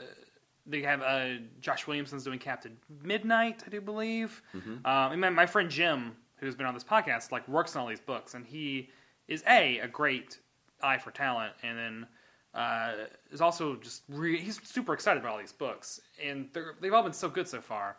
they 0.67 0.83
have 0.83 1.03
uh, 1.03 1.41
Josh 1.61 1.87
Williamson's 1.87 2.23
doing 2.25 2.39
Captain 2.39 2.77
Midnight, 3.03 3.65
I 3.67 3.71
do 3.71 3.81
believe. 3.81 4.41
Mm-hmm. 4.55 4.87
Um, 4.87 5.13
and 5.13 5.21
my, 5.21 5.31
my 5.31 5.47
friend 5.47 5.69
Jim, 5.69 6.15
who's 6.37 6.55
been 6.55 6.67
on 6.67 6.75
this 6.75 6.85
podcast, 6.85 7.33
like 7.33 7.49
works 7.49 7.75
on 7.75 7.83
all 7.83 7.89
these 7.89 7.99
books, 8.01 8.35
and 8.35 8.47
he 8.47 8.89
is 9.27 9.43
a 9.49 9.79
a 9.81 9.89
great 9.89 10.39
eye 10.83 10.99
for 10.99 11.11
talent, 11.11 11.55
and 11.63 11.77
then. 11.79 12.07
Uh, 12.55 12.93
is 13.31 13.41
also 13.41 13.77
just 13.77 14.03
re- 14.11 14.39
he's 14.39 14.61
super 14.63 14.93
excited 14.93 15.21
about 15.21 15.33
all 15.33 15.39
these 15.39 15.53
books, 15.53 16.01
and 16.23 16.49
they're, 16.53 16.75
they've 16.81 16.93
all 16.93 17.03
been 17.03 17.13
so 17.13 17.29
good 17.29 17.49
so 17.49 17.61
far. 17.63 17.97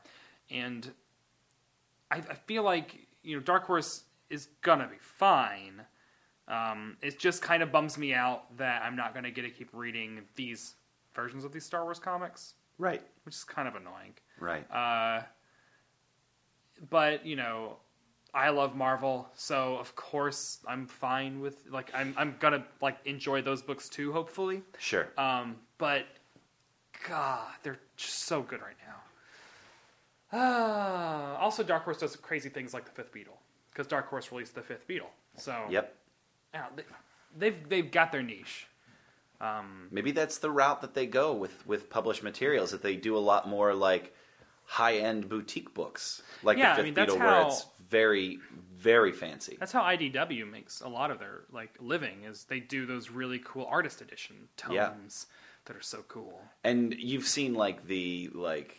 And 0.51 0.91
I, 2.11 2.17
I 2.17 2.35
feel 2.45 2.61
like 2.61 3.07
you 3.23 3.35
know 3.35 3.41
Dark 3.41 3.65
Horse 3.65 4.03
is 4.29 4.49
gonna 4.61 4.87
be 4.87 4.99
fine. 4.99 5.81
Um, 6.47 6.97
it 7.01 7.17
just 7.17 7.41
kind 7.41 7.63
of 7.63 7.71
bums 7.71 7.97
me 7.97 8.13
out 8.13 8.55
that 8.57 8.83
I'm 8.83 8.95
not 8.95 9.15
gonna 9.15 9.31
get 9.31 9.41
to 9.41 9.49
keep 9.49 9.69
reading 9.73 10.21
these 10.35 10.75
versions 11.15 11.45
of 11.45 11.51
these 11.51 11.65
Star 11.65 11.83
Wars 11.83 11.97
comics, 11.99 12.53
right, 12.77 13.01
which 13.25 13.33
is 13.33 13.43
kind 13.43 13.67
of 13.67 13.75
annoying. 13.75 14.13
right. 14.39 14.69
Uh, 14.71 15.23
but 16.91 17.25
you 17.25 17.35
know, 17.35 17.77
I 18.33 18.49
love 18.49 18.75
Marvel, 18.75 19.29
so 19.35 19.77
of 19.77 19.95
course 19.95 20.59
I'm 20.67 20.87
fine 20.87 21.39
with 21.39 21.65
like 21.69 21.91
I'm 21.93 22.15
I'm 22.17 22.35
gonna 22.39 22.65
like 22.81 22.97
enjoy 23.05 23.43
those 23.43 23.61
books 23.61 23.89
too, 23.89 24.11
hopefully. 24.11 24.63
sure. 24.79 25.09
Um, 25.17 25.57
but 25.77 26.05
God, 27.07 27.47
they're 27.61 27.79
just 27.95 28.19
so 28.19 28.41
good 28.41 28.61
right 28.61 28.75
now. 28.87 30.39
Uh, 30.39 31.37
also, 31.39 31.61
Dark 31.63 31.83
Horse 31.83 31.97
does 31.97 32.15
crazy 32.15 32.49
things 32.49 32.73
like 32.73 32.85
the 32.85 32.91
Fifth 32.91 33.13
Beatle 33.13 33.37
because 33.71 33.85
Dark 33.85 34.09
Horse 34.09 34.31
released 34.31 34.55
the 34.55 34.61
Fifth 34.61 34.87
Beatle. 34.87 35.11
So 35.37 35.55
yep. 35.69 35.95
yeah, 36.53 36.65
they, 36.75 36.83
they've 37.37 37.69
they've 37.69 37.91
got 37.91 38.11
their 38.11 38.23
niche. 38.23 38.67
Um, 39.41 39.89
Maybe 39.91 40.11
that's 40.11 40.37
the 40.37 40.49
route 40.49 40.81
that 40.81 40.93
they 40.93 41.05
go 41.05 41.33
with 41.33 41.67
with 41.67 41.89
published 41.89 42.23
materials. 42.23 42.71
That 42.71 42.81
they 42.81 42.95
do 42.95 43.15
a 43.15 43.19
lot 43.19 43.47
more 43.47 43.73
like 43.75 44.15
high 44.65 44.97
end 44.97 45.29
boutique 45.29 45.73
books, 45.73 46.21
like 46.41 46.57
Yeah, 46.57 46.71
the 46.71 46.75
Fifth 46.77 46.85
mean, 46.85 46.93
that's 46.93 47.13
Beatle, 47.13 47.19
where 47.19 47.41
it's 47.47 47.65
very 47.97 48.39
very 48.77 49.11
fancy. 49.13 49.55
that's 49.59 49.71
how 49.71 49.83
IDW 49.83 50.45
makes 50.57 50.81
a 50.81 50.89
lot 50.89 51.09
of 51.11 51.17
their 51.19 51.43
like 51.51 51.73
living 51.79 52.23
is 52.29 52.43
they 52.45 52.59
do 52.59 52.85
those 52.85 53.09
really 53.09 53.39
cool 53.51 53.65
artist 53.77 54.01
edition 54.01 54.35
tomes 54.57 54.75
Yeah. 54.75 54.93
that 55.65 55.75
are 55.77 55.81
so 55.81 55.99
cool. 56.09 56.41
And 56.65 56.93
you've 57.09 57.27
seen 57.37 57.53
like 57.53 57.87
the 57.87 58.29
like 58.33 58.71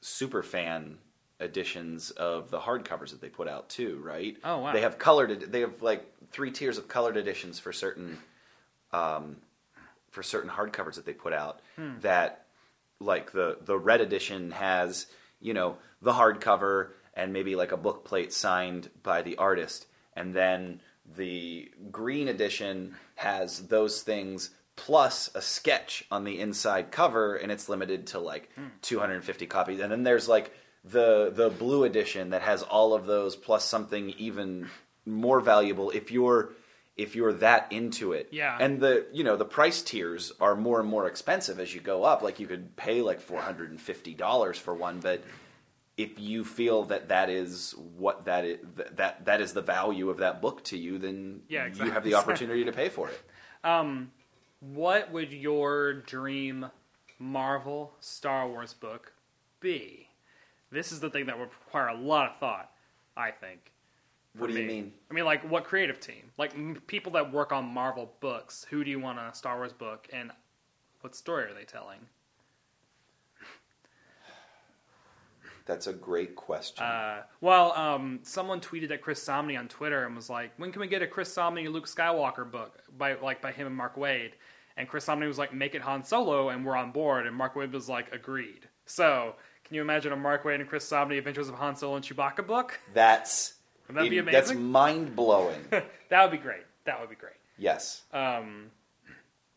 super 0.00 0.42
fan 0.42 0.96
editions 1.40 2.10
of 2.12 2.50
the 2.50 2.60
hardcovers 2.60 3.10
that 3.10 3.20
they 3.20 3.28
put 3.28 3.48
out 3.48 3.68
too, 3.68 4.00
right? 4.02 4.36
Oh, 4.44 4.58
wow. 4.58 4.72
They 4.72 4.80
have 4.82 4.98
colored. 4.98 5.30
ed- 5.30 5.52
They 5.52 5.60
have 5.60 5.82
like 5.82 6.02
three 6.30 6.50
tiers 6.50 6.78
of 6.78 6.86
colored 6.88 7.16
editions 7.16 7.58
for 7.58 7.72
certain, 7.72 8.18
um, 8.92 9.36
for 10.10 10.22
certain 10.22 10.50
hardcovers 10.50 10.94
that 10.96 11.04
they 11.06 11.12
put 11.14 11.32
out. 11.32 11.60
Hmm. 11.76 11.98
That 12.00 12.46
like 12.98 13.32
the 13.32 13.58
the 13.62 13.78
red 13.78 14.00
edition 14.00 14.50
has 14.52 15.06
you 15.40 15.54
know 15.54 15.76
the 16.02 16.12
hardcover 16.12 16.90
and 17.14 17.32
maybe 17.32 17.56
like 17.56 17.72
a 17.72 17.76
book 17.76 18.04
plate 18.04 18.32
signed 18.32 18.90
by 19.02 19.22
the 19.22 19.36
artist, 19.36 19.86
and 20.14 20.34
then 20.34 20.80
the 21.16 21.70
green 21.90 22.28
edition 22.28 22.94
has 23.16 23.66
those 23.68 24.02
things 24.02 24.50
plus 24.76 25.28
a 25.34 25.42
sketch 25.42 26.04
on 26.10 26.24
the 26.24 26.40
inside 26.40 26.90
cover, 26.90 27.36
and 27.36 27.52
it's 27.52 27.68
limited 27.68 28.06
to 28.08 28.18
like 28.18 28.50
hmm. 28.54 28.66
250 28.82 29.46
copies. 29.46 29.80
And 29.80 29.92
then 29.92 30.02
there's 30.02 30.28
like 30.28 30.52
the 30.84 31.30
the 31.34 31.50
blue 31.50 31.84
edition 31.84 32.30
that 32.30 32.42
has 32.42 32.62
all 32.62 32.94
of 32.94 33.06
those 33.06 33.36
plus 33.36 33.64
something 33.64 34.10
even 34.10 34.68
more 35.04 35.40
valuable 35.40 35.90
if 35.90 36.10
you're 36.10 36.52
if 36.96 37.14
you're 37.14 37.32
that 37.34 37.70
into 37.70 38.12
it. 38.12 38.28
Yeah. 38.30 38.56
And 38.58 38.80
the 38.80 39.06
you 39.12 39.24
know 39.24 39.36
the 39.36 39.44
price 39.44 39.82
tiers 39.82 40.32
are 40.40 40.54
more 40.54 40.80
and 40.80 40.88
more 40.88 41.06
expensive 41.06 41.60
as 41.60 41.74
you 41.74 41.80
go 41.80 42.04
up. 42.04 42.22
Like 42.22 42.40
you 42.40 42.46
could 42.46 42.76
pay 42.76 43.02
like 43.02 43.20
four 43.20 43.40
hundred 43.40 43.70
and 43.70 43.80
fifty 43.80 44.14
dollars 44.14 44.58
for 44.58 44.74
one, 44.74 45.00
but 45.00 45.22
if 46.00 46.18
you 46.18 46.44
feel 46.44 46.84
that 46.84 47.08
that 47.08 47.28
is 47.28 47.74
what 47.96 48.24
that 48.24 48.44
is, 48.44 48.58
that 48.96 49.24
that 49.24 49.40
is 49.40 49.52
the 49.52 49.60
value 49.62 50.08
of 50.08 50.18
that 50.18 50.40
book 50.40 50.64
to 50.64 50.78
you, 50.78 50.98
then 50.98 51.42
Yeah, 51.48 51.66
you 51.66 51.90
have 51.90 52.04
the 52.04 52.14
opportunity 52.14 52.64
to 52.64 52.72
pay 52.72 52.88
for 52.88 53.08
it. 53.08 53.20
Um, 53.62 54.10
what 54.60 55.12
would 55.12 55.34
your 55.34 55.92
dream 55.92 56.64
Marvel 57.18 57.92
Star 58.00 58.48
Wars 58.48 58.72
book 58.72 59.12
be? 59.60 60.08
This 60.72 60.92
is 60.92 61.00
the 61.00 61.10
thing 61.10 61.26
that 61.26 61.38
would 61.38 61.50
require 61.66 61.88
a 61.88 61.94
lot 61.94 62.30
of 62.30 62.38
thought, 62.38 62.70
I 63.18 63.32
think. 63.32 63.70
What 64.38 64.48
do 64.48 64.58
you 64.58 64.66
mean? 64.66 64.92
I 65.10 65.12
mean, 65.14 65.26
like, 65.26 65.42
what 65.50 65.64
creative 65.64 66.00
team? 66.00 66.30
Like, 66.38 66.54
m- 66.54 66.80
people 66.86 67.12
that 67.12 67.30
work 67.30 67.52
on 67.52 67.66
Marvel 67.66 68.14
books. 68.20 68.64
Who 68.70 68.82
do 68.82 68.90
you 68.90 68.98
want 68.98 69.18
on 69.18 69.26
a 69.26 69.34
Star 69.34 69.56
Wars 69.56 69.74
book, 69.74 70.08
and 70.10 70.30
what 71.02 71.14
story 71.14 71.44
are 71.44 71.54
they 71.54 71.64
telling? 71.64 71.98
That's 75.70 75.86
a 75.86 75.92
great 75.92 76.34
question. 76.34 76.84
Uh, 76.84 77.22
well, 77.40 77.72
um, 77.74 78.18
someone 78.24 78.60
tweeted 78.60 78.90
at 78.90 79.02
Chris 79.02 79.24
Samnee 79.24 79.56
on 79.56 79.68
Twitter 79.68 80.04
and 80.04 80.16
was 80.16 80.28
like, 80.28 80.50
"When 80.56 80.72
can 80.72 80.80
we 80.80 80.88
get 80.88 81.00
a 81.00 81.06
Chris 81.06 81.32
Samnee 81.32 81.70
Luke 81.72 81.86
Skywalker 81.86 82.50
book 82.50 82.80
by 82.98 83.14
like 83.14 83.40
by 83.40 83.52
him 83.52 83.68
and 83.68 83.76
Mark 83.76 83.94
Waid?" 83.94 84.32
And 84.76 84.88
Chris 84.88 85.06
Samnee 85.06 85.28
was 85.28 85.38
like, 85.38 85.54
"Make 85.54 85.76
it 85.76 85.82
Han 85.82 86.02
Solo," 86.02 86.48
and 86.48 86.66
we're 86.66 86.74
on 86.76 86.90
board. 86.90 87.24
And 87.28 87.36
Mark 87.36 87.54
Waid 87.54 87.70
was 87.70 87.88
like, 87.88 88.12
"Agreed." 88.12 88.68
So, 88.84 89.36
can 89.64 89.76
you 89.76 89.80
imagine 89.80 90.10
a 90.12 90.16
Mark 90.16 90.42
Waid 90.42 90.56
and 90.56 90.68
Chris 90.68 90.84
Samnee 90.90 91.18
Adventures 91.18 91.48
of 91.48 91.54
Han 91.54 91.76
Solo 91.76 91.94
and 91.94 92.04
Chewbacca 92.04 92.44
book? 92.44 92.80
that's 92.92 93.54
Wouldn't 93.86 94.10
that 94.10 94.24
be 94.24 94.32
that's 94.32 94.52
mind 94.52 95.14
blowing. 95.14 95.64
that 95.70 96.22
would 96.22 96.32
be 96.32 96.38
great. 96.38 96.64
That 96.84 96.98
would 97.00 97.10
be 97.10 97.14
great. 97.14 97.34
yes, 97.58 98.02
Um, 98.12 98.72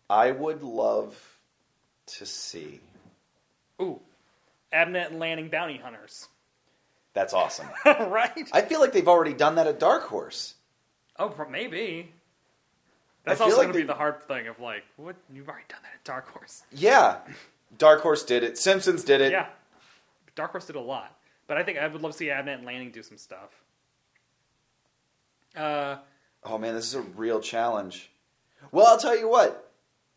I 0.10 0.30
would 0.32 0.62
love 0.62 1.40
to 2.06 2.26
see. 2.28 2.82
ooh, 3.82 4.00
Abnett 4.74 5.08
and 5.12 5.20
Lanning 5.20 5.50
bounty 5.50 5.78
hunters, 5.78 6.28
That's 7.14 7.34
awesome. 7.34 7.68
right? 7.86 8.50
I 8.52 8.62
feel 8.62 8.80
like 8.80 8.92
they've 8.94 9.08
already 9.08 9.34
done 9.34 9.56
that 9.56 9.68
at 9.68 9.80
Dark 9.80 10.04
Horse. 10.04 10.56
Oh, 11.20 11.34
maybe. 11.50 12.12
That's 13.24 13.40
also 13.40 13.58
like 13.58 13.68
going 13.68 13.74
to 13.74 13.80
be 13.80 13.86
the 13.86 13.94
hard 13.94 14.24
thing 14.24 14.48
of 14.48 14.60
like, 14.60 14.84
what? 14.98 15.16
You've 15.32 15.48
already 15.48 15.66
done 15.70 15.80
that 15.84 15.94
at 15.94 16.04
Dark 16.04 16.28
Horse. 16.30 16.64
Yeah, 16.72 17.18
Dark 17.78 18.02
Horse 18.02 18.24
did 18.24 18.44
it. 18.44 18.58
Simpsons 18.58 19.04
did 19.04 19.22
it. 19.22 19.32
Yeah, 19.32 19.48
Dark 20.36 20.52
Horse 20.52 20.66
did 20.66 20.76
a 20.76 20.82
lot, 20.82 21.16
but 21.48 21.58
I 21.58 21.64
think 21.64 21.78
I 21.78 21.88
would 21.88 22.02
love 22.02 22.12
to 22.14 22.18
see 22.18 22.26
Abnett 22.26 22.56
and 22.56 22.66
Lanning 22.66 22.92
do 22.92 23.04
some 23.04 23.18
stuff. 23.18 23.50
Uh, 25.56 25.98
Oh 26.46 26.58
man, 26.58 26.74
this 26.74 26.88
is 26.88 26.96
a 26.96 27.02
real 27.02 27.40
challenge. 27.40 28.10
Well, 28.72 28.86
I'll 28.88 28.98
tell 29.00 29.18
you 29.18 29.30
what, 29.30 29.72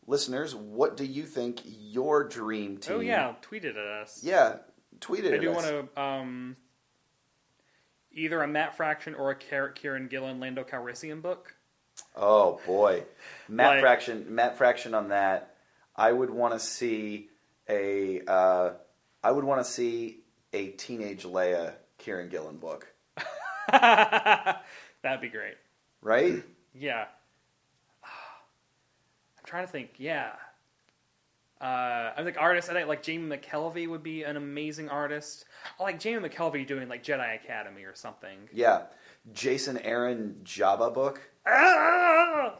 listeners. 0.07 0.55
What 0.55 0.97
do 0.97 1.05
you 1.05 1.25
think 1.25 1.61
your 1.65 2.25
dream 2.29 2.79
team? 2.79 2.97
oh 2.97 3.01
yeah, 3.01 3.35
tweet 3.43 3.65
it 3.65 3.77
at 3.77 3.87
us. 3.87 4.21
yeah. 4.23 4.57
Tweet 5.01 5.25
it. 5.27 5.35
I 5.35 5.39
do 5.39 5.51
us. 5.53 5.57
want 5.65 5.95
to 5.95 6.01
um, 6.01 6.57
either 8.13 8.43
a 8.43 8.49
Matt 8.49 8.77
Fraction 8.77 9.15
or 9.15 9.31
a 9.31 9.37
Kieran 9.73 10.09
Gillen 10.09 10.41
Lando 10.41 10.65
Calrissian 10.65 11.21
book. 11.21 11.55
Oh 12.15 12.61
boy, 12.67 13.05
Matt 13.49 13.75
Like- 13.75 13.81
Fraction. 13.81 14.35
Matt 14.35 14.57
Fraction 14.57 14.95
on 14.95 15.09
that. 15.11 15.55
I 15.95 16.13
would 16.13 16.31
want 16.31 16.55
to 16.55 16.59
see 16.61 17.29
a. 17.69 18.21
Uh, 18.27 18.71
I 19.23 19.31
would 19.31 19.45
want 19.45 19.65
to 19.65 19.71
see 19.71 20.21
a 20.53 20.69
teenage 20.69 21.25
Leia 21.25 21.73
Kieran 21.99 22.29
Gillen 22.29 22.57
book. 22.59 22.87
That'd 23.73 25.21
be 25.21 25.29
great. 25.29 25.55
Right? 26.03 26.43
Yeah. 26.75 27.07
I'm 29.47 29.51
trying 29.51 29.67
to 29.67 29.73
think. 29.73 29.91
Yeah. 29.99 30.33
Uh, 31.61 32.13
I 32.17 32.23
think 32.25 32.37
artists. 32.39 32.69
I 32.69 32.75
think 32.75 32.89
like 32.89 33.03
Jamie 33.03 33.37
McKelvie 33.37 33.89
would 33.89 34.03
be 34.03 34.25
an 34.25 34.37
amazing 34.37 34.89
artist. 34.89 35.45
I 35.79 35.85
like 35.85 36.01
Jamie 36.01 36.29
McKelvie 36.29 36.67
doing 36.67 36.89
like 36.89 37.05
Jedi 37.05 37.37
Academy 37.37 37.85
or 37.85 37.95
something. 37.95 38.49
Yeah. 38.53 38.83
Jason 39.33 39.79
Aaron 39.79 40.41
Jabba 40.45 40.93
book. 40.93 41.21
Ah! 41.47 42.55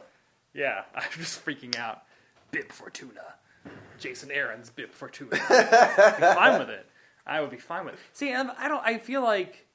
Yeah, 0.53 0.83
I'm 0.95 1.09
just 1.17 1.45
freaking 1.45 1.77
out. 1.77 2.03
Bib 2.51 2.71
Fortuna. 2.71 3.35
Jason 3.99 4.31
Aaron's 4.31 4.69
Bib 4.69 4.91
Fortuna. 4.91 5.37
I'd 5.49 6.15
be 6.17 6.21
fine 6.21 6.59
with 6.59 6.69
it. 6.69 6.87
I 7.25 7.41
would 7.41 7.51
be 7.51 7.57
fine 7.57 7.85
with 7.85 7.95
it. 7.95 7.99
See, 8.13 8.33
I 8.33 8.43
don't. 8.67 8.81
I 8.85 8.97
feel 8.97 9.21
like 9.21 9.67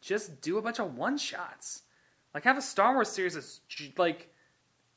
just 0.00 0.40
do 0.40 0.56
a 0.56 0.62
bunch 0.62 0.80
of 0.80 0.96
one 0.96 1.18
shots. 1.18 1.82
Like 2.32 2.44
have 2.44 2.56
a 2.56 2.62
Star 2.62 2.94
Wars 2.94 3.08
series 3.10 3.34
that's 3.34 3.60
like 3.98 4.32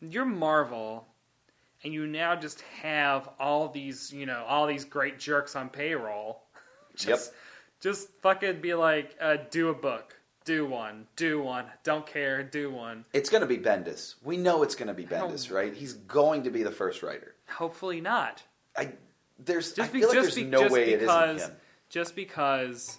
you're 0.01 0.25
Marvel, 0.25 1.07
and 1.83 1.93
you 1.93 2.07
now 2.07 2.35
just 2.35 2.61
have 2.81 3.29
all 3.39 3.69
these, 3.69 4.11
you 4.13 4.25
know, 4.25 4.43
all 4.47 4.67
these 4.67 4.85
great 4.85 5.19
jerks 5.19 5.55
on 5.55 5.69
payroll. 5.69 6.43
just, 6.95 7.31
Yep. 7.33 7.35
just 7.81 8.09
fucking 8.21 8.61
be 8.61 8.73
like, 8.73 9.15
uh, 9.19 9.37
do 9.49 9.69
a 9.69 9.73
book. 9.73 10.17
do 10.45 10.65
one, 10.65 11.05
do 11.15 11.41
one. 11.41 11.65
Don't 11.83 12.05
care, 12.05 12.41
do 12.43 12.71
one. 12.71 13.05
It's 13.13 13.29
going 13.29 13.41
to 13.41 13.47
be 13.47 13.57
Bendis. 13.57 14.15
We 14.23 14.37
know 14.37 14.63
it's 14.63 14.75
going 14.75 14.87
to 14.87 14.93
be 14.93 15.05
Bendis, 15.05 15.51
right? 15.51 15.73
He's 15.73 15.93
going 15.93 16.43
to 16.43 16.49
be 16.49 16.63
the 16.63 16.71
first 16.71 17.03
writer. 17.03 17.35
Hopefully 17.49 18.01
not. 18.01 18.41
I 18.75 18.93
there's 19.43 19.73
Just 19.73 19.89
I 19.89 19.93
be- 19.93 20.05
like 20.05 20.13
there's 20.13 20.35
be- 20.35 20.43
no 20.43 20.67
way 20.67 20.93
it 20.93 20.99
because- 21.01 21.37
isn't 21.41 21.51
him. 21.51 21.57
Just 21.89 22.15
because 22.15 22.97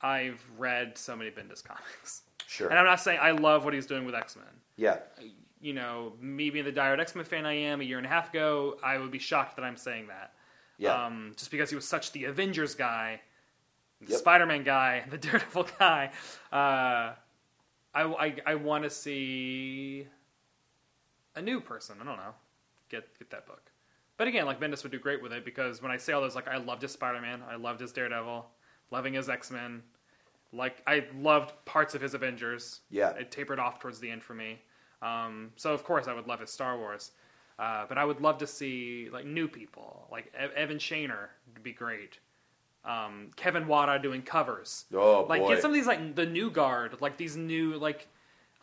I've 0.00 0.40
read 0.56 0.96
so 0.96 1.16
many 1.16 1.30
Bendis 1.30 1.64
comics. 1.64 2.22
Sure. 2.46 2.68
And 2.68 2.78
I'm 2.78 2.86
not 2.86 3.00
saying 3.00 3.18
I 3.20 3.32
love 3.32 3.64
what 3.64 3.74
he's 3.74 3.86
doing 3.86 4.04
with 4.06 4.14
X 4.14 4.36
Men. 4.36 4.44
Yeah. 4.76 4.98
You 5.60 5.72
know, 5.72 6.12
me 6.20 6.50
being 6.50 6.64
the 6.64 6.72
diehard 6.72 7.00
X 7.00 7.14
Men 7.14 7.24
fan 7.24 7.44
I 7.46 7.54
am 7.54 7.80
a 7.80 7.84
year 7.84 7.96
and 7.98 8.06
a 8.06 8.10
half 8.10 8.30
ago, 8.30 8.78
I 8.82 8.98
would 8.98 9.10
be 9.10 9.18
shocked 9.18 9.56
that 9.56 9.64
I'm 9.64 9.76
saying 9.76 10.06
that. 10.08 10.32
Yeah. 10.78 11.06
Um, 11.06 11.32
just 11.36 11.50
because 11.50 11.70
he 11.70 11.76
was 11.76 11.86
such 11.88 12.12
the 12.12 12.24
Avengers 12.26 12.74
guy, 12.76 13.20
the 14.00 14.12
Yep. 14.12 14.18
Spider 14.20 14.46
Man 14.46 14.62
guy, 14.62 15.04
the 15.10 15.18
Daredevil 15.18 15.66
guy. 15.78 16.10
Uh, 16.52 17.14
I, 17.94 18.02
I, 18.02 18.36
I 18.46 18.54
want 18.54 18.84
to 18.84 18.90
see 18.90 20.06
a 21.34 21.42
new 21.42 21.60
person. 21.60 21.96
I 22.00 22.04
don't 22.04 22.16
know. 22.16 22.34
Get 22.88 23.18
get 23.18 23.30
that 23.30 23.46
book. 23.46 23.72
But 24.16 24.28
again, 24.28 24.46
like 24.46 24.60
Bendis 24.60 24.82
would 24.82 24.92
do 24.92 24.98
great 24.98 25.22
with 25.22 25.32
it 25.32 25.44
because 25.44 25.82
when 25.82 25.90
I 25.92 25.96
say 25.96 26.12
all 26.12 26.20
those, 26.20 26.34
like 26.34 26.48
I 26.48 26.56
loved 26.58 26.82
his 26.82 26.92
Spider 26.92 27.20
Man, 27.20 27.42
I 27.48 27.56
loved 27.56 27.80
his 27.80 27.92
Daredevil, 27.92 28.46
loving 28.90 29.14
his 29.14 29.28
X 29.28 29.50
Men. 29.50 29.82
Like 30.52 30.82
I 30.86 31.06
loved 31.16 31.52
parts 31.64 31.94
of 31.94 32.00
his 32.00 32.14
Avengers. 32.14 32.80
Yeah. 32.90 33.10
it 33.10 33.30
tapered 33.30 33.58
off 33.58 33.80
towards 33.80 34.00
the 34.00 34.10
end 34.10 34.22
for 34.22 34.34
me. 34.34 34.60
Um, 35.02 35.50
so 35.56 35.72
of 35.72 35.84
course 35.84 36.08
I 36.08 36.14
would 36.14 36.26
love 36.26 36.40
his 36.40 36.50
Star 36.50 36.76
Wars. 36.78 37.12
Uh, 37.58 37.86
but 37.88 37.98
I 37.98 38.04
would 38.04 38.20
love 38.20 38.38
to 38.38 38.46
see 38.46 39.08
like 39.12 39.26
new 39.26 39.48
people, 39.48 40.06
like 40.12 40.26
e- 40.26 40.54
Evan 40.56 40.78
Shaner 40.78 41.28
would 41.52 41.62
be 41.64 41.72
great. 41.72 42.20
Um, 42.84 43.32
Kevin 43.34 43.66
Wada 43.66 43.98
doing 43.98 44.22
covers. 44.22 44.84
Oh, 44.94 45.26
like 45.28 45.42
boy. 45.42 45.48
get 45.54 45.62
some 45.62 45.72
of 45.72 45.74
these 45.74 45.86
like 45.86 46.14
the 46.14 46.24
new 46.26 46.50
guard, 46.50 46.96
like 47.00 47.16
these 47.16 47.36
new 47.36 47.76
like. 47.76 48.08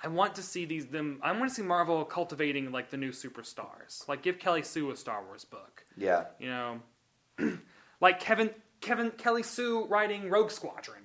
I 0.04 0.08
want 0.08 0.36
to 0.36 0.44
see 0.44 0.66
these 0.66 0.86
them. 0.88 1.20
I 1.24 1.32
want 1.32 1.50
to 1.50 1.56
see 1.56 1.62
Marvel 1.62 2.04
cultivating 2.06 2.72
like 2.72 2.90
the 2.90 2.98
new 2.98 3.12
superstars. 3.12 4.08
Like 4.08 4.22
give 4.22 4.40
Kelly 4.40 4.62
Sue 4.62 4.92
a 4.92 4.96
Star 4.96 5.24
Wars 5.24 5.46
book. 5.46 5.84
Yeah. 5.98 6.26
You 6.40 6.48
know, 6.48 6.80
like 8.02 8.20
Kevin 8.20 8.52
Kevin 8.82 9.12
Kelly 9.12 9.44
Sue 9.44 9.86
writing 9.86 10.30
Rogue 10.30 10.52
Squadron. 10.52 11.02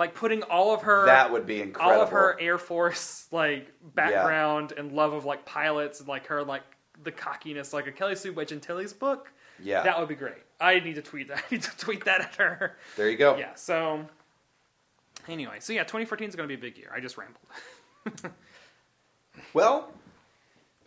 Like 0.00 0.14
putting 0.14 0.42
all 0.44 0.74
of 0.74 0.82
her 0.82 1.06
That 1.06 1.30
would 1.30 1.46
be 1.46 1.60
incredible. 1.60 1.94
all 1.98 2.02
of 2.02 2.10
her 2.10 2.36
Air 2.40 2.58
Force 2.58 3.28
like 3.30 3.70
background 3.94 4.72
and 4.76 4.92
love 4.92 5.12
of 5.12 5.24
like 5.26 5.44
pilots 5.44 6.00
and 6.00 6.08
like 6.08 6.26
her 6.26 6.42
like 6.42 6.62
the 7.04 7.12
cockiness 7.12 7.72
like 7.72 7.86
a 7.86 7.92
Kelly 7.92 8.16
Sue 8.16 8.32
Gentili's 8.44 8.92
book. 8.92 9.30
Yeah. 9.62 9.82
That 9.82 10.00
would 10.00 10.08
be 10.08 10.14
great. 10.14 10.42
I 10.60 10.80
need 10.80 10.94
to 10.94 11.02
tweet 11.02 11.28
that. 11.28 11.38
I 11.50 11.54
need 11.54 11.62
to 11.62 11.76
tweet 11.76 12.06
that 12.06 12.22
at 12.22 12.34
her. 12.36 12.76
There 12.96 13.08
you 13.10 13.16
go. 13.16 13.36
Yeah. 13.36 13.54
So 13.54 14.06
anyway, 15.28 15.56
so 15.60 15.72
yeah, 15.72 15.82
2014 15.82 16.28
is 16.30 16.34
going 16.34 16.48
to 16.48 16.56
be 16.56 16.58
a 16.58 16.70
big 16.70 16.78
year. 16.78 16.90
I 16.94 17.00
just 17.00 17.16
rambled. 17.16 18.32
Well, 19.52 19.90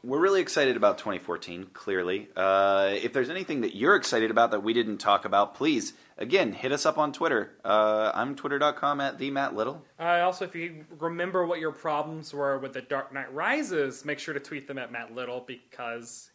we're 0.03 0.19
really 0.19 0.41
excited 0.41 0.75
about 0.75 0.97
2014, 0.97 1.67
clearly. 1.73 2.27
Uh, 2.35 2.91
if 2.93 3.13
there's 3.13 3.29
anything 3.29 3.61
that 3.61 3.75
you're 3.75 3.95
excited 3.95 4.31
about 4.31 4.51
that 4.51 4.61
we 4.61 4.73
didn't 4.73 4.97
talk 4.97 5.23
about, 5.23 5.55
please, 5.55 5.93
again, 6.17 6.51
hit 6.51 6.71
us 6.73 6.85
up 6.85 6.97
on 6.97 7.13
Twitter. 7.13 7.51
Uh, 7.63 8.11
I'm 8.13 8.35
twitter.com 8.35 8.99
at 8.99 9.17
the 9.17 9.31
Matt 9.31 9.55
Little. 9.55 9.83
Uh, 9.99 10.21
also, 10.23 10.43
if 10.45 10.55
you 10.55 10.85
remember 10.99 11.45
what 11.45 11.59
your 11.59 11.71
problems 11.71 12.33
were 12.33 12.57
with 12.59 12.73
the 12.73 12.81
Dark 12.81 13.13
Knight 13.13 13.33
Rises, 13.33 14.03
make 14.03 14.19
sure 14.19 14.33
to 14.33 14.39
tweet 14.41 14.67
them 14.67 14.77
at 14.77 14.91
Matt 14.91 15.15
Little 15.15 15.39
because 15.47 16.29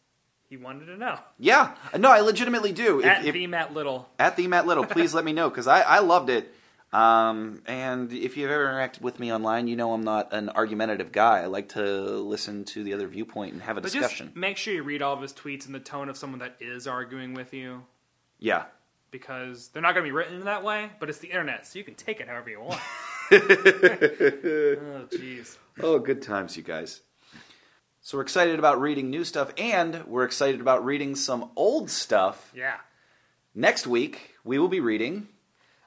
he 0.48 0.56
wanted 0.56 0.86
to 0.86 0.96
know. 0.96 1.18
Yeah, 1.38 1.74
no, 1.98 2.10
I 2.10 2.20
legitimately 2.20 2.72
do. 2.72 3.00
If- 3.00 3.04
at 3.06 3.26
if- 3.26 3.34
the 3.34 3.46
Matt 3.46 3.74
Little. 3.74 4.08
at 4.18 4.36
the 4.36 4.46
Matt 4.48 4.66
Little, 4.66 4.86
please 4.86 5.12
let 5.12 5.24
me 5.26 5.34
know 5.34 5.50
because 5.50 5.66
I, 5.66 5.82
I 5.82 5.98
loved 5.98 6.30
it. 6.30 6.54
Um, 6.92 7.62
and 7.66 8.10
if 8.12 8.36
you've 8.38 8.50
ever 8.50 8.64
interacted 8.66 9.02
with 9.02 9.20
me 9.20 9.30
online, 9.32 9.68
you 9.68 9.76
know 9.76 9.92
I'm 9.92 10.04
not 10.04 10.32
an 10.32 10.48
argumentative 10.48 11.12
guy. 11.12 11.40
I 11.40 11.46
like 11.46 11.68
to 11.70 11.82
listen 11.82 12.64
to 12.66 12.82
the 12.82 12.94
other 12.94 13.06
viewpoint 13.08 13.52
and 13.52 13.62
have 13.62 13.76
a 13.76 13.82
But 13.82 13.92
discussion. 13.92 14.28
just 14.28 14.36
make 14.36 14.56
sure 14.56 14.72
you 14.72 14.82
read 14.82 15.02
all 15.02 15.12
of 15.14 15.20
his 15.20 15.34
tweets 15.34 15.66
in 15.66 15.72
the 15.72 15.80
tone 15.80 16.08
of 16.08 16.16
someone 16.16 16.38
that 16.40 16.56
is 16.60 16.86
arguing 16.86 17.34
with 17.34 17.52
you. 17.52 17.82
Yeah. 18.38 18.64
because 19.10 19.68
they're 19.68 19.82
not 19.82 19.94
going 19.94 20.04
to 20.04 20.08
be 20.08 20.12
written 20.16 20.36
in 20.36 20.44
that 20.44 20.62
way, 20.64 20.90
but 21.00 21.08
it's 21.10 21.18
the 21.18 21.28
internet, 21.28 21.66
so 21.66 21.78
you 21.78 21.84
can 21.84 21.94
take 21.94 22.20
it 22.20 22.28
however 22.28 22.50
you 22.50 22.60
want. 22.60 22.80
oh, 23.32 23.36
jeez. 25.10 25.56
Oh, 25.80 25.98
good 25.98 26.22
times, 26.22 26.56
you 26.56 26.62
guys. 26.62 27.00
So 28.00 28.16
we're 28.18 28.22
excited 28.22 28.58
about 28.58 28.80
reading 28.80 29.10
new 29.10 29.24
stuff, 29.24 29.52
and 29.58 30.04
we're 30.06 30.24
excited 30.24 30.60
about 30.60 30.84
reading 30.84 31.14
some 31.16 31.50
old 31.56 31.90
stuff. 31.90 32.50
Yeah. 32.54 32.76
Next 33.54 33.86
week, 33.86 34.34
we 34.44 34.58
will 34.58 34.68
be 34.68 34.80
reading 34.80 35.28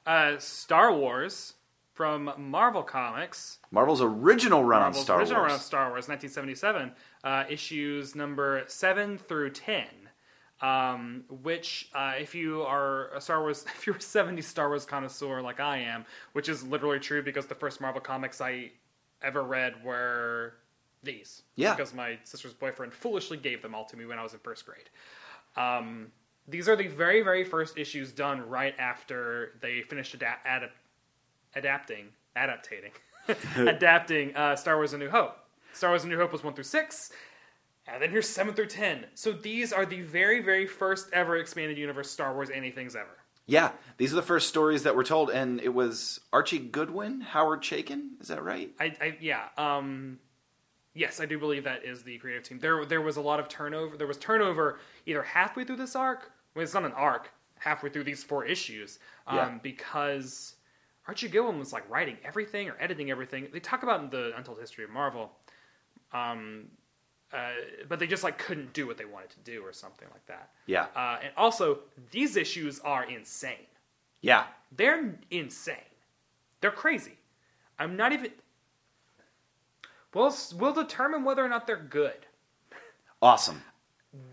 Uh, 0.06 0.38
Star 0.38 0.92
Wars 0.92 1.54
from 1.94 2.32
Marvel 2.38 2.82
Comics. 2.82 3.58
Marvel's 3.70 4.00
original 4.00 4.64
run 4.64 4.80
Marvel's 4.80 4.98
on 4.98 5.04
Star 5.04 5.18
original 5.20 5.40
Wars. 5.40 5.50
run 5.50 5.56
of 5.56 5.62
Star 5.62 5.88
Wars, 5.90 6.08
1977, 6.08 6.92
uh, 7.24 7.44
issues 7.48 8.14
number 8.14 8.64
7 8.66 9.18
through 9.18 9.50
10. 9.50 9.84
Um, 10.60 11.24
which, 11.42 11.88
uh, 11.92 12.12
if 12.20 12.36
you 12.36 12.62
are 12.62 13.12
a 13.14 13.20
Star 13.20 13.40
Wars, 13.40 13.64
if 13.76 13.86
you're 13.86 13.96
a 13.96 13.98
70s 13.98 14.44
Star 14.44 14.68
Wars 14.68 14.84
connoisseur 14.84 15.42
like 15.42 15.58
I 15.60 15.78
am, 15.78 16.04
which 16.34 16.48
is 16.48 16.62
literally 16.62 17.00
true 17.00 17.22
because 17.22 17.46
the 17.46 17.54
first 17.56 17.80
Marvel 17.80 18.00
comics 18.00 18.40
I 18.40 18.70
ever 19.22 19.42
read 19.42 19.84
were 19.84 20.54
these. 21.02 21.42
Yeah. 21.56 21.74
Because 21.74 21.92
my 21.92 22.18
sister's 22.24 22.54
boyfriend 22.54 22.94
foolishly 22.94 23.36
gave 23.38 23.60
them 23.60 23.74
all 23.74 23.84
to 23.86 23.96
me 23.96 24.06
when 24.06 24.18
I 24.18 24.22
was 24.22 24.34
in 24.34 24.38
first 24.38 24.64
grade. 24.64 24.88
Um, 25.56 26.12
these 26.48 26.68
are 26.68 26.76
the 26.76 26.88
very, 26.88 27.22
very 27.22 27.44
first 27.44 27.78
issues 27.78 28.12
done 28.12 28.48
right 28.48 28.74
after 28.78 29.52
they 29.60 29.82
finished 29.82 30.14
ada- 30.14 30.38
adap- 30.46 30.70
adapting, 31.54 32.08
adaptating, 32.36 32.92
adapting 33.56 34.34
uh, 34.36 34.56
Star 34.56 34.76
Wars: 34.76 34.92
A 34.92 34.98
New 34.98 35.10
Hope. 35.10 35.36
Star 35.72 35.90
Wars: 35.90 36.04
A 36.04 36.08
New 36.08 36.18
Hope 36.18 36.32
was 36.32 36.42
one 36.42 36.54
through 36.54 36.64
six, 36.64 37.12
and 37.86 38.02
then 38.02 38.10
here's 38.10 38.28
seven 38.28 38.54
through 38.54 38.66
ten. 38.66 39.06
So 39.14 39.32
these 39.32 39.72
are 39.72 39.86
the 39.86 40.02
very, 40.02 40.40
very 40.40 40.66
first 40.66 41.08
ever 41.12 41.36
expanded 41.36 41.78
universe 41.78 42.10
Star 42.10 42.34
Wars 42.34 42.50
anything's 42.50 42.96
ever. 42.96 43.18
Yeah, 43.46 43.72
these 43.96 44.12
are 44.12 44.16
the 44.16 44.22
first 44.22 44.48
stories 44.48 44.84
that 44.84 44.94
were 44.94 45.04
told, 45.04 45.30
and 45.30 45.60
it 45.60 45.74
was 45.74 46.20
Archie 46.32 46.58
Goodwin, 46.60 47.20
Howard 47.20 47.62
Chaykin. 47.62 48.20
Is 48.20 48.28
that 48.28 48.42
right? 48.42 48.70
I, 48.78 48.94
I 49.00 49.16
yeah. 49.20 49.48
Um, 49.58 50.20
yes, 50.94 51.20
I 51.20 51.26
do 51.26 51.38
believe 51.38 51.64
that 51.64 51.84
is 51.84 52.02
the 52.02 52.18
creative 52.18 52.42
team. 52.42 52.58
There, 52.58 52.84
there 52.84 53.00
was 53.00 53.16
a 53.16 53.20
lot 53.20 53.40
of 53.40 53.48
turnover. 53.48 53.96
There 53.96 54.06
was 54.06 54.18
turnover 54.18 54.78
either 55.06 55.22
halfway 55.22 55.64
through 55.64 55.76
this 55.76 55.96
arc. 55.96 56.30
Well, 56.54 56.62
it's 56.62 56.74
not 56.74 56.84
an 56.84 56.92
arc. 56.92 57.30
Halfway 57.58 57.90
through 57.90 58.04
these 58.04 58.24
four 58.24 58.44
issues, 58.44 58.98
um, 59.26 59.36
Yeah. 59.36 59.58
because 59.62 60.56
Archie 61.06 61.28
Gillen 61.28 61.58
was 61.58 61.72
like 61.72 61.88
writing 61.88 62.16
everything 62.24 62.68
or 62.68 62.76
editing 62.80 63.10
everything. 63.10 63.48
They 63.52 63.60
talk 63.60 63.82
about 63.84 64.00
in 64.00 64.10
the 64.10 64.32
Untold 64.36 64.58
History 64.58 64.82
of 64.84 64.90
Marvel, 64.90 65.30
um, 66.12 66.64
uh, 67.32 67.50
but 67.88 67.98
they 67.98 68.06
just 68.06 68.24
like 68.24 68.36
couldn't 68.38 68.72
do 68.72 68.86
what 68.86 68.98
they 68.98 69.04
wanted 69.04 69.30
to 69.30 69.38
do 69.40 69.62
or 69.62 69.72
something 69.72 70.08
like 70.12 70.26
that. 70.26 70.50
Yeah. 70.66 70.86
Uh, 70.94 71.18
and 71.22 71.32
also, 71.36 71.80
these 72.10 72.36
issues 72.36 72.80
are 72.80 73.04
insane. 73.04 73.66
Yeah. 74.20 74.46
They're 74.74 75.14
insane. 75.30 75.76
They're 76.60 76.70
crazy. 76.70 77.16
I'm 77.78 77.96
not 77.96 78.12
even. 78.12 78.30
We'll 80.14 80.34
we'll 80.56 80.74
determine 80.74 81.24
whether 81.24 81.44
or 81.44 81.48
not 81.48 81.66
they're 81.66 81.76
good. 81.76 82.26
Awesome. 83.20 83.62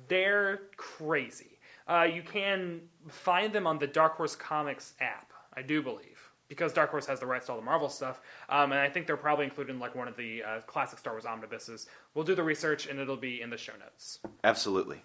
They're 0.07 0.61
crazy. 0.75 1.59
Uh, 1.87 2.03
you 2.03 2.21
can 2.21 2.81
find 3.07 3.53
them 3.53 3.65
on 3.65 3.79
the 3.79 3.87
Dark 3.87 4.15
Horse 4.17 4.35
Comics 4.35 4.93
app, 4.99 5.31
I 5.53 5.61
do 5.61 5.81
believe, 5.81 6.31
because 6.47 6.73
Dark 6.73 6.91
Horse 6.91 7.05
has 7.07 7.19
the 7.19 7.25
rights 7.25 7.47
to 7.47 7.53
all 7.53 7.57
the 7.57 7.65
Marvel 7.65 7.89
stuff, 7.89 8.21
um, 8.49 8.71
and 8.71 8.79
I 8.79 8.89
think 8.89 9.07
they're 9.07 9.17
probably 9.17 9.45
included 9.45 9.73
in 9.73 9.79
like 9.79 9.95
one 9.95 10.07
of 10.07 10.15
the 10.15 10.43
uh, 10.43 10.59
classic 10.61 10.99
Star 10.99 11.13
Wars 11.13 11.25
omnibuses. 11.25 11.87
We'll 12.13 12.25
do 12.25 12.35
the 12.35 12.43
research, 12.43 12.87
and 12.87 12.99
it'll 12.99 13.17
be 13.17 13.41
in 13.41 13.49
the 13.49 13.57
show 13.57 13.73
notes. 13.79 14.19
Absolutely. 14.43 15.01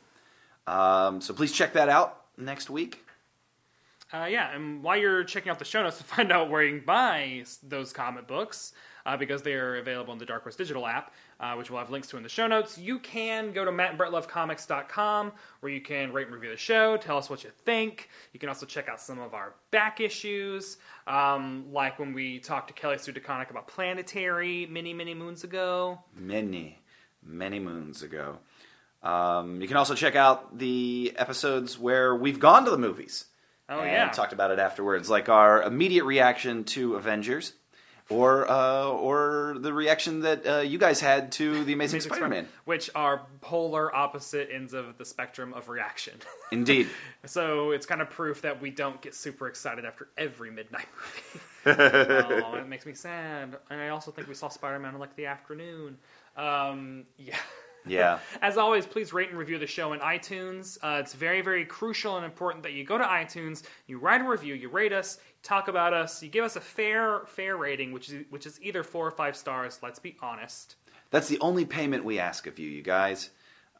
Um, 0.66 1.20
so 1.20 1.32
please 1.32 1.52
check 1.52 1.72
that 1.74 1.88
out 1.88 2.22
next 2.36 2.68
week. 2.68 3.04
Uh, 4.12 4.26
yeah, 4.26 4.54
and 4.54 4.82
while 4.82 4.96
you're 4.96 5.24
checking 5.24 5.50
out 5.50 5.58
the 5.58 5.64
show 5.64 5.82
notes 5.82 5.98
to 5.98 6.04
find 6.04 6.30
out 6.30 6.50
where 6.50 6.62
you 6.62 6.76
can 6.76 6.86
buy 6.86 7.44
those 7.62 7.92
comic 7.92 8.26
books, 8.26 8.72
uh, 9.06 9.16
because 9.16 9.42
they 9.42 9.54
are 9.54 9.76
available 9.76 10.12
in 10.12 10.18
the 10.18 10.26
Dark 10.26 10.42
Horse 10.42 10.56
Digital 10.56 10.86
app, 10.86 11.12
uh, 11.40 11.54
which 11.54 11.70
we'll 11.70 11.78
have 11.78 11.90
links 11.90 12.08
to 12.08 12.16
in 12.16 12.22
the 12.22 12.28
show 12.28 12.46
notes, 12.46 12.78
you 12.78 12.98
can 12.98 13.52
go 13.52 13.64
to 13.64 13.70
mattandbrettlovecomics.com 13.70 15.32
where 15.60 15.72
you 15.72 15.80
can 15.80 16.12
rate 16.12 16.26
and 16.26 16.34
review 16.34 16.50
the 16.50 16.56
show, 16.56 16.96
tell 16.96 17.18
us 17.18 17.28
what 17.28 17.44
you 17.44 17.50
think. 17.64 18.08
You 18.32 18.40
can 18.40 18.48
also 18.48 18.66
check 18.66 18.88
out 18.88 19.00
some 19.00 19.18
of 19.18 19.34
our 19.34 19.54
back 19.70 20.00
issues, 20.00 20.78
um, 21.06 21.66
like 21.72 21.98
when 21.98 22.12
we 22.12 22.38
talked 22.38 22.68
to 22.68 22.74
Kelly 22.74 22.98
Sue 22.98 23.12
DeConnick 23.12 23.50
about 23.50 23.68
Planetary 23.68 24.66
many, 24.66 24.94
many 24.94 25.14
moons 25.14 25.44
ago. 25.44 26.00
many, 26.16 26.78
many 27.22 27.58
moons 27.58 28.02
ago. 28.02 28.38
Um, 29.02 29.60
you 29.60 29.68
can 29.68 29.76
also 29.76 29.94
check 29.94 30.16
out 30.16 30.58
the 30.58 31.12
episodes 31.16 31.78
where 31.78 32.14
we've 32.14 32.40
gone 32.40 32.64
to 32.64 32.70
the 32.70 32.78
movies. 32.78 33.26
Oh, 33.68 33.78
and 33.80 33.90
yeah. 33.90 34.10
talked 34.10 34.32
about 34.34 34.50
it 34.50 34.58
afterwards, 34.58 35.08
like 35.08 35.28
our 35.28 35.62
immediate 35.62 36.04
reaction 36.04 36.64
to 36.64 36.96
Avengers. 36.96 37.54
Or 38.10 38.50
uh, 38.50 38.88
or 38.88 39.56
the 39.58 39.72
reaction 39.72 40.20
that 40.20 40.46
uh, 40.46 40.58
you 40.58 40.78
guys 40.78 41.00
had 41.00 41.32
to 41.32 41.64
the 41.64 41.72
Amazing, 41.72 41.96
Amazing 41.96 42.12
Spider-Man. 42.12 42.48
which 42.64 42.90
are 42.94 43.22
polar 43.40 43.94
opposite 43.94 44.50
ends 44.52 44.74
of 44.74 44.98
the 44.98 45.04
spectrum 45.04 45.54
of 45.54 45.68
reaction. 45.68 46.14
Indeed. 46.52 46.88
so 47.24 47.70
it's 47.70 47.86
kind 47.86 48.02
of 48.02 48.10
proof 48.10 48.42
that 48.42 48.60
we 48.60 48.70
don't 48.70 49.00
get 49.00 49.14
super 49.14 49.48
excited 49.48 49.84
after 49.84 50.08
every 50.18 50.50
midnight 50.50 50.86
movie. 51.64 51.80
oh, 51.80 52.54
it 52.54 52.68
makes 52.68 52.84
me 52.84 52.92
sad. 52.92 53.56
And 53.70 53.80
I 53.80 53.88
also 53.88 54.10
think 54.10 54.28
we 54.28 54.34
saw 54.34 54.48
Spider-Man 54.48 54.94
in 54.94 55.00
like 55.00 55.16
the 55.16 55.26
afternoon. 55.26 55.96
Um, 56.36 57.04
yeah. 57.16 57.38
Yeah. 57.86 58.18
As 58.42 58.56
always, 58.56 58.86
please 58.86 59.12
rate 59.12 59.30
and 59.30 59.38
review 59.38 59.58
the 59.58 59.66
show 59.66 59.92
in 59.92 60.00
iTunes. 60.00 60.78
Uh, 60.82 60.98
it's 61.00 61.14
very, 61.14 61.40
very 61.40 61.64
crucial 61.64 62.16
and 62.16 62.24
important 62.24 62.62
that 62.64 62.72
you 62.72 62.84
go 62.84 62.98
to 62.98 63.04
iTunes, 63.04 63.62
you 63.86 63.98
write 63.98 64.20
a 64.20 64.28
review, 64.28 64.54
you 64.54 64.68
rate 64.68 64.92
us, 64.92 65.18
talk 65.42 65.68
about 65.68 65.92
us, 65.92 66.22
you 66.22 66.28
give 66.28 66.44
us 66.44 66.56
a 66.56 66.60
fair, 66.60 67.20
fair 67.26 67.56
rating, 67.56 67.92
which 67.92 68.10
is 68.10 68.24
which 68.30 68.46
is 68.46 68.60
either 68.62 68.82
four 68.82 69.06
or 69.06 69.10
five 69.10 69.36
stars. 69.36 69.78
Let's 69.82 69.98
be 69.98 70.16
honest. 70.22 70.76
That's 71.10 71.28
the 71.28 71.38
only 71.40 71.64
payment 71.64 72.04
we 72.04 72.18
ask 72.18 72.46
of 72.46 72.58
you, 72.58 72.68
you 72.68 72.82
guys. 72.82 73.30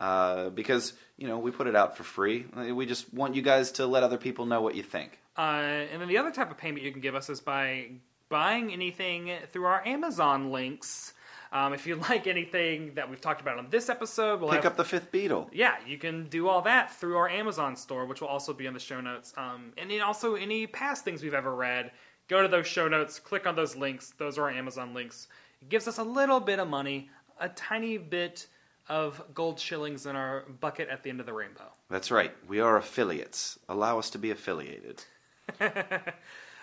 Uh, 0.01 0.51
because, 0.51 0.93
you 1.17 1.27
know, 1.29 1.39
we 1.39 1.51
put 1.51 1.67
it 1.67 1.77
out 1.77 1.97
for 1.97 2.03
free. 2.03 2.45
We 2.73 2.85
just 2.85 3.13
want 3.15 3.35
you 3.35 3.43
guys 3.43 3.73
to 3.73 3.87
let 3.87 4.03
other 4.03 4.19
people 4.19 4.45
know 4.45 4.61
what 4.61 4.75
you 4.75 4.83
think. 4.83 5.19
Uh, 5.37 5.87
and 5.93 6.01
then 6.01 6.09
the 6.09 6.19
other 6.19 6.31
type 6.31 6.51
of 6.51 6.59
payment 6.59 6.85
you 6.85 6.93
can 6.93 7.01
give 7.01 7.15
us 7.15 7.31
is 7.31 7.41
by 7.41 7.91
buying 8.29 8.73
anything 8.73 9.33
through 9.51 9.65
our 9.65 9.87
Amazon 9.87 10.51
links. 10.51 11.13
Um, 11.55 11.73
if 11.73 11.87
you 11.87 11.95
like 12.11 12.27
anything 12.27 12.95
that 12.95 13.09
we've 13.09 13.21
talked 13.21 13.41
about 13.41 13.59
on 13.59 13.69
this 13.71 13.89
episode, 13.89 14.41
we'll 14.41 14.51
Pick 14.51 14.65
have, 14.65 14.73
up 14.73 14.77
the 14.77 14.85
fifth 14.85 15.11
Beatle. 15.11 15.49
yeah, 15.53 15.77
you 15.87 15.97
can 15.97 16.27
do 16.27 16.49
all 16.49 16.61
that 16.63 16.93
through 16.93 17.17
our 17.17 17.29
Amazon 17.29 17.77
store, 17.77 18.05
which 18.05 18.21
will 18.21 18.29
also 18.29 18.53
be 18.53 18.67
in 18.67 18.75
the 18.75 18.81
show 18.81 19.01
notes. 19.01 19.33
Um, 19.37 19.73
and 19.79 19.91
also 20.03 20.35
any 20.35 20.67
past 20.67 21.05
things 21.05 21.23
we've 21.23 21.33
ever 21.33 21.55
read, 21.55 21.93
go 22.29 22.43
to 22.43 22.49
those 22.49 22.67
show 22.67 22.89
notes, 22.89 23.21
click 23.21 23.47
on 23.47 23.55
those 23.55 23.77
links. 23.77 24.13
Those 24.19 24.37
are 24.37 24.43
our 24.43 24.51
Amazon 24.51 24.93
links. 24.93 25.29
It 25.63 25.69
gives 25.69 25.87
us 25.87 25.99
a 25.99 26.05
little 26.05 26.41
bit 26.41 26.59
of 26.59 26.69
money, 26.69 27.09
a 27.39 27.49
tiny 27.49 27.97
bit 27.99 28.49
of 28.89 29.23
gold 29.33 29.59
shillings 29.59 30.05
in 30.05 30.17
our 30.17 30.45
bucket 30.61 30.89
at 30.89 31.03
the 31.05 31.09
end 31.11 31.21
of 31.21 31.27
the 31.27 31.33
rainbow. 31.33 31.73
That's 31.89 32.11
right. 32.11 32.35
We 32.49 32.61
are 32.61 32.77
affiliates. 32.77 33.59
Allow 33.69 33.99
us 33.99 34.11
to 34.11 34.19
be 34.19 34.31
affiliated. 34.31 35.05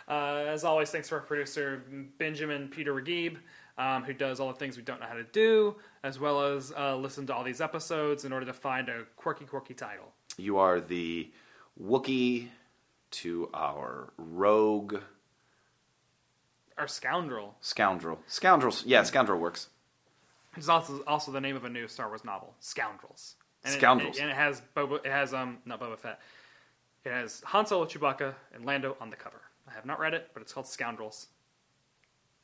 Uh, 0.07 0.43
as 0.47 0.65
always, 0.65 0.89
thanks 0.89 1.07
to 1.07 1.15
our 1.15 1.21
producer 1.21 1.83
Benjamin 2.17 2.67
Peter 2.67 2.93
Regib, 2.93 3.37
um, 3.77 4.03
who 4.03 4.13
does 4.13 4.39
all 4.39 4.47
the 4.47 4.57
things 4.59 4.77
we 4.77 4.83
don't 4.83 4.99
know 4.99 5.07
how 5.07 5.13
to 5.15 5.23
do, 5.23 5.75
as 6.03 6.19
well 6.19 6.41
as 6.43 6.71
uh, 6.77 6.95
listen 6.95 7.25
to 7.27 7.35
all 7.35 7.43
these 7.43 7.61
episodes 7.61 8.25
in 8.25 8.31
order 8.33 8.45
to 8.45 8.53
find 8.53 8.89
a 8.89 9.03
quirky, 9.15 9.45
quirky 9.45 9.73
title. 9.73 10.13
You 10.37 10.57
are 10.57 10.79
the 10.79 11.31
Wookiee 11.81 12.47
to 13.11 13.49
our 13.53 14.13
rogue 14.17 14.95
Our 16.77 16.87
scoundrel. 16.87 17.55
scoundrel. 17.61 18.19
Scoundrels. 18.27 18.85
Yeah, 18.85 19.03
scoundrel 19.03 19.39
works. 19.39 19.67
It's 20.57 20.67
also 20.69 21.01
also 21.07 21.31
the 21.31 21.39
name 21.41 21.55
of 21.55 21.63
a 21.65 21.69
new 21.69 21.87
Star 21.87 22.07
Wars 22.07 22.25
novel, 22.25 22.53
Scoundrels. 22.59 23.35
And 23.63 23.73
it- 23.73 23.77
Scoundrels. 23.77 24.17
and 24.19 24.29
it 24.29 24.35
has 24.35 24.61
Boba. 24.75 24.97
It 25.05 25.11
has 25.11 25.33
um 25.33 25.59
not 25.65 25.79
Boba 25.79 25.97
Fett. 25.97 26.19
It 27.05 27.11
has 27.11 27.41
Han 27.47 27.65
Solo, 27.65 27.85
Chewbacca, 27.85 28.35
and 28.53 28.65
Lando 28.65 28.95
on 28.99 29.09
the 29.09 29.15
cover. 29.15 29.41
I 29.67 29.73
have 29.73 29.85
not 29.85 29.99
read 29.99 30.13
it, 30.13 30.29
but 30.33 30.41
it's 30.41 30.51
called 30.53 30.67
Scoundrels. 30.67 31.27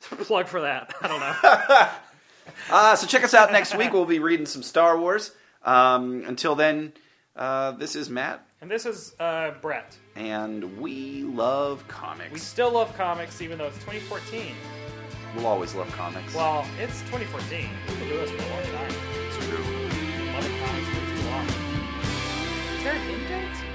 Plug 0.00 0.46
for 0.46 0.60
that. 0.62 0.94
I 1.02 1.08
don't 1.08 1.20
know. 1.20 1.88
Uh, 2.70 2.96
so 2.96 3.06
check 3.06 3.22
us 3.24 3.34
out 3.34 3.52
next 3.52 3.76
week. 3.76 3.92
We'll 3.92 4.04
be 4.04 4.18
reading 4.18 4.44
some 4.46 4.62
Star 4.62 4.98
Wars. 4.98 5.32
Um, 5.64 6.24
until 6.26 6.54
then, 6.54 6.92
uh, 7.36 7.72
this 7.72 7.94
is 7.94 8.10
Matt, 8.10 8.44
And 8.60 8.70
this 8.70 8.84
is 8.84 9.14
uh, 9.20 9.52
Brett. 9.62 9.96
and 10.16 10.78
we 10.78 11.22
love 11.22 11.86
comics. 11.88 12.32
We 12.32 12.38
still 12.38 12.72
love 12.72 12.94
comics, 12.96 13.40
even 13.42 13.58
though 13.58 13.66
it's 13.66 13.76
2014. 13.78 14.54
We'll 15.36 15.46
always 15.46 15.74
love 15.74 15.90
comics. 15.92 16.34
Well, 16.34 16.66
it's 16.80 17.00
2014. 17.02 17.68
We've 17.86 17.98
been 17.98 18.08
doing 18.08 18.20
this 18.22 18.30
for 18.30 18.42
a 18.42 18.48
long 18.48 18.62
time. 18.64 18.94
It's 19.28 19.46
true. 19.46 19.58
Loving 20.32 20.58
comics 20.58 20.88
for 20.88 21.20
too 21.22 21.28
long. 21.30 21.46
Is 22.76 22.82
there 22.84 22.94
an 22.94 23.10
end 23.10 23.28
date? 23.28 23.67